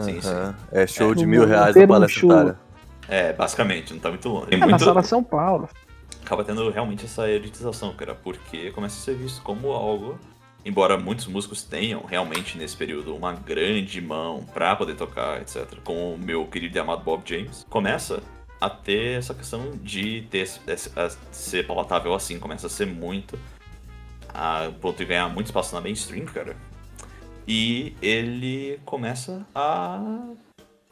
Sim, 0.00 0.20
sim. 0.20 0.54
É 0.72 0.86
show 0.86 1.12
É, 1.12 1.14
de 1.14 1.26
mil 1.26 1.46
reais 1.46 1.76
na 1.76 1.86
palestra 1.86 2.26
otária. 2.26 2.58
É, 3.08 3.32
basicamente, 3.32 3.92
não 3.92 4.00
tá 4.00 4.08
muito 4.08 4.28
longe. 4.28 4.46
Tem 4.46 4.56
É, 4.56 4.60
na 4.60 4.66
muito- 4.68 4.84
sala 4.84 5.02
São 5.02 5.22
Paulo. 5.22 5.68
Acaba 6.22 6.44
tendo 6.44 6.70
realmente 6.70 7.04
essa 7.04 7.28
elitização, 7.28 7.94
cara, 7.94 8.14
porque 8.14 8.70
começa 8.70 8.96
a 8.96 9.04
ser 9.04 9.16
visto 9.16 9.42
como 9.42 9.72
algo, 9.72 10.18
embora 10.64 10.96
muitos 10.96 11.26
músicos 11.26 11.62
tenham 11.62 12.02
realmente 12.04 12.56
nesse 12.56 12.76
período 12.76 13.14
uma 13.14 13.32
grande 13.32 14.00
mão 14.00 14.44
pra 14.54 14.74
poder 14.76 14.96
tocar, 14.96 15.40
etc. 15.42 15.78
Como 15.84 16.14
o 16.14 16.18
meu 16.18 16.46
querido 16.46 16.76
e 16.76 16.80
amado 16.80 17.02
Bob 17.02 17.22
James, 17.26 17.66
começa 17.68 18.22
a 18.60 18.70
ter 18.70 19.18
essa 19.18 19.34
questão 19.34 19.72
de 19.82 20.22
ter 20.30 20.46
ser 21.32 21.66
palatável 21.66 22.14
assim, 22.14 22.38
começa 22.38 22.68
a 22.68 22.70
ser 22.70 22.86
muito 22.86 23.36
a 24.32 24.70
ponto 24.80 24.96
de 24.96 25.04
ganhar 25.04 25.28
muito 25.28 25.46
espaço 25.46 25.74
na 25.74 25.80
mainstream, 25.80 26.24
cara. 26.26 26.56
E 27.46 27.96
ele 28.00 28.80
começa 28.84 29.44
a 29.52 30.00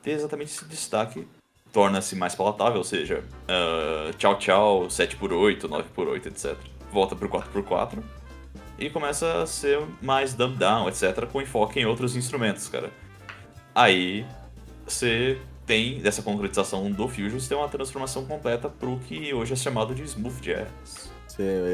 ter 0.03 0.11
exatamente 0.11 0.49
esse 0.51 0.65
destaque 0.65 1.27
torna-se 1.73 2.17
mais 2.17 2.35
palatável, 2.35 2.79
ou 2.79 2.85
seja, 2.85 3.23
ah, 3.49 4.11
tchau 4.19 4.37
tchau, 4.39 4.87
7x8, 4.89 5.63
9x8, 5.63 6.27
etc. 6.27 6.57
Volta 6.93 7.15
pro 7.15 7.29
4x4 7.29 8.03
e 8.79 8.89
começa 8.89 9.43
a 9.43 9.47
ser 9.47 9.81
mais 10.01 10.33
dumb 10.35 10.57
down, 10.57 10.89
etc., 10.89 11.27
com 11.31 11.41
enfoque 11.43 11.79
em 11.79 11.85
outros 11.85 12.17
instrumentos, 12.17 12.67
cara. 12.69 12.91
Aí 13.75 14.27
você 14.87 15.39
tem, 15.67 16.01
dessa 16.01 16.23
concretização 16.23 16.91
do 16.91 17.07
Fusion, 17.07 17.39
você 17.39 17.51
tem 17.51 17.59
uma 17.59 17.69
transformação 17.69 18.25
completa 18.25 18.69
pro 18.69 18.99
que 18.99 19.33
hoje 19.33 19.53
é 19.53 19.57
chamado 19.57 19.95
de 19.95 20.03
smooth 20.03 20.41
jazz. 20.41 21.11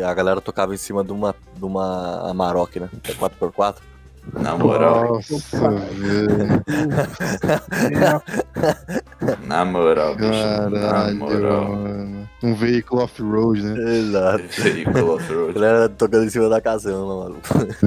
A 0.06 0.14
galera 0.14 0.40
tocava 0.40 0.74
em 0.74 0.76
cima 0.76 1.02
de 1.02 1.12
uma, 1.12 1.34
de 1.56 1.64
uma 1.64 2.30
Amarok, 2.30 2.78
né? 2.78 2.90
É 3.04 3.12
4x4. 3.12 3.76
Na 4.32 4.56
moral, 4.56 5.14
Nossa, 5.14 5.70
velho. 5.70 6.62
na 9.46 9.64
moral, 9.64 10.14
bicho, 10.16 10.28
na 10.30 10.70
Caralho, 10.80 11.16
moral. 11.16 11.68
mano. 11.76 12.28
Um 12.42 12.54
veículo 12.54 13.02
off-road, 13.02 13.62
né? 13.62 13.98
Exato. 13.98 14.44
Veículo 14.62 15.12
A 15.12 15.14
off-road. 15.14 15.52
galera 15.54 15.88
tocando 15.88 16.24
em 16.24 16.30
cima 16.30 16.48
da 16.48 16.60
casama, 16.60 17.06
maluco. 17.24 17.40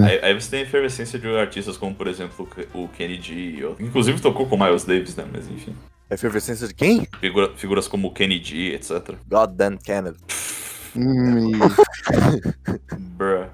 Aí, 0.03 0.19
aí 0.23 0.33
você 0.33 0.49
tem 0.49 0.59
a 0.61 0.63
efervescência 0.63 1.19
de 1.19 1.27
artistas 1.37 1.77
como, 1.77 1.93
por 1.93 2.07
exemplo, 2.07 2.47
o 2.73 2.87
ou- 3.63 3.75
inclusive 3.79 4.19
tocou 4.21 4.45
com 4.47 4.55
o 4.55 4.59
Miles 4.63 4.85
Davis, 4.85 5.15
né? 5.15 5.25
Mas 5.31 5.47
enfim. 5.47 5.75
Efervescência 6.09 6.67
de 6.67 6.73
quem? 6.73 7.07
Figura- 7.19 7.51
figuras 7.55 7.87
como 7.87 8.07
o 8.07 8.11
Kenny 8.11 8.41
G, 8.43 8.73
etc. 8.73 9.13
Goddamn 9.29 9.77
Canada. 9.85 10.17
Hum, 10.95 11.51
e- 11.51 12.95
Bruh. 13.17 13.45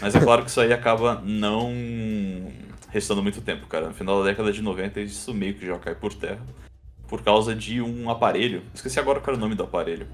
Mas 0.00 0.14
é 0.14 0.20
claro 0.20 0.42
que 0.42 0.50
isso 0.50 0.60
aí 0.60 0.72
acaba 0.72 1.22
não 1.24 1.72
restando 2.88 3.22
muito 3.22 3.40
tempo, 3.40 3.66
cara. 3.66 3.88
No 3.88 3.94
final 3.94 4.18
da 4.22 4.30
década 4.30 4.52
de 4.52 4.62
90, 4.62 5.00
isso 5.00 5.34
meio 5.34 5.54
que 5.54 5.66
já 5.66 5.78
cai 5.78 5.94
por 5.94 6.14
terra. 6.14 6.40
Por 7.08 7.22
causa 7.22 7.54
de 7.54 7.80
um 7.80 8.10
aparelho. 8.10 8.62
Esqueci 8.74 8.98
agora 8.98 9.20
qual 9.20 9.34
era 9.34 9.38
o 9.38 9.40
nome 9.40 9.54
do 9.54 9.62
aparelho. 9.62 10.06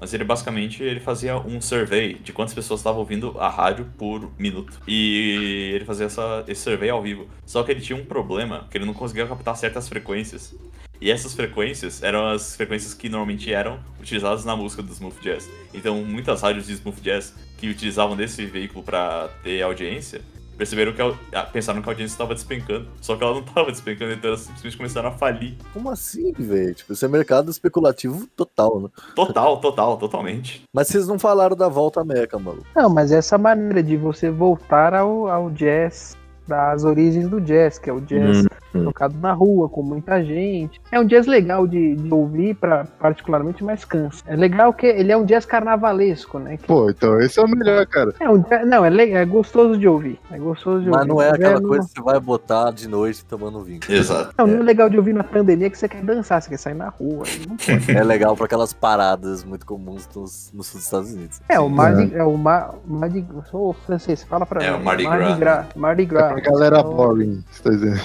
Mas 0.00 0.12
ele 0.12 0.24
basicamente 0.24 0.82
ele 0.82 1.00
fazia 1.00 1.38
um 1.38 1.60
survey 1.60 2.14
de 2.14 2.32
quantas 2.32 2.52
pessoas 2.52 2.80
estavam 2.80 3.00
ouvindo 3.00 3.38
a 3.38 3.48
rádio 3.48 3.86
por 3.96 4.30
minuto. 4.38 4.78
E 4.86 5.70
ele 5.74 5.84
fazia 5.84 6.06
essa, 6.06 6.44
esse 6.46 6.60
survey 6.60 6.90
ao 6.90 7.00
vivo. 7.00 7.26
Só 7.46 7.62
que 7.62 7.70
ele 7.70 7.80
tinha 7.80 7.98
um 7.98 8.04
problema, 8.04 8.66
que 8.70 8.76
ele 8.76 8.84
não 8.84 8.92
conseguia 8.92 9.26
captar 9.26 9.56
certas 9.56 9.88
frequências. 9.88 10.54
E 11.00 11.10
essas 11.10 11.34
frequências 11.34 12.02
eram 12.02 12.26
as 12.28 12.56
frequências 12.56 12.94
que 12.94 13.08
normalmente 13.08 13.52
eram 13.52 13.78
utilizadas 14.00 14.44
na 14.44 14.56
música 14.56 14.82
do 14.82 14.92
Smooth 14.92 15.20
Jazz. 15.22 15.48
Então, 15.72 16.04
muitas 16.04 16.42
rádios 16.42 16.66
de 16.66 16.72
Smooth 16.74 17.00
Jazz 17.00 17.34
que 17.64 17.70
utilizavam 17.70 18.14
desse 18.14 18.44
veículo 18.44 18.84
para 18.84 19.30
ter 19.42 19.62
audiência, 19.62 20.20
perceberam 20.58 20.92
que 20.92 21.00
a, 21.00 21.14
ah, 21.32 21.44
pensaram 21.44 21.80
que 21.80 21.88
a 21.88 21.92
audiência 21.92 22.14
estava 22.14 22.34
despencando. 22.34 22.88
Só 23.00 23.16
que 23.16 23.24
ela 23.24 23.32
não 23.32 23.40
estava 23.46 23.70
despencando, 23.70 24.12
então 24.12 24.28
elas 24.28 24.42
simplesmente 24.42 24.76
começaram 24.76 25.08
a 25.08 25.12
falir. 25.12 25.56
Como 25.72 25.88
assim, 25.90 26.30
velho? 26.32 26.74
Tipo, 26.74 26.92
isso 26.92 27.04
é 27.04 27.08
mercado 27.08 27.50
especulativo 27.50 28.26
total, 28.36 28.80
né? 28.80 28.88
Total, 29.16 29.56
total, 29.60 29.96
totalmente. 29.96 30.62
Mas 30.74 30.88
vocês 30.88 31.08
não 31.08 31.18
falaram 31.18 31.56
da 31.56 31.68
volta 31.68 32.02
à 32.02 32.04
Meca, 32.04 32.38
maluco. 32.38 32.66
Não, 32.76 32.90
mas 32.90 33.10
essa 33.10 33.38
maneira 33.38 33.82
de 33.82 33.96
você 33.96 34.30
voltar 34.30 34.92
ao, 34.92 35.26
ao 35.28 35.50
jazz, 35.50 36.14
das 36.46 36.84
origens 36.84 37.28
do 37.28 37.40
jazz, 37.40 37.78
que 37.78 37.88
é 37.88 37.92
o 37.94 38.00
jazz 38.00 38.44
hum. 38.44 38.48
Tocado 38.82 39.14
na 39.20 39.32
rua, 39.32 39.68
com 39.68 39.82
muita 39.82 40.22
gente. 40.24 40.80
É 40.90 40.98
um 40.98 41.04
jazz 41.04 41.26
legal 41.26 41.66
de, 41.66 41.94
de 41.96 42.12
ouvir, 42.12 42.54
pra, 42.54 42.84
particularmente, 42.98 43.62
mas 43.62 43.84
cansa. 43.84 44.22
É 44.26 44.34
legal 44.36 44.72
que 44.72 44.86
ele 44.86 45.12
é 45.12 45.16
um 45.16 45.24
jazz 45.24 45.44
carnavalesco, 45.46 46.38
né? 46.38 46.56
Que- 46.56 46.66
Pô, 46.66 46.88
então 46.90 47.20
esse 47.20 47.38
é 47.38 47.42
o 47.42 47.48
melhor, 47.48 47.86
cara. 47.86 48.12
É 48.20 48.28
um 48.28 48.38
jazz- 48.40 48.66
não, 48.66 48.84
é, 48.84 48.90
le- 48.90 49.12
é 49.12 49.24
gostoso 49.24 49.78
de 49.78 49.86
ouvir. 49.88 50.18
É 50.30 50.38
gostoso 50.38 50.82
de 50.84 50.88
Mas 50.90 51.00
ouvir. 51.00 51.08
não 51.08 51.22
é 51.22 51.30
aquela 51.30 51.60
não- 51.60 51.68
coisa 51.68 51.86
que 51.88 51.94
você 51.94 52.02
vai 52.02 52.18
botar 52.20 52.70
de 52.72 52.88
noite 52.88 53.24
tomando 53.24 53.60
vinho. 53.62 53.80
Exato. 53.88 54.34
Não, 54.38 54.46
não 54.46 54.58
é 54.60 54.62
legal 54.62 54.88
de 54.88 54.96
ouvir 54.96 55.12
na 55.12 55.24
pandemia 55.24 55.70
que 55.70 55.78
você 55.78 55.88
quer 55.88 56.02
dançar, 56.02 56.40
você 56.42 56.48
quer 56.50 56.58
sair 56.58 56.74
na 56.74 56.88
rua. 56.88 57.24
aí 57.26 57.46
Não 57.48 57.56
pode. 57.56 57.90
É 57.96 58.02
legal 58.04 58.36
pra 58.36 58.46
aquelas 58.46 58.72
paradas 58.72 59.44
muito 59.44 59.64
comuns 59.66 60.08
nos, 60.14 60.50
no 60.52 60.62
sul 60.62 60.78
dos 60.78 60.84
Estados 60.84 61.12
Unidos. 61.12 61.40
É, 61.48 61.58
o 61.60 61.68
Mardi, 61.68 62.14
é 62.14 62.22
o 62.24 62.36
Mar, 62.36 62.74
Mardi, 62.86 63.24
eu 63.34 63.42
sou 63.44 63.72
francês, 63.72 64.22
fala 64.24 64.44
pra 64.46 64.62
É, 64.64 64.70
mim. 64.70 64.78
o 64.80 64.84
Mardi 64.84 65.04
Mardi 65.04 65.24
Gras. 65.24 65.38
Gras. 65.38 65.66
Mardi 65.76 66.02
É 66.02 66.06
Gras. 66.06 66.32
pra 66.32 66.40
galera 66.40 66.78
Então, 66.80 66.94
boring, 66.94 67.44
você 67.50 67.62
tá 67.62 67.70
dizendo. 67.70 68.00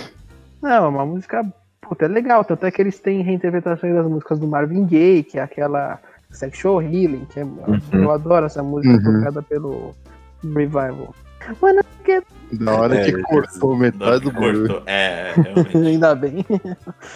Não, 0.62 0.86
é 0.86 0.88
uma 0.88 1.06
música, 1.06 1.46
puta, 1.82 2.06
é 2.06 2.08
legal, 2.08 2.44
tanto 2.44 2.66
é 2.66 2.72
que 2.72 2.82
eles 2.82 3.00
têm 3.00 3.22
reinterpretações 3.22 3.94
das 3.94 4.06
músicas 4.08 4.40
do 4.40 4.48
Marvin 4.48 4.86
Gaye, 4.86 5.24
que 5.24 5.40
é 5.40 5.42
aquela 5.42 6.00
Sexual 6.32 6.82
Healing, 6.82 7.26
que 7.26 7.40
é, 7.40 7.46
eu 7.94 8.12
adoro 8.12 8.46
essa 8.46 8.62
música 8.62 8.94
Uhum. 8.96 9.20
tocada 9.20 9.42
pelo 9.42 9.96
Revival. 10.44 11.14
Mano, 11.62 11.82
que... 12.04 12.22
Da 12.52 12.74
hora 12.74 12.96
É, 12.96 13.06
que 13.12 13.22
cortou 13.22 13.78
metade 13.78 14.24
do. 14.24 14.32
Cortou. 14.32 14.82
É, 14.86 15.34
realmente. 15.36 15.78
ainda 15.88 16.16
bem. 16.16 16.46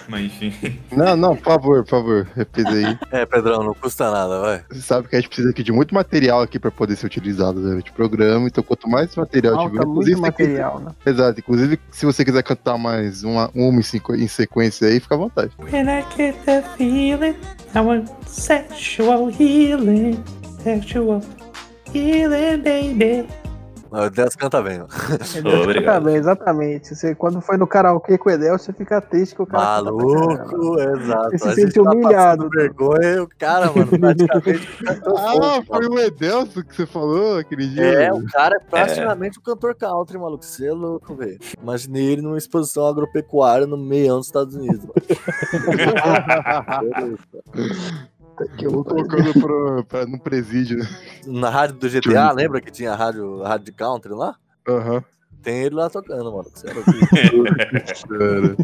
Mas 0.07 0.31
enfim. 0.41 0.79
Não, 0.91 1.15
não, 1.15 1.35
por 1.35 1.43
favor, 1.43 1.83
por 1.83 1.89
favor, 1.89 2.27
repita 2.35 2.69
aí. 2.69 2.97
É, 3.11 3.25
Pedrão, 3.25 3.63
não 3.63 3.73
custa 3.73 4.11
nada, 4.11 4.39
vai. 4.39 4.63
Você 4.69 4.81
sabe 4.81 5.07
que 5.07 5.15
a 5.15 5.19
gente 5.19 5.29
precisa 5.29 5.49
aqui 5.49 5.63
de 5.63 5.71
muito 5.71 5.93
material 5.95 6.41
aqui 6.41 6.59
pra 6.59 6.69
poder 6.71 6.95
ser 6.95 7.07
utilizado 7.07 7.61
durante 7.61 7.89
o 7.89 7.93
programa, 7.93 8.47
então 8.47 8.63
quanto 8.63 8.87
mais 8.89 9.15
material 9.15 9.55
Falta 9.55 9.71
tiver, 9.71 9.85
muito 9.85 10.21
material, 10.21 10.79
né? 10.79 10.91
quiser- 11.03 11.09
Exato, 11.23 11.39
inclusive 11.39 11.79
se 11.91 12.05
você 12.05 12.23
quiser 12.23 12.43
cantar 12.43 12.77
mais 12.77 13.23
uma, 13.23 13.49
uma 13.55 13.79
em, 13.79 13.83
sequ- 13.83 14.15
em 14.15 14.27
sequência 14.27 14.87
aí, 14.87 14.99
fica 14.99 15.15
à 15.15 15.17
vontade. 15.17 15.51
When 15.59 15.87
I 15.89 16.03
get 16.15 16.35
that 16.45 16.67
feeling, 16.77 17.35
I 17.75 17.79
want 17.79 18.07
sexual 18.27 19.29
healing, 19.31 20.23
sexual 20.63 21.21
healing, 21.93 22.57
baby. 22.61 23.27
O 23.93 24.05
Edelcio 24.05 24.39
canta 24.39 24.59
bem. 24.61 24.81
ó. 24.81 24.87
Tá 25.85 25.99
bem, 25.99 26.15
exatamente. 26.15 26.95
Você, 26.95 27.13
quando 27.13 27.39
foi 27.41 27.57
no 27.57 27.67
karaokê 27.67 28.17
com 28.17 28.29
o 28.29 28.31
Edel, 28.31 28.57
você 28.57 28.73
fica 28.73 28.99
triste 28.99 29.35
que 29.35 29.41
o 29.43 29.45
cara. 29.45 29.77
canta. 29.77 29.91
Maluco, 29.91 30.79
exato. 30.79 31.29
Você 31.31 31.37
se 31.37 31.53
sente 31.55 31.73
tá 31.75 31.81
humilhado. 31.83 32.49
vergonha 32.49 33.11
e 33.13 33.19
o 33.19 33.29
cara, 33.37 33.71
mano, 33.71 33.87
praticamente 33.99 34.67
Ah, 35.15 35.61
foi 35.67 35.81
mano. 35.87 35.95
o 35.95 35.99
Edelso 35.99 36.63
que 36.63 36.75
você 36.75 36.85
falou 36.87 37.37
aquele 37.37 37.67
dia? 37.67 37.83
É, 38.05 38.11
o 38.13 38.25
cara 38.25 38.55
é 38.55 38.59
praticamente 38.59 39.37
um 39.39 39.43
cantor 39.43 39.75
country, 39.75 40.17
maluco. 40.17 40.43
Você 40.43 40.65
é 40.67 40.71
louco, 40.71 41.13
velho. 41.15 41.37
Imaginei 41.61 42.13
ele 42.13 42.21
numa 42.23 42.37
exposição 42.37 42.87
agropecuária 42.87 43.67
no 43.67 43.77
meião 43.77 44.17
dos 44.17 44.25
Estados 44.27 44.55
Unidos. 44.55 44.85
mano. 44.85 44.93
Que 48.57 48.65
Eu 48.65 48.71
louco. 48.71 48.89
colocando 48.91 49.33
pro, 49.33 49.83
pra, 49.85 50.05
no 50.05 50.19
presídio. 50.19 50.77
né? 50.79 50.87
Na 51.27 51.49
rádio 51.49 51.75
do 51.75 51.89
GTA, 51.89 52.31
lembra 52.31 52.59
que 52.61 52.71
tinha 52.71 52.91
a 52.91 52.95
rádio, 52.95 53.43
a 53.43 53.49
rádio 53.49 53.65
de 53.65 53.71
country 53.71 54.11
lá? 54.13 54.35
Aham. 54.67 55.03
Tem 55.41 55.63
ele 55.63 55.75
lá 55.75 55.89
tocando, 55.89 56.31
mano. 56.31 56.49
É 56.65 57.29
louco. 57.31 57.55
Cara. 58.07 58.55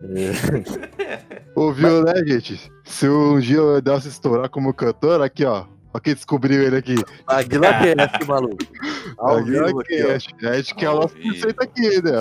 Ouviu, 1.54 2.02
né, 2.04 2.14
gente? 2.26 2.70
Se 2.84 3.08
um 3.08 3.38
dia 3.38 3.62
o 3.62 3.76
Edelso 3.76 4.08
estourar 4.08 4.48
como 4.48 4.72
cantor, 4.74 5.22
aqui, 5.22 5.44
ó. 5.44 5.64
Ó 5.94 5.98
quem 5.98 6.14
descobriu 6.14 6.62
ele 6.62 6.76
aqui. 6.76 6.94
Aguila 7.26 7.68
Cast, 7.72 8.26
maluco. 8.26 8.58
Ao 9.16 9.36
Aguila 9.36 9.66
vivo 9.68 9.80
aqui, 9.80 10.02
Cast. 10.02 10.34
A 10.46 10.52
gente 10.54 10.74
quer 10.74 10.90
o 10.90 10.96
nosso 11.00 11.16
conceito 11.16 11.62
aqui, 11.62 12.02
né? 12.02 12.12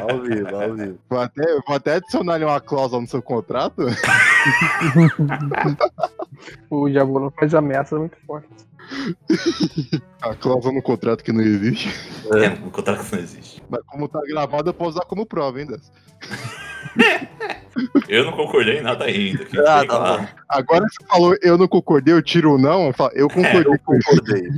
Ao 0.00 0.20
vivo, 0.22 0.56
ao 0.56 0.74
vivo. 0.74 0.98
Vou 1.08 1.18
até, 1.20 1.42
vou 1.66 1.76
até 1.76 1.94
adicionar 1.96 2.34
ali 2.34 2.44
uma 2.44 2.60
cláusula 2.60 3.00
no 3.02 3.08
seu 3.08 3.22
contrato. 3.22 3.82
O 6.70 6.90
Jabulon 6.90 7.30
faz 7.38 7.54
ameaças 7.54 7.98
muito 7.98 8.16
fortes. 8.26 8.48
A 10.22 10.34
cláusula 10.34 10.74
no 10.74 10.82
contrato 10.82 11.22
que 11.22 11.32
não 11.32 11.42
existe. 11.42 11.88
É, 12.32 12.48
o 12.66 12.70
contrato 12.70 13.04
não 13.12 13.18
existe. 13.18 13.62
Mas 13.68 13.82
como 13.86 14.08
tá 14.08 14.20
gravado, 14.26 14.70
eu 14.70 14.74
posso 14.74 14.90
usar 14.90 15.04
como 15.04 15.26
prova 15.26 15.58
ainda. 15.58 15.78
Eu 18.08 18.24
não 18.24 18.32
concordei 18.32 18.78
em 18.78 18.82
nada 18.82 19.04
ainda. 19.04 19.44
Que 19.44 19.58
Ah, 19.60 19.86
tá. 19.86 20.28
Agora 20.48 20.84
que 20.86 20.94
você 20.96 21.06
falou 21.06 21.36
eu 21.40 21.56
não 21.56 21.68
concordei, 21.68 22.12
eu 22.12 22.20
tiro 22.22 22.54
o 22.54 22.58
não, 22.58 22.88
eu 22.88 22.92
falo, 22.92 23.12
eu 23.14 23.28
concordei 23.28 23.72
Eu 23.72 23.78
com 23.78 23.94
isso. 23.94 24.08
concordei. 24.10 24.50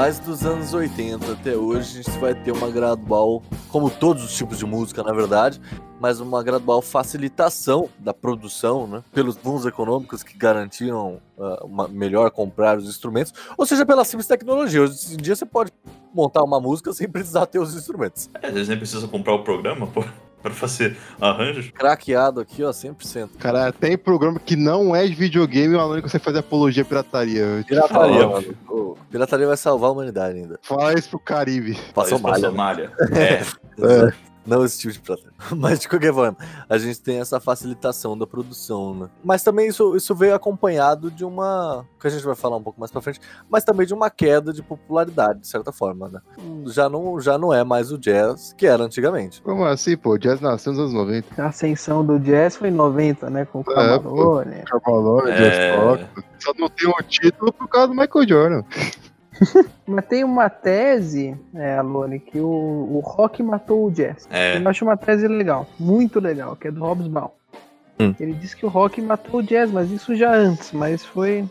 Mas 0.00 0.18
dos 0.18 0.46
anos 0.46 0.72
80 0.72 1.30
até 1.30 1.54
hoje, 1.54 2.00
a 2.00 2.02
gente 2.02 2.18
vai 2.18 2.34
ter 2.34 2.52
uma 2.52 2.70
gradual, 2.70 3.42
como 3.68 3.90
todos 3.90 4.24
os 4.24 4.34
tipos 4.34 4.56
de 4.56 4.64
música, 4.64 5.02
na 5.02 5.12
verdade, 5.12 5.60
mas 6.00 6.20
uma 6.20 6.42
gradual 6.42 6.80
facilitação 6.80 7.86
da 7.98 8.14
produção, 8.14 8.86
né? 8.86 9.04
Pelos 9.12 9.36
bons 9.36 9.66
econômicos 9.66 10.22
que 10.22 10.38
garantiam 10.38 11.20
ah, 11.38 11.60
uma, 11.66 11.86
melhor 11.86 12.30
comprar 12.30 12.78
os 12.78 12.88
instrumentos, 12.88 13.34
ou 13.58 13.66
seja, 13.66 13.84
pela 13.84 14.02
simples 14.02 14.26
tecnologia. 14.26 14.80
Hoje 14.80 15.12
em 15.12 15.18
dia 15.18 15.36
você 15.36 15.44
pode 15.44 15.70
montar 16.14 16.42
uma 16.44 16.58
música 16.58 16.94
sem 16.94 17.06
precisar 17.06 17.44
ter 17.44 17.58
os 17.58 17.74
instrumentos. 17.74 18.30
É, 18.40 18.46
Às 18.46 18.54
vezes 18.54 18.68
nem 18.70 18.78
precisa 18.78 19.06
comprar 19.06 19.34
o 19.34 19.44
programa, 19.44 19.86
pô, 19.86 20.02
pra 20.42 20.52
fazer 20.52 20.96
arranjo. 21.20 21.72
Craqueado 21.72 22.40
aqui, 22.40 22.62
ó, 22.62 22.70
100%. 22.70 23.30
Cara, 23.38 23.72
tem 23.72 23.96
programa 23.96 24.38
que 24.38 24.56
não 24.56 24.94
é 24.94 25.06
de 25.06 25.14
videogame, 25.14 25.74
o 25.74 25.80
aluno 25.80 26.02
que 26.02 26.08
você 26.08 26.18
faz 26.18 26.36
apologia 26.36 26.82
à 26.82 26.86
pirataria. 26.86 27.64
Pirataria, 27.66 28.26
mano. 28.26 28.96
Pirataria 29.10 29.46
vai 29.46 29.56
salvar 29.56 29.90
a 29.90 29.92
humanidade 29.92 30.38
ainda. 30.38 30.58
Fala 30.62 30.94
isso 30.94 31.10
pro 31.10 31.18
Caribe. 31.18 31.76
Passou 31.94 32.18
Faz 32.18 32.40
pra 32.40 32.50
malha. 32.52 32.90
Somália. 32.90 32.92
É, 33.12 33.42
É. 34.08 34.29
Não 34.46 34.64
esse 34.64 34.78
tipo 34.78 34.92
de 34.92 35.00
pirataria. 35.00 35.30
Mas 35.56 35.80
de 35.80 35.88
qualquer 35.88 36.12
forma, 36.14 36.36
a 36.68 36.78
gente 36.78 37.00
tem 37.00 37.20
essa 37.20 37.38
facilitação 37.38 38.16
da 38.16 38.26
produção, 38.26 38.94
né? 38.94 39.08
Mas 39.22 39.42
também 39.42 39.68
isso, 39.68 39.94
isso 39.96 40.14
veio 40.14 40.34
acompanhado 40.34 41.10
de 41.10 41.24
uma. 41.24 41.86
que 42.00 42.06
a 42.06 42.10
gente 42.10 42.24
vai 42.24 42.34
falar 42.34 42.56
um 42.56 42.62
pouco 42.62 42.80
mais 42.80 42.90
pra 42.90 43.00
frente, 43.02 43.20
mas 43.48 43.64
também 43.64 43.86
de 43.86 43.92
uma 43.94 44.08
queda 44.10 44.52
de 44.52 44.62
popularidade, 44.62 45.40
de 45.40 45.46
certa 45.48 45.70
forma, 45.72 46.08
né? 46.08 46.20
Já 46.66 46.88
não, 46.88 47.20
já 47.20 47.36
não 47.36 47.52
é 47.52 47.62
mais 47.62 47.92
o 47.92 47.98
jazz 47.98 48.54
que 48.56 48.66
era 48.66 48.82
antigamente. 48.82 49.42
Como 49.42 49.64
assim, 49.64 49.96
pô? 49.96 50.10
O 50.14 50.18
Jazz 50.18 50.40
nasceu 50.40 50.72
nos 50.72 50.80
anos 50.80 50.92
90. 50.94 51.42
A 51.42 51.46
ascensão 51.48 52.04
do 52.04 52.18
jazz 52.18 52.56
foi 52.56 52.68
em 52.68 52.72
90, 52.72 53.28
né? 53.30 53.44
Com 53.44 53.58
o 53.58 53.62
É, 53.62 53.74
Camarone. 53.74 54.62
Cavalone, 54.64 55.30
É. 55.30 55.36
Jazz 55.36 55.76
Rock. 55.84 56.06
Só 56.38 56.52
não 56.58 56.68
tem 56.70 56.88
um 56.88 57.02
título 57.06 57.52
por 57.52 57.68
causa 57.68 57.88
do 57.88 57.94
Michael 57.94 58.28
Jordan. 58.28 58.62
Mas 59.86 60.04
tem 60.06 60.24
uma 60.24 60.48
tese, 60.48 61.36
é, 61.54 61.78
Alone, 61.78 62.20
que 62.20 62.38
o, 62.38 62.46
o 62.46 63.00
rock 63.00 63.42
matou 63.42 63.86
o 63.86 63.90
jazz. 63.90 64.28
é. 64.30 64.58
Eu 64.58 64.68
acho 64.68 64.84
uma 64.84 64.96
tese 64.96 65.26
legal, 65.26 65.66
muito 65.78 66.20
legal, 66.20 66.54
que 66.56 66.68
é 66.68 66.70
do 66.70 66.80
Hobsbawm. 66.80 67.30
Hum. 67.98 68.14
Ele 68.18 68.32
diz 68.32 68.54
que 68.54 68.64
o 68.64 68.68
rock 68.68 69.00
matou 69.02 69.40
o 69.40 69.42
jazz, 69.42 69.70
mas 69.70 69.90
isso 69.90 70.14
já 70.14 70.32
antes, 70.32 70.72
mas 70.72 71.04
foi, 71.04 71.44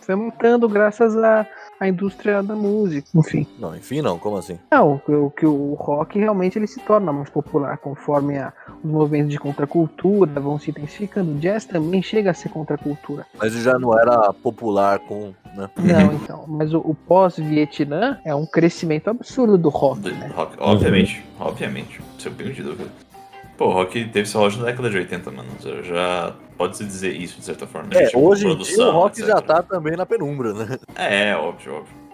foi 0.00 0.14
matando 0.14 0.68
graças 0.68 1.16
à, 1.16 1.46
à 1.78 1.88
indústria 1.88 2.42
da 2.42 2.54
música. 2.54 3.06
Enfim. 3.14 3.46
Não, 3.58 3.74
enfim, 3.76 4.00
não, 4.02 4.18
como 4.18 4.36
assim? 4.36 4.58
Não, 4.70 4.98
que 4.98 5.12
o, 5.12 5.30
que 5.30 5.46
o 5.46 5.74
rock 5.74 6.18
realmente 6.18 6.58
ele 6.58 6.66
se 6.66 6.80
torna 6.80 7.12
mais 7.12 7.28
popular 7.30 7.78
conforme 7.78 8.38
a- 8.38 8.52
os 8.82 8.90
movimentos 8.90 9.30
de 9.32 9.38
contracultura 9.38 10.40
vão 10.40 10.58
se 10.58 10.70
intensificando. 10.70 11.32
O 11.32 11.34
jazz 11.38 11.64
também 11.64 12.02
chega 12.02 12.30
a 12.30 12.34
ser 12.34 12.48
contracultura. 12.48 13.26
Mas 13.38 13.52
já 13.54 13.78
não 13.78 13.98
era 13.98 14.32
popular 14.32 14.98
com. 15.00 15.32
Né? 15.54 15.70
Não, 15.76 16.12
então. 16.16 16.44
Mas 16.46 16.72
o, 16.74 16.78
o 16.78 16.94
pós-Vietnã 16.94 18.18
é 18.24 18.34
um 18.34 18.46
crescimento 18.46 19.08
absurdo 19.08 19.56
do 19.58 19.68
rock, 19.68 20.00
Do 20.00 20.10
né? 20.14 20.30
rock, 20.34 20.56
obviamente, 20.58 21.24
obviamente. 21.38 22.00
Sem 22.18 22.32
pingo 22.32 22.52
de 22.52 22.62
dúvida. 22.62 22.90
Pô, 23.56 23.66
o 23.68 23.72
rock 23.72 24.04
teve 24.10 24.28
seu 24.28 24.40
auge 24.42 24.58
na 24.58 24.66
década 24.66 24.90
de 24.90 24.96
80, 24.98 25.30
mano. 25.30 25.48
Já- 25.60 25.82
Já 25.82 26.34
pode-se 26.58 26.84
dizer 26.84 27.12
isso, 27.14 27.38
de 27.38 27.44
certa 27.44 27.66
forma. 27.66 27.88
É, 27.92 28.06
Tipo, 28.06 28.20
hoje 28.20 28.42
em 28.42 28.48
dia 28.48 28.52
o 28.52 28.56
produção, 28.56 28.92
rock 28.92 29.20
etc. 29.20 29.26
já 29.34 29.40
tá 29.40 29.62
também 29.62 29.96
na 29.96 30.04
penumbra, 30.04 30.52
né? 30.52 30.78
É, 30.94 31.34
óbvio, 31.36 31.76
óbvio. 31.76 32.06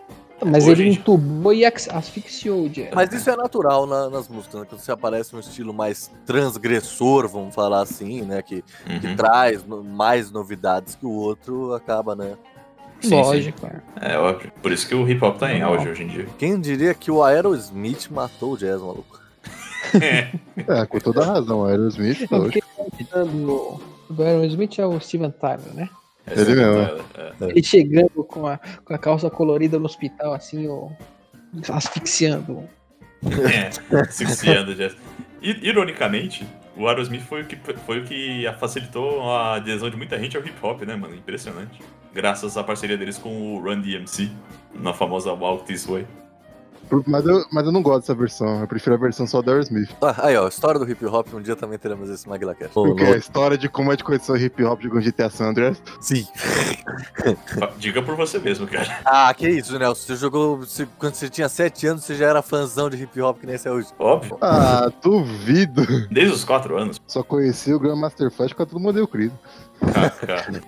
Mas 0.44 0.64
Hoje, 0.64 0.82
ele 0.82 0.90
gente. 0.90 1.01
entubou 1.02 1.52
e 1.55 1.64
asfixiou 1.64 2.64
o 2.64 2.69
jazz. 2.69 2.90
Mas 2.93 3.12
isso 3.12 3.31
é 3.31 3.36
natural 3.36 3.86
na- 3.86 4.10
nas 4.10 4.28
músicas, 4.28 4.60
né? 4.60 4.66
Quando 4.69 4.81
você 4.81 4.90
aparece 4.90 5.36
um 5.36 5.39
estilo 5.39 5.73
mais 5.73 6.10
transgressor, 6.27 7.28
vamos 7.28 7.55
falar 7.55 7.81
assim, 7.82 8.23
né? 8.23 8.43
Que, 8.43 8.62
que 9.01 9.06
Uhum. 9.06 9.14
traz 9.16 9.64
no- 9.64 9.85
mais 9.85 10.32
novidades 10.32 10.97
que 10.97 11.06
o 11.06 11.10
outro, 11.12 11.73
acaba, 11.74 12.16
né? 12.16 12.35
Sim, 13.01 13.09
sim. 13.09 13.16
Lógico, 13.16 13.66
é. 14.01 14.14
É 14.14 14.19
óbvio. 14.19 14.51
Por 14.60 14.73
isso 14.73 14.86
que 14.89 14.94
o 14.97 15.09
hip 15.09 15.24
hop 15.24 15.39
tá 15.39 15.52
em 15.52 15.62
auge 15.62 15.89
hoje 15.89 16.02
em 16.02 16.09
dia. 16.09 16.27
Quem 16.39 16.60
diria 16.60 16.93
que 16.93 17.10
o 17.10 17.23
Aerosmith 17.23 18.09
matou 18.10 18.55
o 18.55 18.56
jazz, 18.56 18.81
maluco? 18.81 19.20
É, 19.94 20.86
com 20.86 20.98
toda 20.98 21.24
razão. 21.24 21.64
Aerosmith, 21.64 22.27
Não, 22.31 22.40
porque 22.40 22.62
do, 23.10 23.81
do 24.10 24.23
Aerosmith 24.23 24.78
é 24.78 24.86
o 24.86 24.98
Steven 25.01 25.31
Tyler, 25.31 25.74
né? 25.74 25.89
Essa 26.27 26.40
Ele 26.43 26.52
é- 26.52 26.64
mesmo, 26.64 27.05
é- 27.16 27.51
Ele 27.51 27.62
chegando 27.62 28.24
com 28.24 28.47
a, 28.47 28.59
com 28.85 28.94
a 28.94 28.98
calça 28.98 29.28
colorida 29.28 29.78
no 29.78 29.86
hospital, 29.86 30.32
assim, 30.35 30.69
ó, 30.69 30.89
asfixiando. 31.73 32.64
É, 33.23 33.70
asfixiando. 33.98 34.73
I- 35.43 35.69
Ironicamente, 35.69 36.47
o 36.77 36.86
Aerosmith 36.89 37.23
foi 37.23 37.43
o, 37.43 37.44
que, 37.47 37.56
foi 37.56 38.01
o 38.01 38.05
que 38.05 38.44
facilitou 38.59 39.31
a 39.31 39.56
adesão 39.56 39.90
de 39.90 39.97
muita 39.97 40.19
gente 40.19 40.36
ao 40.36 40.43
hip 40.44 40.55
hop, 40.62 40.82
né, 40.82 40.97
mano? 40.97 41.14
Impressionante. 41.14 41.81
Graças 42.14 42.56
à 42.56 42.62
parceria 42.64 42.97
deles 42.97 43.19
com 43.19 43.56
o 43.56 43.60
Run 43.60 43.81
DMC, 43.81 44.31
na 44.74 44.93
famosa 44.93 45.32
Walk 45.32 45.64
This 45.64 45.86
Way. 45.86 46.06
Mas 47.06 47.24
eu, 47.26 47.44
mas 47.50 47.64
eu 47.64 47.72
não 47.72 47.82
gosto 47.82 48.00
dessa 48.00 48.14
versão. 48.14 48.60
Eu 48.60 48.66
prefiro 48.68 48.94
a 48.94 48.98
versão 48.98 49.26
só 49.26 49.40
do 49.40 49.50
Aerosmith. 49.50 49.90
Ah, 50.02 50.26
aí, 50.26 50.36
ó, 50.36 50.46
história 50.48 50.78
do 50.78 50.90
hip 50.90 51.04
hop, 51.06 51.28
um 51.34 51.40
dia 51.40 51.56
também 51.56 51.78
teremos 51.78 52.10
esse 52.10 52.28
MaglaCast. 52.28 52.74
Porque 52.74 53.02
é 53.02 53.14
a 53.14 53.16
história 53.16 53.56
de 53.56 53.68
como 53.68 53.90
a 53.90 53.94
gente 53.94 54.04
conheceu 54.04 54.34
o 54.34 54.38
hip 54.38 54.62
hop 54.64 54.80
de 54.80 54.88
GTA 54.88 55.30
San 55.30 55.46
Andreas. 55.50 55.82
Sim. 56.00 56.26
Diga 57.78 58.02
por 58.02 58.14
você 58.16 58.38
mesmo, 58.38 58.66
cara. 58.66 59.00
Ah, 59.04 59.32
que 59.34 59.48
isso, 59.48 59.78
Nelson. 59.78 60.06
Você 60.06 60.16
jogou. 60.16 60.59
você- 60.59 60.86
quando 60.98 61.14
você 61.14 61.28
tinha 61.28 61.48
7 61.48 61.86
anos, 61.86 62.04
você 62.04 62.14
já 62.14 62.26
era 62.28 62.42
fãzão 62.42 62.90
de 62.90 63.02
hip 63.02 63.20
hop 63.20 63.38
que 63.40 63.46
nem 63.46 63.54
esse 63.54 63.68
é 63.68 63.70
hoje. 63.72 63.88
Óbvio. 63.98 64.36
Ah, 64.40 64.90
duvido. 65.02 65.82
Desde 66.10 66.34
os 66.34 66.44
4 66.44 66.76
anos. 66.76 67.00
Só 67.06 67.22
conheci 67.22 67.72
o 67.72 67.78
Grandmaster 67.80 68.30
Flash 68.30 68.50
por 68.52 68.59
causa 68.59 68.72
do 68.72 68.80
modelo 68.80 69.09
Creed. 69.09 69.32
Cara. 70.26 70.60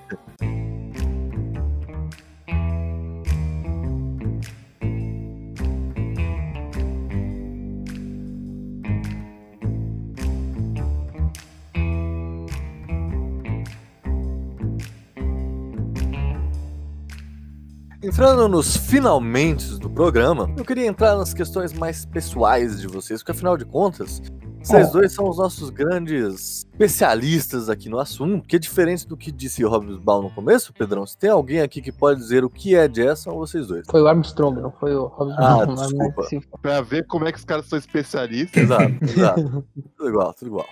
Entrando 18.05 18.47
nos 18.51 18.77
finalmente 18.77 19.79
do 19.79 19.89
programa, 19.89 20.55
eu 20.59 20.63
queria 20.63 20.87
entrar 20.87 21.17
nas 21.17 21.33
questões 21.33 21.73
mais 21.73 22.05
pessoais 22.05 22.79
de 22.79 22.87
vocês, 22.87 23.23
porque 23.23 23.33
afinal 23.33 23.57
de 23.57 23.65
contas, 23.65 24.21
Vocês 24.65 24.91
dois 24.91 25.13
são 25.13 25.29
os 25.29 25.37
nossos 25.39 25.71
grandes 25.71 26.65
especialistas 26.73 27.69
aqui 27.69 27.89
no 27.89 27.99
assunto, 27.99 28.41
porque 28.41 28.59
diferente 28.59 29.07
do 29.07 29.17
que 29.17 29.31
disse 29.31 29.65
o 29.65 29.69
Hobsbawm 29.71 30.23
no 30.25 30.31
começo, 30.31 30.73
Pedrão, 30.73 31.07
se 31.07 31.17
tem 31.17 31.31
alguém 31.31 31.61
aqui 31.61 31.81
que 31.81 31.93
pode 31.93 32.19
dizer 32.21 32.45
o 32.45 32.51
que 32.51 32.75
é 32.75 32.89
jazz, 32.89 33.21
são 33.21 33.35
vocês 33.37 33.67
dois. 33.67 33.87
Foi 33.89 34.01
o 34.03 34.09
Armstrong, 34.09 34.61
não 34.61 34.73
foi 34.73 34.95
o 34.95 35.07
Robson. 35.07 35.37
Ah, 35.39 35.67
Mas- 35.67 35.89
desculpa. 35.89 36.29
Pra 36.61 36.81
ver 36.81 37.07
como 37.07 37.27
é 37.27 37.33
que 37.33 37.39
os 37.39 37.45
caras 37.45 37.67
são 37.67 37.79
especialistas. 37.79 38.63
Exato, 38.63 38.95
exato. 39.05 39.65
Tudo 39.97 40.09
igual, 40.09 40.35
tudo 40.35 40.49
igual. 40.49 40.67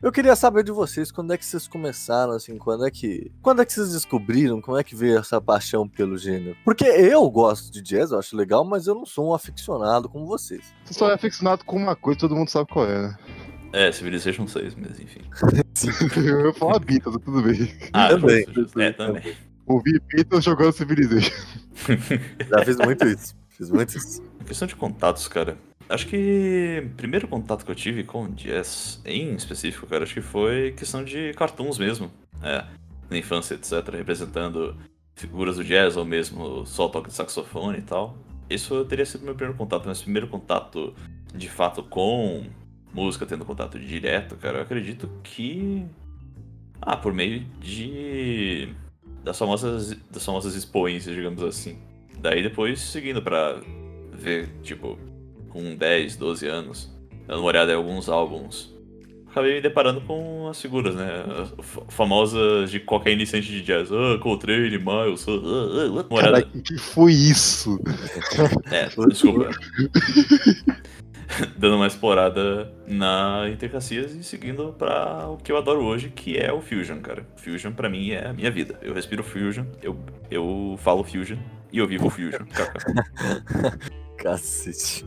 Eu 0.00 0.12
queria 0.12 0.36
saber 0.36 0.62
de 0.62 0.70
vocês, 0.70 1.10
quando 1.10 1.32
é 1.32 1.38
que 1.38 1.44
vocês 1.44 1.66
começaram, 1.66 2.32
assim, 2.34 2.56
quando 2.56 2.86
é 2.86 2.90
que. 2.90 3.32
Quando 3.42 3.62
é 3.62 3.64
que 3.64 3.72
vocês 3.72 3.92
descobriram, 3.92 4.60
como 4.60 4.78
é 4.78 4.84
que 4.84 4.94
veio 4.94 5.18
essa 5.18 5.40
paixão 5.40 5.88
pelo 5.88 6.16
gênero? 6.16 6.56
Porque 6.64 6.84
eu 6.84 7.28
gosto 7.30 7.72
de 7.72 7.82
jazz, 7.82 8.12
eu 8.12 8.18
acho 8.18 8.36
legal, 8.36 8.64
mas 8.64 8.86
eu 8.86 8.94
não 8.94 9.06
sou 9.06 9.28
um 9.30 9.34
aficionado 9.34 10.08
como 10.08 10.26
vocês. 10.26 10.72
Você 10.84 10.94
só 10.94 11.10
é 11.10 11.14
aficionado 11.14 11.64
com 11.64 11.76
uma 11.76 11.96
coisa, 11.96 12.20
todo 12.20 12.36
mundo 12.36 12.48
sabe 12.48 12.70
qual 12.70 12.86
é, 12.86 13.02
né? 13.08 13.16
É, 13.72 13.92
Civilization 13.92 14.46
6, 14.46 14.74
mas 14.76 14.98
enfim. 15.00 15.20
Eu 16.16 16.46
ia 16.46 16.52
falar 16.54 16.78
Beatles, 16.78 17.16
tudo 17.24 17.42
bem. 17.42 17.70
Ah, 17.92 18.08
Também. 18.08 18.46
justo. 18.52 18.80
É, 18.80 18.92
também. 18.92 19.36
Ouvi 19.66 20.00
Beatles 20.12 20.44
jogando 20.44 20.72
Civilization. 20.72 21.34
Já 22.48 22.64
fiz 22.64 22.76
muito 22.78 23.06
isso. 23.06 23.36
Fiz 23.50 23.70
muito 23.70 23.96
isso. 23.96 24.22
Questão 24.46 24.66
de 24.66 24.74
contatos, 24.74 25.28
cara. 25.28 25.58
Acho 25.88 26.06
que 26.06 26.82
o 26.84 26.96
primeiro 26.96 27.28
contato 27.28 27.64
que 27.64 27.70
eu 27.70 27.74
tive 27.74 28.04
com 28.04 28.28
jazz, 28.30 29.00
em 29.04 29.34
específico, 29.34 29.86
cara, 29.86 30.04
acho 30.04 30.14
que 30.14 30.20
foi 30.20 30.72
questão 30.72 31.04
de 31.04 31.32
cartoons 31.34 31.78
mesmo. 31.78 32.10
É, 32.42 32.64
na 33.10 33.16
infância, 33.18 33.54
etc. 33.54 33.72
Representando 33.92 34.76
figuras 35.14 35.56
do 35.56 35.64
jazz 35.64 35.96
ou 35.96 36.04
mesmo 36.04 36.64
só 36.64 36.88
toque 36.88 37.08
de 37.08 37.14
saxofone 37.14 37.78
e 37.78 37.82
tal. 37.82 38.16
Isso 38.48 38.84
teria 38.86 39.04
sido 39.04 39.24
meu 39.24 39.34
primeiro 39.34 39.58
contato, 39.58 39.84
mas 39.86 40.00
o 40.00 40.04
primeiro 40.04 40.28
contato 40.28 40.94
de 41.34 41.48
fato 41.48 41.82
com 41.82 42.46
música, 42.98 43.24
tendo 43.26 43.44
contato 43.44 43.78
direto, 43.78 44.36
cara, 44.36 44.58
eu 44.58 44.62
acredito 44.62 45.08
que. 45.22 45.84
Ah, 46.80 46.96
por 46.96 47.12
meio 47.12 47.40
de. 47.60 48.68
das 49.24 49.38
famosas, 49.38 49.96
das 50.10 50.24
famosas 50.24 50.54
expoências, 50.54 51.14
digamos 51.14 51.42
assim. 51.42 51.78
Daí 52.20 52.42
depois 52.42 52.80
seguindo 52.80 53.22
pra 53.22 53.60
ver, 54.12 54.48
tipo, 54.62 54.98
com 55.50 55.74
10, 55.76 56.16
12 56.16 56.46
anos, 56.46 56.90
dando 57.26 57.40
uma 57.40 57.48
olhada 57.48 57.72
em 57.72 57.76
alguns 57.76 58.08
álbuns. 58.08 58.76
Acabei 59.30 59.54
me 59.56 59.60
deparando 59.60 60.00
com 60.00 60.48
as 60.48 60.60
figuras, 60.60 60.94
né? 60.96 61.22
fa- 61.62 61.82
Famosas 61.88 62.70
de 62.70 62.80
qualquer 62.80 63.12
iniciante 63.12 63.46
de 63.48 63.62
jazz. 63.62 63.90
Ah, 63.92 64.18
Coltrane, 64.20 64.70
Miles. 64.78 65.26
Ah, 65.28 65.32
ah, 65.32 66.00
ah. 66.00 66.06
Uma 66.10 66.18
olhada. 66.18 66.42
Cara, 66.42 66.48
o 66.54 66.62
que 66.62 66.78
foi 66.78 67.12
isso? 67.12 67.78
É, 68.72 68.88
desculpa. 69.08 69.50
Dando 71.56 71.76
uma 71.76 71.86
explorada 71.86 72.72
na 72.86 73.48
Intercacias 73.50 74.14
e 74.14 74.22
seguindo 74.22 74.74
pra 74.78 75.28
o 75.28 75.36
que 75.36 75.52
eu 75.52 75.56
adoro 75.56 75.84
hoje, 75.84 76.10
que 76.10 76.36
é 76.38 76.52
o 76.52 76.60
Fusion, 76.60 77.00
cara. 77.00 77.26
Fusion 77.36 77.72
pra 77.72 77.88
mim 77.88 78.10
é 78.10 78.28
a 78.28 78.32
minha 78.32 78.50
vida. 78.50 78.78
Eu 78.82 78.94
respiro 78.94 79.22
Fusion, 79.22 79.64
eu, 79.82 79.98
eu 80.30 80.76
falo 80.78 81.04
Fusion 81.04 81.38
e 81.72 81.78
eu 81.78 81.86
vivo 81.86 82.08
Fusion. 82.10 82.46
Cacete. 84.18 85.04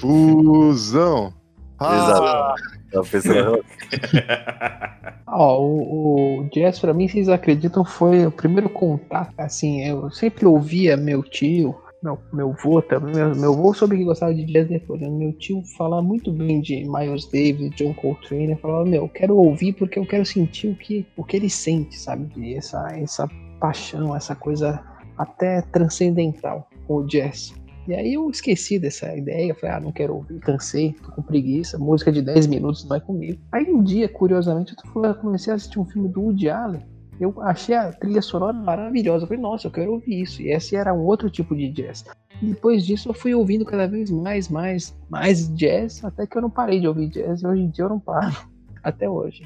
Fusão. 0.00 1.34
Ah, 1.78 2.54
Exato. 2.92 3.10
Pensando. 3.10 3.64
Ó, 5.26 5.60
o, 5.60 6.40
o 6.40 6.48
jazz 6.50 6.78
pra 6.78 6.92
mim, 6.92 7.08
vocês 7.08 7.28
acreditam, 7.28 7.84
foi 7.84 8.26
o 8.26 8.30
primeiro 8.30 8.68
contato, 8.68 9.32
assim, 9.38 9.82
eu 9.82 10.10
sempre 10.10 10.44
ouvia 10.44 10.96
meu 10.96 11.22
tio, 11.22 11.74
meu, 12.02 12.18
meu 12.32 12.52
vô 12.62 12.82
também, 12.82 13.14
meu, 13.14 13.34
meu 13.34 13.54
vô 13.54 13.72
soube 13.72 13.96
que 13.96 14.04
gostava 14.04 14.34
de 14.34 14.44
jazz 14.44 14.68
depois, 14.68 15.00
né? 15.00 15.08
meu 15.08 15.32
tio 15.34 15.62
falar 15.76 16.02
muito 16.02 16.32
bem 16.32 16.60
de 16.60 16.84
Miles 16.84 17.26
Davis, 17.26 17.70
John 17.76 17.94
Coltrane, 17.94 18.52
eu 18.52 18.58
falava, 18.58 18.84
meu, 18.84 19.02
eu 19.02 19.08
quero 19.08 19.36
ouvir 19.36 19.72
porque 19.74 19.98
eu 19.98 20.06
quero 20.06 20.26
sentir 20.26 20.68
o 20.68 20.74
que, 20.74 21.06
o 21.16 21.24
que 21.24 21.36
ele 21.36 21.48
sente, 21.48 21.96
sabe, 21.96 22.26
de 22.34 22.54
essa, 22.54 22.88
essa 22.96 23.28
paixão, 23.60 24.16
essa 24.16 24.34
coisa 24.34 24.82
até 25.16 25.62
transcendental 25.62 26.68
com 26.86 26.96
o 26.96 27.06
jazz. 27.06 27.54
E 27.86 27.94
aí 27.94 28.14
eu 28.14 28.30
esqueci 28.30 28.78
dessa 28.78 29.14
ideia, 29.16 29.54
falei, 29.54 29.76
ah, 29.76 29.80
não 29.80 29.92
quero 29.92 30.14
ouvir, 30.14 30.38
cansei, 30.40 30.92
tô 30.92 31.10
com 31.12 31.22
preguiça, 31.22 31.78
música 31.78 32.12
de 32.12 32.22
10 32.22 32.46
minutos 32.46 32.84
não 32.88 32.96
é 32.96 33.00
comigo. 33.00 33.40
Aí 33.50 33.72
um 33.72 33.82
dia, 33.82 34.08
curiosamente, 34.08 34.74
eu 34.94 35.14
comecei 35.16 35.52
a 35.52 35.56
assistir 35.56 35.80
um 35.80 35.84
filme 35.84 36.08
do 36.08 36.20
Woody 36.20 36.48
Allen, 36.48 36.82
eu 37.24 37.40
achei 37.42 37.74
a 37.74 37.92
trilha 37.92 38.20
sonora 38.20 38.52
maravilhosa, 38.52 39.24
eu 39.24 39.28
falei, 39.28 39.42
nossa, 39.42 39.66
eu 39.66 39.70
quero 39.70 39.92
ouvir 39.92 40.22
isso, 40.22 40.42
e 40.42 40.50
esse 40.50 40.74
era 40.74 40.92
um 40.92 41.04
outro 41.04 41.30
tipo 41.30 41.54
de 41.54 41.68
jazz. 41.68 42.04
E 42.40 42.46
depois 42.46 42.84
disso 42.84 43.08
eu 43.08 43.14
fui 43.14 43.34
ouvindo 43.34 43.64
cada 43.64 43.86
vez 43.86 44.10
mais, 44.10 44.48
mais, 44.48 44.96
mais 45.08 45.48
jazz, 45.54 46.04
até 46.04 46.26
que 46.26 46.36
eu 46.36 46.42
não 46.42 46.50
parei 46.50 46.80
de 46.80 46.88
ouvir 46.88 47.08
jazz, 47.08 47.42
e 47.42 47.46
hoje 47.46 47.62
em 47.62 47.70
dia 47.70 47.84
eu 47.84 47.90
não 47.90 48.00
paro, 48.00 48.36
até 48.82 49.08
hoje. 49.08 49.44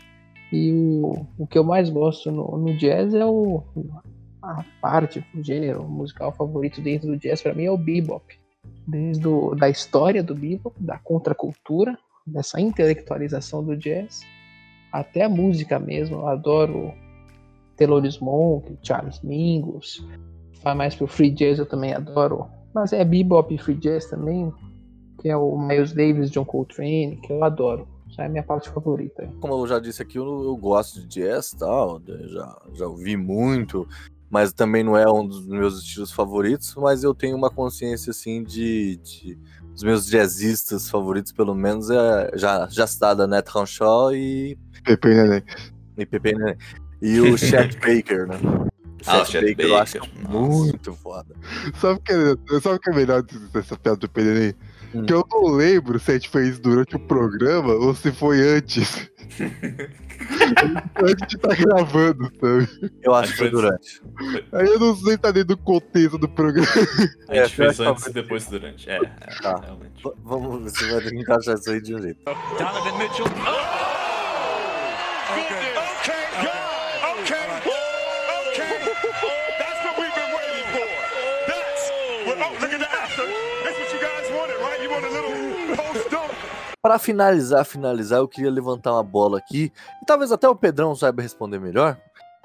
E 0.53 0.73
o, 0.73 1.27
o 1.39 1.47
que 1.47 1.59
eu 1.59 1.65
mais 1.65 1.91
gosto 1.91 2.31
no, 2.31 2.57
no 2.57 2.77
jazz 2.77 3.13
é 3.13 3.27
o, 3.27 3.63
a 4.43 4.65
parte, 4.81 5.25
o 5.35 5.43
gênero 5.43 5.85
musical 5.85 6.33
favorito 6.33 6.81
dentro 6.81 7.09
do 7.09 7.17
jazz 7.17 7.43
para 7.43 7.55
mim 7.55 7.65
é 7.65 7.71
o 7.71 7.77
bebop. 7.77 8.25
Desde 8.87 9.27
o, 9.27 9.55
da 9.55 9.69
história 9.69 10.23
do 10.23 10.35
bebop, 10.35 10.75
da 10.81 10.99
contracultura, 10.99 11.99
dessa 12.27 12.61
intelectualização 12.61 13.63
do 13.63 13.77
jazz, 13.77 14.23
até 14.93 15.25
a 15.25 15.29
música 15.29 15.79
mesmo. 15.79 16.17
Eu 16.17 16.29
adoro 16.29 16.95
Thelonious 17.77 18.19
Monk, 18.19 18.77
Charles 18.83 19.21
Mingus. 19.23 20.05
Vai 20.63 20.75
mais 20.75 20.95
pro 20.95 21.07
free 21.07 21.31
jazz 21.31 21.59
eu 21.59 21.67
também 21.67 21.95
adoro. 21.95 22.47
Mas 22.75 22.93
é 22.93 23.05
bebop 23.05 23.55
e 23.55 23.59
free 23.59 23.75
jazz 23.75 24.07
também, 24.07 24.53
que 25.21 25.29
é 25.29 25.37
o 25.37 25.59
Miles 25.59 25.93
Davis, 25.93 26.31
John 26.31 26.45
Coltrane, 26.45 27.17
que 27.23 27.33
eu 27.33 27.43
adoro. 27.45 27.87
Essa 28.11 28.23
é 28.23 28.27
a 28.27 28.29
minha 28.29 28.43
parte 28.43 28.69
favorita. 28.69 29.29
Como 29.41 29.55
eu 29.55 29.67
já 29.67 29.79
disse 29.79 30.03
aqui, 30.03 30.19
eu, 30.19 30.25
eu 30.45 30.57
gosto 30.57 31.01
de 31.01 31.07
jazz 31.07 31.53
e 31.53 31.59
tal, 31.59 31.99
né, 31.99 32.19
já, 32.29 32.63
já 32.75 32.87
ouvi 32.87 33.17
muito, 33.17 33.87
mas 34.31 34.53
também 34.53 34.83
não 34.83 34.97
é 34.97 35.11
um 35.11 35.27
dos 35.27 35.47
meus 35.47 35.79
estilos 35.79 36.13
favoritos, 36.13 36.75
mas 36.77 37.03
eu 37.03 37.15
tenho 37.15 37.37
uma 37.37 37.51
consciência 37.51 38.11
assim 38.11 38.43
de, 38.43 38.97
de 38.99 39.39
os 39.75 39.83
meus 39.83 40.07
jazzistas 40.07 40.89
favoritos, 40.89 41.33
pelo 41.33 41.55
menos, 41.55 41.91
é 41.91 42.31
já, 42.35 42.67
já 42.69 42.87
citada 42.87 43.27
Nat 43.27 43.49
Hanshaw 43.55 44.15
e, 44.15 44.59
Pepe 44.85 45.09
Neném. 45.09 45.43
e 45.99 46.07
Pepe 46.07 46.35
Neném. 46.35 46.57
E 47.03 47.21
o 47.21 47.37
Chet 47.39 47.77
Baker, 47.79 48.27
né? 48.27 48.37
O 48.43 48.67
Ah, 49.07 49.23
o 49.23 49.25
Chet 49.25 49.47
Chet 49.47 49.57
Baker 49.57 49.67
eu 49.67 49.77
acho 49.79 49.99
Baker, 50.01 50.11
que 50.13 50.19
é 50.19 50.23
nossa. 50.29 50.49
muito 50.65 50.95
foda. 50.95 51.35
Sabe 51.81 51.95
o 51.95 52.01
que, 52.01 52.13
é, 52.13 52.61
sabe 52.61 52.77
o 52.77 52.81
que 52.81 52.91
é 52.91 52.95
melhor 52.95 53.23
dessa 53.23 53.77
piada 53.77 53.99
do 53.99 54.11
Neném? 54.17 54.55
Hum. 54.95 55.05
Que 55.05 55.13
eu 55.13 55.25
não 55.31 55.49
lembro 55.49 55.99
se 55.99 56.11
a 56.11 56.15
gente 56.15 56.29
fez 56.31 56.59
durante 56.59 56.97
o 56.97 56.99
programa 56.99 57.75
ou 57.75 57.95
se 57.95 58.11
foi 58.13 58.41
antes. 58.57 59.11
antes 61.03 61.27
de 61.29 61.37
estar 61.37 61.55
gravando, 61.57 62.31
sabe? 62.41 62.91
Eu 63.03 63.15
acho 63.15 63.33
que 63.33 63.39
foi 63.39 63.51
durante. 63.51 64.01
Aí 64.53 64.67
eu 64.67 64.79
não 64.81 64.97
sei 64.97 65.13
se 65.13 65.19
tá 65.19 65.31
dentro 65.31 65.55
do 65.57 65.63
contexto 65.63 66.17
do 66.19 66.29
programa. 66.29 66.67
A 67.29 67.37
É, 67.37 67.45
gente 67.45 67.57
fez 67.57 67.77
pior 67.77 67.87
que 67.87 67.91
antes 67.93 68.07
e 68.07 68.13
depois 68.13 68.47
durante. 68.47 68.89
É, 68.89 68.97
é 68.97 69.01
Tá. 69.43 69.61
realmente. 69.61 70.03
V- 70.03 70.15
Vamos 70.25 70.63
ver 70.63 70.71
se 70.71 70.91
vai 70.91 71.01
ter 71.03 71.11
que 71.11 71.19
encaixar 71.21 71.55
isso 71.57 71.71
aí 71.71 71.83
de 71.83 71.95
um 71.95 72.01
jeito. 72.01 72.21
Donovan 72.25 72.99
Mitchell. 72.99 73.27
Oh! 73.27 75.33
Okay, 75.33 75.76
That's 79.59 79.81
what 79.85 79.99
we've 79.99 80.15
been 80.15 80.33
waiting 80.37 80.67
for. 80.73 80.87
That's 81.47 81.83
what. 82.27 82.39
Oh, 82.39 82.53
look 82.61 82.73
at 82.73 82.81
the 82.81 82.91
after. 82.91 83.27
That's 83.65 83.79
what 83.79 83.93
you 83.93 84.01
guys 84.01 84.27
wanted, 84.33 84.59
right? 84.61 84.83
You 84.83 84.91
want 84.91 85.05
a 85.05 85.11
little 85.11 85.77
post 85.77 86.11
dunk. 86.11 86.33
Para 86.83 86.99
finalizar, 86.99 87.65
finalizar, 87.65 88.19
eu 88.21 88.29
queria 88.29 88.51
levantar 88.51 88.93
uma 88.93 89.03
bola 89.03 89.39
aqui. 89.39 89.73
E 90.03 90.07
talvez 90.07 90.31
até 90.31 90.49
o 90.49 90.55
Pedrão 90.55 90.95
saiba 90.95 91.23
responder 91.23 91.59
melhor. 91.59 91.97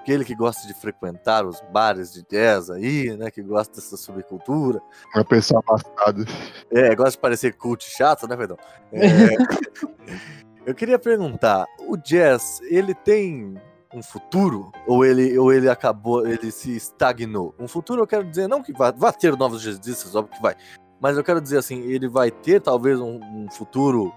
Que 0.04 0.12
ele 0.12 0.26
que 0.26 0.34
gosta 0.34 0.68
de 0.68 0.74
frequentar 0.74 1.46
os 1.46 1.62
bares 1.72 2.12
de 2.12 2.24
jazz 2.24 2.72
aí, 2.72 3.16
né? 3.16 3.30
Que 3.30 3.44
gosta 3.44 3.76
dessa 3.76 3.96
subcultura. 3.96 4.82
Uma 5.14 5.24
pessoa 5.24 5.62
afastada. 5.64 6.26
É, 6.72 6.96
gosta 6.96 7.12
de 7.12 7.18
parecer 7.20 7.54
cult 7.56 7.84
chato, 7.86 8.28
né, 8.28 8.36
Pedrão? 8.36 8.58
É, 8.92 9.36
eu 10.66 10.74
queria 10.74 10.98
perguntar, 10.98 11.68
o 11.88 11.96
jazz, 11.96 12.62
ele 12.64 12.96
tem 12.96 13.62
um 13.94 14.02
futuro? 14.02 14.72
Ou 14.88 15.06
ele, 15.06 15.38
ou 15.38 15.52
ele 15.52 15.70
acabou, 15.70 16.26
ele 16.28 16.52
se 16.52 16.76
estagnou? 16.76 17.54
Um 17.60 17.68
futuro 17.68 18.02
eu 18.02 18.08
quero 18.08 18.24
dizer, 18.24 18.48
não 18.48 18.62
que 18.62 18.74
vai 18.74 18.92
ter 19.14 19.36
novos 19.38 19.62
jazzistas, 19.62 20.16
óbvio 20.16 20.36
que 20.36 20.42
vai. 20.42 20.56
Mas 21.00 21.18
eu 21.18 21.24
quero 21.24 21.42
dizer 21.42 21.58
assim, 21.58 21.82
ele 21.82 22.08
vai 22.08 22.30
ter 22.30 22.62
talvez 22.62 23.00
um, 23.00 23.20
um 23.20 23.50
futuro 23.50 24.14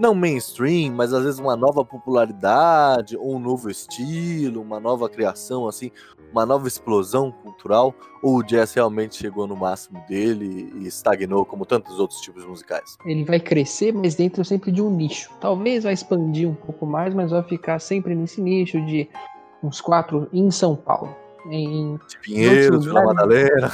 não 0.00 0.14
mainstream, 0.14 0.94
mas 0.94 1.12
às 1.12 1.22
vezes 1.22 1.38
uma 1.38 1.54
nova 1.54 1.84
popularidade, 1.84 3.16
ou 3.16 3.36
um 3.36 3.38
novo 3.38 3.70
estilo, 3.70 4.62
uma 4.62 4.80
nova 4.80 5.08
criação, 5.10 5.68
assim, 5.68 5.90
uma 6.32 6.46
nova 6.46 6.66
explosão 6.66 7.30
cultural, 7.30 7.94
ou 8.22 8.36
o 8.36 8.42
jazz 8.42 8.72
realmente 8.72 9.16
chegou 9.16 9.46
no 9.46 9.54
máximo 9.54 10.02
dele 10.08 10.72
e 10.76 10.86
estagnou 10.86 11.44
como 11.44 11.66
tantos 11.66 12.00
outros 12.00 12.20
tipos 12.20 12.46
musicais? 12.46 12.96
Ele 13.04 13.24
vai 13.24 13.38
crescer, 13.38 13.92
mas 13.92 14.14
dentro 14.14 14.42
sempre 14.42 14.72
de 14.72 14.80
um 14.80 14.90
nicho. 14.90 15.30
Talvez 15.38 15.84
vai 15.84 15.92
expandir 15.92 16.48
um 16.48 16.54
pouco 16.54 16.86
mais, 16.86 17.14
mas 17.14 17.30
vai 17.30 17.42
ficar 17.42 17.78
sempre 17.78 18.14
nesse 18.14 18.40
nicho 18.40 18.80
de 18.86 19.06
uns 19.62 19.80
quatro 19.82 20.28
em 20.32 20.50
São 20.50 20.74
Paulo. 20.74 21.14
Em 21.50 21.98
De 22.08 22.18
Pinheiros, 22.20 22.84
Vila 22.84 23.04
Madalena. 23.04 23.70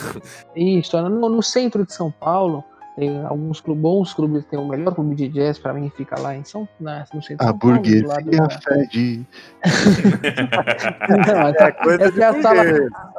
Isso, 0.54 1.00
no, 1.08 1.28
no 1.28 1.42
centro 1.42 1.84
de 1.86 1.92
São 1.92 2.10
Paulo 2.10 2.64
Tem 2.96 3.22
alguns 3.26 3.60
clubes, 3.60 3.82
bons 3.82 4.14
clubes, 4.14 4.44
tem 4.46 4.58
o 4.58 4.66
melhor 4.66 4.94
clube 4.94 5.14
de 5.14 5.28
jazz 5.28 5.58
pra 5.58 5.74
mim, 5.74 5.92
fica 5.94 6.18
lá 6.18 6.34
em 6.34 6.42
São, 6.44 6.66
na, 6.80 7.04
no 7.12 7.22
centro 7.22 7.44
de 7.44 7.44
A 7.44 7.48
São 7.48 7.58
Paulo, 7.58 7.82
do 7.82 8.08
lado 8.08 8.24
burguesia 8.24 8.48
da- 8.48 8.58
fede. 8.58 9.26
Não, 11.26 11.48
essa, 11.48 11.64
É 11.64 11.72
coisa 11.72 12.04
essa 12.04 12.20
é 12.20 12.24
a 12.24 12.42
sala. 12.42 12.62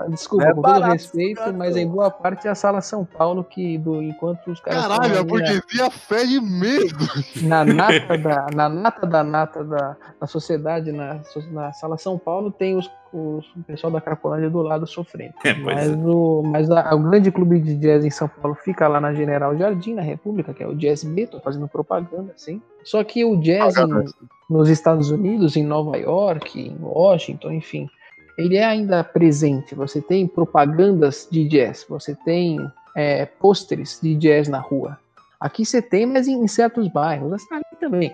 Desculpa, 0.10 0.45
É 0.45 0.54
com 0.54 0.62
todo 0.62 0.82
respeito, 0.86 1.54
mas 1.54 1.76
em 1.76 1.88
boa 1.88 2.10
parte 2.10 2.48
é 2.48 2.52
a 2.52 2.56
sala 2.56 2.82
São 2.82 3.06
Paulo 3.06 3.44
que 3.44 3.78
do 3.78 4.02
enquanto 4.02 4.48
os 4.52 4.60
caras 4.60 4.82
Caralho, 4.88 5.14
a 5.14 5.16
na- 5.18 5.24
burguesia 5.24 5.91
fede 5.91 6.40
mesmo. 6.41 6.98
na 7.44 7.64
nata 7.64 8.18
da, 8.18 8.48
na 8.54 8.70
nata 8.70 9.06
da 9.08 9.24
nata 9.24 9.64
da, 9.64 9.95
da 10.20 10.28
sociedade, 10.28 10.91
na, 10.91 11.20
na 11.52 11.72
sala 11.74 11.98
São 11.98 12.18
Paulo, 12.18 12.52
tem 12.52 12.76
os- 12.76 12.90
o 13.14 13.42
pessoal 13.66 13.92
da 13.92 14.02
Cracolândia 14.02 14.50
do 14.50 14.62
lado 14.62 14.86
sofrendo. 14.88 15.34
É, 15.44 15.54
Mas, 15.54 15.92
é. 15.92 15.96
o, 15.96 16.42
mas 16.44 16.70
a- 16.70 16.94
o 16.96 17.00
grande 17.00 17.32
clube 17.32 17.60
de 17.60 17.76
jazz 17.76 18.04
em 18.06 18.10
São 18.10 18.28
Paulo 18.28 18.56
fica 18.56 18.88
lá 18.88 19.00
na 19.00 19.14
General 19.14 19.56
Jardim, 19.58 19.94
na 19.94 20.02
República, 20.02 20.54
que 20.54 20.62
é 20.64 20.68
o 20.68 20.76
Jazz 20.76 21.04
B, 21.04 21.28
tô 21.28 21.40
fazendo 21.40 21.68
propaganda, 21.68 22.34
assim. 22.36 22.62
Só 22.84 23.04
que 23.04 23.24
o 23.26 23.38
jazz 23.38 23.76
em- 23.78 24.06
nos 24.50 24.70
Estados 24.70 25.10
Unidos, 25.12 25.56
em 25.56 25.64
Nova 25.64 25.98
York, 25.98 26.60
em 26.60 26.78
Washington, 26.82 27.52
enfim, 27.52 27.90
ele 28.38 28.56
é 28.58 28.64
ainda 28.66 29.04
presente. 29.04 29.74
Você 29.76 30.02
tem 30.02 30.28
propagandas 30.28 31.28
de 31.32 31.48
jazz, 31.48 31.86
você 31.90 32.16
tem 32.16 32.60
é, 32.96 33.26
pôsteres 33.26 34.00
de 34.02 34.16
jazz 34.16 34.48
na 34.48 34.60
rua. 34.60 34.98
Aqui 35.40 35.64
você 35.64 35.82
tem, 35.84 36.06
mas 36.08 36.28
em, 36.28 36.34
em 36.44 36.48
certos 36.48 36.88
bairros, 36.88 37.46
ali 37.52 37.62
também. 37.80 38.12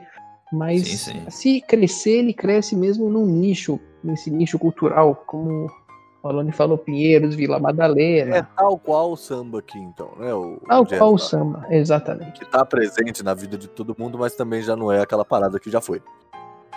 Mas 0.54 0.88
Sim, 0.88 0.98
sim. 0.98 1.30
se 1.30 1.62
crescer, 1.62 2.20
ele 2.20 2.34
cresce 2.34 2.76
mesmo 2.76 3.10
num 3.10 3.26
nicho, 3.26 3.80
nesse 4.04 4.30
nicho 4.30 4.60
cultural, 4.60 5.16
como 5.26 5.66
o 6.22 6.28
Alone 6.28 6.52
falou, 6.52 6.78
Pinheiros, 6.78 7.34
Vila 7.34 7.58
Madalena, 7.60 8.38
É 8.38 8.42
tal 8.56 8.78
qual 8.78 9.12
o 9.12 9.18
samba 9.18 9.60
aqui, 9.60 9.80
então, 9.80 10.12
né? 10.20 10.32
O, 10.32 10.62
tal 10.68 10.86
qual 10.86 11.16
o 11.16 11.18
samba, 11.18 11.66
exatamente. 11.72 12.40
Que 12.40 12.46
tá 12.46 12.64
presente 12.64 13.24
na 13.24 13.34
vida 13.34 13.58
de 13.58 13.68
todo 13.68 13.96
mundo, 13.98 14.20
mas 14.20 14.36
também 14.36 14.62
já 14.62 14.76
não 14.76 14.92
é 14.92 15.02
aquela 15.02 15.26
parada 15.26 15.60
que 15.60 15.72
já 15.72 15.82
foi. 15.82 16.04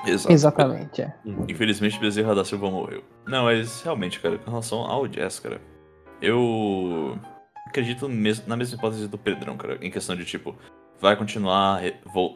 Exato. 0.07 0.33
Exatamente, 0.33 1.03
é. 1.03 1.15
Infelizmente, 1.47 2.01
Bezerra 2.01 2.35
da 2.35 2.47
Silva 2.47 2.71
morreu. 2.71 3.03
Não, 3.27 3.45
mas 3.45 3.83
realmente, 3.83 4.21
cara, 4.21 4.39
com 4.39 4.51
relação 4.51 4.81
ao 4.81 5.07
jazz, 5.07 5.39
cara, 5.39 5.61
eu 6.23 7.19
acredito 7.67 8.09
na 8.09 8.57
mesma 8.57 8.79
hipótese 8.79 9.07
do 9.07 9.19
Pedrão, 9.19 9.57
cara, 9.59 9.79
em 9.83 9.91
questão 9.91 10.17
de 10.17 10.25
tipo, 10.25 10.55
vai 11.01 11.17
continuar, 11.17 11.81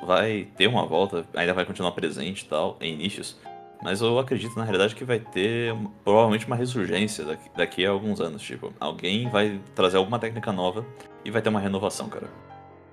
vai 0.04 0.48
ter 0.56 0.66
uma 0.66 0.84
volta, 0.86 1.24
ainda 1.34 1.54
vai 1.54 1.64
continuar 1.64 1.92
presente 1.92 2.42
e 2.42 2.46
tal, 2.46 2.76
em 2.80 2.96
nichos, 2.96 3.36
mas 3.82 4.02
eu 4.02 4.18
acredito 4.18 4.56
na 4.56 4.64
realidade 4.64 4.94
que 4.94 5.04
vai 5.04 5.18
ter 5.18 5.74
provavelmente 6.04 6.46
uma 6.46 6.56
ressurgência 6.56 7.24
daqui, 7.24 7.50
daqui 7.56 7.86
a 7.86 7.90
alguns 7.90 8.20
anos, 8.20 8.42
tipo, 8.42 8.72
alguém 8.78 9.28
vai 9.28 9.60
trazer 9.74 9.96
alguma 9.96 10.18
técnica 10.18 10.52
nova 10.52 10.84
e 11.24 11.30
vai 11.30 11.40
ter 11.40 11.48
uma 11.48 11.60
renovação, 11.60 12.08
cara. 12.08 12.28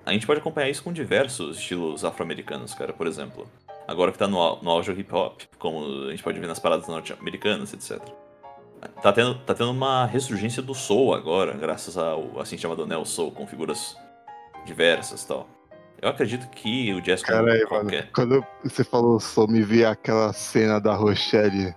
A 0.06 0.12
gente 0.12 0.26
pode 0.26 0.40
acompanhar 0.40 0.70
isso 0.70 0.82
com 0.82 0.90
diversos 0.90 1.58
estilos 1.58 2.04
afro-americanos, 2.04 2.72
cara, 2.72 2.94
por 2.94 3.06
exemplo. 3.06 3.46
Agora 3.86 4.10
que 4.10 4.18
tá 4.18 4.26
no, 4.26 4.62
no 4.62 4.70
auge 4.70 4.92
do 4.92 4.98
hip 4.98 5.14
hop, 5.14 5.42
como 5.58 6.06
a 6.06 6.10
gente 6.10 6.22
pode 6.22 6.40
ver 6.40 6.46
nas 6.46 6.58
paradas 6.58 6.88
norte-americanas, 6.88 7.74
etc. 7.74 8.02
Tá 9.02 9.12
tendo, 9.12 9.34
tá 9.40 9.54
tendo 9.54 9.70
uma 9.70 10.06
ressurgência 10.06 10.62
do 10.62 10.74
soul 10.74 11.12
agora, 11.12 11.52
graças 11.52 11.98
ao 11.98 12.40
assim 12.40 12.56
chamado 12.56 12.86
neo 12.86 13.04
soul, 13.04 13.32
com 13.32 13.46
figuras 13.46 13.96
diversas 14.64 15.24
tal. 15.24 15.57
Eu 16.00 16.10
acredito 16.10 16.48
que 16.50 16.94
o 16.94 17.00
jazz 17.00 17.22
Caralho, 17.22 17.46
mano. 17.48 17.66
qualquer. 17.68 18.10
Quando 18.12 18.44
você 18.62 18.84
falou 18.84 19.18
só 19.18 19.46
me 19.46 19.62
vi 19.62 19.84
aquela 19.84 20.32
cena 20.32 20.80
da 20.80 20.94
Rochelle 20.94 21.74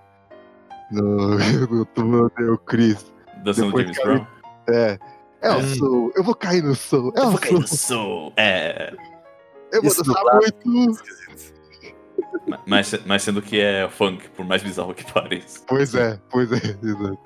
no, 0.92 1.86
túmulo 1.96 2.32
do 2.38 2.58
Chris. 2.60 3.12
Dançando 3.44 3.68
Depois 3.76 3.96
James 3.96 4.04
Brown. 4.04 4.28
É. 4.70 5.00
É 5.42 5.52
o 5.52 5.58
Hum. 5.58 5.76
soul. 5.76 6.12
Eu 6.16 6.24
vou 6.24 6.36
cair 6.36 6.62
no 6.64 6.76
soul. 6.76 7.12
É 7.16 7.22
Eu 7.22 7.32
vou 7.32 7.40
cair 7.40 7.54
no 7.54 7.68
soul. 7.68 8.32
É. 8.38 8.94
Eu 9.72 9.82
vou 9.82 9.92
dançar 9.96 10.24
muito. 10.66 11.02
Mas, 12.68 12.94
mas 13.06 13.24
sendo 13.24 13.42
que 13.42 13.60
é 13.60 13.90
funk, 13.90 14.30
por 14.30 14.46
mais 14.46 14.62
bizarro 14.62 14.94
que 14.94 15.04
pareça. 15.12 15.64
Pois 15.68 15.96
é, 15.96 16.20
pois 16.30 16.52
é. 16.52 16.58
exato. 16.58 17.18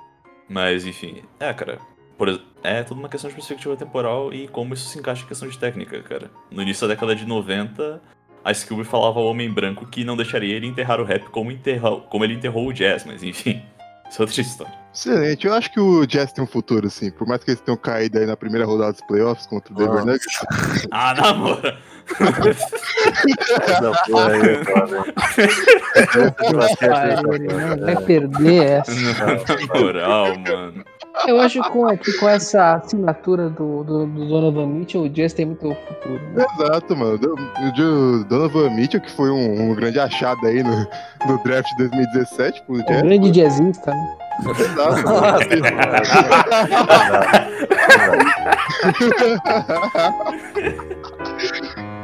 Mas 0.47 0.85
enfim, 0.85 1.23
é, 1.39 1.53
cara. 1.53 1.79
Por 2.17 2.41
é 2.63 2.83
tudo 2.83 2.99
uma 2.99 3.09
questão 3.09 3.29
de 3.29 3.35
perspectiva 3.35 3.75
temporal 3.75 4.33
e 4.33 4.47
como 4.47 4.73
isso 4.73 4.87
se 4.87 4.97
encaixa 4.97 5.23
em 5.23 5.27
questão 5.27 5.47
de 5.47 5.57
técnica, 5.57 6.01
cara. 6.01 6.31
No 6.49 6.61
início 6.61 6.87
da 6.87 6.93
década 6.93 7.15
de 7.15 7.25
90, 7.25 8.01
a 8.43 8.53
Scooby 8.53 8.83
falava 8.83 9.19
ao 9.19 9.25
homem 9.25 9.51
branco 9.51 9.85
que 9.85 10.03
não 10.03 10.15
deixaria 10.15 10.55
ele 10.55 10.67
enterrar 10.67 10.99
o 10.99 11.03
rap 11.03 11.25
como, 11.29 11.51
enterrou, 11.51 12.01
como 12.01 12.23
ele 12.23 12.33
enterrou 12.33 12.67
o 12.67 12.73
jazz, 12.73 13.05
mas 13.05 13.23
enfim, 13.23 13.61
isso 14.09 14.21
é 14.21 14.25
outra 14.25 14.41
história. 14.41 14.85
Excelente. 14.95 15.45
Eu 15.45 15.53
acho 15.53 15.71
que 15.73 15.79
o 15.79 16.05
Jazz 16.05 16.31
tem 16.31 16.41
um 16.41 16.47
futuro, 16.47 16.87
assim. 16.87 17.11
Por 17.11 17.27
mais 17.27 17.43
que 17.43 17.51
eles 17.51 17.59
tenham 17.59 17.75
caído 17.75 18.17
aí 18.17 18.25
na 18.25 18.37
primeira 18.37 18.65
rodada 18.65 18.93
dos 18.93 19.01
playoffs 19.01 19.45
contra 19.45 19.73
o 19.73 19.75
Denver. 19.75 20.05
Nuggets. 20.05 20.39
Ah, 20.89 21.13
namora! 21.13 21.77
Vai 27.83 27.97
perder 28.05 28.63
essa. 28.63 28.93
Na 28.93 29.77
moral, 29.77 30.39
mano. 30.39 30.85
Eu 31.27 31.39
acho 31.39 31.61
com- 31.71 31.97
que 31.97 32.13
com 32.17 32.27
essa 32.29 32.73
assinatura 32.75 33.49
do, 33.49 33.83
do, 33.83 34.05
do 34.05 34.25
Donovan 34.27 34.67
Mitchell, 34.67 35.03
o 35.03 35.09
Jazz 35.09 35.33
tem 35.33 35.45
muito 35.45 35.61
futuro. 35.87 36.19
né? 36.33 36.45
Exato, 36.59 36.95
mano. 36.95 37.13
O 37.15 38.23
Donovan 38.25 38.69
Mitchell, 38.71 39.01
que 39.01 39.11
foi 39.11 39.29
um, 39.31 39.71
um 39.71 39.75
grande 39.75 39.99
achado 39.99 40.45
aí 40.45 40.61
no, 40.63 40.87
no 41.27 41.37
draft 41.43 41.67
de 41.77 41.87
2017 41.89 42.61
pro 42.63 42.75
Um 42.75 42.83
Jazz. 42.85 43.01
grande 43.01 43.31
jazzista, 43.31 43.91
né? 43.91 44.15
Exato. 44.59 45.03